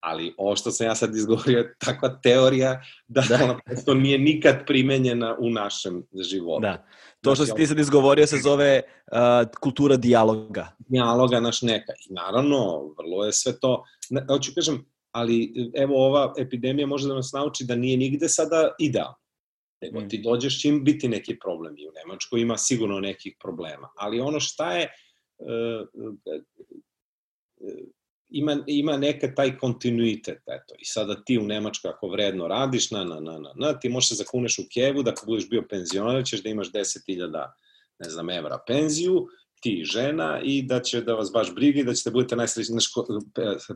ali 0.00 0.34
ovo 0.38 0.56
što 0.56 0.70
sam 0.70 0.86
ja 0.86 0.94
sad 0.94 1.16
izgovorio 1.16 1.58
je 1.58 1.74
takva 1.78 2.20
teorija 2.22 2.82
da, 3.08 3.22
da. 3.28 3.44
ona 3.44 3.58
prosto 3.66 3.94
nije 3.94 4.18
nikad 4.18 4.66
primenjena 4.66 5.36
u 5.38 5.50
našem 5.50 6.06
životu. 6.20 6.62
Da. 6.62 6.86
To 7.20 7.34
što 7.34 7.46
si 7.46 7.54
ti 7.56 7.66
sad 7.66 7.78
izgovorio 7.78 8.26
se 8.26 8.36
zove 8.36 8.82
uh, 8.82 9.18
kultura 9.60 9.96
dijaloga. 9.96 10.68
Dijaloga, 10.78 11.40
naš 11.40 11.62
neka. 11.62 11.92
I 11.92 12.12
naravno, 12.12 12.88
vrlo 12.98 13.24
je 13.24 13.32
sve 13.32 13.58
to, 13.60 13.84
ne, 14.10 14.24
hoću 14.28 14.52
kažem, 14.54 14.84
ali 15.12 15.52
evo 15.74 16.06
ova 16.06 16.34
epidemija 16.38 16.86
može 16.86 17.08
da 17.08 17.14
nas 17.14 17.32
nauči 17.32 17.64
da 17.64 17.76
nije 17.76 17.96
nigde 17.96 18.28
sada 18.28 18.74
idealno. 18.78 19.14
Nego 19.82 20.00
mm. 20.00 20.08
ti 20.08 20.22
dođeš 20.22 20.62
čim 20.62 20.84
biti 20.84 21.08
neki 21.08 21.38
problem 21.38 21.78
i 21.78 21.88
u 21.88 21.92
Nemačkoj 21.92 22.40
ima 22.40 22.56
sigurno 22.56 23.00
nekih 23.00 23.36
problema. 23.40 23.88
Ali 23.96 24.20
ono 24.20 24.40
šta 24.40 24.72
je, 24.72 24.88
uh, 25.38 25.88
uh, 25.94 26.42
ima, 28.30 28.56
ima 28.66 28.96
neka 28.96 29.34
taj 29.34 29.58
kontinuitet, 29.58 30.42
eto. 30.46 30.74
I 30.78 30.84
sada 30.84 31.24
ti 31.24 31.38
u 31.38 31.42
Nemačkoj 31.42 31.90
ako 31.90 32.08
vredno 32.08 32.48
radiš, 32.48 32.90
na, 32.90 33.04
na, 33.04 33.20
na, 33.20 33.38
na, 33.38 33.52
na, 33.56 33.78
ti 33.78 33.88
možeš 33.88 34.08
se 34.08 34.14
da 34.14 34.16
zakuneš 34.16 34.58
u 34.58 34.62
kevu, 34.74 35.02
da 35.02 35.14
kad 35.14 35.26
budeš 35.26 35.48
bio 35.48 35.62
penzioner, 35.70 36.24
ćeš 36.24 36.42
da 36.42 36.48
imaš 36.48 36.72
10.000, 36.72 37.50
ne 37.98 38.10
znam, 38.10 38.30
evra 38.30 38.58
penziju, 38.66 39.26
ti 39.60 39.82
žena 39.84 40.40
i 40.44 40.62
da 40.62 40.80
će 40.80 41.00
da 41.00 41.14
vas 41.14 41.32
baš 41.32 41.54
briga 41.54 41.80
i 41.80 41.84
da 41.84 41.94
ćete 41.94 42.10
budete 42.10 42.36
najsrećniji 42.36 42.78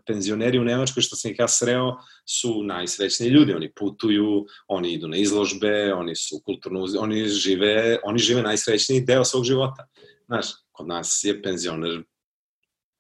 penzioneri 0.07 0.59
u 0.59 0.65
Nemačkoj, 0.65 1.03
što 1.03 1.17
sam 1.17 1.31
ih 1.31 1.39
ja 1.39 1.49
sreo, 1.49 1.97
su 2.27 2.63
najsrećniji 2.63 3.31
ljudi. 3.31 3.53
Oni 3.53 3.73
putuju, 3.73 4.47
oni 4.69 4.93
idu 4.93 5.09
na 5.09 5.17
izložbe, 5.17 5.95
oni 5.95 6.15
su 6.17 6.41
kulturno, 6.45 6.87
oni 6.99 7.29
žive, 7.29 7.99
oni 8.05 8.19
žive 8.19 8.43
najsrećniji 8.43 9.01
deo 9.01 9.25
svog 9.25 9.45
života. 9.45 9.87
Znaš, 10.27 10.47
kod 10.73 10.87
nas 10.87 11.25
je 11.25 11.43
penzioner 11.43 12.03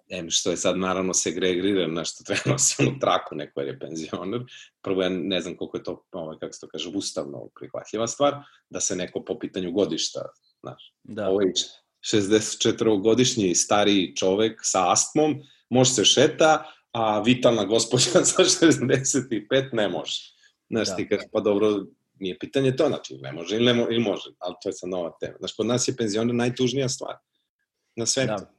em 0.09 0.31
što 0.31 0.51
je 0.51 0.57
sad 0.57 0.79
naravno 0.79 1.15
segregiran 1.15 1.95
na 1.95 2.05
što 2.05 2.25
treba 2.25 2.43
nosi 2.53 2.75
onu 2.79 2.99
traku 2.99 3.35
neko 3.35 3.61
jer 3.61 3.69
je 3.69 3.79
penzioner. 3.79 4.41
Prvo 4.83 5.03
ja 5.03 5.09
ne 5.09 5.41
znam 5.41 5.57
koliko 5.57 5.77
je 5.77 5.83
to, 5.83 6.05
ovaj, 6.13 6.37
kako 6.41 6.53
se 6.53 6.61
to 6.61 6.69
kaže, 6.69 6.89
ustavno 6.95 7.49
prihvatljiva 7.61 8.07
stvar, 8.07 8.35
da 8.71 8.81
se 8.81 8.97
neko 8.97 9.25
po 9.25 9.39
pitanju 9.39 9.73
godišta, 9.73 10.21
znaš, 10.61 10.93
da. 11.03 11.29
ovaj 11.29 11.47
64-godišnji 12.05 13.55
stariji 13.55 14.17
čovek 14.17 14.61
sa 14.63 14.93
astmom 14.93 15.43
može 15.71 15.91
se 15.91 16.05
šeta, 16.05 16.71
a 16.93 17.21
vitalna 17.21 17.65
gospođa 17.65 18.25
sa 18.25 18.45
65 18.45 19.69
ne 19.73 19.89
može. 19.89 20.21
Znaš, 20.71 20.89
da. 20.89 20.97
ti 20.97 21.09
kažeš, 21.09 21.27
pa 21.33 21.41
dobro, 21.41 21.85
nije 22.19 22.39
pitanje 22.39 22.77
to, 22.77 22.89
znači, 22.89 23.15
ne 23.15 23.33
može 23.33 23.57
ili, 23.57 23.65
ne 23.65 23.75
mo 23.75 23.87
ili 23.91 24.01
može, 24.01 24.31
ali 24.39 24.55
to 24.63 24.69
je 24.69 24.73
sad 24.73 24.91
nova 24.91 25.17
tema. 25.21 25.35
Znaš, 25.39 25.53
kod 25.53 25.67
nas 25.67 25.89
je 25.89 25.97
penzioner 25.97 26.35
najtužnija 26.35 26.89
stvar 26.89 27.17
na 27.97 28.07
svetu. 28.07 28.33
Da. 28.39 28.55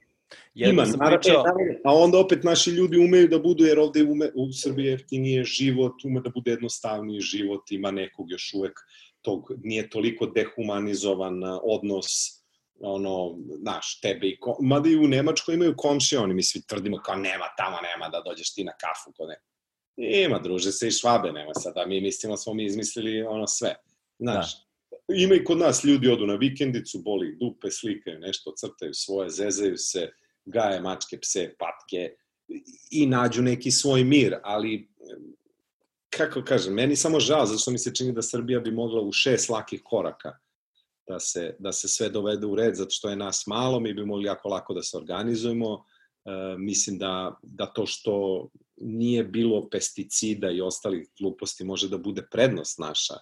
Ima, 0.56 0.86
sam 0.86 1.00
naravno, 1.00 1.18
pričao... 1.18 1.44
a 1.84 1.96
onda 1.96 2.20
opet 2.20 2.44
naši 2.44 2.72
ljudi 2.72 2.98
umeju 2.98 3.28
da 3.28 3.40
budu, 3.40 3.66
jer 3.66 3.80
ovde 3.80 4.04
ume, 4.04 4.30
u 4.36 4.52
Srbiji 4.52 4.86
jeftinije 4.86 5.44
život, 5.44 5.94
ume 6.06 6.22
da 6.22 6.30
bude 6.30 6.52
jednostavniji 6.52 7.20
život, 7.20 7.72
ima 7.72 7.92
nekog 7.92 8.32
još 8.32 8.54
uvek 8.54 8.80
tog, 9.22 9.52
nije 9.64 9.90
toliko 9.90 10.26
dehumanizovan 10.26 11.42
odnos 11.64 12.06
ono, 12.80 13.38
znaš, 13.62 14.00
tebe 14.02 14.28
i 14.28 14.38
ko... 14.40 14.58
mada 14.62 14.90
i 14.90 14.96
u 14.96 15.08
Nemačkoj 15.08 15.56
imaju 15.56 15.74
komšije, 15.78 16.20
oni 16.20 16.34
mi 16.34 16.44
svi 16.44 16.62
tvrdimo 16.68 16.98
kao 16.98 17.16
nema, 17.16 17.46
tamo 17.58 17.78
nema 17.82 18.10
da 18.10 18.22
dođeš 18.26 18.54
ti 18.54 18.64
na 18.64 18.72
kafu 18.72 19.12
kod 19.18 19.30
ne. 19.30 19.38
Ima, 20.26 20.40
druže 20.40 20.72
se 20.72 20.88
i 20.88 20.92
švabe, 20.92 21.32
nema 21.32 21.54
sada, 21.54 21.86
mi 21.86 22.02
mislimo 22.02 22.34
da 22.34 22.38
smo 22.38 22.54
mi 22.54 22.66
izmislili 22.66 23.22
ono 23.22 23.48
sve. 23.48 23.76
Znaš, 24.20 24.58
da 24.58 24.65
ima 25.14 25.36
i 25.36 25.44
kod 25.44 25.58
nas 25.58 25.84
ljudi 25.84 26.10
odu 26.10 26.26
na 26.26 26.36
vikendicu, 26.36 27.00
boli 27.00 27.38
dupe, 27.40 27.72
slikaju 27.72 28.20
nešto, 28.20 28.54
crtaju 28.58 28.94
svoje, 28.94 29.30
zezaju 29.30 29.78
se, 29.78 30.10
gaje 30.46 30.82
mačke, 30.82 31.20
pse, 31.20 31.56
patke 31.60 32.16
i 32.92 33.06
nađu 33.06 33.42
neki 33.42 33.72
svoj 33.72 34.04
mir, 34.04 34.36
ali 34.44 34.90
kako 36.10 36.44
kažem, 36.44 36.74
meni 36.74 36.96
samo 36.96 37.20
žao, 37.20 37.46
zato 37.46 37.60
što 37.60 37.72
mi 37.72 37.78
se 37.78 37.96
čini 37.96 38.14
da 38.14 38.22
Srbija 38.22 38.60
bi 38.60 38.72
mogla 38.72 39.02
u 39.02 39.12
šest 39.12 39.50
lakih 39.50 39.82
koraka 39.84 40.38
da 41.08 41.20
se, 41.20 41.56
da 41.60 41.72
se 41.72 41.88
sve 41.88 42.10
dovede 42.10 42.46
u 42.46 42.56
red, 42.56 42.76
zato 42.76 42.90
što 42.92 43.10
je 43.10 43.16
nas 43.16 43.48
malo, 43.48 43.80
mi 43.80 43.94
bi 43.94 44.06
mogli 44.06 44.26
jako 44.26 44.50
lako 44.50 44.74
da 44.74 44.84
se 44.84 44.98
organizujemo. 44.98 45.84
E, 46.26 46.58
mislim 46.58 46.98
da, 46.98 47.36
da 47.44 47.66
to 47.66 47.86
što 47.86 48.48
nije 48.78 49.24
bilo 49.24 49.70
pesticida 49.70 50.52
i 50.52 50.62
ostalih 50.62 51.08
gluposti 51.20 51.64
može 51.64 51.90
da 51.90 51.98
bude 51.98 52.28
prednost 52.32 52.80
naša 52.80 53.14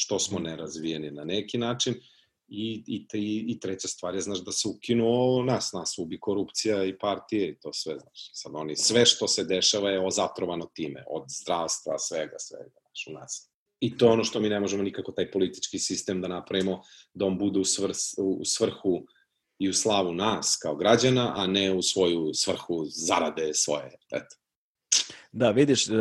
što 0.00 0.18
smo 0.18 0.38
nerazvijeni 0.38 1.10
na 1.10 1.24
neki 1.24 1.58
način. 1.58 1.94
I, 2.48 2.84
i, 2.86 3.06
i, 3.12 3.44
i 3.48 3.60
treća 3.60 3.88
stvar 3.88 4.14
je, 4.14 4.20
znaš, 4.20 4.44
da 4.44 4.52
se 4.52 4.68
ukinu 4.68 5.42
nas, 5.44 5.72
nas 5.72 5.98
ubi 5.98 6.20
korupcija 6.20 6.84
i 6.84 6.98
partije 6.98 7.48
i 7.48 7.58
to 7.60 7.72
sve, 7.72 7.98
znaš. 7.98 8.30
Sad 8.32 8.52
oni, 8.54 8.76
sve 8.76 9.06
što 9.06 9.28
se 9.28 9.44
dešava 9.44 9.90
je 9.90 10.06
ozatrovano 10.06 10.70
time, 10.74 11.04
od 11.10 11.24
zdravstva, 11.28 11.98
svega, 11.98 12.38
svega, 12.38 12.70
znaš, 12.70 13.06
u 13.08 13.12
nas. 13.12 13.50
I 13.80 13.96
to 13.96 14.06
je 14.06 14.12
ono 14.12 14.24
što 14.24 14.40
mi 14.40 14.48
ne 14.48 14.60
možemo 14.60 14.82
nikako 14.82 15.12
taj 15.12 15.30
politički 15.30 15.78
sistem 15.78 16.20
da 16.20 16.28
napravimo, 16.28 16.82
da 17.14 17.26
on 17.26 17.38
bude 17.38 17.58
u, 17.58 17.64
svr, 17.64 17.92
u 18.18 18.44
svrhu 18.44 19.06
i 19.58 19.68
u 19.68 19.74
slavu 19.74 20.12
nas 20.12 20.58
kao 20.62 20.76
građana, 20.76 21.32
a 21.36 21.46
ne 21.46 21.72
u 21.74 21.82
svoju 21.82 22.34
svrhu 22.34 22.84
zarade 22.86 23.54
svoje. 23.54 23.98
Eto. 24.12 24.36
Da, 25.32 25.50
vidiš, 25.50 25.88
e, 25.88 25.92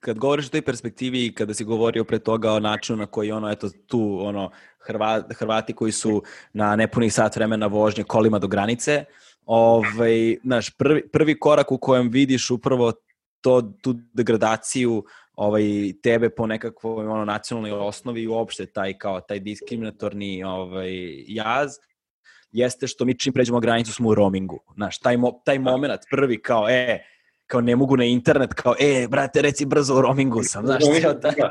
kad 0.00 0.18
govoriš 0.18 0.46
o 0.46 0.50
toj 0.50 0.62
perspektivi 0.62 1.26
i 1.26 1.34
kada 1.34 1.54
si 1.54 1.64
govorio 1.64 2.04
pre 2.04 2.18
toga 2.18 2.52
o 2.52 2.60
načinu 2.60 2.98
na 2.98 3.06
koji 3.06 3.32
ono, 3.32 3.50
eto, 3.50 3.70
tu, 3.86 4.18
ono, 4.22 4.50
Hrva, 4.78 5.22
Hrvati 5.38 5.72
koji 5.72 5.92
su 5.92 6.22
na 6.52 6.76
nepunih 6.76 7.12
sat 7.12 7.36
vremena 7.36 7.66
vožnje 7.66 8.04
kolima 8.04 8.38
do 8.38 8.48
granice, 8.48 9.04
ovaj, 9.46 10.36
znaš, 10.44 10.70
prvi, 10.70 11.08
prvi 11.08 11.38
korak 11.38 11.72
u 11.72 11.78
kojem 11.78 12.08
vidiš 12.08 12.50
upravo 12.50 12.92
to, 13.40 13.62
tu 13.82 13.94
degradaciju 14.12 15.04
ovaj, 15.34 15.92
tebe 16.02 16.30
po 16.30 16.46
nekakvoj 16.46 17.06
ono, 17.06 17.24
nacionalnoj 17.24 17.72
osnovi 17.72 18.22
i 18.22 18.28
uopšte 18.28 18.66
taj, 18.66 18.98
kao, 18.98 19.20
taj 19.20 19.40
diskriminatorni 19.40 20.44
ovaj, 20.44 20.92
jaz, 21.26 21.70
jeste 22.52 22.86
što 22.86 23.04
mi 23.04 23.18
čim 23.18 23.32
pređemo 23.32 23.60
granicu 23.60 23.92
smo 23.92 24.08
u 24.08 24.14
roamingu. 24.14 24.60
Znaš, 24.74 24.98
taj, 24.98 25.16
mo, 25.16 25.32
taj 25.44 25.58
moment 25.58 26.00
prvi 26.10 26.42
kao, 26.42 26.68
e, 26.68 27.04
kao 27.52 27.60
ne 27.60 27.76
mogu 27.76 27.96
na 27.96 28.04
internet, 28.04 28.54
kao, 28.54 28.74
e, 28.80 29.06
brate, 29.08 29.42
reci 29.42 29.64
brzo 29.64 29.96
u 29.96 30.00
roamingu 30.00 30.42
sam, 30.42 30.66
znaš, 30.66 30.82
cijel 30.84 31.14
taj, 31.22 31.34
da. 31.38 31.48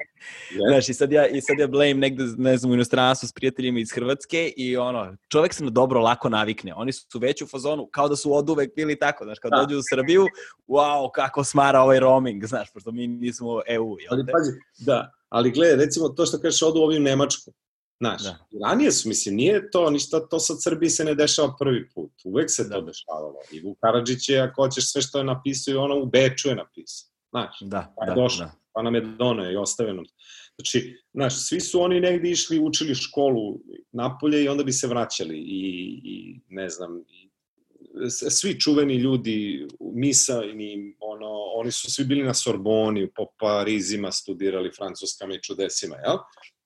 znaš, 0.69 0.89
i 0.89 0.93
sad 0.93 1.11
ja, 1.11 1.27
i 1.27 1.41
sad 1.41 1.59
ja 1.59 1.67
blame 1.67 1.93
negde, 1.93 2.23
ne 2.37 2.57
znam, 2.57 2.71
u 2.71 2.73
inostranstvu 2.75 3.27
s 3.27 3.33
prijateljima 3.33 3.79
iz 3.79 3.91
Hrvatske 3.91 4.53
i 4.57 4.77
ono, 4.77 5.15
čovek 5.27 5.53
se 5.53 5.63
na 5.63 5.69
dobro 5.69 5.99
lako 6.01 6.29
navikne, 6.29 6.73
oni 6.73 6.91
su 6.91 7.19
već 7.19 7.41
u 7.41 7.47
fazonu, 7.47 7.87
kao 7.91 8.09
da 8.09 8.15
su 8.15 8.35
od 8.35 8.49
uvek 8.49 8.75
bili 8.75 8.99
tako, 8.99 9.23
znaš, 9.23 9.39
kad 9.39 9.51
da. 9.51 9.57
dođu 9.57 9.79
u 9.79 9.81
Srbiju, 9.89 10.25
wow, 10.67 11.11
kako 11.13 11.43
smara 11.43 11.81
ovaj 11.81 11.99
roaming, 11.99 12.45
znaš, 12.45 12.73
pošto 12.73 12.91
mi 12.91 13.07
nismo 13.07 13.61
EU, 13.67 13.95
jel 13.99 14.11
Ali, 14.11 14.25
pazi, 14.31 14.51
da, 14.79 15.11
ali 15.29 15.51
gledaj, 15.51 15.85
recimo 15.85 16.09
to 16.09 16.25
što 16.25 16.39
kažeš 16.39 16.61
odu 16.61 16.79
ovi 16.79 16.97
u 16.97 17.01
Nemačku, 17.01 17.51
Znaš, 18.01 18.23
da. 18.23 18.37
ranije 18.65 18.91
su, 18.91 19.09
mislim, 19.09 19.35
nije 19.35 19.71
to, 19.71 19.89
ništa, 19.89 20.27
to 20.27 20.39
sad 20.39 20.57
Srbiji 20.63 20.89
se 20.89 21.05
ne 21.05 21.15
dešava 21.15 21.55
prvi 21.59 21.89
put. 21.89 22.11
Uvek 22.23 22.51
se 22.51 22.63
da. 22.63 22.75
to 22.75 22.81
dešavalo. 22.81 23.35
I 23.51 23.61
Vuk 23.61 23.77
Karadžić 23.79 24.29
je, 24.29 24.39
ako 24.39 24.63
hoćeš 24.63 24.91
sve 24.91 25.01
što 25.01 25.17
je 25.17 25.23
napisao, 25.23 25.71
i 25.71 25.77
ono 25.77 25.99
u 25.99 26.05
Beču 26.05 26.49
je 26.49 26.55
napisao. 26.55 27.09
Znaš, 27.29 27.57
da, 27.61 27.93
pa 27.97 28.05
je 28.05 28.09
da, 28.09 28.15
došao, 28.15 28.45
da. 28.45 28.53
pa 28.73 28.81
nam 28.81 28.95
je 28.95 29.01
donio 29.01 29.51
i 29.51 29.55
ostavio 29.55 29.93
nam. 29.93 30.05
Znači, 30.55 30.97
znaš, 31.13 31.47
svi 31.47 31.59
su 31.59 31.81
oni 31.81 31.99
negde 31.99 32.29
išli, 32.29 32.59
učili 32.59 32.95
školu 32.95 33.59
napolje 33.91 34.43
i 34.43 34.47
onda 34.47 34.63
bi 34.63 34.71
se 34.71 34.87
vraćali. 34.87 35.37
I, 35.37 36.01
i 36.03 36.39
ne 36.49 36.69
znam, 36.69 37.03
i, 37.09 37.29
svi 38.09 38.59
čuveni 38.59 38.95
ljudi, 38.95 39.67
misa, 39.79 40.43
i 40.45 40.95
ono, 40.99 41.29
oni 41.55 41.71
su 41.71 41.91
svi 41.91 42.05
bili 42.05 42.23
na 42.23 42.33
Sorboni, 42.33 43.11
po 43.15 43.25
Parizima 43.39 44.11
studirali 44.11 44.71
francuskama 44.77 45.35
i 45.35 45.41
čudesima, 45.41 45.95
jel? 45.95 46.17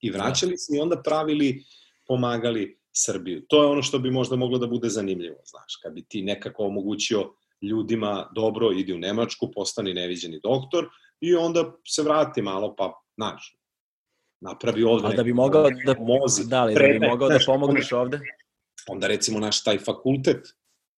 I 0.06 0.12
vraćali 0.12 0.52
da. 0.52 0.58
se 0.58 0.76
i 0.76 0.80
onda 0.80 1.02
pravili, 1.02 1.64
pomagali 2.08 2.78
Srbiju. 2.98 3.46
To 3.48 3.64
je 3.64 3.70
ono 3.70 3.82
što 3.82 4.00
bi 4.00 4.12
možda 4.12 4.36
moglo 4.36 4.58
da 4.58 4.68
bude 4.68 4.90
zanimljivo, 4.90 5.42
znaš, 5.46 5.76
kad 5.84 5.94
bi 5.94 6.06
ti 6.06 6.22
nekako 6.22 6.64
omogućio 6.64 7.34
ljudima 7.62 8.32
dobro, 8.36 8.72
idi 8.72 8.94
u 8.94 8.98
Nemačku, 8.98 9.52
postani 9.52 9.94
neviđeni 9.94 10.40
doktor 10.44 10.88
i 11.22 11.36
onda 11.36 11.74
se 11.88 12.04
vrati 12.04 12.42
malo, 12.42 12.76
pa, 12.76 12.94
znaš, 13.18 13.58
napravi 14.42 14.84
ovde... 14.84 15.08
Ali 15.08 15.16
da 15.16 15.24
bi 15.24 15.34
mogao 15.34 15.70
da, 15.86 15.96
mozi, 16.00 16.48
da, 16.48 16.64
li, 16.66 16.74
da 16.74 16.80
bi 16.80 17.08
mogao 17.08 17.30
da 17.30 17.40
pomogneš 17.46 17.92
ovde? 17.92 18.20
Onda 18.88 19.08
recimo 19.08 19.40
naš 19.40 19.64
taj 19.64 19.80
fakultet, 19.80 20.48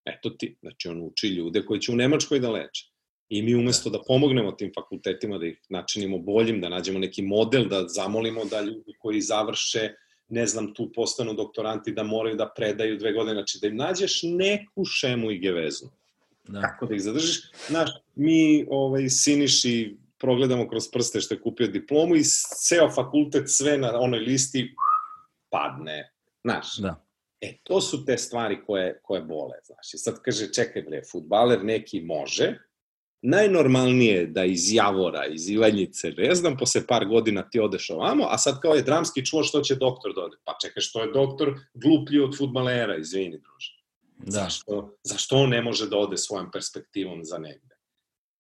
eto 0.06 0.30
ti, 0.30 0.58
znači 0.62 0.88
on 0.88 1.02
uči 1.02 1.28
ljude 1.28 1.66
koji 1.66 1.80
će 1.80 1.92
u 1.92 1.96
Nemačkoj 1.96 2.40
da 2.40 2.52
leče. 2.52 2.92
I 3.30 3.42
mi 3.42 3.56
umesto 3.56 3.90
da 3.90 4.02
pomognemo 4.08 4.52
tim 4.52 4.72
fakultetima, 4.76 5.38
da 5.38 5.46
ih 5.46 5.62
načinimo 5.70 6.18
boljim, 6.18 6.62
da 6.62 6.70
nađemo 6.70 7.00
neki 7.00 7.22
model, 7.22 7.68
da 7.68 7.88
zamolimo 7.88 8.46
da 8.46 8.62
ljudi 8.62 8.94
koji 9.00 9.22
završe, 9.22 9.94
ne 10.30 10.48
znam, 10.48 10.74
tu 10.74 10.92
postanu 10.96 11.34
doktoranti, 11.34 11.92
da 11.92 12.04
moraju 12.04 12.36
da 12.36 12.54
predaju 12.56 12.98
dve 12.98 13.14
godine, 13.14 13.34
znači 13.34 13.60
da 13.62 13.68
im 13.68 13.76
nađeš 13.76 14.20
neku 14.24 14.86
šemu 14.86 15.32
i 15.32 15.40
geveznu. 15.40 15.90
Da. 16.48 16.62
Kako 16.62 16.86
da 16.86 16.96
ih 16.96 17.02
zadržiš? 17.02 17.52
Znaš, 17.68 17.90
mi 18.16 18.66
ovaj, 18.70 19.10
Siniši 19.10 19.96
progledamo 20.18 20.68
kroz 20.70 20.90
prste 20.92 21.22
što 21.22 21.34
je 21.34 21.42
kupio 21.42 21.68
diplomu 21.68 22.16
i 22.16 22.24
ceo 22.68 22.90
fakultet 22.92 23.44
sve 23.48 23.78
na 23.78 24.00
onoj 24.00 24.20
listi 24.20 24.76
padne. 25.50 26.12
Znaš, 26.44 26.78
da. 26.78 27.04
E, 27.42 27.58
to 27.64 27.82
su 27.82 28.06
te 28.06 28.18
stvari 28.18 28.58
koje, 28.66 29.00
koje 29.04 29.22
bole, 29.22 29.56
znaš. 29.64 29.94
I 29.94 29.98
sad 29.98 30.22
kaže, 30.22 30.54
čekaj 30.54 30.82
bre, 30.82 31.02
futbaler 31.12 31.64
neki 31.64 32.02
može, 32.02 32.58
najnormalnije 33.22 34.26
da 34.26 34.46
iz 34.46 34.74
Javora, 34.74 35.26
iz 35.26 35.50
Ivanjice, 35.50 36.12
ne 36.18 36.36
znam, 36.36 36.58
posle 36.58 36.88
par 36.88 37.06
godina 37.06 37.50
ti 37.50 37.60
odeš 37.60 37.90
ovamo, 37.90 38.28
a 38.30 38.38
sad 38.38 38.62
kao 38.62 38.74
je 38.74 38.82
dramski 38.82 39.26
čuo 39.26 39.44
što 39.44 39.62
će 39.62 39.76
doktor 39.76 40.14
da 40.16 40.22
ode. 40.22 40.38
Pa 40.44 40.58
čekaj, 40.62 40.82
što 40.82 41.02
je 41.02 41.12
doktor 41.12 41.54
gluplji 41.74 42.20
od 42.20 42.38
futbalera, 42.38 42.98
izvini, 42.98 43.40
druže. 43.40 43.78
Da. 44.18 44.32
Zašto, 44.32 44.98
zašto 45.04 45.36
on 45.36 45.50
ne 45.50 45.62
može 45.62 45.90
da 45.90 45.98
ode 45.98 46.18
svojom 46.18 46.52
perspektivom 46.52 47.24
za 47.24 47.38
negde? 47.38 47.78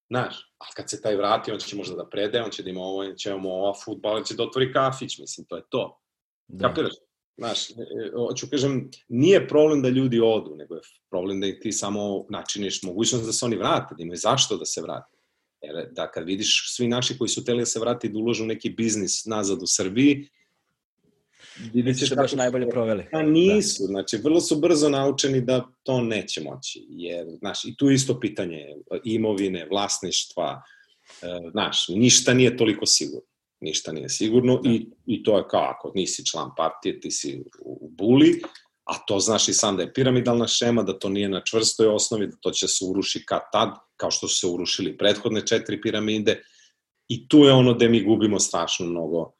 Znaš, 0.10 0.36
a 0.58 0.66
kad 0.76 0.90
se 0.90 1.02
taj 1.02 1.16
vrati, 1.16 1.52
on 1.52 1.60
će 1.60 1.76
možda 1.76 1.96
da 1.96 2.10
predaje, 2.10 2.44
on 2.44 2.52
će 2.52 2.64
da 2.64 2.70
ima 2.70 2.82
ovo, 2.82 3.14
će 3.14 3.30
imamo 3.30 3.50
ova 3.50 3.74
futbala, 3.86 4.24
će 4.24 4.36
da 4.36 4.44
otvori 4.44 4.74
kafić, 4.74 5.20
mislim, 5.20 5.46
to 5.48 5.56
je 5.56 5.64
to. 5.70 6.00
Da. 6.48 6.68
Kapiraš? 6.68 6.94
Znaš, 7.38 7.70
e, 7.70 7.74
e, 7.74 8.12
hoću 8.16 8.48
kažem, 8.50 8.90
nije 9.08 9.48
problem 9.48 9.82
da 9.82 9.90
ljudi 9.90 10.20
odu, 10.20 10.56
nego 10.56 10.76
je 10.76 10.82
problem 11.10 11.42
da 11.42 11.60
ti 11.60 11.72
samo 11.72 12.26
načiniš 12.30 12.84
mogućnost 12.84 13.26
da 13.26 13.34
se 13.34 13.46
oni 13.46 13.56
vrate, 13.56 13.96
da 13.98 14.04
imaju 14.04 14.18
zašto 14.18 14.58
da 14.58 14.66
se 14.66 14.82
vrate. 14.82 15.18
Jer 15.62 15.88
da 15.92 16.12
kad 16.12 16.26
vidiš 16.26 16.76
svi 16.76 16.88
naši 16.88 17.18
koji 17.18 17.28
su 17.28 17.44
teli 17.46 17.62
da 17.62 17.66
se 17.66 17.80
vrati 17.80 18.10
da 18.10 18.20
uložu 18.20 18.46
neki 18.46 18.70
biznis 18.70 19.26
nazad 19.26 19.62
u 19.62 19.68
Srbiji, 19.68 20.30
vidjet 21.74 22.00
ćeš 22.00 22.10
da 22.10 22.16
baš 22.16 22.34
najbolje 22.34 22.70
proveli. 22.70 23.06
A 23.12 23.22
nisu, 23.22 23.84
da. 23.84 23.88
znači 23.88 24.18
vrlo 24.18 24.42
su 24.42 24.56
brzo 24.56 24.90
naučeni 24.90 25.42
da 25.42 25.68
to 25.84 26.02
neće 26.02 26.42
moći. 26.42 26.86
Jer, 26.90 27.28
znaš, 27.40 27.66
i 27.66 27.76
tu 27.78 27.90
isto 27.90 28.20
pitanje 28.20 28.66
imovine, 29.04 29.68
vlasništva, 29.72 30.62
e, 31.22 31.28
znaš, 31.52 31.88
ništa 31.88 32.34
nije 32.34 32.58
toliko 32.58 32.86
sigurno 32.86 33.37
ništa 33.60 33.92
nije 33.92 34.10
sigurno 34.10 34.58
da. 34.58 34.70
i, 34.70 34.86
i 35.06 35.24
to 35.24 35.38
je 35.38 35.48
kao 35.50 35.62
ako 35.62 35.92
nisi 35.96 36.26
član 36.26 36.52
partije, 36.58 37.00
ti 37.00 37.12
si 37.12 37.44
u 37.60 37.90
buli, 37.90 38.42
a 38.84 38.98
to 39.08 39.20
znaš 39.20 39.48
i 39.48 39.54
sam 39.54 39.78
da 39.78 39.84
je 39.84 39.94
piramidalna 39.94 40.48
šema, 40.48 40.84
da 40.84 41.00
to 41.00 41.10
nije 41.10 41.30
na 41.30 41.42
čvrstoj 41.44 41.88
osnovi, 41.88 42.28
da 42.28 42.38
to 42.42 42.52
će 42.52 42.68
se 42.68 42.86
uruši 42.86 43.26
kad 43.26 43.42
tad, 43.52 43.70
kao 43.98 44.12
što 44.12 44.28
su 44.28 44.40
se 44.40 44.48
urušili 44.48 44.98
prethodne 44.98 45.48
četiri 45.48 45.82
piramide 45.82 46.42
i 47.08 47.28
tu 47.28 47.38
je 47.38 47.54
ono 47.54 47.74
gde 47.74 47.90
mi 47.90 48.04
gubimo 48.04 48.40
strašno 48.40 48.86
mnogo 48.86 49.32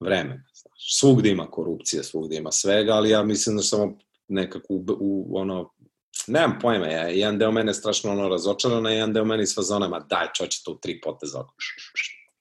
vremena. 0.00 0.44
Znaš. 0.54 0.98
Svugde 0.98 1.30
ima 1.30 1.50
korupcije, 1.50 2.04
svugde 2.04 2.36
ima 2.36 2.52
svega, 2.52 2.92
ali 2.92 3.10
ja 3.10 3.22
mislim 3.22 3.56
da 3.56 3.62
samo 3.62 3.98
nekako 4.28 4.74
u, 4.74 4.84
u 5.00 5.38
ono, 5.38 5.74
nemam 6.26 6.58
pojma, 6.62 6.86
ja, 6.86 7.08
jedan 7.08 7.38
deo 7.38 7.52
mene 7.52 7.74
strašno 7.74 8.10
ono 8.10 8.28
razočaran, 8.28 8.86
a 8.86 8.90
jedan 8.90 9.12
deo 9.12 9.24
mene 9.24 9.42
iz 9.42 9.54
fazona, 9.54 9.88
ma 9.88 10.00
daj 10.00 10.26
čoče 10.34 10.62
to 10.64 10.72
u 10.72 10.78
tri 10.78 11.00
poteza, 11.00 11.44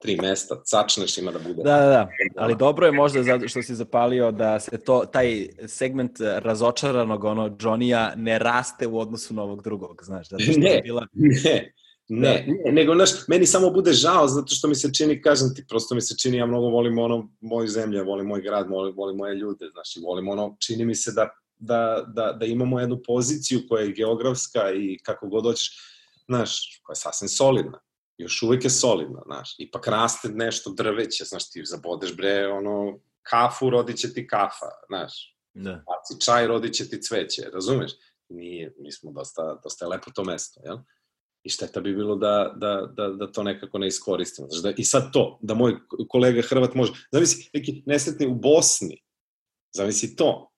tri 0.05 0.17
mesta, 0.21 0.61
cačneš 0.65 1.17
ima 1.17 1.31
da 1.31 1.39
bude. 1.39 1.63
Da, 1.63 1.77
da, 1.77 1.87
da, 1.87 2.09
ali 2.37 2.55
dobro 2.55 2.85
je 2.85 2.91
možda 2.91 3.23
zato 3.23 3.47
što 3.47 3.61
si 3.61 3.75
zapalio 3.75 4.31
da 4.31 4.59
se 4.59 4.77
to, 4.77 5.05
taj 5.05 5.47
segment 5.67 6.19
razočaranog 6.19 7.23
ono 7.23 7.49
Johnny-a 7.49 8.15
ne 8.15 8.39
raste 8.39 8.87
u 8.87 8.99
odnosu 8.99 9.33
na 9.33 9.43
ovog 9.43 9.63
drugog, 9.63 10.01
znaš. 10.03 10.29
Zato 10.29 10.43
što 10.43 10.59
ne, 10.59 10.69
je 10.69 10.81
bila... 10.81 11.07
ne, 11.13 11.73
Ne, 12.09 12.45
ne, 12.65 12.71
nego, 12.71 12.93
znaš, 12.93 13.09
meni 13.27 13.45
samo 13.45 13.69
bude 13.69 13.93
žao 13.93 14.27
zato 14.27 14.55
što 14.55 14.67
mi 14.67 14.75
se 14.75 14.93
čini, 14.93 15.21
kažem 15.21 15.55
ti, 15.55 15.65
prosto 15.69 15.95
mi 15.95 16.01
se 16.01 16.15
čini, 16.17 16.37
ja 16.37 16.45
mnogo 16.45 16.67
volim 16.67 16.97
ono, 16.97 17.29
moju 17.41 17.67
zemlju, 17.67 18.05
volim 18.05 18.27
moj 18.27 18.41
grad, 18.41 18.69
volim, 18.69 18.95
volim 18.95 19.17
moje 19.17 19.35
ljude, 19.35 19.69
znaš, 19.73 19.95
i 19.95 19.99
volim 19.99 20.27
ono, 20.27 20.57
čini 20.59 20.85
mi 20.85 20.95
se 20.95 21.11
da, 21.11 21.29
da, 21.57 22.05
da, 22.07 22.31
da 22.39 22.45
imamo 22.45 22.79
jednu 22.79 23.01
poziciju 23.05 23.61
koja 23.69 23.83
je 23.83 23.91
geografska 23.91 24.71
i 24.71 24.99
kako 25.03 25.27
god 25.27 25.43
hoćeš, 25.43 25.69
znaš, 26.27 26.81
koja 26.83 26.93
je 26.93 27.01
sasvim 27.01 27.29
solidna 27.29 27.79
još 28.17 28.43
uvek 28.43 28.63
je 28.63 28.69
solidna, 28.69 29.21
znaš. 29.25 29.55
Ipak 29.57 29.87
raste 29.87 30.29
nešto 30.29 30.73
drveće, 30.73 31.23
znaš, 31.23 31.49
ti 31.49 31.61
zabodeš 31.65 32.15
bre, 32.15 32.47
ono, 32.47 32.99
kafu, 33.23 33.69
rodit 33.69 33.97
će 33.97 34.13
ti 34.13 34.27
kafa, 34.27 34.69
znaš. 34.87 35.35
Da. 35.53 35.71
Baci 35.71 36.25
čaj, 36.25 36.47
rodit 36.47 36.73
će 36.73 36.89
ti 36.89 37.01
cveće, 37.01 37.49
razumeš? 37.53 37.91
Nije, 38.29 38.75
mi 38.79 38.91
smo 38.91 39.11
dosta, 39.11 39.59
dosta 39.63 39.85
je 39.85 39.89
lepo 39.89 40.11
to 40.11 40.23
mesto, 40.23 40.61
jel? 40.63 40.77
I 41.43 41.49
šteta 41.49 41.81
bi 41.81 41.95
bilo 41.95 42.15
da, 42.15 42.53
da, 42.55 42.89
da, 42.93 43.07
da 43.07 43.31
to 43.31 43.43
nekako 43.43 43.77
ne 43.77 43.87
iskoristimo. 43.87 44.47
Znaš, 44.49 44.63
da, 44.63 44.73
I 44.77 44.83
sad 44.83 45.13
to, 45.13 45.39
da 45.41 45.53
moj 45.53 45.75
kolega 46.09 46.41
Hrvat 46.41 46.73
može, 46.73 46.93
zavisi, 47.11 47.49
neki 47.53 47.83
nesretni 47.85 48.27
u 48.27 48.35
Bosni, 48.35 49.03
zavisi 49.75 50.15
to, 50.15 50.54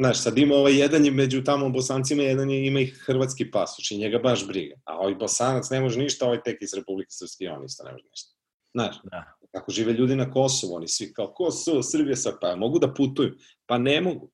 Znaš, 0.00 0.22
sad 0.22 0.38
ima 0.38 0.54
ovaj 0.54 0.78
jedan 0.78 1.04
je 1.04 1.10
među 1.10 1.44
tamo 1.44 1.68
bosancima, 1.68 2.22
jedan 2.22 2.50
je, 2.50 2.66
ima 2.66 2.80
i 2.80 2.86
hrvatski 2.86 3.50
pasoš 3.50 3.90
i 3.90 3.98
njega 3.98 4.18
baš 4.18 4.46
briga. 4.46 4.74
A 4.84 4.98
ovaj 4.98 5.14
bosanac 5.14 5.70
ne 5.70 5.80
može 5.80 5.98
ništa, 5.98 6.26
ovaj 6.26 6.42
tek 6.42 6.62
iz 6.62 6.74
Republike 6.74 7.10
Srpske 7.10 7.50
on 7.50 7.64
isto 7.64 7.84
ne 7.84 7.92
može 7.92 8.04
ništa. 8.10 8.34
Znaš, 8.74 8.96
da. 9.04 9.34
kako 9.52 9.72
žive 9.72 9.92
ljudi 9.92 10.16
na 10.16 10.30
Kosovu, 10.30 10.74
oni 10.74 10.88
svi 10.88 11.12
kao 11.12 11.32
Kosovo, 11.32 11.82
Srbija 11.82 12.16
sad, 12.16 12.38
pa 12.40 12.56
mogu 12.56 12.78
da 12.78 12.94
putuju? 12.94 13.36
Pa 13.66 13.78
ne 13.78 14.00
mogu. 14.00 14.30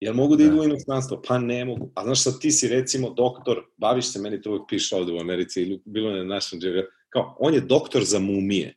Jel 0.00 0.14
mogu 0.14 0.36
da, 0.36 0.44
da. 0.44 0.50
idu 0.50 0.60
u 0.60 0.64
inostranstvo? 0.64 1.22
Pa 1.28 1.38
ne 1.38 1.64
mogu. 1.64 1.92
A 1.94 2.04
znaš 2.04 2.22
sad 2.22 2.40
ti 2.40 2.50
si 2.50 2.68
recimo 2.68 3.10
doktor, 3.10 3.64
baviš 3.76 4.12
se, 4.12 4.20
meni 4.20 4.42
to 4.42 4.50
uvijek 4.50 4.64
piše 4.68 4.96
ovde 4.96 5.12
u 5.12 5.20
Americi, 5.20 5.62
ili 5.62 5.82
bilo 5.84 6.10
na 6.10 6.24
našem 6.24 6.60
džega, 6.60 6.82
kao, 7.08 7.36
on 7.40 7.54
je 7.54 7.60
doktor 7.60 8.04
za 8.04 8.18
mumije. 8.18 8.74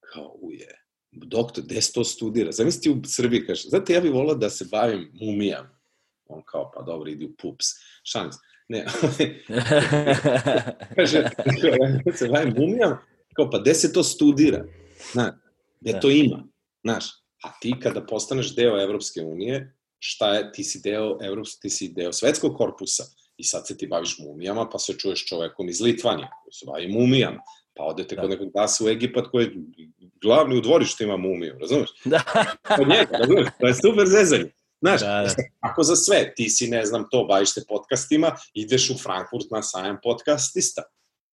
Kao, 0.00 0.36
uje 0.40 0.81
doktor, 1.12 1.64
gde 1.64 1.82
se 1.82 1.92
to 1.92 2.04
studira? 2.04 2.52
Zamisli 2.52 2.90
u 2.90 3.00
Srbiji, 3.04 3.46
kaže, 3.46 3.68
znate, 3.68 3.92
ja 3.92 4.00
bih 4.00 4.12
volao 4.12 4.34
da 4.34 4.50
se 4.50 4.64
bavim 4.70 5.10
mumijama. 5.14 5.78
On 6.26 6.42
kao, 6.46 6.70
pa 6.74 6.82
dobro, 6.82 7.10
idi 7.10 7.24
u 7.24 7.34
pups. 7.42 7.66
Šans. 8.04 8.36
Ne, 8.68 8.84
kaže, 10.96 11.18
ja 12.06 12.16
se 12.16 12.28
bavim 12.28 12.54
mumijama, 12.56 13.02
kao, 13.36 13.50
pa 13.50 13.58
gde 13.58 13.74
se 13.74 13.92
to 13.92 14.02
studira? 14.02 14.64
Znaš, 15.12 15.34
gde 15.80 15.92
da. 15.92 16.00
to 16.00 16.10
ima? 16.10 16.44
Znaš, 16.84 17.06
a 17.42 17.52
ti 17.60 17.74
kada 17.82 18.06
postaneš 18.06 18.54
deo 18.54 18.82
Evropske 18.82 19.20
unije, 19.20 19.76
šta 19.98 20.34
je, 20.34 20.52
ti 20.52 20.64
si 20.64 20.80
deo 20.80 21.18
Evropske, 21.22 21.60
ti 21.62 21.70
si 21.70 21.88
deo 21.88 22.12
svetskog 22.12 22.56
korpusa 22.56 23.04
i 23.36 23.44
sad 23.44 23.66
se 23.66 23.76
ti 23.76 23.86
baviš 23.86 24.18
mumijama, 24.18 24.68
pa 24.68 24.78
se 24.78 24.98
čuješ 24.98 25.26
čovekom 25.26 25.68
iz 25.68 25.80
Litvanije, 25.80 26.28
koji 26.42 26.52
se 26.52 26.66
bavi 26.66 26.88
mumijama, 26.88 27.40
pa 27.74 27.84
odete 27.84 28.16
da. 28.16 28.22
kod 28.22 28.30
nekog 28.30 28.52
dasa 28.54 28.84
u 28.84 28.88
Egipat 28.88 29.26
koji 29.30 29.50
glavni 30.22 30.58
u 30.58 30.60
dvorištu 30.60 31.02
ima 31.04 31.16
mumiju, 31.16 31.56
razumeš? 31.60 31.90
Da. 32.04 32.22
Kod 32.76 32.88
njega, 32.88 33.18
razumeš? 33.18 33.46
To 33.60 33.66
je 33.66 33.74
super 33.74 34.06
zezanje. 34.06 34.50
Znaš, 34.80 35.00
da, 35.00 35.06
da. 35.06 35.34
ako 35.60 35.82
za 35.82 35.96
sve, 35.96 36.32
ti 36.36 36.50
si, 36.50 36.68
ne 36.68 36.86
znam, 36.86 37.04
to, 37.10 37.24
baviš 37.24 37.54
se 37.54 37.64
podcastima, 37.68 38.36
ideš 38.54 38.90
u 38.90 38.98
Frankfurt 38.98 39.50
na 39.50 39.62
sajam 39.62 39.98
podcastista. 40.02 40.82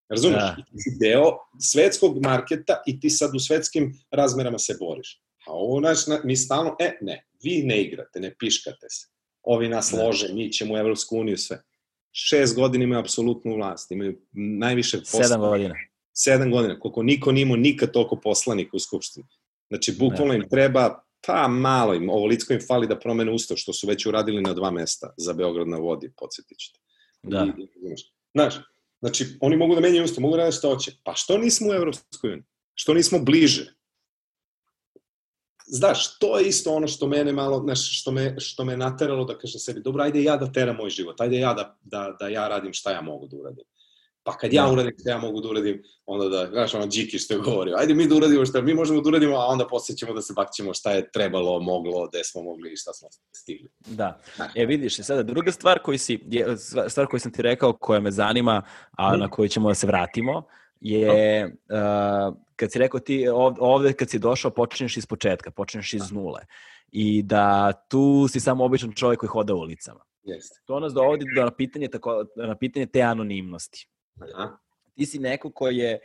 Razumeš? 0.09 0.41
Da. 0.41 0.55
ti 0.55 0.81
si 0.81 0.97
deo 0.99 1.37
svetskog 1.59 2.21
marketa 2.23 2.81
i 2.87 2.99
ti 2.99 3.09
sad 3.09 3.35
u 3.35 3.39
svetskim 3.39 3.99
razmerama 4.11 4.59
se 4.59 4.77
boriš. 4.79 5.21
A 5.47 5.51
ovo, 5.51 5.79
znaš, 5.79 5.99
mi 6.23 6.35
stalno, 6.35 6.75
e, 6.79 6.97
ne, 7.01 7.25
vi 7.43 7.63
ne 7.63 7.81
igrate, 7.81 8.19
ne 8.19 8.35
piškate 8.39 8.87
se. 8.89 9.07
Ovi 9.43 9.69
nas 9.69 9.91
da. 9.91 10.03
lože, 10.03 10.33
mi 10.33 10.51
ćemo 10.51 10.73
u 10.73 10.77
Evropsku 10.77 11.17
uniju 11.17 11.37
sve. 11.37 11.61
Šest 12.11 12.55
godina 12.55 12.83
imaju 12.83 12.99
apsolutnu 12.99 13.55
vlast, 13.55 13.91
imaju 13.91 14.21
najviše 14.31 14.99
poslanika. 14.99 15.27
Sedam 15.27 15.41
godina. 15.41 15.75
Sedam 16.21 16.51
godina, 16.51 16.79
koliko 16.79 17.03
niko 17.03 17.31
nimo 17.31 17.55
nikad 17.55 17.91
toliko 17.91 18.15
poslanika 18.23 18.77
u 18.77 18.79
Skupštini. 18.79 19.25
Znači, 19.69 19.95
bukvalno 19.99 20.33
im 20.33 20.49
treba, 20.49 21.03
pa 21.27 21.47
malo 21.47 21.93
im, 21.93 22.09
ovo 22.09 22.25
licko 22.25 22.53
im 22.53 22.59
fali 22.67 22.87
da 22.87 22.99
promene 22.99 23.31
ustav, 23.31 23.57
što 23.57 23.73
su 23.73 23.87
već 23.87 24.05
uradili 24.05 24.41
na 24.41 24.53
dva 24.53 24.71
mesta 24.71 25.13
za 25.17 25.33
Beograd 25.33 25.67
na 25.67 25.77
vodi, 25.77 26.11
podsjetit 26.17 26.57
ćete. 26.57 26.79
Da. 27.23 27.47
I, 27.57 27.67
znaš, 28.33 28.53
znači, 28.99 29.25
oni 29.41 29.57
mogu 29.57 29.75
da 29.75 29.81
menjaju 29.81 30.03
ustav, 30.03 30.21
mogu 30.21 30.35
da 30.35 30.43
rade 30.43 30.51
što 30.51 30.69
hoće. 30.69 30.91
Pa 31.03 31.13
što 31.15 31.37
nismo 31.37 31.69
u 31.69 31.73
Evropskoj 31.73 32.29
uniji? 32.29 32.43
Što 32.75 32.93
nismo 32.93 33.19
bliže? 33.19 33.73
Znaš, 35.65 36.17
to 36.19 36.39
je 36.39 36.47
isto 36.47 36.73
ono 36.73 36.87
što 36.87 37.07
mene 37.07 37.33
malo, 37.33 37.61
znaš, 37.63 38.01
što 38.01 38.11
me, 38.11 38.39
što 38.39 38.65
me 38.65 38.77
nateralo 38.77 39.25
da 39.25 39.37
kažem 39.37 39.59
sebi, 39.59 39.81
dobro, 39.81 40.03
ajde 40.03 40.23
ja 40.23 40.37
da 40.37 40.51
teram 40.51 40.75
moj 40.75 40.89
život, 40.89 41.21
ajde 41.21 41.39
ja 41.39 41.53
da, 41.53 41.77
da, 41.81 42.15
da 42.19 42.27
ja 42.27 42.47
radim 42.47 42.73
šta 42.73 42.91
ja 42.91 43.01
mogu 43.01 43.27
da 43.27 43.37
uradim. 43.37 43.65
Pa 44.31 44.37
kad 44.37 44.53
ja 44.53 44.65
da. 44.65 44.71
uradim 44.71 44.93
šta 44.99 45.09
ja 45.09 45.17
mogu 45.17 45.41
da 45.41 45.49
uradim, 45.49 45.83
onda 46.05 46.29
da, 46.29 46.49
znaš, 46.51 46.73
ono 46.73 46.85
Điki 46.85 47.19
što 47.19 47.33
je 47.33 47.39
govorio, 47.39 47.75
ajde 47.77 47.93
mi 47.93 48.07
da 48.07 48.15
uradimo 48.15 48.45
šta 48.45 48.61
mi 48.61 48.73
možemo 48.73 49.01
da 49.01 49.09
uradimo, 49.09 49.35
a 49.35 49.45
onda 49.45 49.67
posle 49.67 49.95
ćemo 49.95 50.13
da 50.13 50.21
se 50.21 50.33
bakćemo 50.35 50.73
šta 50.73 50.91
je 50.91 51.11
trebalo, 51.11 51.59
moglo, 51.59 52.07
gde 52.07 52.23
smo 52.23 52.43
mogli 52.43 52.71
i 52.73 52.77
šta 52.77 52.93
smo 52.93 53.07
stigli. 53.31 53.69
Da. 53.87 54.19
E 54.55 54.65
vidiš, 54.65 54.97
sada 54.97 55.23
druga 55.23 55.51
stvar 55.51 55.79
koju 55.79 55.99
si, 55.99 56.19
je, 56.29 56.57
stvar 56.87 57.07
koju 57.07 57.19
sam 57.19 57.31
ti 57.31 57.41
rekao, 57.41 57.73
koja 57.73 57.99
me 57.99 58.11
zanima, 58.11 58.61
a 58.91 59.09
hmm. 59.09 59.19
na 59.19 59.29
koju 59.29 59.49
ćemo 59.49 59.69
da 59.69 59.75
se 59.75 59.87
vratimo, 59.87 60.43
je 60.81 61.45
uh, 61.45 62.35
kad 62.55 62.71
si 62.71 62.79
rekao 62.79 62.99
ti 62.99 63.27
ovde 63.59 63.93
kad 63.93 64.09
si 64.09 64.19
došao 64.19 64.51
počinješ 64.51 64.97
iz 64.97 65.05
početka, 65.05 65.51
počinješ 65.51 65.93
iz 65.93 66.11
nule 66.11 66.41
i 66.91 67.23
da 67.23 67.71
tu 67.89 68.27
si 68.27 68.39
samo 68.39 68.65
običan 68.65 68.91
čovjek 68.91 69.19
koji 69.19 69.27
hoda 69.27 69.53
ulicama. 69.53 69.99
Jeste. 70.23 70.59
To 70.65 70.79
nas 70.79 70.93
dovodi 70.93 71.25
do 71.35 71.43
na 71.43 71.51
pitanje, 71.51 71.87
tako, 71.87 72.25
na 72.35 72.57
pitanje 72.57 72.85
te 72.85 73.01
anonimnosti. 73.01 73.87
Aha. 74.33 74.57
Ti 74.95 75.05
si 75.05 75.19
neko 75.19 75.51
koji 75.51 75.77
je, 75.77 75.99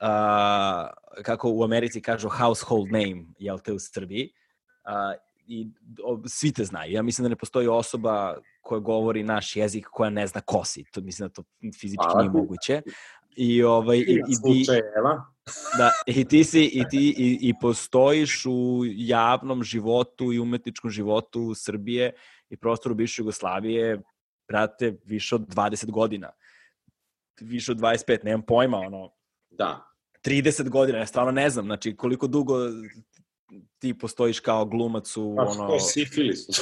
uh, 0.00 1.22
kako 1.22 1.50
u 1.50 1.64
Americi 1.64 2.02
kažu, 2.02 2.28
household 2.28 2.92
name, 2.92 3.24
jel 3.38 3.58
te 3.58 3.72
u 3.72 3.78
Srbiji, 3.78 4.32
uh, 4.84 5.20
i 5.46 5.68
o, 6.04 6.22
svi 6.26 6.52
te 6.52 6.64
znaju. 6.64 6.92
Ja 6.92 7.02
mislim 7.02 7.22
da 7.22 7.28
ne 7.28 7.36
postoji 7.36 7.68
osoba 7.68 8.36
koja 8.60 8.78
govori 8.78 9.22
naš 9.22 9.56
jezik 9.56 9.86
koja 9.90 10.10
ne 10.10 10.26
zna 10.26 10.40
ko 10.40 10.64
si. 10.64 10.84
To 10.92 11.00
mislim 11.00 11.28
da 11.28 11.32
to 11.32 11.42
fizički 11.80 12.04
Hvala. 12.04 12.22
nije 12.22 12.30
moguće. 12.30 12.82
I 13.36 13.62
ovaj 13.62 13.96
i, 13.96 14.22
i 14.28 14.34
ti 14.44 14.66
Da, 15.78 15.90
i 16.06 16.24
ti 16.24 16.44
si 16.44 16.64
i 16.64 16.84
ti 16.90 17.14
i, 17.18 17.38
i 17.48 17.54
postojiš 17.60 18.46
u 18.46 18.82
javnom 18.86 19.62
životu 19.62 20.32
i 20.32 20.38
umetničkom 20.38 20.90
životu 20.90 21.54
Srbije 21.54 22.12
i 22.50 22.56
prostoru 22.56 22.94
bivše 22.94 23.22
Jugoslavije 23.22 24.02
brate 24.48 24.96
više 25.04 25.34
od 25.34 25.40
20 25.40 25.90
godina. 25.90 26.30
Više 27.40 27.72
od 27.72 27.78
25, 27.78 28.24
nemam 28.24 28.42
pojma, 28.42 28.78
ono. 28.78 29.10
Da. 29.50 29.86
30 30.24 30.68
godina, 30.68 30.98
ja 30.98 31.06
stvarno 31.06 31.32
ne 31.32 31.50
znam, 31.50 31.64
znači 31.64 31.96
koliko 31.96 32.26
dugo 32.26 32.54
ti 33.78 33.98
postojiš 33.98 34.40
kao 34.40 34.64
glumac 34.64 35.16
u 35.16 35.34
pa, 35.36 35.42
ono... 35.42 35.66
Kao 35.66 35.80
sifilis. 35.80 36.38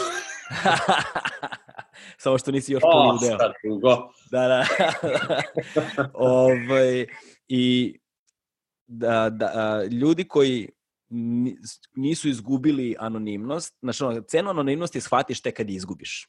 Samo 2.23 2.39
što 2.39 2.51
nisi 2.51 2.73
još 2.73 2.83
oh, 2.85 2.91
poludeo. 2.93 3.39
dugo. 3.65 4.13
Da, 4.31 4.49
da. 4.49 4.67
ovaj, 6.15 7.07
I 7.49 7.99
da, 8.87 9.31
da, 9.31 9.85
ljudi 9.91 10.29
koji 10.29 10.69
nisu 11.97 12.29
izgubili 12.29 12.97
anonimnost, 12.99 13.77
znači 13.83 14.05
ono, 14.05 14.21
cenu 14.21 14.51
anonimnosti 14.51 15.01
shvatiš 15.01 15.41
tek 15.41 15.57
kad 15.57 15.71
je 15.71 15.77
izgubiš. 15.77 16.29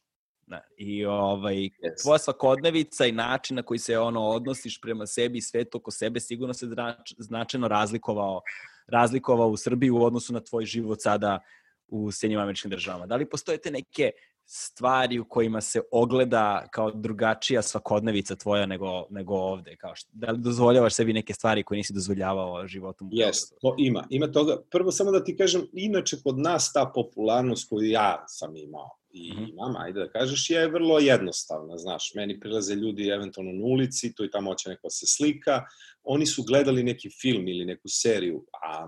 Da, 0.52 0.62
I 0.78 1.06
ovaj, 1.06 1.56
yes. 1.56 2.02
tvoja 2.02 2.20
svakodnevica 2.20 3.06
i 3.06 3.12
način 3.12 3.56
na 3.56 3.64
koji 3.64 3.80
se 3.80 4.00
ono 4.00 4.28
odnosiš 4.28 4.82
prema 4.82 5.06
sebi 5.08 5.38
i 5.38 5.42
svetu 5.42 5.78
oko 5.78 5.92
sebe 5.92 6.20
sigurno 6.20 6.54
se 6.54 6.68
znač, 6.68 7.14
značajno 7.18 7.68
razlikovao, 7.68 8.42
razlikovao 8.88 9.48
u 9.48 9.58
Srbiji 9.58 9.90
u 9.90 10.04
odnosu 10.04 10.34
na 10.34 10.40
tvoj 10.40 10.66
život 10.66 11.02
sada 11.02 11.40
u 11.88 12.12
Sjednjim 12.12 12.40
američkim 12.40 12.72
državama. 12.72 13.06
Da 13.06 13.16
li 13.16 13.30
postoje 13.30 13.58
te 13.58 13.72
neke 13.72 14.12
stvari 14.46 15.20
u 15.20 15.26
kojima 15.26 15.62
se 15.62 15.82
ogleda 15.92 16.68
kao 16.72 16.92
drugačija 16.92 17.62
svakodnevica 17.62 18.36
tvoja 18.36 18.66
nego, 18.66 19.06
nego 19.10 19.34
ovde? 19.34 19.76
Kao 19.76 19.96
što, 19.96 20.10
da 20.14 20.32
li 20.32 20.38
dozvoljavaš 20.40 20.94
sebi 20.94 21.14
neke 21.14 21.34
stvari 21.34 21.64
koje 21.64 21.78
nisi 21.78 21.94
dozvoljavao 21.94 22.68
životom? 22.68 23.10
Jes, 23.12 23.50
to 23.50 23.76
ima. 23.78 24.08
Ima 24.10 24.32
toga. 24.32 24.58
Prvo 24.72 24.92
samo 24.92 25.12
da 25.12 25.24
ti 25.24 25.38
kažem, 25.38 25.62
inače 25.74 26.18
kod 26.24 26.40
nas 26.40 26.74
ta 26.74 26.92
popularnost 26.96 27.70
koju 27.70 27.90
ja 27.90 28.24
sam 28.28 28.56
imao 28.56 28.90
i 29.14 29.34
mm 29.34 29.38
-hmm. 29.38 29.50
imam, 29.50 29.76
ajde 29.78 30.00
da 30.00 30.10
kažeš, 30.10 30.50
je 30.50 30.68
vrlo 30.68 31.00
jednostavna, 31.00 31.78
znaš, 31.78 32.12
meni 32.16 32.40
prilaze 32.40 32.76
ljudi 32.76 33.08
eventualno 33.08 33.52
na 33.52 33.66
ulici, 33.66 34.16
tu 34.16 34.26
i 34.26 34.32
tamo 34.32 34.52
hoće 34.52 34.70
neko 34.70 34.88
da 34.88 34.90
se 34.90 35.06
slika, 35.08 35.64
oni 36.04 36.26
su 36.26 36.44
gledali 36.44 36.84
neki 36.84 37.10
film 37.10 37.48
ili 37.48 37.66
neku 37.66 37.88
seriju, 37.88 38.46
a 38.64 38.88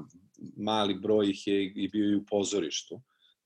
mali 0.57 0.93
broj 0.93 1.29
ih 1.29 1.47
je 1.47 1.65
i 1.75 1.89
bio 1.89 2.11
i 2.11 2.15
u 2.15 2.25
pozorištu, 2.25 3.01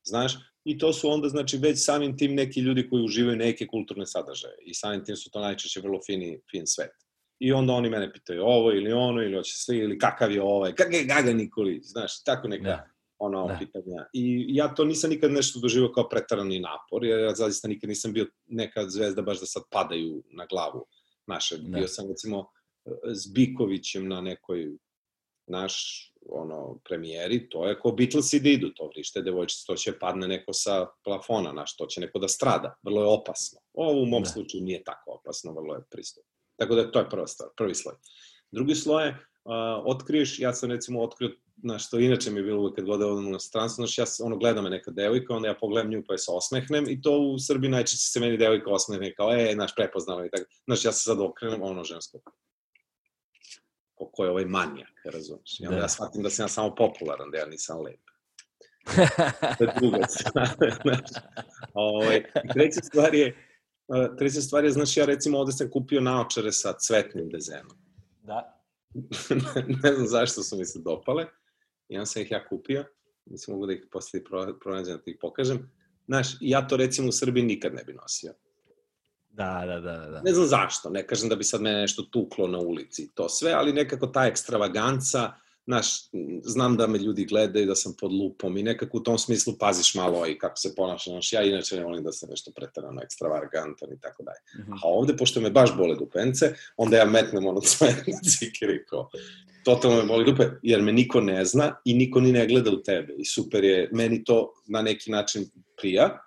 znaš, 0.08 0.34
i 0.66 0.78
to 0.78 0.94
su 0.94 1.10
onda, 1.10 1.30
znači, 1.30 1.58
već 1.58 1.86
samim 1.86 2.18
tim 2.18 2.36
neki 2.36 2.60
ljudi 2.60 2.90
koji 2.90 3.04
uživaju 3.04 3.38
neke 3.38 3.68
kulturne 3.68 4.06
sadržaje 4.06 4.56
i 4.62 4.74
samim 4.74 5.06
tim 5.06 5.16
su 5.16 5.32
to 5.32 5.40
najčešće 5.40 5.80
vrlo 5.80 6.00
fini, 6.06 6.40
fin 6.52 6.68
svet. 6.68 6.92
I 7.40 7.54
onda 7.54 7.74
oni 7.74 7.90
mene 7.90 8.14
pitaju 8.14 8.44
ovo 8.44 8.72
ili 8.72 8.92
ono, 8.92 9.22
ili 9.22 9.38
hoće 9.38 9.54
sli, 9.56 9.78
ili 9.78 10.00
kakav 10.00 10.32
je 10.32 10.42
ovaj, 10.42 10.76
kakav 10.76 10.94
je 10.94 11.06
Gaga 11.06 11.34
Nikolić, 11.34 11.84
znaš, 11.84 12.24
tako 12.24 12.48
neka 12.48 12.64
da. 12.64 12.90
ono 13.20 13.48
da. 13.48 13.58
pitanja. 13.60 14.06
I 14.14 14.46
ja 14.50 14.76
to 14.76 14.86
nisam 14.86 15.10
nikad 15.10 15.32
nešto 15.32 15.60
doživao 15.60 15.92
kao 15.92 16.10
pretarani 16.10 16.60
napor, 16.60 17.06
jer 17.06 17.20
ja 17.20 17.36
zaista 17.36 17.68
nikad 17.68 17.90
nisam 17.90 18.14
bio 18.14 18.28
neka 18.48 18.90
zvezda 18.90 19.22
baš 19.22 19.40
da 19.40 19.46
sad 19.46 19.64
padaju 19.72 20.24
na 20.32 20.46
glavu 20.46 20.86
naše. 21.28 21.58
Da. 21.58 21.78
Bio 21.78 21.88
sam, 21.88 22.10
recimo, 22.10 22.46
s 23.14 23.34
Bikovićem 23.34 24.08
na 24.08 24.22
nekoj 24.22 24.78
naš 25.48 26.03
ono, 26.30 26.80
premijeri, 26.84 27.49
to 27.49 27.68
je 27.68 27.80
ko 27.80 27.91
Beatlesi 27.91 28.40
da 28.40 28.49
idu, 28.49 28.69
to 28.76 28.88
vrište 28.88 29.22
devojčice, 29.22 29.64
to 29.68 29.76
će 29.76 29.99
padne 29.99 30.28
neko 30.28 30.53
sa 30.53 30.88
plafona, 31.03 31.52
naš, 31.52 31.76
to 31.78 31.86
će 31.86 32.02
neko 32.02 32.19
da 32.19 32.28
strada, 32.28 32.76
vrlo 32.84 33.02
je 33.02 33.07
opasno. 33.07 33.60
Ovo 33.74 34.02
u 34.02 34.06
mom 34.06 34.24
da. 34.24 34.30
slučaju 34.30 34.64
nije 34.64 34.84
tako 34.84 35.11
opasno, 35.11 35.53
vrlo 35.53 35.76
je 35.76 35.82
pristupno. 35.91 36.32
Tako 36.60 36.76
da 36.76 36.91
to 36.91 36.99
je 36.99 37.10
prva 37.10 37.28
stvar, 37.28 37.49
prvi 37.57 37.76
sloj. 37.76 37.95
Drugi 38.52 38.76
sloj 38.76 39.06
je, 39.06 39.10
uh, 39.10 39.84
otkriješ, 39.86 40.40
ja 40.40 40.53
sam 40.53 40.72
recimo 40.72 41.03
otkrio, 41.03 41.32
znaš, 41.64 41.88
što 41.88 41.99
inače 41.99 42.32
mi 42.32 42.40
je 42.40 42.44
bilo 42.44 42.74
kad 42.74 42.86
god 42.86 43.02
odem 43.02 43.32
na 43.32 43.40
stranstvo, 43.40 43.86
znaš, 43.86 43.98
ja 43.98 44.26
ono, 44.26 44.38
gledam 44.38 44.64
me 44.64 44.69
neka 44.69 44.91
devojka, 44.91 45.34
onda 45.34 45.48
ja 45.48 45.56
pogledam 45.61 45.91
nju 45.91 46.03
pa 46.07 46.14
je 46.14 46.18
se 46.18 46.32
osmehnem 46.32 46.90
i 46.90 47.02
to 47.02 47.19
u 47.19 47.40
Srbiji 47.40 47.72
najčešće 47.72 48.11
se 48.11 48.19
meni 48.19 48.38
devojka 48.38 48.72
osmehne 48.72 49.14
kao, 49.15 49.34
e, 49.34 49.52
znaš, 49.53 49.76
prepoznamo 49.76 50.26
i 50.26 50.30
tako. 50.30 50.45
Znaš, 50.65 50.86
ja 50.86 50.91
se 50.91 51.03
sad 51.03 51.22
okrenem, 51.22 51.61
ono 51.61 51.84
žensko 51.84 52.19
ko, 53.98 54.10
ko 54.14 54.24
je 54.24 54.32
ovaj 54.32 54.45
manijak, 54.45 55.02
razumiješ? 55.06 55.60
I 55.60 55.65
onda 55.65 55.76
da. 55.76 55.84
ja 55.84 55.90
shvatim 55.90 56.24
da 56.24 56.30
sam 56.30 56.44
ja 56.44 56.48
samo 56.48 56.76
popularan, 56.76 57.32
da 57.32 57.38
ja 57.38 57.45
nisam 57.45 57.82
lep. 57.82 58.02
to 59.57 59.64
je 59.64 59.74
druga 59.80 60.07
stvar. 60.07 60.49
ovaj, 61.74 62.24
treća 62.53 62.82
stvar 62.84 63.15
je, 63.15 63.36
treća 64.18 64.41
stvar 64.41 64.65
je, 64.65 64.72
znaš, 64.72 64.98
ja 64.98 65.06
recimo 65.06 65.40
ovde 65.40 65.52
sam 65.52 65.69
kupio 65.69 66.02
naočare 66.02 66.52
sa 66.52 66.74
cvetnim 66.74 67.30
dezenom. 67.30 67.78
Da. 68.24 68.64
ne 69.84 69.94
znam 69.94 70.07
zašto 70.07 70.44
su 70.44 70.57
mi 70.57 70.65
se 70.65 70.80
dopale. 70.80 71.26
I 71.90 71.98
onda 71.98 72.06
sam 72.06 72.22
ih 72.22 72.32
ja 72.32 72.48
kupio. 72.48 72.86
Mislim, 73.26 73.56
mogu 73.56 73.65
da 73.68 73.74
ih 73.74 73.88
posle 73.91 74.19
pronađem 74.61 74.98
da 74.98 75.02
ti 75.02 75.11
ih 75.11 75.18
pokažem. 75.22 75.72
Znaš, 76.06 76.28
ja 76.41 76.68
to 76.68 76.78
recimo 76.78 77.07
u 77.07 77.11
Srbiji 77.11 77.44
nikad 77.44 77.74
ne 77.74 77.84
bi 77.84 77.94
nosio. 77.94 78.34
Da, 79.38 79.64
da, 79.65 79.80
da, 79.80 79.97
da. 79.97 80.22
Ne 80.22 80.34
znam 80.34 80.47
zašto, 80.47 80.89
ne 80.89 81.07
kažem 81.07 81.30
da 81.30 81.35
bi 81.35 81.43
sad 81.43 81.61
mene 81.61 81.81
nešto 81.81 82.03
tuklo 82.03 82.47
na 82.47 82.59
ulici, 82.59 83.09
to 83.15 83.30
sve, 83.30 83.51
ali 83.51 83.73
nekako 83.73 84.07
ta 84.07 84.26
ekstravaganca, 84.26 85.31
znaš, 85.65 85.88
znam 86.43 86.77
da 86.77 86.88
me 86.88 86.97
ljudi 86.97 87.26
gledaju, 87.26 87.65
da 87.65 87.76
sam 87.76 87.93
pod 87.99 88.11
lupom 88.11 88.57
i 88.57 88.64
nekako 88.64 88.97
u 88.97 89.03
tom 89.03 89.18
smislu 89.18 89.53
paziš 89.59 89.95
malo 89.95 90.27
i 90.27 90.38
kako 90.38 90.57
se 90.57 90.76
ponaša, 90.76 91.11
znaš, 91.11 91.34
ja 91.34 91.41
inače 91.41 91.76
ne 91.76 91.84
volim 91.84 92.03
da 92.03 92.11
sam 92.11 92.30
nešto 92.30 92.51
pretarano 92.55 93.01
ekstravagantan 93.01 93.93
i 93.93 93.99
tako 94.01 94.23
dalje. 94.23 94.68
-hmm. 94.68 94.80
A 94.84 94.88
ovde, 94.88 95.18
pošto 95.18 95.41
me 95.41 95.49
baš 95.49 95.77
bole 95.77 95.95
dupence, 95.95 96.53
onda 96.77 96.97
ja 96.97 97.05
metnem 97.05 97.45
ono 97.45 97.61
cvetne 97.61 98.14
cikeri, 98.23 98.85
kao, 98.85 99.09
totalno 99.65 99.97
me 99.97 100.07
boli 100.07 100.26
dupe, 100.26 100.49
jer 100.64 100.81
me 100.81 100.93
niko 100.93 101.22
ne 101.22 101.45
zna 101.45 101.76
i 101.85 101.93
niko 101.93 102.19
ni 102.19 102.31
ne 102.31 102.47
gleda 102.47 102.72
u 102.72 102.81
tebe. 102.81 103.14
I 103.18 103.26
super 103.26 103.64
je, 103.64 103.89
meni 103.93 104.23
to 104.23 104.53
na 104.68 104.81
neki 104.81 105.11
način 105.11 105.45
prija, 105.77 106.23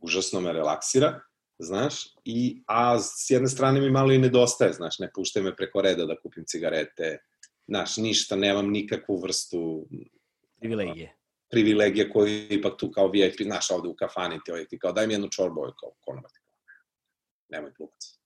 užasno 0.00 0.40
me 0.40 0.52
relaksira, 0.52 1.20
znaš, 1.58 2.14
i, 2.24 2.62
a 2.66 2.98
s 3.00 3.30
jedne 3.30 3.48
strane 3.48 3.80
mi 3.80 3.90
malo 3.90 4.12
i 4.12 4.18
nedostaje, 4.18 4.72
znaš, 4.72 4.98
ne 4.98 5.10
puštaju 5.14 5.44
me 5.44 5.56
preko 5.56 5.80
reda 5.80 6.06
da 6.06 6.16
kupim 6.16 6.44
cigarete, 6.46 7.18
znaš, 7.66 7.96
ništa, 7.96 8.36
nemam 8.36 8.70
nikakvu 8.70 9.20
vrstu 9.20 9.86
privilegije. 10.60 11.16
privilegija 11.50 12.10
koju 12.12 12.26
je 12.26 12.48
ipak 12.48 12.72
tu 12.78 12.90
kao 12.90 13.08
VIP, 13.08 13.42
znaš, 13.42 13.70
ovde 13.70 13.88
u 13.88 13.94
kafani 13.94 14.40
ti 14.44 14.50
ovaj 14.50 14.66
ti 14.66 14.78
kao 14.78 14.92
daj 14.92 15.06
mi 15.06 15.14
jednu 15.14 15.28
čorbu, 15.30 15.60
ovaj 15.60 15.72
kao 15.80 15.92
konobar 16.00 16.30
ti 16.30 16.40
kao, 16.44 16.54
nemoj 17.48 17.74
plukac. 17.74 18.18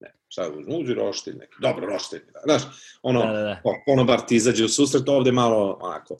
Ne, 0.00 0.14
šta 0.28 0.48
da 0.48 0.58
uzmi, 0.58 0.80
uđi 0.80 0.94
roštilj 0.94 1.34
neki, 1.34 1.54
dobro 1.60 1.86
roštilj, 1.86 2.20
da, 2.32 2.40
znaš, 2.44 2.62
ono, 3.02 3.20
da, 3.20 3.32
da, 3.32 3.42
da. 3.42 3.62
konobar 3.84 4.20
ti 4.20 4.36
izađe 4.36 4.64
u 4.64 4.68
susret, 4.68 5.08
ovde 5.08 5.32
malo, 5.32 5.78
onako, 5.80 6.16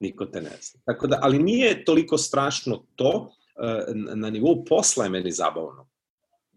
niko 0.00 0.26
te 0.26 0.40
ne 0.40 0.50
zna. 0.60 0.80
Tako 0.84 1.06
da, 1.06 1.18
ali 1.22 1.38
nije 1.38 1.84
toliko 1.84 2.18
strašno 2.18 2.86
to, 2.96 3.32
e, 3.56 3.94
na 3.94 4.30
nivou 4.30 4.64
posla 4.64 5.04
je 5.04 5.10
meni 5.10 5.32
zabavno. 5.32 5.89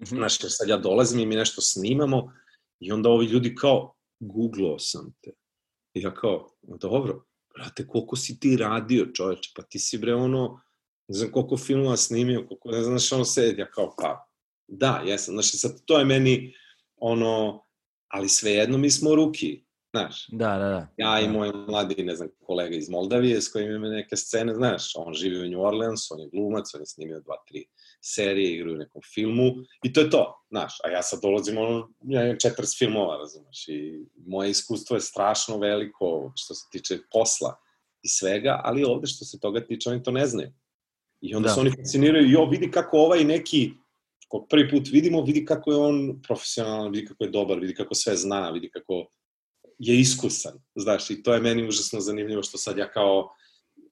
Mm 0.04 0.16
-hmm. 0.16 0.18
Znaš, 0.18 0.38
sad 0.38 0.70
ja 0.70 0.78
dolazim 0.78 1.20
i 1.20 1.26
mi 1.26 1.36
nešto 1.36 1.62
snimamo 1.62 2.34
i 2.80 2.92
onda 2.92 3.10
ovi 3.10 3.26
ljudi 3.26 3.56
kao, 3.56 3.94
googlao 4.20 4.80
sam 4.80 5.14
te. 5.22 5.32
I 5.94 6.02
ja 6.02 6.14
kao, 6.14 6.50
dobro, 6.62 7.26
brate, 7.56 7.88
koliko 7.88 8.16
si 8.16 8.40
ti 8.40 8.58
radio, 8.58 9.06
čoveče, 9.14 9.52
pa 9.56 9.64
ti 9.64 9.80
si 9.80 9.98
bre 9.98 10.16
ono, 10.16 10.62
ne 11.08 11.18
znam 11.18 11.32
koliko 11.32 11.58
filmova 11.58 11.98
snimio, 11.98 12.48
koliko, 12.48 12.72
ne 12.72 12.84
znam 12.84 13.00
što 13.00 13.16
ono 13.16 13.26
sedi, 13.26 13.62
ja 13.62 13.72
kao, 13.72 13.96
pa, 13.98 14.28
da, 14.68 15.04
jesam, 15.06 15.34
znači 15.34 15.58
sad 15.58 15.86
to 15.86 16.00
je 16.00 16.06
meni 16.06 16.54
ono, 16.96 17.64
ali 18.08 18.30
svejedno 18.30 18.78
mi 18.78 18.92
smo 18.92 19.16
ruki, 19.16 19.66
znaš. 19.94 20.28
Da, 20.32 20.58
da, 20.58 20.70
da. 20.70 20.88
Ja 20.98 21.22
i 21.22 21.26
da. 21.26 21.32
moj 21.32 21.52
mladi, 21.68 22.04
ne 22.04 22.16
znam, 22.16 22.30
kolega 22.46 22.76
iz 22.76 22.90
Moldavije 22.90 23.42
s 23.42 23.52
kojim 23.52 23.76
ima 23.76 23.90
neke 23.90 24.16
scene, 24.16 24.56
znaš, 24.56 24.92
on 24.96 25.14
živi 25.14 25.40
u 25.40 25.50
New 25.50 25.62
Orleans, 25.62 26.12
on 26.12 26.20
je 26.20 26.30
glumac, 26.30 26.74
on 26.76 26.82
je 26.82 26.86
snimio 26.86 27.20
dva, 27.20 27.36
tri 27.48 27.66
serije, 28.06 28.56
igra 28.56 28.72
u 28.72 28.76
nekom 28.76 29.02
filmu 29.14 29.54
i 29.84 29.94
to 29.94 30.02
je 30.02 30.10
to, 30.10 30.46
znaš, 30.50 30.74
a 30.84 30.90
ja 30.90 31.02
sad 31.02 31.22
dolazim, 31.22 31.58
ono, 31.58 31.90
ja 32.02 32.24
imam 32.24 32.36
40 32.36 32.78
filmova, 32.78 33.18
razumeš, 33.18 33.68
i 33.68 34.06
moje 34.26 34.50
iskustvo 34.50 34.96
je 34.96 35.02
strašno 35.02 35.58
veliko 35.58 36.32
što 36.36 36.54
se 36.54 36.68
tiče 36.72 36.98
posla 37.12 37.56
i 38.04 38.10
svega, 38.10 38.62
ali 38.64 38.84
ovde 38.84 39.08
što 39.08 39.26
se 39.26 39.40
toga 39.40 39.66
tiče, 39.66 39.90
oni 39.90 40.04
to 40.04 40.12
ne 40.12 40.28
znaju. 40.28 40.52
I 41.22 41.36
onda 41.36 41.48
da. 41.48 41.54
se 41.54 41.60
oni 41.60 41.72
fasciniraju, 41.78 42.32
jo, 42.32 42.46
vidi 42.46 42.72
kako 42.72 42.98
ovaj 42.98 43.24
neki, 43.24 43.72
ko 44.28 44.46
prvi 44.50 44.70
put 44.70 44.88
vidimo, 44.92 45.22
vidi 45.22 45.46
kako 45.46 45.72
je 45.72 45.78
on 45.78 46.22
profesionalan, 46.28 46.92
vidi 46.92 47.08
kako 47.08 47.24
je 47.24 47.30
dobar, 47.30 47.60
vidi 47.60 47.76
kako 47.76 47.96
sve 47.96 48.16
zna, 48.16 48.50
vidi 48.50 48.70
kako 48.70 49.08
je 49.80 50.00
iskusan, 50.00 50.54
znaš, 50.76 51.10
i 51.10 51.24
to 51.24 51.34
je 51.34 51.42
meni 51.42 51.68
užasno 51.68 52.00
zanimljivo 52.00 52.44
što 52.44 52.58
sad 52.58 52.78
ja 52.78 52.92
kao 52.92 53.30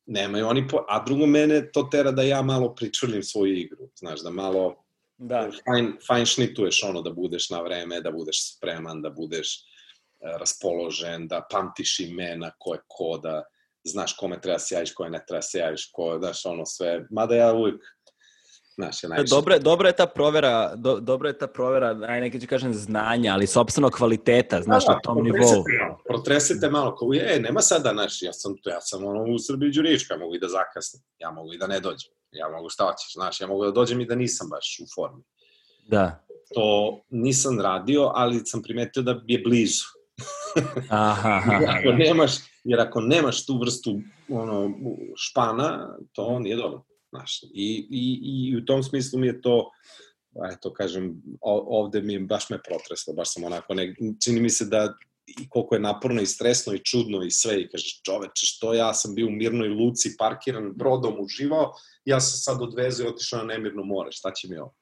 nemaju 0.05 0.47
oni, 0.47 0.67
po... 0.67 0.85
a 0.87 1.03
drugo 1.05 1.25
mene 1.25 1.71
to 1.71 1.83
tera 1.83 2.11
da 2.11 2.23
ja 2.23 2.41
malo 2.41 2.75
pričulim 2.75 3.23
svoju 3.23 3.57
igru, 3.57 3.89
znaš, 3.95 4.21
da 4.21 4.29
malo 4.29 4.83
da. 5.17 5.49
fajn, 5.65 5.93
fajn 6.07 6.25
šnituješ 6.25 6.83
ono, 6.83 7.01
da 7.01 7.09
budeš 7.09 7.49
na 7.49 7.61
vreme, 7.61 8.01
da 8.01 8.11
budeš 8.11 8.55
spreman, 8.55 9.01
da 9.01 9.09
budeš 9.09 9.55
uh, 9.57 10.39
raspoložen, 10.39 11.27
da 11.27 11.47
pamtiš 11.51 11.99
imena, 11.99 12.51
ko 12.57 12.73
je 12.73 12.81
ko, 12.87 13.17
da 13.17 13.43
znaš 13.83 14.13
kome 14.13 14.41
treba 14.41 14.59
se 14.59 14.75
javiš, 14.75 14.93
koje 14.93 15.09
ne 15.09 15.23
treba 15.27 15.41
se 15.41 15.59
javiš, 15.59 15.89
ko, 15.91 16.17
znaš, 16.19 16.45
ono 16.45 16.65
sve, 16.65 17.05
mada 17.11 17.35
ja 17.35 17.53
uvijek 17.53 17.81
Znaš, 18.81 19.03
je 19.03 19.09
najviše. 19.09 19.35
Dobra, 19.35 19.59
dobra 19.59 19.87
je 19.89 19.95
ta 19.95 20.05
provera, 20.05 20.75
do, 20.75 20.99
dobra 20.99 21.29
je 21.29 21.37
ta 21.37 21.47
provera, 21.47 21.97
aj 22.07 22.21
neki 22.21 22.41
ću 22.41 22.47
kažem 22.47 22.73
znanja, 22.73 23.33
ali 23.33 23.47
sopstveno 23.47 23.89
kvaliteta, 23.89 24.61
znaš, 24.61 24.85
da, 24.85 24.93
na 24.93 24.99
tom 24.99 25.23
nivou. 25.23 25.63
Protresete 26.07 26.69
malo, 26.69 26.95
kao, 26.95 27.13
je, 27.13 27.39
nema 27.39 27.61
sada, 27.61 27.91
znaš, 27.93 28.21
ja 28.21 28.33
sam, 28.33 28.55
ja 28.65 28.81
sam 28.81 29.05
ono 29.05 29.23
u 29.23 29.39
Srbiji 29.39 29.71
Đurička, 29.71 30.17
mogu 30.17 30.35
i 30.35 30.39
da 30.39 30.47
zakasnim, 30.47 31.03
ja 31.17 31.31
mogu 31.31 31.53
i 31.53 31.57
da 31.57 31.67
ne 31.67 31.79
dođem, 31.79 32.11
ja 32.31 32.49
mogu 32.49 32.69
šta 32.69 32.85
hoćeš, 32.85 33.13
znaš, 33.13 33.41
ja 33.41 33.47
mogu 33.47 33.65
da 33.65 33.71
dođem 33.71 34.01
i 34.01 34.05
da 34.05 34.15
nisam 34.15 34.49
baš 34.49 34.79
u 34.83 34.85
formi. 34.95 35.23
Da. 35.87 36.25
To 36.53 36.99
nisam 37.09 37.61
radio, 37.61 38.11
ali 38.15 38.45
sam 38.45 38.61
primetio 38.61 39.03
da 39.03 39.21
je 39.27 39.39
blizu. 39.39 39.85
aha, 40.89 41.29
aha, 41.29 41.59
ako 41.77 41.91
nemaš, 41.91 42.31
jer 42.63 42.79
ako 42.79 43.01
nemaš 43.01 43.45
tu 43.45 43.59
vrstu 43.59 43.99
ono, 44.29 44.71
špana, 45.15 45.97
to 46.13 46.39
nije 46.39 46.55
dobro. 46.55 46.83
Znaš, 47.11 47.43
i, 47.43 47.87
i, 47.89 48.19
I 48.23 48.57
u 48.57 48.65
tom 48.65 48.83
smislu 48.83 49.19
mi 49.19 49.27
je 49.27 49.41
to, 49.41 49.69
eto 50.53 50.73
kažem, 50.73 51.21
ovde 51.41 52.01
mi 52.01 52.13
je, 52.13 52.19
baš 52.19 52.49
me 52.49 52.59
protreslo, 52.63 53.13
baš 53.13 53.33
sam 53.33 53.43
onako, 53.43 53.73
ne, 53.73 53.95
čini 54.23 54.41
mi 54.41 54.49
se 54.49 54.65
da 54.65 54.93
i 55.39 55.49
koliko 55.49 55.75
je 55.75 55.81
naporno 55.81 56.21
i 56.21 56.25
stresno 56.25 56.73
i 56.73 56.83
čudno 56.83 57.23
i 57.23 57.31
sve 57.31 57.61
i 57.61 57.69
kažeš 57.69 58.01
čoveče 58.01 58.45
što 58.45 58.73
ja 58.73 58.93
sam 58.93 59.15
bio 59.15 59.27
u 59.27 59.31
mirnoj 59.31 59.67
luci 59.67 60.15
parkiran 60.17 60.73
brodom 60.75 61.15
uživao 61.19 61.73
ja 62.05 62.19
sam 62.19 62.37
sad 62.37 62.61
odvezao 62.61 63.05
i 63.05 63.09
otišao 63.09 63.39
na 63.39 63.45
nemirno 63.45 63.83
more 63.83 64.11
šta 64.11 64.31
će 64.31 64.47
mi 64.47 64.57
ovo? 64.57 64.75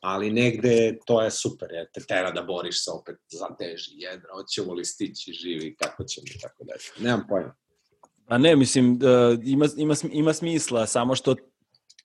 Ali 0.00 0.30
negde 0.30 0.98
to 1.06 1.22
je 1.22 1.30
super 1.30 1.68
jer 1.72 1.86
te 1.94 2.00
tera 2.00 2.30
da 2.30 2.42
boriš 2.42 2.84
se 2.84 2.90
opet 2.90 3.16
za 3.28 3.46
teži 3.58 3.90
jedra 3.94 4.28
hoćemo 4.34 4.74
li 4.74 4.84
stići 4.84 5.32
živi 5.32 5.76
kako 5.76 6.04
ćemo 6.04 6.24
i 6.36 6.40
tako 6.40 6.64
dalje. 6.64 7.08
Nemam 7.08 7.26
pojma. 7.28 7.54
Pa 8.28 8.38
ne, 8.38 8.56
mislim, 8.56 8.92
uh, 8.92 9.38
ima, 9.44 9.66
ima, 9.76 9.94
ima 10.12 10.32
smisla, 10.32 10.86
samo 10.86 11.14
što 11.14 11.36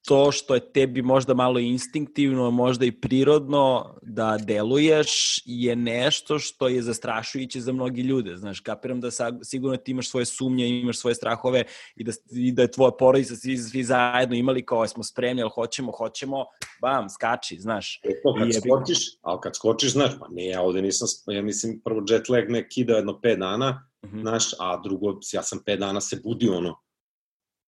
to 0.08 0.32
što 0.32 0.54
je 0.54 0.72
tebi 0.72 1.02
možda 1.02 1.34
malo 1.34 1.60
instinktivno, 1.60 2.52
možda 2.52 2.86
i 2.86 2.92
prirodno 2.92 3.96
da 4.02 4.38
deluješ 4.38 5.42
je 5.46 5.76
nešto 5.76 6.40
što 6.40 6.68
je 6.68 6.82
zastrašujuće 6.82 7.62
za 7.62 7.72
mnogi 7.72 8.02
ljude. 8.02 8.38
Znaš, 8.38 8.60
kapiram 8.60 9.02
da 9.02 9.12
sa, 9.12 9.32
sigurno 9.44 9.78
ti 9.78 9.92
imaš 9.92 10.10
svoje 10.10 10.26
sumnje, 10.26 10.68
imaš 10.68 10.98
svoje 10.98 11.16
strahove 11.16 11.64
i 11.96 12.04
da, 12.04 12.12
i 12.32 12.52
da 12.52 12.62
je 12.62 12.72
tvoja 12.72 12.92
porodica 12.92 13.36
svi, 13.36 13.58
svi 13.58 13.84
zajedno 13.84 14.36
imali 14.36 14.66
kao 14.66 14.88
smo 14.88 15.04
spremni, 15.04 15.42
ali 15.42 15.52
hoćemo, 15.56 15.92
hoćemo, 15.92 16.46
bam, 16.82 17.10
skači, 17.10 17.60
znaš. 17.60 18.00
E 18.04 18.22
to, 18.24 18.36
kad 18.36 18.48
I 18.48 18.50
je... 18.50 18.62
skočiš, 18.62 18.98
ali 19.22 19.40
kad 19.42 19.56
skočiš, 19.56 19.92
znaš, 19.92 20.12
ma 20.20 20.28
ne, 20.32 20.46
ja 20.46 20.62
ovde 20.62 20.82
nisam, 20.82 21.08
ja 21.28 21.42
mislim, 21.42 21.82
prvo 21.84 22.04
jet 22.10 22.30
lag 22.30 22.50
me 22.50 22.70
kida 22.70 22.96
jedno 22.96 23.20
5 23.24 23.40
dana, 23.40 23.90
mhm. 24.06 24.18
-huh. 24.18 24.22
znaš, 24.22 24.54
a 24.60 24.82
drugo, 24.84 25.20
ja 25.34 25.44
sam 25.44 25.60
5 25.66 25.80
dana 25.80 26.02
se 26.02 26.22
budio, 26.24 26.58
ono, 26.58 26.76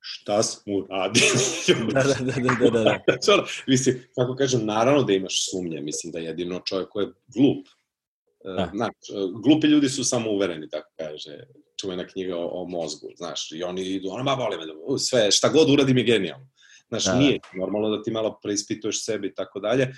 šta 0.02 0.44
smo 0.44 0.74
uradili? 0.76 1.28
da, 1.94 2.04
da, 2.04 2.14
da, 2.20 2.70
da, 2.70 2.70
da. 2.70 3.00
da. 3.28 3.46
mislim, 3.68 4.04
kako 4.16 4.36
kažem, 4.36 4.66
naravno 4.66 5.04
da 5.04 5.14
imaš 5.14 5.52
sumnje, 5.52 5.82
mislim 5.82 6.12
da 6.12 6.20
jedino 6.20 6.62
čovjek 6.66 6.90
koji 6.90 7.06
je 7.06 7.14
glup. 7.28 7.68
E, 8.46 8.54
da. 8.58 8.72
Znaš, 8.74 8.96
glupi 9.44 9.68
ljudi 9.68 9.90
su 9.90 10.04
samo 10.04 10.32
uvereni, 10.32 10.70
tako 10.70 10.92
kaže 10.98 11.44
čuvena 11.82 12.08
knjiga 12.08 12.38
o, 12.38 12.48
o 12.62 12.68
mozgu, 12.68 13.08
znaš, 13.16 13.52
i 13.52 13.64
oni 13.64 13.82
idu, 13.82 14.10
ono, 14.10 14.24
ma 14.24 14.34
voli 14.34 14.58
me, 14.58 14.66
da, 14.66 14.98
sve, 14.98 15.32
šta 15.32 15.50
god 15.50 15.70
uradim 15.70 15.98
je 15.98 16.04
genijalno. 16.04 16.48
Znaš, 16.90 17.06
da. 17.06 17.16
nije 17.16 17.40
normalno 17.54 17.98
da 17.98 18.04
ti 18.04 18.12
malo 18.12 18.40
preispituješ 18.44 19.06
sebi 19.06 19.28
i 19.28 19.34
tako 19.34 19.60
dalje, 19.60 19.94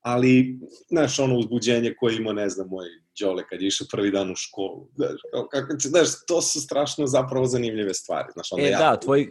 ali, 0.00 0.58
znaš, 0.88 1.18
ono 1.18 1.38
uzbuđenje 1.38 1.94
koje 1.98 2.16
ima, 2.16 2.32
ne 2.32 2.48
znam, 2.48 2.68
moj 2.68 2.86
Đole 3.20 3.46
kad 3.48 3.60
je 3.60 3.66
išao 3.66 3.86
prvi 3.90 4.10
dan 4.10 4.30
u 4.30 4.36
školu, 4.36 4.88
znaš, 4.96 5.20
kao, 5.32 5.48
kako 5.48 5.74
znaš, 5.78 6.08
to 6.26 6.42
su 6.42 6.60
strašno 6.60 7.06
zapravo 7.06 7.46
zanimljive 7.46 7.94
stvari, 7.94 8.28
znaš, 8.32 8.52
onda 8.52 8.66
e, 8.66 8.70
ja... 8.70 8.78
da, 8.78 8.96
tvoji, 8.96 9.28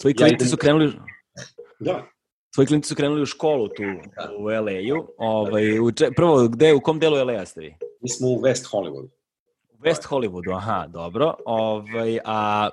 tvoji 0.00 0.14
klinci 0.14 0.44
ja 0.44 0.48
su 0.48 0.56
krenuli... 0.56 0.92
Da. 1.78 2.06
Tvoji 2.54 2.66
klinci 2.66 2.88
su 2.88 2.94
krenuli 2.94 3.22
u 3.22 3.26
školu 3.26 3.68
tu 3.68 3.82
da. 4.16 4.30
u 4.38 4.44
LA-u. 4.44 5.08
Ovaj, 5.18 5.78
u, 5.78 5.90
prvo, 6.16 6.48
gde, 6.48 6.74
u 6.74 6.80
kom 6.80 6.98
delu 6.98 7.16
LA-a 7.16 7.46
ste 7.46 7.60
vi? 7.60 7.74
Mi 8.00 8.08
smo 8.08 8.28
u 8.28 8.40
West 8.40 8.70
Hollywoodu. 8.72 9.08
U 9.68 9.78
West 9.78 10.08
Hollywoodu, 10.08 10.56
aha, 10.56 10.86
dobro. 10.86 11.34
Ovaj, 11.44 12.18
a 12.24 12.70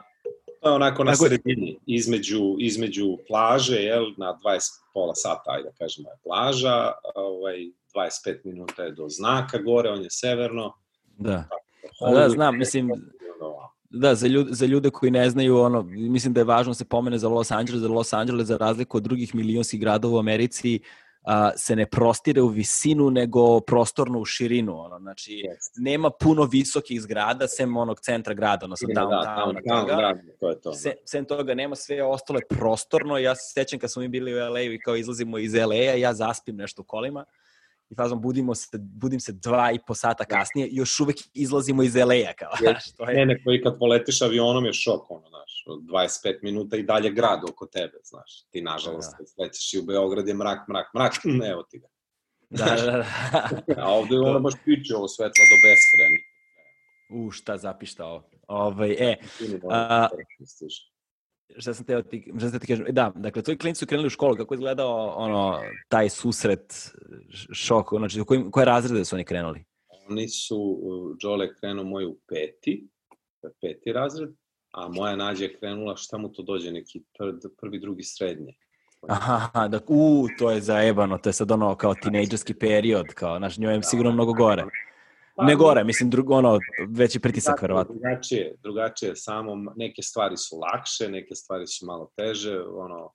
To 0.64 0.70
je 0.70 0.76
onako 0.76 1.04
na 1.04 1.16
sredini, 1.16 1.80
između, 1.86 2.56
između 2.60 3.18
plaže, 3.28 3.76
jel, 3.76 4.06
na 4.18 4.40
20 4.46 4.60
pola 4.94 5.16
sata, 5.16 5.52
ajde 5.52 5.70
da 5.70 5.76
kažemo, 5.76 6.10
je 6.10 6.18
plaža, 6.24 6.92
ovaj, 7.16 7.72
25 7.96 8.40
minuta 8.44 8.84
je 8.84 8.92
do 8.92 9.10
znaka 9.10 9.58
gore, 9.58 9.90
on 9.90 10.02
je 10.02 10.10
severno. 10.10 10.74
Da, 11.18 11.48
Tako, 12.00 12.16
da, 12.16 12.30
znam, 12.30 12.58
mislim, 12.58 12.92
da, 13.90 14.16
za 14.16 14.28
ljude, 14.28 14.54
za 14.54 14.66
ljude 14.66 14.90
koji 14.90 15.12
ne 15.12 15.30
znaju, 15.30 15.58
ono, 15.58 15.84
mislim 15.84 16.34
da 16.34 16.42
je 16.42 16.46
važno 16.46 16.72
da 16.72 16.76
se 16.76 16.86
pomene 16.86 17.18
za 17.18 17.30
Los 17.30 17.52
Angeles, 17.52 17.82
da 17.82 17.88
Los 17.88 18.14
Angeles, 18.14 18.48
za 18.48 18.58
razliku 18.58 18.98
od 18.98 19.04
drugih 19.04 19.36
milionskih 19.36 19.80
gradova 19.80 20.16
u 20.16 20.20
Americi, 20.20 20.80
a, 21.24 21.52
se 21.58 21.76
ne 21.76 21.86
prostire 21.86 22.42
u 22.42 22.48
visinu, 22.48 23.10
nego 23.10 23.60
prostorno 23.60 24.20
u 24.20 24.26
širinu. 24.26 24.80
Ono. 24.80 25.00
Znači, 25.00 25.32
yes. 25.32 25.72
nema 25.76 26.10
puno 26.10 26.44
visokih 26.44 27.02
zgrada, 27.02 27.48
sem 27.48 27.78
onog 27.78 28.00
centra 28.00 28.34
grada, 28.34 28.66
odnosno 28.66 28.88
da, 28.94 29.02
downtown. 29.02 29.54
Da, 29.54 29.74
downtown, 29.74 29.86
grada, 29.86 30.20
to 30.40 30.50
je 30.50 30.62
to. 30.62 30.74
Se, 30.74 30.94
sem 31.06 31.26
toga 31.26 31.54
nema 31.54 31.76
sve 31.76 32.04
ostalo 32.04 32.40
je 32.40 32.58
prostorno. 32.60 33.18
Ja 33.18 33.36
se 33.36 33.54
sećam 33.54 33.80
kad 33.80 33.92
smo 33.92 34.02
mi 34.02 34.08
bili 34.08 34.34
u 34.34 34.38
LA-u 34.38 34.74
i 34.74 34.80
kao 34.80 34.96
izlazimo 34.96 35.38
iz 35.38 35.54
LA-a, 35.54 35.96
ja 35.98 36.14
zaspim 36.14 36.56
nešto 36.56 36.82
u 36.82 36.86
kolima 36.86 37.26
i 37.90 37.96
fazom 37.96 38.22
budimo 38.22 38.56
se, 38.56 38.78
budim 38.78 39.20
se 39.20 39.32
dva 39.32 39.72
i 39.72 39.80
po 39.88 39.96
sata 39.96 40.24
da. 40.24 40.38
kasnije, 40.38 40.68
još 40.72 41.00
uvek 41.00 41.18
izlazimo 41.34 41.84
iz 41.84 41.96
LA-a. 41.96 42.34
Kao, 42.34 42.52
znaš, 42.62 42.96
to 42.96 43.10
je... 43.10 43.16
Ne, 43.16 43.26
ne, 43.26 43.44
koji 43.44 43.62
kad 43.62 43.80
poletiš 43.80 44.22
avionom 44.22 44.66
je 44.66 44.74
šok, 44.74 45.12
ono, 45.12 45.30
znaš, 45.30 45.66
25 45.68 46.40
minuta 46.42 46.78
i 46.78 46.84
dalje 46.84 47.12
grad 47.12 47.42
oko 47.50 47.66
tebe, 47.66 47.98
znaš. 48.04 48.44
Ti, 48.52 48.62
nažalost, 48.62 49.16
da. 49.20 49.26
slećeš 49.26 49.74
i 49.74 49.80
u 49.80 49.84
Beograd 49.84 50.28
je 50.28 50.34
mrak, 50.34 50.68
mrak, 50.68 50.94
mrak, 50.96 51.14
evo 51.52 51.64
ti 51.64 51.80
ga. 51.80 51.88
Da, 52.50 52.66
da, 52.66 52.92
da. 52.92 53.06
A 53.78 53.92
ovde 53.92 54.16
je 54.16 54.22
ono 54.22 54.40
baš 54.40 54.54
piče 54.66 54.96
ovo 54.96 55.08
svetlo 55.08 55.44
do 55.52 55.58
beskreni. 55.68 56.20
U, 57.10 57.32
šta 57.32 57.58
zapištao. 57.58 58.30
Ovaj, 58.48 58.92
e, 58.92 59.18
a, 59.70 60.08
šta 61.58 61.74
sam 61.74 61.86
teo 61.86 62.02
ti, 62.02 62.32
šta 62.38 62.50
sam 62.50 62.60
ti 62.60 62.68
kažem, 62.68 62.86
da, 62.90 63.12
dakle, 63.16 63.42
tvoji 63.42 63.58
klinci 63.58 63.80
su 63.80 63.86
krenuli 63.86 64.08
u 64.08 64.10
školu, 64.10 64.36
kako 64.36 64.54
je 64.54 64.56
izgledao 64.56 65.14
ono, 65.18 65.60
taj 65.88 66.10
susret, 66.10 66.92
šok, 67.52 67.90
znači, 67.98 68.22
u 68.22 68.26
kojim, 68.26 68.52
koje 68.52 68.66
razrede 68.66 69.06
su 69.06 69.16
oni 69.16 69.26
krenuli? 69.26 69.64
Oni 70.10 70.28
su, 70.30 70.80
Đole 71.22 71.56
krenuo 71.56 71.86
moj 71.86 72.06
u 72.06 72.18
peti, 72.28 72.88
peti 73.62 73.94
razred, 73.94 74.30
a 74.72 74.88
moja 74.88 75.16
nađa 75.16 75.44
je 75.44 75.58
krenula, 75.58 75.96
šta 75.96 76.18
mu 76.18 76.32
to 76.32 76.44
dođe, 76.44 76.72
neki 76.72 77.04
prvi, 77.18 77.40
prvi 77.62 77.80
drugi, 77.80 78.04
srednje. 78.04 78.54
Aha, 79.08 79.50
aha, 79.54 79.68
da, 79.68 79.80
u, 79.88 80.28
to 80.38 80.52
je 80.52 80.62
zaebano, 80.62 81.18
to 81.18 81.30
je 81.30 81.34
sad 81.34 81.52
ono 81.52 81.76
kao 81.76 81.94
tinejdžerski 81.96 82.54
period, 82.54 83.06
kao, 83.08 83.38
znaš, 83.38 83.58
njoj 83.58 83.74
je 83.74 83.84
sigurno 83.84 84.12
mnogo 84.12 84.34
gore. 84.34 84.64
Pa, 85.36 85.44
Ne 85.46 85.56
gore, 85.56 85.84
mislim, 85.84 86.10
drugo, 86.10 86.36
ono, 86.36 86.60
veći 86.90 87.20
pritisak, 87.20 87.62
verovatno. 87.62 87.94
Drugačije, 87.96 88.56
drugačije 88.64 89.16
samo, 89.16 89.74
neke 89.76 90.02
stvari 90.02 90.38
su 90.38 90.58
lakše, 90.58 91.10
neke 91.10 91.36
stvari 91.36 91.68
su 91.68 91.86
malo 91.86 92.12
teže, 92.16 92.60
ono, 92.60 93.14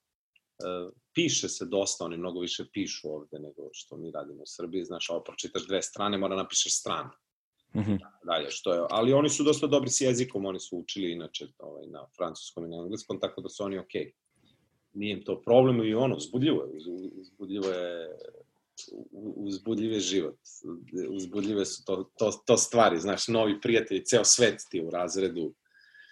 e, 0.58 0.90
piše 1.14 1.48
se 1.48 1.66
dosta, 1.66 2.04
oni 2.04 2.16
mnogo 2.16 2.40
više 2.40 2.64
pišu 2.72 3.08
ovde 3.14 3.38
nego 3.38 3.68
što 3.72 3.96
mi 3.96 4.10
radimo 4.10 4.42
u 4.42 4.46
Srbiji, 4.46 4.84
znaš, 4.84 5.10
ovo 5.10 5.20
pročitaš 5.24 5.66
dve 5.66 5.82
strane, 5.82 6.18
mora 6.18 6.36
napišeš 6.36 6.78
stranu, 6.80 7.10
Mhm. 7.74 7.94
dalje, 8.24 8.50
što 8.50 8.72
je, 8.74 8.80
ali 8.90 9.12
oni 9.12 9.28
su 9.28 9.42
dosta 9.44 9.66
dobri 9.66 9.90
s 9.90 10.00
jezikom, 10.00 10.44
oni 10.46 10.60
su 10.60 10.78
učili 10.78 11.12
inače 11.12 11.46
ovaj, 11.58 11.86
na 11.86 12.06
francuskom 12.16 12.64
i 12.64 12.68
na 12.68 12.76
engleskom, 12.76 13.20
tako 13.20 13.40
da 13.40 13.48
su 13.48 13.64
oni 13.64 13.78
okej. 13.78 14.04
Okay. 14.04 14.12
Nije 14.92 15.12
im 15.12 15.24
to 15.24 15.42
problem 15.42 15.84
i 15.84 15.94
ono, 15.94 16.16
uzbudljivo 16.16 16.62
je, 16.62 16.68
uz- 16.68 17.10
uzbudljivo 17.20 17.66
je, 17.68 18.16
u- 19.12 19.34
uzbudljiv 19.36 19.92
je 19.92 20.00
život, 20.00 20.38
uzbudljive 21.10 21.64
su 21.66 21.84
to, 21.84 22.10
to, 22.18 22.32
to 22.46 22.56
stvari, 22.56 23.00
znaš, 23.00 23.28
novi 23.28 23.60
prijatelji, 23.60 24.04
ceo 24.04 24.24
svet 24.24 24.60
ti 24.70 24.80
u 24.80 24.90
razredu, 24.90 25.54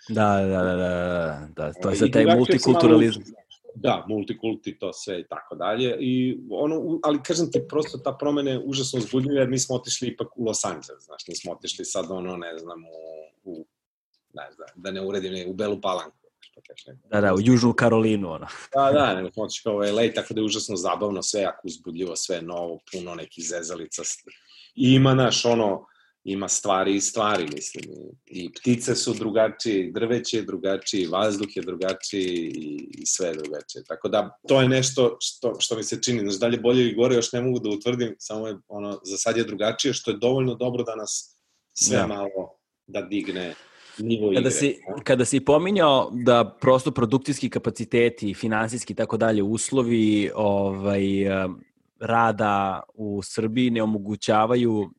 Da, 0.08 0.40
da, 0.40 0.62
da, 0.62 0.76
da, 0.76 0.76
da, 0.76 1.48
da, 1.56 1.72
to 1.72 1.90
je 1.90 1.96
sad 1.96 2.12
taj 2.12 2.36
multikulturalizam. 2.36 3.22
Da, 3.74 4.04
multikulti, 4.08 4.78
to 4.78 4.92
sve 4.92 5.20
i 5.20 5.24
tako 5.28 5.54
dalje. 5.54 5.96
I 6.00 6.38
ono, 6.50 7.00
ali 7.02 7.22
kažem 7.22 7.50
ti, 7.50 7.60
prosto 7.68 7.98
ta 7.98 8.12
promena 8.12 8.50
je 8.50 8.62
užasno 8.64 8.98
uzbudljiva, 8.98 9.40
jer 9.40 9.48
mi 9.48 9.58
smo 9.58 9.76
otišli 9.76 10.08
ipak 10.08 10.28
u 10.38 10.44
Los 10.44 10.64
Angeles, 10.64 11.04
znaš, 11.04 11.26
nismo 11.28 11.52
otišli 11.52 11.84
sad 11.84 12.06
ono, 12.10 12.36
ne 12.36 12.58
znam, 12.58 12.84
u, 12.84 12.90
u 13.44 13.66
ne 14.34 14.48
znam, 14.54 14.68
da 14.76 14.90
ne 14.90 15.06
uredim, 15.06 15.32
ne, 15.32 15.46
u 15.46 15.52
Belu 15.54 15.80
Palanku. 15.80 16.25
Što 16.56 16.62
kažeš, 16.68 16.86
ne. 16.86 16.98
Da, 17.10 17.20
da, 17.20 17.34
u 17.34 17.38
Južnu 17.40 17.72
Karolinu, 17.72 18.32
ono. 18.32 18.46
Da, 18.74 18.92
da, 18.92 19.14
nego 19.14 19.42
otišli 19.42 19.62
kao 19.62 19.78
LA, 19.78 20.12
tako 20.14 20.34
da 20.34 20.40
je 20.40 20.44
užasno 20.44 20.76
zabavno, 20.76 21.22
sve 21.22 21.40
jako 21.40 21.60
uzbudljivo, 21.64 22.16
sve 22.16 22.42
novo, 22.42 22.78
puno 22.92 23.14
nekih 23.14 23.44
zezalica. 23.48 24.02
I 24.74 24.94
ima, 24.94 25.14
naš, 25.14 25.44
ono, 25.44 25.86
ima 26.24 26.48
stvari 26.48 26.94
i 26.96 27.00
stvari, 27.00 27.48
mislim. 27.54 27.84
I, 28.26 28.44
i 28.44 28.52
ptice 28.52 28.94
su 28.94 29.14
drugačije, 29.14 29.84
i 29.84 29.92
drveće 29.92 30.36
je 30.36 30.42
drugačije, 30.42 31.02
i 31.02 31.06
vazduh 31.06 31.56
je 31.56 31.62
drugačiji 31.62 32.52
i, 32.54 32.88
i 32.98 33.06
sve 33.06 33.28
je 33.28 33.34
drugačije. 33.34 33.84
Tako 33.84 34.08
da, 34.08 34.38
to 34.48 34.62
je 34.62 34.68
nešto 34.68 35.16
što, 35.20 35.54
što 35.60 35.76
mi 35.76 35.84
se 35.84 36.02
čini. 36.02 36.20
Znaš, 36.20 36.38
dalje 36.40 36.58
bolje 36.58 36.80
ili 36.80 36.94
gore 36.94 37.14
još 37.14 37.32
ne 37.32 37.40
mogu 37.40 37.58
da 37.58 37.70
utvrdim, 37.70 38.16
samo 38.18 38.48
je, 38.48 38.56
ono, 38.68 39.00
za 39.04 39.16
sad 39.16 39.36
je 39.36 39.44
drugačije, 39.44 39.94
što 39.94 40.10
je 40.10 40.16
dovoljno 40.16 40.54
dobro 40.54 40.82
da 40.82 40.96
nas 40.96 41.38
sve 41.74 41.96
Da. 41.96 42.06
malo 42.06 42.58
da 42.86 43.02
digne 43.02 43.54
nivo 43.98 44.32
igre. 44.32 44.42
Kada 44.42 44.50
si, 44.50 44.78
kada 45.04 45.24
si 45.24 45.40
pominjao 45.40 46.10
da 46.12 46.56
prosto 46.60 46.90
produkcijski 46.90 47.50
kapaciteti, 47.50 48.34
finansijski 48.34 48.92
i 48.92 48.96
tako 48.96 49.16
dalje 49.16 49.42
uslovi 49.42 50.30
ovaj, 50.34 51.02
rada 52.00 52.82
u 52.94 53.22
Srbiji 53.22 53.70
ne 53.70 53.82
omogućavaju 53.82 54.90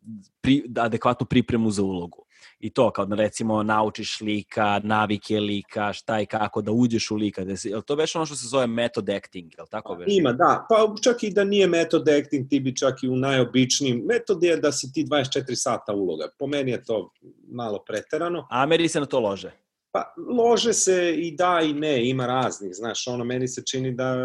pri, 0.41 0.63
adekvatnu 0.77 1.25
pripremu 1.25 1.71
za 1.71 1.83
ulogu. 1.83 2.26
I 2.59 2.69
to, 2.69 2.91
kao 2.91 3.05
da 3.05 3.15
recimo 3.15 3.63
naučiš 3.63 4.21
lika, 4.21 4.81
navike 4.83 5.39
lika, 5.39 5.93
šta 5.93 6.21
i 6.21 6.25
kako, 6.25 6.61
da 6.61 6.71
uđeš 6.71 7.11
u 7.11 7.15
lika. 7.15 7.43
Da 7.43 7.57
si, 7.57 7.69
je 7.69 7.75
li 7.75 7.83
to 7.83 7.95
već 7.95 8.15
ono 8.15 8.25
što 8.25 8.35
se 8.35 8.47
zove 8.47 8.67
method 8.67 9.09
acting, 9.09 9.53
je 9.57 9.61
li 9.61 9.67
tako 9.71 9.93
već? 9.93 10.07
Ima, 10.11 10.31
da. 10.33 10.65
Pa 10.69 10.95
čak 11.03 11.23
i 11.23 11.29
da 11.29 11.43
nije 11.43 11.67
metod 11.67 12.09
acting, 12.09 12.49
ti 12.49 12.59
bi 12.59 12.75
čak 12.75 13.03
i 13.03 13.09
u 13.09 13.15
najobičnijim. 13.15 14.01
Metod 14.05 14.43
je 14.43 14.57
da 14.57 14.71
si 14.71 14.93
ti 14.93 15.05
24 15.05 15.55
sata 15.55 15.93
uloga. 15.93 16.29
Po 16.39 16.47
meni 16.47 16.71
je 16.71 16.83
to 16.83 17.11
malo 17.47 17.83
preterano. 17.87 18.47
Ameri 18.49 18.87
se 18.87 18.99
na 18.99 19.05
to 19.05 19.19
lože. 19.19 19.51
Pa 19.91 20.13
lože 20.37 20.73
se 20.73 21.13
i 21.17 21.35
da 21.35 21.61
i 21.63 21.73
ne, 21.73 22.09
ima 22.09 22.25
raznih, 22.25 22.71
znaš, 22.73 23.07
ono, 23.07 23.23
meni 23.23 23.47
se 23.47 23.63
čini 23.65 23.91
da 23.95 24.15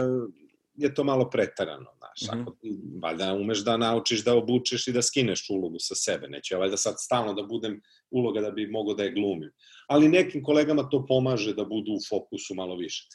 je 0.83 0.95
to 0.95 1.05
malo 1.05 1.31
preterano, 1.31 1.91
znaš, 1.99 2.33
Mhm. 2.33 2.43
ako 2.43 2.51
ti, 2.61 2.77
valjda 3.03 3.33
umeš 3.33 3.59
da 3.65 3.77
naučiš 3.77 4.25
da 4.25 4.35
obučeš 4.37 4.87
i 4.89 4.93
da 4.93 5.03
skineš 5.03 5.51
ulogu 5.51 5.77
sa 5.79 5.95
sebe, 5.95 6.29
neću 6.29 6.55
ja 6.55 6.59
valjda 6.59 6.77
sad 6.77 6.95
stalno 6.99 7.35
da 7.35 7.43
budem 7.43 7.81
uloga 8.11 8.41
da 8.41 8.51
bi 8.51 8.67
mogo 8.67 8.95
da 8.95 9.03
je 9.05 9.13
glumim. 9.13 9.53
Ali 9.89 10.09
nekim 10.09 10.43
kolegama 10.45 10.89
to 10.89 11.07
pomaže 11.07 11.55
da 11.55 11.65
budu 11.65 11.93
u 11.93 11.99
fokusu 12.09 12.55
malo 12.55 12.77
više. 12.77 13.09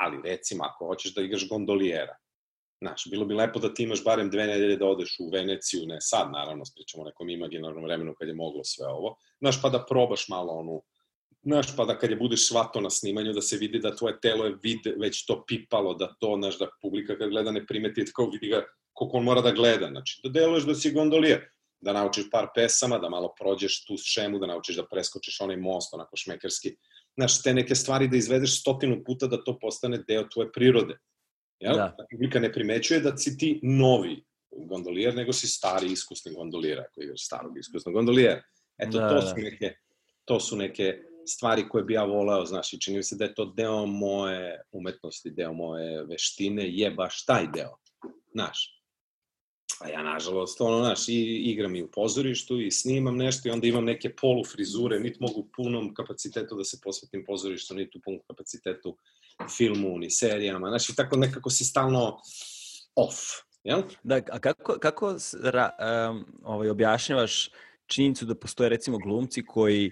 Ali 0.00 0.22
recimo, 0.24 0.64
ako 0.64 0.86
hoćeš 0.86 1.14
da 1.14 1.22
igraš 1.22 1.48
gondolijera, 1.48 2.16
Znaš, 2.82 3.06
bilo 3.10 3.24
bi 3.24 3.34
lepo 3.34 3.58
da 3.58 3.74
ti 3.74 3.82
imaš 3.82 4.04
barem 4.04 4.30
dve 4.30 4.46
nedelje 4.46 4.76
da 4.76 4.86
odeš 4.86 5.16
u 5.20 5.30
Veneciju, 5.30 5.86
ne 5.86 6.00
sad 6.00 6.32
naravno, 6.32 6.64
pričamo 6.74 7.02
o 7.02 7.06
nekom 7.06 7.28
imaginarnom 7.28 7.84
vremenu 7.84 8.14
kad 8.18 8.28
je 8.28 8.34
moglo 8.34 8.64
sve 8.64 8.86
ovo, 8.88 9.16
znaš, 9.38 9.62
pa 9.62 9.68
da 9.68 9.84
probaš 9.88 10.28
malo 10.28 10.52
onu, 10.52 10.82
znaš, 11.42 11.76
pa 11.76 11.84
da 11.84 11.98
kad 11.98 12.10
je 12.10 12.16
budeš 12.16 12.48
svato 12.48 12.80
na 12.80 12.90
snimanju, 12.90 13.32
da 13.32 13.42
se 13.42 13.56
vidi 13.56 13.78
da 13.78 13.96
tvoje 13.96 14.20
telo 14.20 14.44
je 14.44 14.56
vid, 14.62 14.80
već 14.96 15.26
to 15.26 15.44
pipalo, 15.46 15.94
da 15.94 16.14
to, 16.20 16.36
znaš, 16.38 16.58
da 16.58 16.68
publika 16.82 17.18
kad 17.18 17.30
gleda 17.30 17.52
ne 17.52 17.66
primeti, 17.66 18.04
kao 18.14 18.30
vidi 18.30 18.48
ga 18.48 18.64
koliko 18.92 19.16
on 19.16 19.24
mora 19.24 19.40
da 19.40 19.50
gleda, 19.50 19.88
znači, 19.88 20.20
da 20.24 20.30
deluješ 20.30 20.64
da 20.64 20.74
si 20.74 20.92
gondolijer, 20.92 21.48
da 21.80 21.92
naučiš 21.92 22.30
par 22.30 22.48
pesama, 22.54 22.98
da 22.98 23.08
malo 23.08 23.34
prođeš 23.38 23.84
tu 23.84 23.96
šemu, 23.96 24.38
da 24.38 24.46
naučiš 24.46 24.76
da 24.76 24.86
preskočiš 24.86 25.40
onaj 25.40 25.56
most, 25.56 25.94
onako 25.94 26.16
šmekerski, 26.16 26.76
znaš, 27.16 27.42
te 27.42 27.54
neke 27.54 27.74
stvari 27.74 28.08
da 28.08 28.16
izvedeš 28.16 28.60
stotinu 28.60 29.02
puta 29.04 29.26
da 29.26 29.44
to 29.44 29.58
postane 29.58 29.98
deo 30.08 30.28
tvoje 30.32 30.52
prirode. 30.52 30.98
Jel? 31.60 31.76
Da. 31.76 31.94
Da. 31.98 32.06
Publika 32.10 32.40
ne 32.40 32.52
primećuje 32.52 33.00
da 33.00 33.16
si 33.16 33.38
ti 33.38 33.60
novi 33.62 34.24
gondolijer, 34.50 35.14
nego 35.14 35.32
si 35.32 35.46
stari 35.46 35.92
iskusni 35.92 36.32
gondolijer, 36.32 36.80
ako 36.80 37.02
igraš 37.02 37.26
starog 37.26 37.58
iskusnog 37.58 37.94
gondolijera. 37.94 38.42
Eto, 38.78 38.98
Da, 38.98 39.08
to, 39.08 39.14
da. 39.14 39.26
su 39.26 39.34
neke, 39.36 39.74
to 40.24 40.40
su 40.40 40.56
neke 40.56 40.98
stvari 41.26 41.68
koje 41.68 41.84
bi 41.84 41.94
ja 41.94 42.04
voleo, 42.04 42.44
znaš, 42.46 42.72
i 42.72 42.80
čini 42.80 42.96
mi 42.96 43.02
se 43.02 43.16
da 43.16 43.24
je 43.24 43.34
to 43.34 43.44
deo 43.44 43.86
moje 43.86 44.62
umetnosti, 44.72 45.30
deo 45.30 45.52
moje 45.52 46.04
veštine, 46.04 46.68
je 46.68 46.90
baš 46.90 47.24
taj 47.24 47.46
deo, 47.54 47.76
znaš. 48.32 48.78
A 49.80 49.88
ja, 49.88 50.02
nažalost, 50.02 50.60
ono, 50.60 50.78
znaš, 50.78 51.08
i 51.08 51.42
igram 51.44 51.76
i 51.76 51.82
u 51.82 51.90
pozorištu 51.90 52.60
i 52.60 52.70
snimam 52.70 53.16
nešto 53.16 53.48
i 53.48 53.52
onda 53.52 53.66
imam 53.66 53.84
neke 53.84 54.14
polufrizure, 54.16 55.00
niti 55.00 55.18
mogu 55.20 55.48
punom 55.56 55.94
kapacitetu 55.94 56.56
da 56.56 56.64
se 56.64 56.78
posvetim 56.84 57.24
pozorištu, 57.26 57.74
niti 57.74 57.98
u 57.98 58.00
punom 58.04 58.20
kapacitetu 58.26 58.96
filmu, 59.56 59.98
ni 59.98 60.10
serijama, 60.10 60.68
znaš, 60.68 60.88
i 60.88 60.96
tako 60.96 61.16
nekako 61.16 61.50
si 61.50 61.64
stalno 61.64 62.18
off, 62.96 63.16
jel? 63.64 63.82
Da, 64.02 64.20
a 64.30 64.38
kako, 64.38 64.78
kako 64.78 65.16
ra, 65.42 65.70
um, 66.10 66.24
ovaj, 66.42 66.68
objašnjavaš 66.68 67.50
činjenicu 67.86 68.24
da 68.24 68.34
postoje 68.34 68.68
recimo 68.68 68.98
glumci 68.98 69.44
koji 69.46 69.90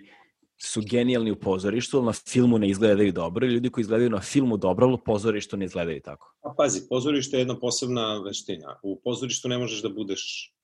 su 0.62 0.82
genijalni 0.84 1.30
u 1.30 1.40
pozorištu, 1.40 1.96
ali 1.96 2.06
na 2.06 2.12
filmu 2.12 2.58
ne 2.58 2.68
izgledaju 2.68 3.12
dobro, 3.12 3.46
i 3.46 3.50
ljudi 3.50 3.70
koji 3.70 3.82
izgledaju 3.82 4.10
na 4.10 4.20
filmu 4.20 4.56
dobro, 4.56 4.86
ali 4.86 4.94
u 4.94 5.04
pozorištu 5.04 5.56
ne 5.56 5.64
izgledaju 5.64 6.00
tako. 6.00 6.34
Pa 6.42 6.54
pazi, 6.56 6.88
pozorište 6.88 7.36
je 7.36 7.40
jedna 7.40 7.58
posebna 7.60 8.18
veština. 8.18 8.80
U 8.82 9.00
pozorištu 9.04 9.48
ne 9.48 9.58
možeš 9.58 9.82
da 9.82 9.88
budeš 9.88 10.54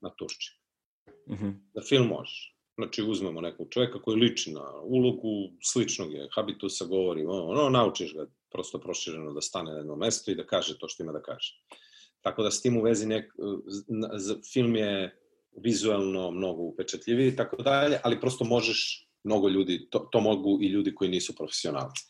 na 0.00 0.10
turči. 0.10 0.60
Mhm. 1.30 1.50
Da 1.74 1.82
film 1.82 2.06
možeš. 2.06 2.52
Znači, 2.74 3.02
uzmemo 3.02 3.40
nekog 3.40 3.68
čoveka 3.70 4.02
koji 4.02 4.16
liči 4.16 4.52
na 4.52 4.80
ulogu, 4.82 5.50
sličnog 5.62 6.12
je, 6.12 6.28
habitusa 6.34 6.84
govori, 6.84 7.24
ono, 7.24 7.46
ono, 7.46 7.70
naučiš 7.70 8.14
ga 8.14 8.26
prosto 8.52 8.78
prošireno 8.78 9.32
da 9.32 9.40
stane 9.40 9.70
na 9.70 9.76
jedno 9.76 9.96
mesto 9.96 10.30
i 10.30 10.34
da 10.34 10.46
kaže 10.46 10.78
to 10.78 10.88
što 10.88 11.02
ima 11.02 11.12
da 11.12 11.22
kaže. 11.22 11.54
Tako 12.20 12.42
da 12.42 12.50
s 12.50 12.62
tim 12.62 12.76
u 12.76 12.82
vezi 12.82 13.06
nek, 13.06 13.32
film 14.52 14.76
je 14.76 15.18
vizuelno 15.56 16.30
mnogo 16.30 16.62
upečatljiviji 16.62 17.28
i 17.28 17.36
tako 17.36 17.62
dalje, 17.62 17.98
ali 18.02 18.20
prosto 18.20 18.44
možeš, 18.44 19.08
mnogo 19.24 19.48
ljudi, 19.48 19.88
to, 19.90 19.98
to 19.98 20.20
mogu 20.20 20.58
i 20.62 20.66
ljudi 20.66 20.94
koji 20.94 21.10
nisu 21.10 21.34
profesionalci. 21.34 22.04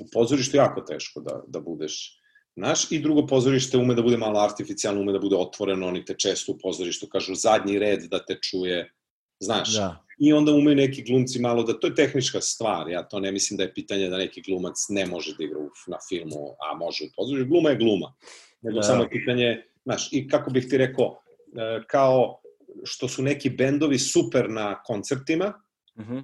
U 0.00 0.06
pozorištu 0.12 0.56
je 0.56 0.58
jako 0.58 0.80
teško 0.80 1.20
da, 1.20 1.42
da 1.46 1.60
budeš 1.60 2.18
naš 2.56 2.92
i 2.92 2.98
drugo 2.98 3.26
pozorište 3.26 3.78
ume 3.78 3.94
da 3.94 4.02
bude 4.02 4.16
malo 4.16 4.40
artificijalno, 4.40 5.00
ume 5.00 5.12
da 5.12 5.18
bude 5.18 5.36
otvoreno, 5.36 5.86
oni 5.86 6.04
te 6.04 6.14
često 6.14 6.52
u 6.52 6.58
pozorištu 6.58 7.06
kažu 7.06 7.34
zadnji 7.34 7.78
red 7.78 8.02
da 8.10 8.24
te 8.24 8.38
čuje, 8.42 8.92
znaš, 9.40 9.74
Da. 9.74 10.04
i 10.18 10.32
onda 10.32 10.52
umeju 10.52 10.76
neki 10.76 11.02
glumci 11.02 11.40
malo 11.40 11.62
da, 11.62 11.78
to 11.78 11.86
je 11.86 11.94
tehnička 11.94 12.40
stvar, 12.40 12.88
ja 12.88 13.02
to 13.02 13.20
ne 13.20 13.32
mislim 13.32 13.56
da 13.56 13.62
je 13.62 13.74
pitanje 13.74 14.08
da 14.08 14.18
neki 14.18 14.42
glumac 14.42 14.74
ne 14.88 15.06
može 15.06 15.34
da 15.38 15.44
igra 15.44 15.58
u, 15.58 15.70
na 15.86 15.98
filmu, 16.08 16.56
a 16.60 16.76
može 16.76 17.04
u 17.04 17.08
pozorištu, 17.16 17.48
gluma 17.48 17.70
je 17.70 17.76
gluma, 17.76 18.14
nego 18.62 18.76
Da. 18.76 18.82
samo 18.82 19.02
je 19.02 19.10
pitanje, 19.10 19.62
znaš, 19.84 20.08
i 20.12 20.28
kako 20.28 20.50
bih 20.50 20.66
ti 20.70 20.78
rekao, 20.78 21.20
e, 21.56 21.82
kao 21.86 22.40
što 22.84 23.08
su 23.08 23.22
neki 23.22 23.50
bendovi 23.50 23.98
super 23.98 24.50
na 24.50 24.82
koncertima, 24.82 25.52
Mhm. 25.98 26.18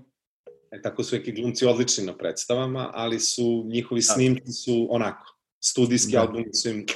e, 0.70 0.82
tako 0.82 1.02
su 1.04 1.16
neki 1.16 1.32
glumci 1.32 1.66
odlični 1.66 2.04
na 2.04 2.16
predstavama, 2.16 2.90
ali 2.94 3.20
su, 3.20 3.64
njihovi 3.66 4.00
Da. 4.00 4.04
snimci 4.04 4.52
su 4.54 4.86
onako, 4.90 5.36
studijski 5.60 6.12
Da. 6.12 6.20
albumi 6.20 6.54
su 6.54 6.68
im 6.68 6.86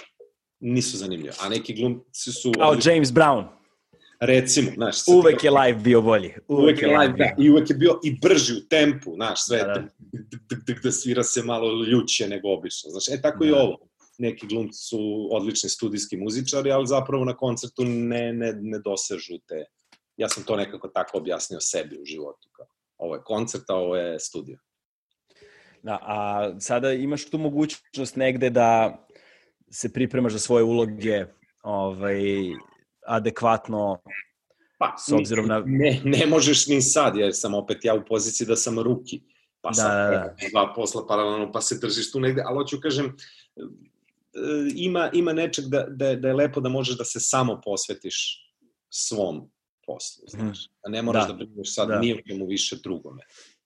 nisu 0.61 0.97
zanimljivi, 0.97 1.35
a 1.41 1.49
neki 1.49 1.75
glumci 1.75 2.33
su 2.33 2.53
Kao 2.53 2.69
odlični, 2.69 2.93
James 2.93 3.09
Brown. 3.09 3.45
recimo, 4.21 4.71
znaš, 4.75 4.97
Uvek 5.09 5.45
je 5.45 5.51
live 5.51 5.79
bio 5.79 6.03
bolji. 6.03 6.35
uvek 6.49 6.83
je 6.83 6.89
live, 6.89 7.13
da, 7.13 7.35
i 7.39 7.51
uvek 7.51 7.71
je 7.71 7.77
bio 7.77 8.01
i 8.05 8.19
brži 8.19 8.55
u 8.55 8.69
tempu, 8.69 9.13
znaš, 9.15 9.45
sve 9.45 9.59
Da, 9.59 9.65
da, 9.67 9.89
da. 10.83 10.91
svira 10.93 11.23
se 11.23 11.43
malo 11.43 11.85
ljuće 11.85 12.29
nego 12.29 12.49
obično, 12.49 12.91
znaš, 12.91 13.09
e 13.09 13.23
tako 13.23 13.45
i 13.45 13.49
Da. 13.49 13.57
ovo. 13.57 13.88
Neki 14.19 14.47
glumci 14.47 14.79
su 14.79 15.29
odlični 15.31 15.71
studijski 15.71 16.17
muzičari, 16.17 16.73
ali 16.73 16.87
zapravo 16.87 17.25
na 17.25 17.37
koncertu 17.37 17.85
ne, 17.85 18.33
ne, 18.33 18.53
ne 18.61 18.79
dosežu 18.79 19.39
te. 19.49 19.65
Ja 20.17 20.29
sam 20.29 20.45
to 20.45 20.57
nekako 20.57 20.89
tako 20.89 21.19
objasnio 21.19 21.61
sebi 21.61 21.99
u 22.03 22.05
životu. 22.05 22.49
Kao, 22.53 22.67
ovo 22.97 23.15
je 23.15 23.23
koncert, 23.25 23.71
a 23.71 23.75
ovo 23.75 23.97
je 23.97 24.21
studio. 24.21 24.59
Da, 25.83 25.99
a 26.03 26.51
sada 26.61 26.93
imaš 26.93 27.31
tu 27.31 27.39
mogućnost 27.39 28.17
negde 28.17 28.51
da 28.51 28.99
se 29.71 29.93
pripremaš 29.93 30.33
za 30.33 30.39
svoje 30.39 30.65
uloge 30.65 31.27
ovaj, 31.63 32.23
adekvatno 33.07 34.01
Pa, 34.79 34.95
s 34.99 35.13
obzirom 35.13 35.47
na... 35.47 35.63
Ne, 35.67 36.01
ne 36.05 36.27
možeš 36.27 36.67
ni 36.67 36.83
sad, 36.83 37.17
jer 37.17 37.31
sam 37.35 37.55
opet 37.55 37.85
ja 37.85 37.95
u 37.95 38.05
poziciji 38.09 38.47
da 38.47 38.57
sam 38.57 38.79
ruki. 38.79 39.21
Pa 39.61 39.69
Da, 39.69 39.75
sad 39.75 40.13
da, 40.13 40.19
da. 40.19 40.35
dva 40.51 40.73
posla 40.75 41.07
paralelno, 41.07 41.53
pa 41.53 41.61
se 41.61 41.79
držiš 41.79 42.13
tu 42.13 42.21
negde, 42.21 42.43
ali 42.47 42.57
hoću 42.57 42.81
kažem, 42.81 43.17
ima, 44.77 45.11
ima 45.13 45.33
nečeg 45.33 45.65
da, 45.65 45.87
da, 45.89 46.15
da 46.15 46.29
je 46.29 46.35
lepo 46.35 46.61
da 46.61 46.69
možeš 46.69 46.99
da 46.99 47.05
se 47.05 47.21
samo 47.21 47.61
posvetiš 47.65 48.45
svom 48.91 49.51
poslu, 49.87 50.25
znaš. 50.29 50.67
Da 50.85 50.91
ne 50.91 51.03
moraš 51.03 51.27
Da. 51.27 51.33
da, 51.33 51.37
brineš 51.45 51.75
sad 51.75 51.89
Da. 51.89 51.99
ni 51.99 52.13
o 52.15 52.19
čemu 52.29 52.47
više 52.47 52.77
drugome, 52.83 53.23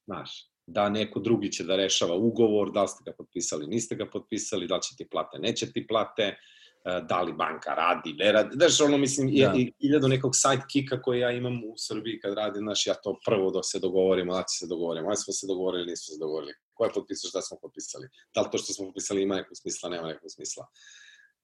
znaš. 0.06 0.48
Da 0.66 0.88
neko 0.88 1.20
drugi 1.20 1.52
će 1.52 1.64
da 1.64 1.76
rešava 1.76 2.14
ugovor, 2.16 2.70
da 2.72 2.82
li 2.82 2.88
ste 2.88 3.02
ga 3.06 3.12
potpisali, 3.18 3.66
niste 3.66 3.94
ga 3.94 4.06
potpisali, 4.10 4.66
da 4.66 4.74
li 4.76 4.82
će 4.82 4.96
ti 4.96 5.08
plate, 5.10 5.38
neće 5.38 5.72
ti 5.72 5.86
plate, 5.86 6.22
e, 6.22 7.00
da 7.08 7.22
li 7.22 7.32
banka 7.32 7.74
radi, 7.74 8.12
ne 8.12 8.32
radi. 8.32 8.50
Znaš, 8.54 8.80
ono, 8.80 8.98
mislim, 8.98 9.26
Da. 9.28 9.54
i 9.56 9.72
hiljadu 9.80 10.08
nekog 10.08 10.32
sidekicka 10.34 11.02
koje 11.02 11.20
ja 11.20 11.30
imam 11.30 11.54
u 11.64 11.74
Srbiji 11.76 12.20
kad 12.20 12.34
radim, 12.34 12.62
znaš, 12.62 12.86
ja 12.86 12.94
to 12.94 13.18
prvo 13.26 13.50
da 13.50 13.62
se 13.62 13.78
dogovorimo, 13.80 14.34
da 14.34 14.42
će 14.42 14.58
se 14.58 14.66
dogovorimo, 14.66 15.08
ali 15.08 15.16
smo 15.16 15.32
se 15.32 15.46
dogovorili, 15.46 15.86
nismo 15.86 16.12
se 16.14 16.18
dogovorili. 16.20 16.52
Ko 16.82 16.86
je 16.86 16.94
potpisao, 16.94 17.28
šta 17.28 17.40
smo 17.42 17.58
potpisali? 17.62 18.08
Da 18.34 18.40
li 18.40 18.48
to 18.52 18.58
što 18.58 18.72
smo 18.72 18.86
potpisali 18.86 19.22
ima 19.22 19.36
nekog 19.36 19.56
smisla, 19.56 19.90
nema 19.90 20.08
nekog 20.08 20.30
smisla? 20.30 20.66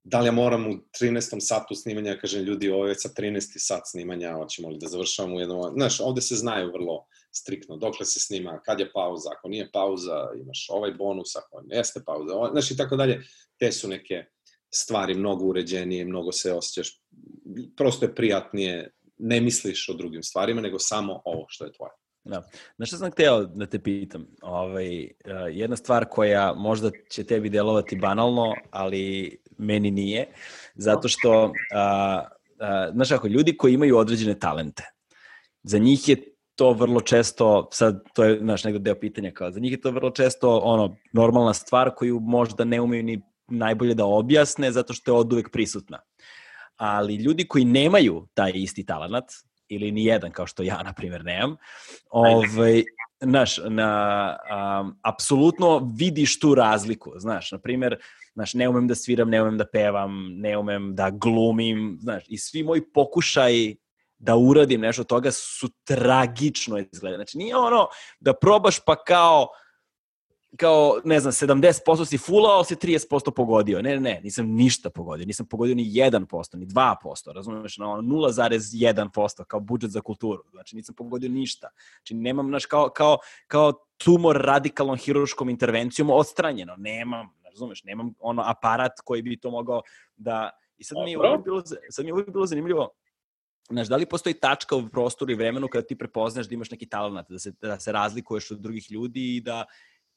Da 0.04 0.20
li 0.20 0.26
ja 0.26 0.32
moram 0.32 0.66
u 0.66 0.72
13. 1.02 1.36
satu 1.40 1.74
snimanja, 1.74 2.10
ja 2.10 2.18
kažem 2.18 2.42
ljudi, 2.42 2.70
ovo 2.70 2.86
je 2.86 2.94
sa 2.94 3.08
13. 3.08 3.54
sat 3.58 3.82
snimanja, 3.86 4.32
hoćemo 4.32 4.68
li 4.68 4.78
da 4.80 4.88
završavamo 4.88 5.36
u 5.36 5.40
jednom... 5.40 5.72
Znaš, 5.74 6.00
ovde 6.00 6.20
se 6.20 6.34
znaju 6.34 6.72
vrlo 6.72 7.06
striktno, 7.32 7.76
dokle 7.76 8.06
se 8.06 8.20
snima, 8.20 8.60
kad 8.64 8.80
je 8.80 8.92
pauza, 8.92 9.30
ako 9.38 9.48
nije 9.48 9.70
pauza, 9.72 10.28
imaš 10.42 10.66
ovaj 10.70 10.92
bonus, 10.92 11.36
ako 11.36 11.62
jeste 11.70 12.02
pauza, 12.06 12.34
ovaj, 12.34 12.50
znaš 12.52 12.70
i 12.70 12.76
tako 12.76 12.96
dalje. 12.96 13.22
Te 13.58 13.72
su 13.72 13.88
neke 13.88 14.24
stvari 14.74 15.14
mnogo 15.14 15.44
uređenije, 15.44 16.04
mnogo 16.04 16.32
se 16.32 16.52
osjećaš, 16.52 17.02
prosto 17.76 18.06
je 18.06 18.14
prijatnije, 18.14 18.90
ne 19.18 19.40
misliš 19.40 19.88
o 19.88 19.94
drugim 19.94 20.22
stvarima, 20.22 20.60
nego 20.60 20.78
samo 20.78 21.22
ovo 21.24 21.44
što 21.48 21.64
je 21.64 21.72
tvoje. 21.72 21.92
Da. 22.28 22.42
Znaš 22.76 22.88
šta 22.88 22.96
sam 22.96 23.10
hteo 23.10 23.44
da 23.44 23.66
te 23.66 23.78
pitam? 23.78 24.26
Ovaj, 24.42 25.04
uh, 25.04 25.10
jedna 25.50 25.76
stvar 25.76 26.04
koja 26.04 26.54
možda 26.54 26.90
će 27.10 27.24
tebi 27.24 27.48
delovati 27.50 27.96
banalno, 27.96 28.54
ali 28.70 29.36
meni 29.58 29.90
nije, 29.90 30.26
zato 30.74 31.08
što, 31.08 31.44
uh, 31.44 31.50
uh, 31.50 32.94
znaš 32.94 33.10
ako, 33.10 33.26
ljudi 33.28 33.56
koji 33.56 33.74
imaju 33.74 33.96
određene 33.96 34.38
talente, 34.38 34.84
za 35.62 35.78
njih 35.78 36.08
je 36.08 36.16
to 36.54 36.72
vrlo 36.72 37.00
često, 37.00 37.68
sad 37.72 38.02
to 38.14 38.24
je 38.24 38.40
naš 38.40 38.64
negde 38.64 38.78
deo 38.78 38.94
pitanja, 38.94 39.30
kao 39.30 39.50
za 39.50 39.60
njih 39.60 39.72
je 39.72 39.80
to 39.80 39.90
vrlo 39.90 40.10
često 40.10 40.58
ono 40.58 40.96
normalna 41.12 41.54
stvar 41.54 41.94
koju 41.94 42.20
možda 42.20 42.64
ne 42.64 42.80
umeju 42.80 43.02
ni 43.02 43.22
najbolje 43.46 43.94
da 43.94 44.04
objasne 44.04 44.72
zato 44.72 44.92
što 44.92 45.10
je 45.12 45.18
od 45.18 45.32
uvek 45.32 45.50
prisutna. 45.52 45.98
Ali 46.76 47.14
ljudi 47.14 47.48
koji 47.48 47.64
nemaju 47.64 48.26
taj 48.34 48.52
isti 48.54 48.84
talenat, 48.86 49.24
ili 49.68 49.92
ni 49.92 50.04
jedan 50.04 50.30
kao 50.30 50.46
što 50.46 50.62
ja, 50.62 50.82
na 50.82 50.92
primjer, 50.92 51.24
nemam, 51.24 51.56
ovaj, 52.10 52.82
znaš, 53.20 53.58
na, 53.68 54.36
um, 54.80 54.98
apsolutno 55.02 55.92
vidiš 55.96 56.40
tu 56.40 56.54
razliku, 56.54 57.12
znaš, 57.16 57.52
na 57.52 57.58
primjer, 57.58 57.98
znaš, 58.34 58.54
ne 58.54 58.68
umem 58.68 58.88
da 58.88 58.94
sviram, 58.94 59.30
ne 59.30 59.42
umem 59.42 59.58
da 59.58 59.66
pevam, 59.66 60.28
ne 60.30 60.58
umem 60.58 60.94
da 60.94 61.10
glumim, 61.10 61.98
znaš, 62.00 62.24
i 62.28 62.38
svi 62.38 62.62
moji 62.62 62.92
pokušaji 62.92 63.76
da 64.18 64.36
uradim 64.36 64.80
nešto 64.80 65.02
od 65.02 65.08
toga 65.08 65.30
su 65.30 65.68
tragično 65.84 66.78
izgleda. 66.78 67.16
Znači, 67.16 67.38
nije 67.38 67.56
ono 67.56 67.88
da 68.20 68.32
probaš 68.34 68.80
pa 68.84 69.04
kao, 69.04 69.48
kao, 70.56 71.00
ne 71.04 71.20
znam, 71.20 71.32
70% 71.32 72.04
si 72.04 72.18
fulao, 72.18 72.64
si 72.64 72.76
30% 72.76 73.30
pogodio. 73.30 73.82
Ne, 73.82 74.00
ne, 74.00 74.20
nisam 74.24 74.46
ništa 74.46 74.90
pogodio. 74.90 75.26
Nisam 75.26 75.46
pogodio 75.46 75.74
ni 75.74 75.84
1%, 75.84 76.56
ni 76.56 76.66
2%, 76.66 77.32
razumeš, 77.34 77.78
na 77.78 77.90
ono 77.90 78.02
0,1% 78.02 79.44
kao 79.44 79.60
budžet 79.60 79.90
za 79.90 80.00
kulturu. 80.00 80.42
Znači, 80.50 80.76
nisam 80.76 80.94
pogodio 80.94 81.28
ništa. 81.28 81.68
Znači, 81.98 82.14
nemam, 82.14 82.46
znaš, 82.46 82.66
kao, 82.66 82.88
kao, 82.88 83.18
kao 83.46 83.72
tumor 83.96 84.36
radikalnom 84.36 84.96
hiruškom 84.96 85.48
intervencijom 85.48 86.10
odstranjeno. 86.10 86.74
Nemam, 86.76 87.28
razumeš, 87.44 87.84
nemam 87.84 88.14
ono 88.18 88.42
aparat 88.46 88.92
koji 89.04 89.22
bi 89.22 89.40
to 89.40 89.50
mogao 89.50 89.82
da... 90.16 90.50
I 90.78 90.84
sad 90.84 90.98
mi 91.04 91.10
je 91.10 91.18
uvijek 91.18 91.44
bilo, 91.44 91.62
sad 91.90 92.04
mi 92.04 92.08
je 92.08 92.12
uvijek 92.12 92.32
bilo 92.32 92.46
zanimljivo, 92.46 92.88
Znaš, 93.70 93.88
da 93.88 93.96
li 93.96 94.06
postoji 94.06 94.34
tačka 94.34 94.76
u 94.76 94.88
prostoru 94.88 95.32
i 95.32 95.34
vremenu 95.34 95.68
kada 95.68 95.86
ti 95.86 95.98
prepoznaš 95.98 96.48
da 96.48 96.54
imaš 96.54 96.70
neki 96.70 96.86
talent, 96.86 97.28
da 97.28 97.38
se, 97.38 97.52
da 97.60 97.80
se 97.80 97.92
razlikuješ 97.92 98.50
od 98.50 98.58
drugih 98.58 98.92
ljudi 98.92 99.36
i 99.36 99.40
da 99.40 99.64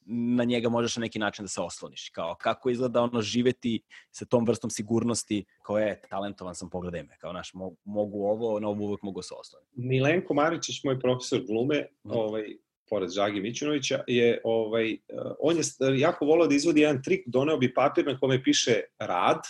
na 0.06 0.44
njega 0.44 0.70
možeš 0.70 0.96
na 0.96 1.02
neki 1.02 1.20
način 1.20 1.44
da 1.46 1.50
se 1.50 1.62
osloniš. 1.62 2.10
Kao, 2.10 2.36
kako 2.36 2.70
izgleda 2.70 3.02
ono 3.02 3.22
živeti 3.22 3.82
sa 4.12 4.26
tom 4.26 4.46
vrstom 4.46 4.70
sigurnosti 4.70 5.46
kao 5.62 5.78
je, 5.78 6.02
talentovan 6.10 6.56
sam, 6.56 6.70
pogledaj 6.70 7.04
me. 7.04 7.18
Kao, 7.18 7.32
znaš, 7.32 7.54
mo- 7.54 7.76
mogu 7.84 8.24
ovo, 8.24 8.60
na 8.60 8.68
ovo 8.68 8.86
uvek 8.86 9.02
mogu 9.02 9.22
se 9.22 9.34
osloniti. 9.34 9.72
Milenko 9.76 10.34
Maričić, 10.34 10.84
moj 10.84 11.00
profesor 11.00 11.42
glume, 11.48 11.76
Mhm. 12.06 12.16
ovaj, 12.18 12.44
pored 12.90 13.10
Žagi 13.10 13.42
Mićunovića, 13.42 14.04
je, 14.08 14.42
ovaj, 14.44 14.92
eh, 14.94 14.98
on 15.40 15.58
je 15.58 15.64
jako 16.00 16.26
volao 16.26 16.48
da 16.48 16.56
izvodi 16.56 16.82
jedan 16.82 17.04
trik, 17.04 17.24
doneo 17.28 17.58
bi 17.58 17.74
papir 17.74 18.06
na 18.06 18.20
kome 18.20 18.44
piše 18.44 18.80
rad, 19.00 19.42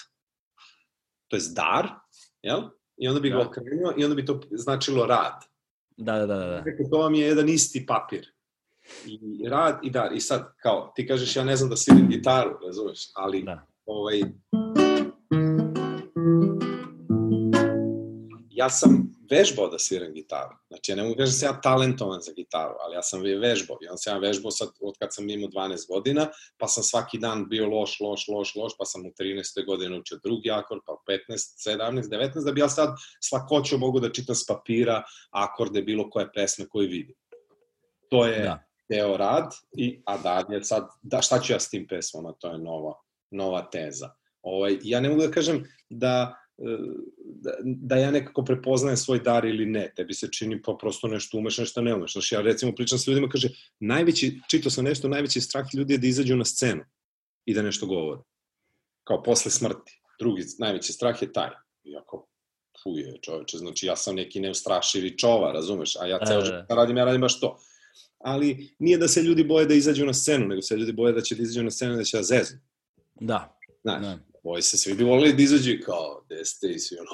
to 1.28 1.36
je 1.36 1.41
dar, 1.56 1.88
jel? 2.41 2.61
I 2.98 3.07
onda 3.07 3.19
bi 3.19 3.30
ga 3.30 3.36
Da. 3.36 3.48
okrenuo 3.48 3.94
i 3.98 4.03
onda 4.03 4.15
bi 4.15 4.26
to 4.26 4.40
značilo 4.52 5.06
rad. 5.06 5.34
Da, 5.98 6.14
da, 6.14 6.26
da, 6.26 6.36
da. 6.36 6.45
da. 6.45 6.64
Rekao, 6.65 6.86
to 6.91 6.98
vam 6.98 7.14
je 7.14 7.22
jedan 7.22 7.49
isti 7.49 7.86
papir. 7.86 8.28
I 9.06 9.50
rad 9.50 9.80
i 9.84 9.90
dar. 9.90 10.14
I 10.14 10.20
sad, 10.20 10.54
kao, 10.58 10.92
ti 10.96 11.08
kažeš, 11.08 11.36
ja 11.36 11.44
ne 11.44 11.56
znam 11.56 11.70
da 11.70 11.76
sviram 11.76 12.10
gitaru, 12.10 12.60
razumeš, 12.66 13.00
ali 13.16 13.44
Da. 13.44 13.66
ovaj, 13.86 14.22
ja 18.62 18.70
sam 18.70 19.12
vežbao 19.30 19.68
da 19.68 19.80
sviram 19.80 20.14
gitaru. 20.14 20.56
Znači, 20.68 20.92
ja 20.92 20.96
ne 20.96 21.04
mogu 21.04 21.16
kažem 21.16 21.32
da 21.32 21.38
sam 21.38 21.50
ja 21.50 21.62
talentovan 21.62 22.22
za 22.22 22.32
gitaru, 22.36 22.74
ali 22.80 22.96
ja 22.96 23.02
sam 23.02 23.26
je 23.26 23.38
vežbao. 23.40 23.78
I 23.82 23.88
onda 23.88 23.98
sam 23.98 24.16
ja 24.16 24.20
vežbao 24.28 24.52
sad, 24.52 24.70
od 24.82 24.96
kad 25.00 25.14
sam 25.14 25.30
imao 25.30 25.50
12 25.50 25.88
godina, 25.88 26.28
pa 26.58 26.68
sam 26.68 26.84
svaki 26.84 27.18
dan 27.18 27.46
bio 27.50 27.70
loš, 27.70 28.00
loš, 28.00 28.28
loš, 28.28 28.56
loš, 28.56 28.74
pa 28.80 28.86
sam 28.86 29.06
u 29.06 29.12
13. 29.20 29.66
godini 29.66 30.00
učio 30.00 30.20
drugi 30.24 30.52
akord, 30.52 30.82
pa 30.86 30.94
u 30.94 31.00
15, 31.08 31.70
17, 31.70 32.10
19, 32.10 32.46
da 32.46 32.52
bi 32.52 32.62
ja 32.62 32.70
sad 32.70 32.90
s 33.24 33.32
lakoćom 33.32 33.80
mogu 33.80 34.00
da 34.00 34.12
čitam 34.12 34.36
s 34.36 34.46
papira 34.48 35.04
akorde 35.32 35.82
bilo 35.82 36.10
koje 36.10 36.32
pesme 36.34 36.68
koje 36.70 36.88
vidim. 36.88 37.16
To 38.10 38.26
je 38.26 38.44
Da. 38.44 38.70
Deo 38.92 39.18
rad, 39.18 39.54
i, 39.78 40.02
a 40.06 40.18
dalje 40.18 40.64
sad, 40.64 40.88
da, 41.02 41.22
šta 41.22 41.40
ću 41.40 41.54
ja 41.54 41.60
s 41.60 41.70
tim 41.70 41.88
pesmama, 41.88 42.34
to 42.34 42.52
je 42.52 42.58
nova, 42.58 42.94
nova 43.32 43.62
teza. 43.72 44.10
Ovaj, 44.42 44.78
ja 44.84 45.00
ne 45.00 45.10
mogu 45.10 45.22
da 45.22 45.32
kažem 45.32 45.64
da, 45.90 46.36
e, 46.58 46.78
da, 47.26 47.52
da 47.64 47.96
ja 47.96 48.12
nekako 48.12 48.44
prepoznajem 48.46 48.98
svoj 48.98 49.20
dar 49.20 49.46
ili 49.46 49.66
ne. 49.66 49.92
Tebi 49.96 50.14
se 50.14 50.32
čini 50.32 50.62
pa 50.62 50.76
prosto 50.80 51.08
nešto 51.08 51.38
umeš, 51.38 51.58
nešto 51.58 51.82
ne 51.82 51.96
umeš. 51.96 52.14
Znaš, 52.14 52.32
ja 52.32 52.42
recimo 52.42 52.76
pričam 52.76 52.98
sa 52.98 53.12
ljudima, 53.12 53.30
kaže, 53.30 53.50
najveći, 53.80 54.40
čitao 54.50 54.72
sam 54.72 54.86
nešto, 54.86 55.08
najveći 55.08 55.42
strah 55.42 55.66
ljudi 55.74 55.94
je 55.94 55.98
da 55.98 56.08
izađu 56.08 56.36
na 56.36 56.46
scenu 56.46 56.84
i 57.46 57.54
da 57.54 57.62
nešto 57.62 57.86
govore. 57.86 58.22
Kao 59.04 59.24
posle 59.24 59.52
smrti. 59.52 60.02
Drugi, 60.20 60.44
najveći 60.60 60.94
strah 60.94 61.22
je 61.22 61.34
taj. 61.34 61.50
Iako, 61.84 62.28
fuje 62.84 63.18
čoveče, 63.22 63.58
znači 63.58 63.86
ja 63.86 63.96
sam 63.96 64.16
neki 64.16 64.40
neustrašivi 64.40 65.18
čova, 65.18 65.52
razumeš, 65.52 65.96
a 65.96 66.06
ja 66.06 66.18
Da, 66.18 66.26
ceo 66.26 66.40
da, 66.40 66.46
život 66.46 66.66
radim, 66.70 66.98
ja 66.98 67.06
radim 67.06 67.22
baš 67.22 67.40
to. 67.40 67.58
Ali 68.23 68.76
nije 68.80 68.98
da 68.98 69.07
se 69.07 69.22
ljudi 69.22 69.43
boje 69.43 69.65
da 69.65 69.73
izađu 69.73 70.06
na 70.06 70.14
scenu, 70.14 70.48
nego 70.48 70.61
se 70.61 70.76
ljudi 70.76 70.91
boje 70.91 71.14
da 71.14 71.22
će 71.22 71.35
da 71.35 71.43
izađu 71.43 71.64
na 71.64 71.72
scenu 71.72 71.95
da 71.95 72.03
će 72.03 72.18
da 72.18 72.23
zeznu. 72.23 72.60
Da, 73.22 73.57
Znaš, 73.81 74.02
da. 74.02 74.19
boje 74.43 74.61
se, 74.61 74.77
svi 74.77 74.93
bi 74.93 75.03
voleli 75.03 75.34
da 75.34 75.43
izađu 75.43 75.72
kao, 75.85 76.23
gde 76.26 76.45
ste 76.45 76.68
i 76.68 76.80
svi 76.80 76.98
ono, 76.98 77.11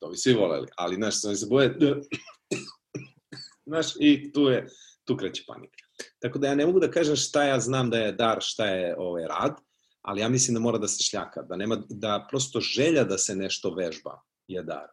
to 0.00 0.08
bi 0.08 0.16
svi 0.16 0.32
voleli, 0.32 0.66
ali 0.76 0.96
znaš, 0.96 1.24
oni 1.24 1.36
se 1.36 1.46
boje, 1.46 1.78
znaš, 3.68 3.86
i 4.00 4.32
tu 4.32 4.40
je, 4.40 4.66
tu 5.04 5.16
kreće 5.16 5.44
panika. 5.46 5.84
Tako 6.20 6.38
da 6.38 6.46
ja 6.46 6.54
ne 6.54 6.66
mogu 6.66 6.80
da 6.80 6.90
kažem 6.90 7.16
šta 7.16 7.44
ja 7.44 7.60
znam 7.60 7.90
da 7.90 7.98
je 7.98 8.12
dar, 8.12 8.38
šta 8.40 8.66
je 8.66 8.94
ovaj 8.98 9.22
rad, 9.22 9.56
ali 10.02 10.20
ja 10.20 10.28
mislim 10.28 10.54
da 10.54 10.60
mora 10.60 10.78
da 10.78 10.88
se 10.88 11.04
šljaka, 11.04 11.42
da 11.42 11.56
nema, 11.56 11.82
da 11.88 12.26
prosto 12.30 12.60
želja 12.60 13.04
da 13.04 13.18
se 13.18 13.36
nešto 13.36 13.74
vežba 13.74 14.20
je 14.48 14.62
dar. 14.62 14.86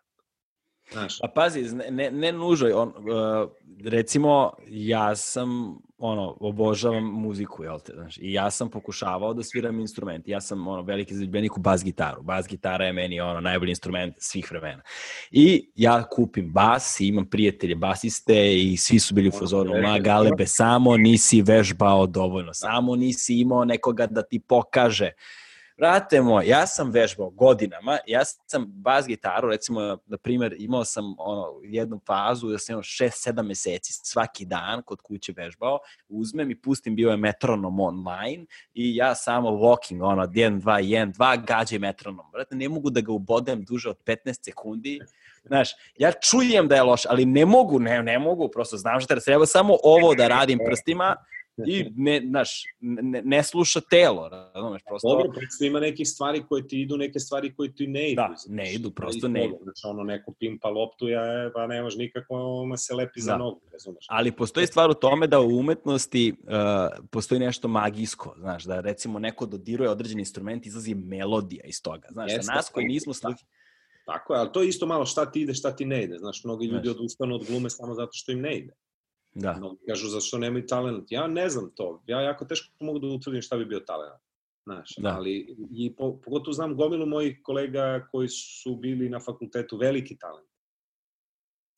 Znaš, 0.91 1.19
Pa 1.19 1.27
pazi, 1.27 1.61
ne, 1.91 2.11
ne, 2.11 2.31
nužno, 2.31 2.69
on, 2.75 2.89
uh, 2.89 3.49
recimo, 3.83 4.53
ja 4.67 5.15
sam, 5.15 5.77
ono, 5.97 6.37
obožavam 6.39 7.03
muziku, 7.03 7.63
jel 7.63 7.79
te, 7.79 7.93
znaš, 7.93 8.17
i 8.17 8.33
ja 8.33 8.51
sam 8.51 8.69
pokušavao 8.69 9.33
da 9.33 9.43
sviram 9.43 9.79
instrument, 9.79 10.27
ja 10.27 10.41
sam, 10.41 10.67
ono, 10.67 10.81
veliki 10.81 11.15
zaljubljenik 11.15 11.57
u 11.57 11.59
bas 11.59 11.83
gitaru, 11.83 12.21
bas 12.21 12.47
gitara 12.47 12.85
je 12.85 12.93
meni, 12.93 13.21
ono, 13.21 13.41
najbolji 13.41 13.69
instrument 13.69 14.15
svih 14.17 14.51
vremena. 14.51 14.81
I 15.31 15.69
ja 15.75 16.03
kupim 16.03 16.53
bas 16.53 16.99
i 16.99 17.07
imam 17.07 17.25
prijatelje 17.25 17.75
basiste 17.75 18.55
i 18.57 18.77
svi 18.77 18.99
su 18.99 19.13
bili 19.13 19.27
u 19.27 19.31
fazonu, 19.31 19.73
rekli, 19.73 19.87
ma 19.87 19.99
galebe, 19.99 20.45
samo 20.45 20.97
nisi 20.97 21.41
vežbao 21.41 22.07
dovoljno, 22.07 22.53
samo 22.53 22.95
nisi 22.95 23.39
imao 23.39 23.65
nekoga 23.65 24.07
da 24.07 24.23
ti 24.23 24.39
pokaže 24.39 25.11
Brate 25.77 26.21
moj, 26.21 26.47
ja 26.47 26.67
sam 26.67 26.91
vežbao 26.91 27.29
godinama, 27.29 27.97
ja 28.07 28.25
sam 28.25 28.65
bas 28.67 29.07
gitaru, 29.07 29.49
recimo, 29.49 29.97
na 30.05 30.17
primjer, 30.17 30.55
imao 30.59 30.85
sam 30.85 31.15
ono, 31.17 31.59
jednu 31.63 31.99
fazu 32.07 32.49
da 32.49 32.57
sam 32.57 32.73
imao 32.73 32.83
6-7 32.83 33.41
meseci 33.41 33.93
svaki 33.93 34.45
dan 34.45 34.81
kod 34.81 35.01
kuće 35.01 35.33
vežbao, 35.37 35.79
uzmem 36.09 36.51
i 36.51 36.61
pustim, 36.61 36.95
bio 36.95 37.09
je 37.09 37.17
metronom 37.17 37.79
online 37.79 38.45
i 38.73 38.95
ja 38.95 39.15
samo 39.15 39.49
walking, 39.49 40.03
ono, 40.03 40.25
1, 40.25 40.61
2, 40.61 40.83
1, 40.83 41.13
2, 41.13 41.45
gađaj 41.45 41.79
metronom. 41.79 42.25
Brate, 42.31 42.55
ne 42.55 42.69
mogu 42.69 42.89
da 42.89 43.01
ga 43.01 43.11
ubodem 43.11 43.63
duže 43.63 43.89
od 43.89 43.97
15 44.05 44.45
sekundi, 44.45 44.99
Znaš, 45.45 45.69
ja 45.97 46.11
čujem 46.11 46.67
da 46.67 46.75
je 46.75 46.83
loš, 46.83 47.05
ali 47.09 47.25
ne 47.25 47.45
mogu, 47.45 47.79
ne, 47.79 48.03
ne 48.03 48.19
mogu, 48.19 48.49
prosto 48.53 48.77
znam 48.77 48.99
šta 48.99 49.19
treba 49.19 49.45
samo 49.45 49.77
ovo 49.83 50.15
da 50.15 50.27
radim 50.27 50.59
prstima 50.65 51.15
i 51.67 51.85
ne, 51.95 52.21
znaš, 52.29 52.63
ne, 52.79 53.21
ne 53.25 53.43
sluša 53.43 53.81
telo, 53.81 54.29
razumeš, 54.29 54.81
prosto... 54.87 55.09
Dobro, 55.09 55.31
prosto 55.31 55.65
ima 55.65 55.79
nekih 55.79 56.07
stvari 56.07 56.43
koje 56.49 56.67
ti 56.67 56.81
idu, 56.81 56.97
neke 56.97 57.19
stvari 57.19 57.55
koje 57.55 57.75
ti 57.75 57.87
ne 57.87 58.11
idu. 58.11 58.15
Da, 58.15 58.35
ne 58.47 58.73
idu, 58.73 58.91
prosto 58.91 59.27
ne 59.27 59.45
idu. 59.45 59.57
Znači, 59.63 59.81
ono, 59.83 60.03
neko 60.03 60.33
pimpa 60.39 60.69
loptu, 60.69 61.07
ja, 61.07 61.51
pa 61.53 61.67
ne 61.67 61.81
može 61.81 61.97
nikako, 61.97 62.65
ma 62.65 62.77
se 62.77 62.95
lepi 62.95 63.21
za 63.21 63.31
da. 63.31 63.37
nogu, 63.37 63.61
razumeš. 63.71 64.05
Ali 64.09 64.31
postoji 64.31 64.67
stvar 64.67 64.89
u 64.89 64.93
tome 64.93 65.27
da 65.27 65.39
u 65.39 65.59
umetnosti 65.59 66.33
uh, 66.43 67.05
postoji 67.11 67.39
nešto 67.39 67.67
magijsko, 67.67 68.35
znaš, 68.39 68.63
da 68.63 68.79
recimo 68.81 69.19
neko 69.19 69.45
dodiruje 69.45 69.89
određeni 69.89 70.21
instrument, 70.21 70.65
izlazi 70.65 70.95
melodija 70.95 71.63
iz 71.63 71.81
toga, 71.81 72.07
znaš, 72.11 72.31
Jeste, 72.31 72.53
nas 72.53 72.69
koji 72.69 72.85
nismo 72.85 73.13
sluhi... 73.13 73.37
Tako 74.05 74.33
je, 74.33 74.39
ali 74.39 74.49
to 74.53 74.61
je 74.61 74.69
isto 74.69 74.85
malo 74.85 75.05
šta 75.05 75.31
ti 75.31 75.41
ide, 75.41 75.53
šta 75.53 75.75
ti 75.75 75.85
ne 75.85 76.03
ide. 76.03 76.17
Znaš, 76.17 76.43
mnogi 76.43 76.65
ljudi 76.65 76.89
odustanu 76.89 77.35
od 77.35 77.45
glume 77.47 77.69
samo 77.69 77.93
zato 77.93 78.11
što 78.13 78.31
im 78.31 78.41
ne 78.41 78.57
ide. 78.57 78.73
Da. 79.35 79.53
Mnogi 79.57 79.79
kažu 79.87 80.07
zašto 80.07 80.37
nemaju 80.37 80.67
talent. 80.67 81.11
Ja 81.11 81.27
ne 81.27 81.49
znam 81.49 81.71
to. 81.75 82.03
Ja 82.07 82.21
jako 82.21 82.45
teško 82.45 82.73
mogu 82.79 82.99
da 82.99 83.07
utvrdim 83.07 83.41
šta 83.41 83.57
bi 83.57 83.65
bio 83.65 83.79
talent. 83.79 84.21
Znaš, 84.63 84.95
da. 84.97 85.09
ali 85.09 85.55
i 85.71 85.95
po, 85.95 86.17
pogotovo 86.21 86.53
znam 86.53 86.75
gomilu 86.75 87.05
mojih 87.05 87.39
kolega 87.43 88.07
koji 88.11 88.29
su 88.29 88.75
bili 88.75 89.09
na 89.09 89.19
fakultetu 89.19 89.77
veliki 89.77 90.17
talent. 90.17 90.49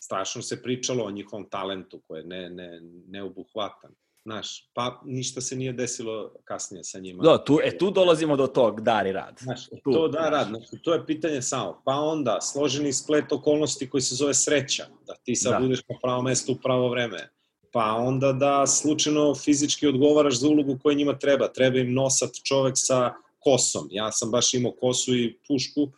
Strašno 0.04 0.42
se 0.42 0.64
pričalo 0.64 1.04
o 1.04 1.12
njihovom 1.12 1.50
talentu 1.50 2.02
koji 2.08 2.20
je 2.20 2.26
ne, 2.26 2.50
ne, 2.50 2.82
neobuhvatan. 3.08 3.92
Znaš, 4.24 4.70
pa 4.74 5.02
ništa 5.06 5.42
se 5.42 5.56
nije 5.56 5.74
desilo 5.74 6.34
kasnije 6.44 6.84
sa 6.84 7.00
njima. 7.00 7.24
Da, 7.24 7.44
tu, 7.44 7.60
e, 7.64 7.78
tu 7.78 7.92
dolazimo 7.92 8.36
do 8.36 8.48
tog 8.48 8.82
dar 8.82 9.08
i 9.08 9.12
rad. 9.12 9.38
Znaš, 9.40 9.68
tu, 9.84 9.92
to 9.92 10.08
da 10.08 10.30
rad, 10.30 10.48
znači, 10.48 10.84
to 10.84 10.94
je 10.94 11.06
pitanje 11.06 11.42
samo. 11.42 11.82
Pa 11.86 11.96
onda, 11.96 12.42
složeni 12.42 12.94
splet 12.94 13.32
okolnosti 13.32 13.90
koji 13.90 14.02
se 14.02 14.16
zove 14.16 14.34
sreća, 14.34 14.86
da 15.08 15.14
ti 15.24 15.36
sad 15.36 15.52
da. 15.52 15.60
budeš 15.60 15.80
na 15.90 15.96
pravo 16.02 16.22
mesto 16.22 16.52
u 16.52 16.56
pravo 16.64 16.90
vreme. 16.90 17.30
Pa 17.78 17.96
onda 18.00 18.32
da 18.34 18.68
slučajno 18.68 19.36
fizički 19.36 19.88
odgovaraš 19.88 20.40
za 20.40 20.48
ulogu 20.48 20.78
koja 20.84 20.96
njima 20.96 21.18
treba. 21.18 21.48
Treba 21.48 21.78
im 21.78 21.94
nosat 21.94 22.30
čovek 22.44 22.74
sa 22.76 23.14
kosom. 23.40 23.88
Ja 23.92 24.12
sam 24.12 24.32
baš 24.32 24.54
imao 24.54 24.72
kosu 24.72 25.16
i 25.16 25.38
pušku, 25.48 25.92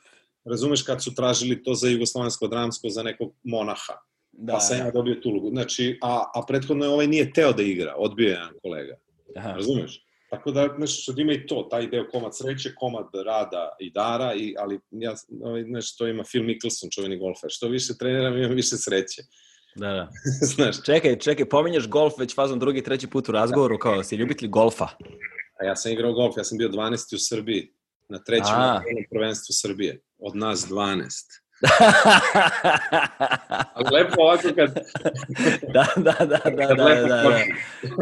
razumeš 0.46 0.82
kad 0.82 1.04
su 1.04 1.16
tražili 1.16 1.64
to 1.64 1.74
za 1.74 1.90
jugoslovensko 1.90 2.48
dramsko, 2.48 2.90
za 2.90 3.04
nekog 3.04 3.34
monaha 3.44 3.94
Da, 4.32 4.54
pa 4.54 4.60
sam 4.60 4.78
ja 4.78 4.92
dobio 4.92 5.16
tu 5.16 5.30
ulogu. 5.30 5.50
Znači, 5.50 6.00
a, 6.02 6.24
a 6.34 6.44
prethodno 6.48 6.86
je 6.86 6.90
ovaj 6.90 7.08
nije 7.08 7.34
teo 7.34 7.54
da 7.54 7.64
igra, 7.64 7.96
odbio 7.98 8.26
je 8.26 8.32
jedan 8.32 8.54
kolega. 8.62 8.96
Aha. 9.36 9.54
Razumeš? 9.54 10.06
Tako 10.30 10.52
da, 10.52 10.68
znači, 10.78 10.94
sad 11.04 11.20
ima 11.20 11.34
i 11.34 11.46
to, 11.48 11.68
taj 11.72 11.88
deo 11.88 12.10
komad 12.12 12.38
sreće, 12.38 12.76
komad 12.76 13.08
rada 13.26 13.76
i 13.80 13.92
dara, 13.92 14.34
i, 14.36 14.56
ali 14.58 14.80
ja, 14.92 15.16
ovaj, 15.44 15.64
znači, 15.64 15.98
to 15.98 16.08
ima 16.08 16.24
Phil 16.24 16.44
Mickelson, 16.44 16.90
čuveni 16.90 17.18
golfer. 17.18 17.50
Što 17.54 17.68
više 17.68 17.98
treniram, 17.98 18.38
imam 18.38 18.56
više 18.56 18.78
sreće. 18.78 19.22
Da, 19.76 19.88
da. 19.88 20.10
Znaš. 20.56 20.84
Čekaj, 20.84 21.20
čekaj, 21.20 21.50
pominješ 21.50 21.88
golf 21.90 22.14
već 22.20 22.36
fazom 22.36 22.60
drugi, 22.60 22.84
treći 22.84 23.08
put 23.08 23.30
u 23.30 23.32
razgovoru, 23.32 23.78
kao 23.78 24.04
si 24.04 24.16
ljubitelj 24.16 24.50
golfa. 24.50 24.88
A 25.62 25.66
ja 25.66 25.76
sam 25.76 25.92
igrao 25.92 26.14
golf, 26.14 26.38
ja 26.38 26.44
sam 26.44 26.58
bio 26.58 26.70
12. 26.70 27.16
u 27.16 27.20
Srbiji, 27.20 27.74
na 28.10 28.24
trećem 28.24 28.56
prvenstvu 29.12 29.54
Srbije, 29.54 30.02
od 30.18 30.36
nas 30.36 30.68
12. 30.70 31.06
Lepo 33.94 34.22
ovako 34.22 34.48
kad... 34.56 34.74
da, 35.74 35.86
da, 35.96 36.16
da, 36.20 36.26
da, 36.26 36.50
da, 36.50 36.76
da, 36.76 36.76
da, 36.76 37.06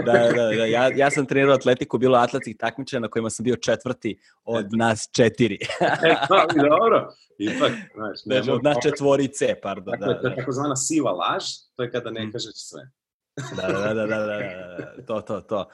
da, 0.05 0.31
da, 0.31 0.31
da, 0.31 0.65
ja, 0.65 0.91
ja 0.95 1.11
sam 1.11 1.25
trenirao 1.25 1.55
atletiku, 1.55 1.97
bilo 1.97 2.17
atletskih 2.17 2.57
takmičenja 2.57 2.99
na 2.99 3.07
kojima 3.07 3.29
sam 3.29 3.43
bio 3.43 3.55
četvrti 3.55 4.19
od 4.43 4.65
nas 4.71 5.09
četiri. 5.11 5.57
e, 5.81 6.15
dobro, 6.55 7.13
ipak, 7.37 7.71
znaš, 7.95 8.19
ne 8.25 8.35
znači, 8.35 8.51
od 8.51 8.63
nas 8.63 8.77
četvorice, 8.83 9.55
pardon. 9.61 9.91
Dakle, 9.99 10.13
da, 10.13 10.21
to 10.21 10.27
je 10.27 10.35
takozvana 10.35 10.75
siva 10.75 11.11
laž, 11.11 11.43
to 11.75 11.83
je 11.83 11.91
kada 11.91 12.11
ne 12.11 12.25
mm. 12.25 12.31
kažeš 12.31 12.53
sve. 12.55 12.81
da, 13.55 13.67
da, 13.67 13.93
da, 13.93 13.93
da, 13.93 14.05
da, 14.05 14.25
da, 14.25 14.37
da, 14.77 15.05
to, 15.05 15.21
to, 15.21 15.41
to. 15.41 15.69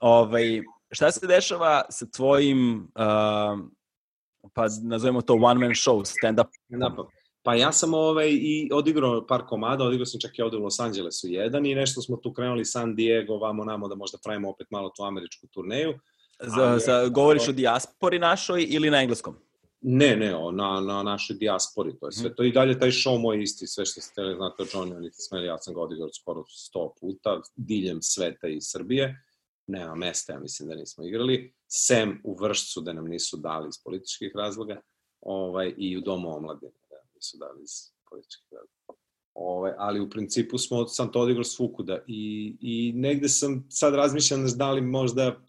Ovaj, 0.00 0.62
šta 0.90 1.10
se 1.10 1.26
dešava 1.26 1.82
sa 1.90 2.06
tvojim, 2.06 2.90
uh, 2.94 3.58
pa 4.52 4.66
nazovemo 4.82 5.20
to 5.22 5.34
one 5.34 5.60
man 5.60 5.70
show, 5.70 6.04
stand-up? 6.04 6.48
Stand-up. 6.70 7.06
Pa 7.48 7.54
ja 7.54 7.72
sam 7.72 7.94
ovaj, 7.94 8.28
i 8.30 8.70
odigrao 8.72 9.26
par 9.26 9.42
komada, 9.46 9.84
odigrao 9.84 10.06
sam 10.06 10.20
čak 10.20 10.38
i 10.38 10.42
ovde 10.42 10.56
u 10.56 10.62
Los 10.62 10.80
Angelesu 10.80 11.28
jedan 11.28 11.66
i 11.66 11.74
nešto 11.74 12.02
smo 12.02 12.16
tu 12.16 12.32
krenuli 12.32 12.64
San 12.64 12.94
Diego, 12.94 13.36
vamo 13.36 13.64
namo 13.64 13.88
da 13.88 13.94
možda 13.94 14.18
pravimo 14.24 14.50
opet 14.50 14.66
malo 14.70 14.90
tu 14.96 15.02
američku 15.02 15.46
turneju. 15.46 15.98
Za, 16.40 16.78
za, 16.78 17.08
govoriš 17.08 17.48
o 17.48 17.52
dijaspori 17.52 18.18
našoj 18.18 18.66
ili 18.68 18.90
na 18.90 19.00
engleskom? 19.02 19.36
Ne, 19.80 20.16
ne, 20.16 20.36
o, 20.36 20.52
na, 20.52 20.80
na 20.80 21.02
našoj 21.02 21.36
dijaspori, 21.36 21.98
to 22.00 22.06
je 22.06 22.12
sve. 22.12 22.30
Mm. 22.30 22.34
To 22.36 22.42
i 22.42 22.52
dalje 22.52 22.78
taj 22.78 22.90
show 22.90 23.20
moj 23.20 23.42
isti, 23.42 23.66
sve 23.66 23.86
što 23.86 24.00
ste 24.00 24.14
tele, 24.14 24.34
znate 24.34 24.62
o 24.62 24.66
Johnny, 24.66 24.96
oni 24.96 25.10
ste 25.10 25.22
smeli, 25.22 25.46
ja 25.46 25.58
sam 25.58 25.74
ga 25.74 25.80
odigrao 25.80 26.12
skoro 26.12 26.40
100 26.74 26.90
puta, 27.00 27.40
diljem 27.56 28.02
sveta 28.02 28.48
i 28.48 28.60
Srbije. 28.60 29.24
Nema 29.66 29.94
mesta, 29.94 30.32
ja 30.32 30.40
mislim 30.40 30.68
da 30.68 30.74
nismo 30.74 31.04
igrali. 31.04 31.54
Sem 31.66 32.20
u 32.24 32.36
Vršcu, 32.40 32.80
da 32.80 32.92
nam 32.92 33.04
nisu 33.04 33.36
dali 33.36 33.68
iz 33.68 33.84
političkih 33.84 34.32
razloga, 34.34 34.80
ovaj, 35.20 35.74
i 35.76 35.96
u 35.96 36.00
Domu 36.00 36.36
omladine 36.36 36.72
nisu 37.18 37.38
dali 37.38 37.62
iz 37.62 37.70
političkih 38.10 38.46
razloga. 38.52 38.98
Ali 39.78 40.00
u 40.00 40.10
principu 40.10 40.58
smo, 40.58 40.86
sam 40.86 41.12
to 41.12 41.20
odigrao 41.20 41.44
svukuda 41.44 41.98
i, 42.06 42.56
i 42.60 42.92
negde 42.92 43.28
sam 43.28 43.66
sad 43.70 43.94
razmišljam 43.94 44.46
da 44.56 44.72
li 44.72 44.80
možda 44.80 45.40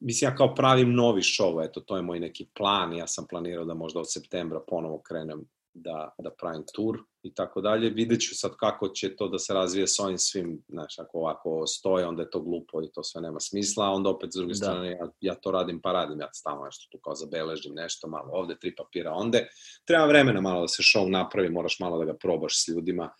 mislim 0.00 0.30
ja 0.30 0.36
kao 0.36 0.54
pravim 0.54 0.92
novi 0.94 1.22
show, 1.22 1.64
eto 1.68 1.80
to 1.80 1.96
je 1.96 2.02
moj 2.02 2.20
neki 2.20 2.48
plan, 2.54 2.96
ja 2.96 3.06
sam 3.06 3.26
planirao 3.30 3.64
da 3.64 3.74
možda 3.74 4.00
od 4.00 4.12
septembra 4.12 4.60
ponovo 4.68 5.02
krenem 5.02 5.44
da, 5.74 6.14
da 6.18 6.30
pravim 6.30 6.64
tur 6.74 6.98
i 7.28 7.34
tako 7.34 7.60
dalje. 7.60 7.90
Vidjet 7.90 8.20
ću 8.20 8.34
sad 8.34 8.56
kako 8.56 8.88
će 8.88 9.16
to 9.16 9.28
da 9.28 9.38
se 9.38 9.54
razvije 9.54 9.86
s 9.86 9.98
ovim 10.00 10.18
svim, 10.18 10.62
znaš, 10.68 10.98
ako 10.98 11.18
ovako 11.18 11.66
stoje, 11.66 12.06
onda 12.06 12.22
je 12.22 12.30
to 12.30 12.40
glupo 12.40 12.82
i 12.82 12.92
to 12.94 13.02
sve 13.02 13.20
nema 13.20 13.40
smisla, 13.40 13.90
onda 13.90 14.10
opet 14.10 14.30
s 14.32 14.36
druge 14.36 14.52
da. 14.52 14.54
strane 14.54 14.90
ja, 14.90 15.08
ja 15.20 15.34
to 15.34 15.50
radim 15.50 15.80
pa 15.80 15.92
radim, 15.92 16.20
ja 16.20 16.28
stalno 16.32 16.64
nešto 16.64 16.88
tu 16.90 16.98
kao 16.98 17.14
zabeležim, 17.14 17.74
nešto 17.74 18.08
malo 18.08 18.30
ovde, 18.32 18.58
tri 18.60 18.74
papira 18.76 19.12
onde. 19.12 19.46
Treba 19.84 20.06
vremena 20.06 20.40
malo 20.40 20.60
da 20.60 20.68
se 20.68 20.82
show 20.82 21.08
napravi, 21.10 21.50
moraš 21.50 21.76
malo 21.80 21.98
da 21.98 22.04
ga 22.04 22.14
probaš 22.14 22.64
s 22.64 22.68
ljudima. 22.68 23.10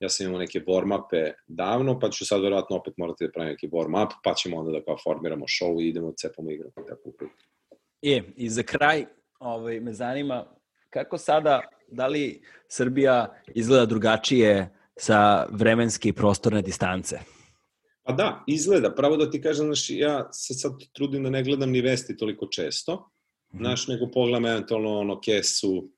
Ja 0.00 0.08
sam 0.08 0.26
imao 0.26 0.38
neke 0.38 0.60
warm-upe 0.60 1.32
davno, 1.46 1.98
pa 1.98 2.10
ću 2.10 2.26
sad 2.26 2.42
verovatno 2.42 2.76
opet 2.76 2.94
morati 2.96 3.24
da 3.24 3.32
pravim 3.32 3.50
neki 3.50 3.68
warm-up, 3.68 4.10
pa 4.24 4.34
ćemo 4.34 4.56
onda 4.56 4.72
da 4.72 4.84
kao 4.84 4.96
formiramo 5.04 5.44
show 5.44 5.82
i 5.82 5.88
idemo 5.88 6.12
cepamo 6.16 6.50
igru. 6.50 6.70
Tako. 6.74 7.12
E, 8.02 8.22
i 8.36 8.48
za 8.48 8.62
kraj, 8.62 9.04
ovaj, 9.38 9.80
me 9.80 9.92
zanima 9.92 10.44
kako 10.90 11.18
sada 11.18 11.60
da 11.92 12.06
li 12.06 12.42
Srbija 12.68 13.34
izgleda 13.54 13.86
drugačije 13.86 14.70
sa 14.96 15.46
vremenske 15.50 16.08
i 16.08 16.12
prostorne 16.12 16.62
distance? 16.62 17.18
Pa 18.02 18.12
da, 18.12 18.44
izgleda. 18.46 18.94
Pravo 18.94 19.16
da 19.16 19.30
ti 19.30 19.42
kažem, 19.42 19.66
znaš, 19.66 19.90
ja 19.90 20.32
se 20.32 20.54
sad 20.54 20.72
trudim 20.92 21.22
da 21.22 21.30
ne 21.30 21.42
gledam 21.42 21.70
ni 21.70 21.80
vesti 21.80 22.16
toliko 22.16 22.46
često, 22.46 23.12
-hmm. 23.52 23.58
znaš, 23.58 23.88
nego 23.88 24.10
pogledam 24.10 24.46
eventualno 24.46 24.98
ono 24.98 25.20
kesu 25.20 25.88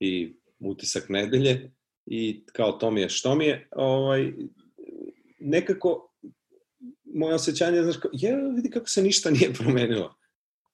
i 0.00 0.34
utisak 0.60 1.08
nedelje 1.08 1.72
i 2.06 2.44
kao 2.52 2.72
to 2.72 2.90
mi 2.90 3.00
je 3.00 3.08
što 3.08 3.34
mi 3.34 3.44
je. 3.44 3.68
Ovaj, 3.70 4.32
nekako, 5.38 6.14
moje 7.04 7.34
osjećanje 7.34 7.76
je, 7.76 7.82
znaš, 7.82 7.96
kao, 7.96 8.10
je, 8.14 8.36
vidi 8.56 8.70
kako 8.70 8.88
se 8.88 9.02
ništa 9.02 9.30
nije 9.30 9.52
promenilo. 9.52 10.14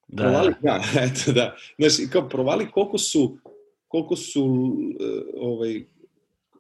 Da. 0.09 0.23
Provali, 0.23 0.55
da, 0.63 0.83
eto, 1.07 1.33
da. 1.33 1.57
Znaš, 1.79 2.11
kao 2.13 2.29
provali 2.29 2.71
koliko 2.71 2.99
su 2.99 3.39
koliko 3.89 4.17
su, 4.17 4.45
e, 5.01 5.23
ovaj, 5.41 5.87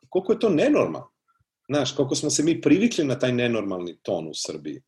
koliko 0.09 0.32
je 0.32 0.38
to 0.38 0.48
nenormalno. 0.48 1.10
Znaš, 1.68 1.92
koliko 1.92 2.14
smo 2.14 2.30
se 2.30 2.42
mi 2.42 2.60
privikli 2.60 3.05
na 3.05 3.18
taj 3.18 3.32
nenormalni 3.32 3.98
ton 4.02 4.28
u 4.28 4.34
Srbiji. 4.34 4.82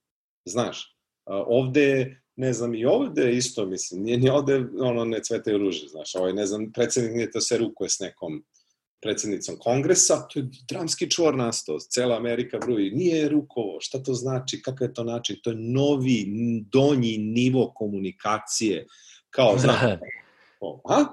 Znaš, 0.44 0.96
ovde, 1.26 2.20
ne 2.36 2.52
znam, 2.52 2.74
i 2.74 2.84
ovde 2.84 3.32
isto, 3.36 3.66
mislim, 3.66 4.02
nije 4.02 4.18
ni 4.18 4.28
ovde, 4.28 4.64
ono, 4.80 5.04
ne 5.04 5.20
cvetaju 5.22 5.58
ruže, 5.58 5.86
znaš, 5.86 6.14
ovaj, 6.14 6.32
ne 6.32 6.46
znam, 6.46 6.72
predsednik 6.72 7.14
nije 7.14 7.30
to 7.30 7.40
se 7.40 7.58
rukuje 7.58 7.88
s 7.88 8.00
nekom 8.00 8.44
predsednicom 9.02 9.56
kongresa, 9.58 10.28
to 10.28 10.38
je 10.38 10.48
dramski 10.68 11.10
čvor 11.10 11.36
nastao, 11.36 11.78
cela 11.78 12.16
Amerika 12.16 12.58
bruji, 12.58 12.90
nije 12.90 13.28
rukovo, 13.28 13.80
šta 13.80 14.02
to 14.02 14.14
znači, 14.14 14.62
kakav 14.62 14.88
je 14.88 14.94
to 14.94 15.04
način, 15.04 15.36
to 15.42 15.50
je 15.50 15.56
novi, 15.56 16.26
donji 16.72 17.18
nivo 17.18 17.72
komunikacije, 17.74 18.86
kao, 19.30 19.58
znaš, 19.62 19.98
a? 20.88 21.04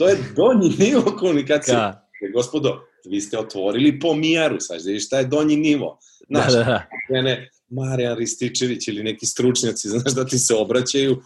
To 0.00 0.08
je 0.08 0.18
donji 0.36 0.68
nivo 0.78 1.16
komunikacije. 1.18 1.76
Da. 1.76 2.08
Gospodo, 2.34 2.80
vi 3.04 3.20
ste 3.20 3.38
otvorili 3.38 4.00
po 4.00 4.14
mijaru, 4.14 4.56
sad 4.60 4.80
znaš 4.80 5.06
šta 5.06 5.18
je 5.18 5.24
donji 5.24 5.56
nivo. 5.56 5.98
Znaš, 6.28 6.52
da, 6.52 6.58
da, 6.58 6.64
da. 6.64 6.86
Mene, 7.10 7.50
Marijan 7.68 8.16
Rističević 8.16 8.88
ili 8.88 9.02
neki 9.02 9.26
stručnjaci, 9.26 9.88
znaš, 9.94 10.14
da 10.14 10.24
ti 10.26 10.38
se 10.38 10.54
obraćaju, 10.54 11.22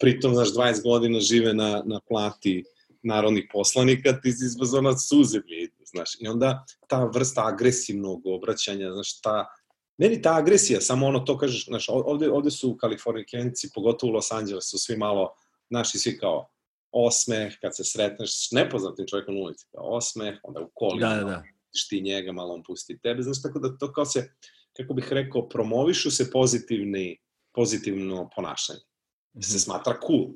pritom, 0.00 0.34
znaš, 0.34 0.48
20 0.48 0.82
godina 0.82 1.20
žive 1.20 1.54
na, 1.54 1.82
na 1.86 2.00
plati 2.08 2.64
narodnih 3.02 3.48
poslanika, 3.52 4.20
ti 4.20 4.32
si 4.32 4.44
izbazona 4.44 4.98
suze 4.98 5.40
mi 5.46 5.68
znaš. 5.84 6.10
I 6.20 6.28
onda 6.28 6.64
ta 6.88 7.04
vrsta 7.14 7.46
agresivnog 7.46 8.26
obraćanja, 8.26 8.92
znaš, 8.92 9.20
ta, 9.20 9.46
meni 9.98 10.22
ta 10.22 10.36
agresija, 10.36 10.80
samo 10.80 11.06
ono 11.06 11.20
to 11.20 11.38
kažeš, 11.38 11.64
znaš, 11.64 11.86
ovde, 11.88 12.30
ovde 12.30 12.50
su 12.50 12.76
kalifornikenci, 12.76 13.70
pogotovo 13.74 14.10
u 14.10 14.14
Los 14.14 14.32
Angelesu, 14.32 14.78
svi 14.78 14.96
malo, 14.96 15.30
naši 15.70 15.98
svi 15.98 16.18
kao 16.18 16.48
osmeh, 16.92 17.54
kad 17.60 17.76
se 17.76 17.84
sretneš 17.84 18.48
s 18.48 18.50
nepoznatim 18.52 19.06
čovjekom 19.06 19.36
u 19.36 19.40
ulici, 19.40 19.66
kao 19.74 19.84
osmeh, 19.84 20.34
onda 20.42 20.60
u 20.60 20.70
kolima, 20.74 21.08
da, 21.08 21.14
da, 21.14 21.24
da. 21.24 21.42
ti 21.88 22.00
njega, 22.00 22.32
malo 22.32 22.54
on 22.54 22.62
pusti 22.62 22.98
tebe, 23.02 23.22
znaš, 23.22 23.42
tako 23.42 23.58
da 23.58 23.78
to 23.78 23.92
kao 23.92 24.04
se, 24.04 24.32
kako 24.76 24.94
bih 24.94 25.08
rekao, 25.10 25.48
promovišu 25.48 26.10
se 26.10 26.30
pozitivni, 26.30 27.18
pozitivno 27.54 28.28
ponašanje. 28.36 28.80
Se 29.40 29.54
mhm. 29.54 29.58
smatra 29.58 29.98
cool. 30.06 30.28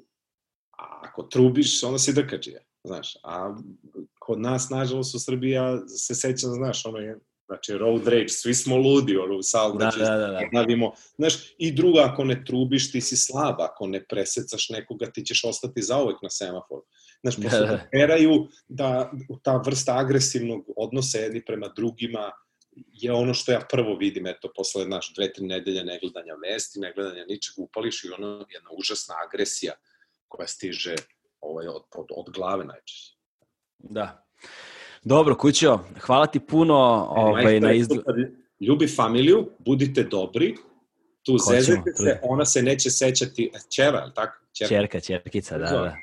A 0.78 1.00
ako 1.02 1.22
trubiš, 1.22 1.82
onda 1.82 1.98
si 1.98 2.12
drkađija, 2.12 2.60
znaš. 2.84 3.16
A 3.24 3.56
kod 4.18 4.40
nas, 4.40 4.70
nažalost, 4.70 5.14
u 5.14 5.18
Srbiji, 5.18 5.50
ja 5.50 5.88
se 5.88 6.14
sećam, 6.14 6.50
znaš, 6.50 6.86
ono 6.86 6.98
je, 6.98 7.18
znači, 7.52 7.72
road 7.72 8.08
rage, 8.08 8.28
svi 8.28 8.54
smo 8.54 8.76
ludi, 8.76 9.16
ono, 9.16 9.36
u 9.36 9.42
saobraćaju, 9.42 10.04
da, 10.04 10.16
da, 10.16 10.26
da, 10.26 10.32
da. 10.32 10.48
Navimo, 10.52 10.92
znaš, 11.16 11.34
i 11.58 11.72
drugo, 11.72 11.98
ako 11.98 12.24
ne 12.24 12.44
trubiš, 12.44 12.92
ti 12.92 13.00
si 13.00 13.16
slab, 13.16 13.60
ako 13.60 13.86
ne 13.86 14.04
presecaš 14.04 14.68
nekoga, 14.68 15.10
ti 15.10 15.24
ćeš 15.24 15.44
ostati 15.44 15.82
zauvek 15.82 16.22
na 16.22 16.30
semaforu. 16.30 16.84
Znaš, 17.22 17.36
da, 17.36 17.48
da. 17.58 17.80
peraju 17.92 18.46
da 18.68 19.10
ta 19.42 19.62
vrsta 19.66 19.98
agresivnog 19.98 20.64
odnosa 20.76 21.18
jedni 21.18 21.44
prema 21.44 21.68
drugima 21.76 22.30
je 22.92 23.12
ono 23.12 23.34
što 23.34 23.52
ja 23.52 23.60
prvo 23.70 23.96
vidim, 23.96 24.26
eto, 24.26 24.52
posle, 24.56 24.86
naš, 24.86 25.14
dve, 25.14 25.32
tri 25.32 25.46
nedelje 25.46 25.84
negledanja 25.84 26.34
vesti, 26.34 26.80
negledanja 26.80 27.24
ničeg, 27.28 27.54
upališ 27.58 28.04
i 28.04 28.10
ono, 28.10 28.46
jedna 28.48 28.70
užasna 28.78 29.14
agresija 29.26 29.72
koja 30.28 30.46
stiže 30.46 30.94
ovaj, 31.40 31.66
od, 31.66 31.82
od, 31.96 32.06
od 32.16 32.32
glave 32.34 32.64
najčešće. 32.64 33.16
Da. 33.78 34.26
Dobro, 35.04 35.34
Kućo, 35.34 35.78
hvala 36.00 36.26
ti 36.26 36.40
puno 36.40 36.74
ovaj, 37.10 37.60
na 37.60 37.72
izdu... 37.72 38.02
Ljubi 38.60 38.88
familiju, 38.88 39.50
budite 39.58 40.02
dobri, 40.02 40.54
tu 41.22 41.32
Hoćemo, 41.32 41.60
zezete 41.60 41.92
se, 41.96 42.20
ona 42.22 42.44
se 42.44 42.62
neće 42.62 42.90
sećati, 42.90 43.52
čera, 43.76 43.98
je 43.98 44.04
li 44.04 44.12
tako? 44.14 44.38
Čerka, 44.58 44.74
Čerka 44.74 45.00
čerkica, 45.00 45.58
da, 45.58 45.64
da. 45.64 45.96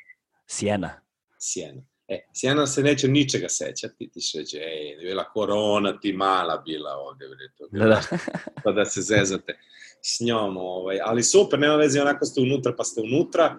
Sjena. 0.48 1.02
Sjena. 1.40 1.82
E, 2.08 2.28
Sjena 2.34 2.68
se 2.68 2.84
neće 2.84 3.08
ničega 3.08 3.50
sećati, 3.50 4.10
ti 4.10 4.22
će 4.22 4.40
reći, 4.40 4.58
ej, 4.58 4.98
bila 5.02 5.24
korona, 5.24 6.00
ti 6.00 6.14
mala 6.14 6.58
bila 6.66 6.92
ovde, 6.92 7.26
bre, 7.28 7.50
to 7.58 7.68
bila, 7.72 7.86
da, 7.86 8.02
da. 8.12 8.18
pa 8.64 8.72
da 8.72 8.86
se 8.86 9.02
zezate 9.02 9.60
s 10.02 10.20
njom, 10.22 10.58
ovaj, 10.58 11.00
ali 11.04 11.24
super, 11.24 11.60
nema 11.60 11.76
veze, 11.76 12.02
onako 12.02 12.26
ste 12.26 12.42
unutra, 12.42 12.74
pa 12.78 12.84
ste 12.84 13.02
unutra, 13.02 13.56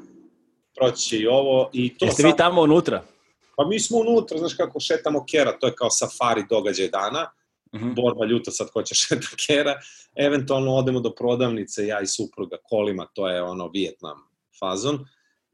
proći 0.77 1.03
će 1.03 1.19
i 1.19 1.27
ovo, 1.27 1.71
i 1.73 1.99
to 1.99 2.05
Jeste 2.05 2.23
sad... 2.23 2.31
vi 2.31 2.37
tamo 2.37 2.63
unutra? 2.63 3.03
Pa 3.57 3.67
mi 3.67 3.81
smo 3.81 3.99
unutra, 3.99 4.39
znaš 4.39 4.55
kako 4.55 4.81
šetamo 4.81 5.25
kera, 5.31 5.59
to 5.59 5.67
je 5.67 5.75
kao 5.75 5.91
safari 5.91 6.45
događaj 6.51 6.89
dana, 6.89 7.31
mhm. 7.75 7.85
-huh. 7.85 7.95
borba 7.95 8.25
ljuta 8.27 8.51
sad 8.51 8.71
ko 8.71 8.83
će 8.83 8.95
šeta 9.03 9.29
kera, 9.47 9.75
eventualno 10.17 10.75
odemo 10.75 11.01
do 11.01 11.15
prodavnice, 11.15 11.87
ja 11.87 12.01
i 12.01 12.07
supruga 12.07 12.57
kolima, 12.63 13.07
to 13.15 13.29
je 13.29 13.43
ono 13.43 13.69
Vijetnam 13.69 14.19
fazon, 14.61 15.05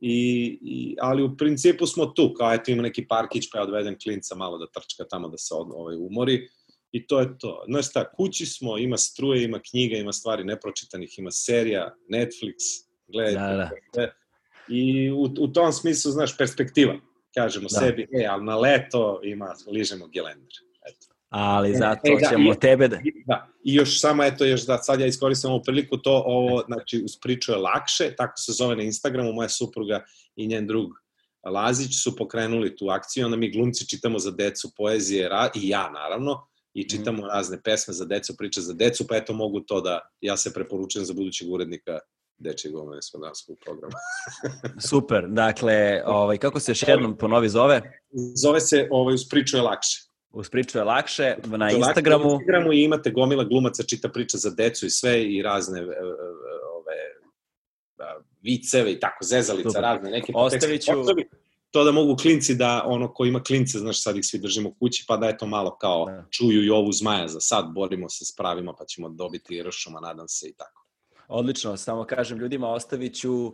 I, 0.00 0.58
i, 0.62 0.96
ali 1.00 1.22
u 1.22 1.36
principu 1.36 1.86
smo 1.86 2.06
tu, 2.06 2.34
kao 2.38 2.52
eto 2.52 2.70
ima 2.70 2.82
neki 2.82 3.06
parkić, 3.08 3.48
pa 3.52 3.58
ja 3.58 3.62
odvedem 3.64 3.96
klinca 4.02 4.34
malo 4.34 4.58
da 4.58 4.66
trčka 4.66 5.04
tamo 5.10 5.28
da 5.28 5.38
se 5.38 5.54
od, 5.54 5.68
ovaj, 5.72 5.96
umori 5.96 6.48
i 6.92 7.06
to 7.06 7.20
je 7.20 7.38
to. 7.38 7.64
Znaš 7.68 7.88
šta, 7.90 8.12
kući 8.12 8.46
smo, 8.46 8.78
ima 8.78 8.96
struje, 8.96 9.44
ima 9.44 9.60
knjiga, 9.70 9.96
ima 9.96 10.12
stvari 10.12 10.44
nepročitanih, 10.44 11.18
ima 11.18 11.30
serija, 11.30 11.94
Netflix, 12.10 12.84
gledajte. 13.08 13.40
Da, 13.40 13.70
da. 13.94 14.12
I 14.68 15.10
u, 15.10 15.22
u 15.40 15.48
tom 15.48 15.72
smislu, 15.72 16.10
znaš, 16.10 16.36
perspektiva 16.36 16.94
kažemo 17.36 17.68
da. 17.70 17.80
sebi, 17.80 18.08
e, 18.12 18.26
ali 18.26 18.44
na 18.44 18.56
leto 18.56 19.20
ima, 19.22 19.54
ližemo 19.72 20.06
gelender. 20.06 20.52
Eto. 20.88 21.06
Ali 21.28 21.70
e, 21.70 21.74
zato 21.74 22.00
e, 22.04 22.16
da, 22.20 22.28
ćemo 22.28 22.52
i, 22.52 22.60
tebe 22.60 22.88
da... 22.88 22.98
Da, 23.26 23.48
i 23.64 23.74
još 23.74 24.00
samo, 24.00 24.24
eto, 24.24 24.44
još 24.44 24.66
da 24.66 24.78
sad 24.78 25.00
ja 25.00 25.06
iskoristim 25.06 25.50
ovu 25.50 25.62
priliku, 25.62 25.96
to 25.96 26.22
ovo, 26.26 26.62
znači, 26.66 27.02
uz 27.04 27.16
priču 27.22 27.52
je 27.52 27.58
lakše, 27.58 28.14
tako 28.16 28.32
se 28.36 28.52
zove 28.52 28.76
na 28.76 28.82
Instagramu, 28.82 29.32
moja 29.32 29.48
supruga 29.48 30.04
i 30.36 30.46
njen 30.46 30.66
drug 30.66 30.90
Lazić 31.50 32.02
su 32.02 32.16
pokrenuli 32.16 32.76
tu 32.76 32.88
akciju, 32.88 33.24
onda 33.24 33.36
mi 33.36 33.50
glumci 33.50 33.88
čitamo 33.88 34.18
za 34.18 34.30
decu 34.30 34.72
poezije, 34.76 35.28
ra, 35.28 35.50
i 35.54 35.68
ja 35.68 35.90
naravno, 35.90 36.46
i 36.74 36.80
mhm. 36.80 36.88
čitamo 36.88 37.22
mm. 37.22 37.26
razne 37.26 37.62
pesme 37.62 37.94
za 37.94 38.04
decu, 38.04 38.36
priče 38.36 38.60
za 38.60 38.74
decu, 38.74 39.06
pa 39.06 39.16
eto 39.16 39.32
mogu 39.32 39.60
to 39.60 39.80
da 39.80 40.00
ja 40.20 40.36
se 40.36 40.54
preporučujem 40.54 41.06
za 41.06 41.14
budućeg 41.14 41.52
urednika 41.52 41.98
dečeg 42.38 42.76
omladinskog 42.76 43.22
programa. 43.64 43.94
Super, 44.90 45.28
dakle, 45.28 46.02
ovaj, 46.06 46.38
kako 46.38 46.60
se 46.60 46.70
još 46.70 46.82
jednom 46.88 47.16
ponovi 47.18 47.48
zove? 47.48 48.00
Zove 48.34 48.60
se 48.60 48.88
ovaj, 48.90 49.14
Uz 49.14 49.28
priču 49.30 49.56
je 49.56 49.62
lakše. 49.62 50.02
Uz 50.30 50.50
priču 50.50 50.78
je 50.78 50.84
lakše, 50.84 51.36
na 51.46 51.70
Instagramu. 51.70 52.24
Na 52.24 52.32
Instagramu 52.32 52.72
i 52.72 52.82
imate 52.82 53.10
gomila 53.10 53.44
glumaca, 53.44 53.82
čita 53.82 54.08
priča 54.08 54.38
za 54.38 54.50
decu 54.50 54.86
i 54.86 54.90
sve 54.90 55.24
i 55.24 55.42
razne 55.42 55.80
e, 55.80 55.82
e, 55.82 55.86
ove, 56.76 56.96
viceve 58.42 58.92
i 58.92 59.00
tako, 59.00 59.24
zezalica, 59.24 59.68
Super. 59.68 59.82
razne 59.82 60.10
neke. 60.10 60.32
Ostavit 60.34 60.82
ću... 60.82 60.92
To 61.70 61.84
da 61.84 61.92
mogu 61.92 62.16
klinci 62.16 62.54
da, 62.54 62.82
ono, 62.86 63.14
ko 63.14 63.24
ima 63.24 63.42
klince, 63.42 63.78
znaš, 63.78 64.02
sad 64.02 64.16
ih 64.16 64.24
svi 64.24 64.38
držimo 64.38 64.74
kući, 64.78 65.04
pa 65.08 65.16
da 65.16 65.26
je 65.26 65.38
to 65.38 65.46
malo 65.46 65.76
kao 65.78 66.06
da. 66.06 66.24
čuju 66.30 66.64
i 66.64 66.70
ovu 66.70 66.92
zmaja 66.92 67.28
za 67.28 67.40
sad, 67.40 67.64
borimo 67.74 68.08
se 68.08 68.24
s 68.24 68.36
pravima, 68.36 68.74
pa 68.78 68.84
ćemo 68.84 69.08
dobiti 69.08 69.62
ršuma, 69.62 70.00
nadam 70.00 70.28
se 70.28 70.48
i 70.48 70.54
tako. 70.54 70.85
Odlično, 71.28 71.76
samo 71.76 72.04
kažem 72.04 72.38
ljudima, 72.38 72.68
ostavit 72.68 73.14
ću 73.14 73.46
uh, 73.46 73.52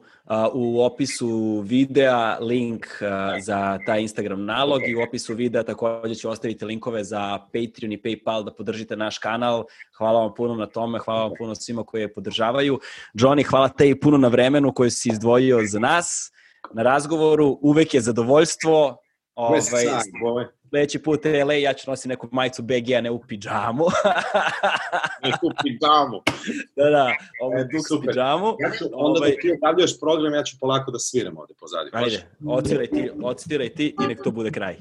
u 0.53 0.82
opisu 0.85 1.61
videa 1.61 2.39
link 2.40 2.86
uh, 2.86 3.09
za 3.44 3.78
taj 3.86 4.01
Instagram 4.01 4.44
nalog 4.44 4.81
i 4.89 4.97
u 4.97 5.03
opisu 5.03 5.35
videa 5.35 5.62
takođe 5.62 6.15
ću 6.15 6.31
ostaviti 6.31 6.65
linkove 6.65 7.05
za 7.05 7.39
Patreon 7.39 7.93
i 7.93 8.03
Paypal 8.03 8.44
da 8.44 8.55
podržite 8.55 8.97
naš 8.97 9.19
kanal. 9.19 9.65
Hvala 9.99 10.20
vam 10.20 10.35
puno 10.35 10.55
na 10.55 10.66
tome, 10.66 10.99
hvala 10.99 11.23
vam 11.23 11.32
puno 11.39 11.55
svima 11.55 11.85
koji 11.85 12.01
je 12.01 12.12
podržavaju. 12.12 12.81
Johnny, 13.15 13.44
hvala 13.51 13.69
te 13.69 13.89
i 13.89 14.01
puno 14.01 14.19
na 14.19 14.28
vremenu 14.28 14.73
koji 14.74 14.90
si 14.90 15.09
izdvojio 15.09 15.61
za 15.66 15.78
nas 15.78 16.32
na 16.73 16.82
razgovoru. 16.82 17.59
Uvek 17.62 17.94
je 17.94 18.01
zadovoljstvo. 18.01 18.97
Ovaj, 19.35 19.61
sledeći 20.73 21.03
put 21.03 21.24
LA 21.24 21.55
ja 21.55 21.73
ću 21.73 21.90
nositi 21.90 22.09
neku 22.09 22.28
majicu 22.32 22.62
BG, 22.62 22.93
a 22.97 23.01
ne 23.01 23.11
u 23.11 23.20
pidžamu. 23.20 23.85
ne 25.24 25.32
u 25.43 25.51
pidžamu. 25.62 26.23
da, 26.77 26.90
da, 26.90 27.12
ovo 27.40 27.55
je 27.55 27.65
duk 27.65 28.07
pidžamu. 28.07 28.57
Ja 28.59 28.70
ću, 28.78 28.85
onda 28.93 29.19
ovaj... 29.19 29.31
dok 29.31 29.40
ti 29.40 29.53
objavljaš 29.53 30.01
program, 30.01 30.35
ja 30.35 30.43
ću 30.43 30.57
polako 30.61 30.90
da 30.90 30.99
sviram 30.99 31.39
ovde 31.39 31.55
pozadnje. 31.61 31.90
Ajde, 31.93 32.27
ociraj 32.47 32.86
ti, 32.86 33.11
ociraj 33.23 33.69
ti 33.69 33.94
i 34.05 34.07
nek 34.07 34.23
to 34.24 34.31
bude 34.31 34.51
kraj. 34.51 34.77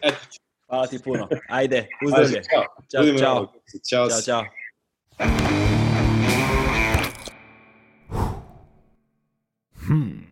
Eto 0.00 0.18
Hvala 0.68 0.86
ti 0.86 0.98
puno. 1.04 1.28
Ajde, 1.48 1.88
uzdravlje. 2.06 2.42
Ćao, 2.90 3.04
čao. 3.18 3.46
Ćao, 3.90 4.08
čao. 4.08 4.20
čao. 4.26 4.42
Hmm. 9.86 10.25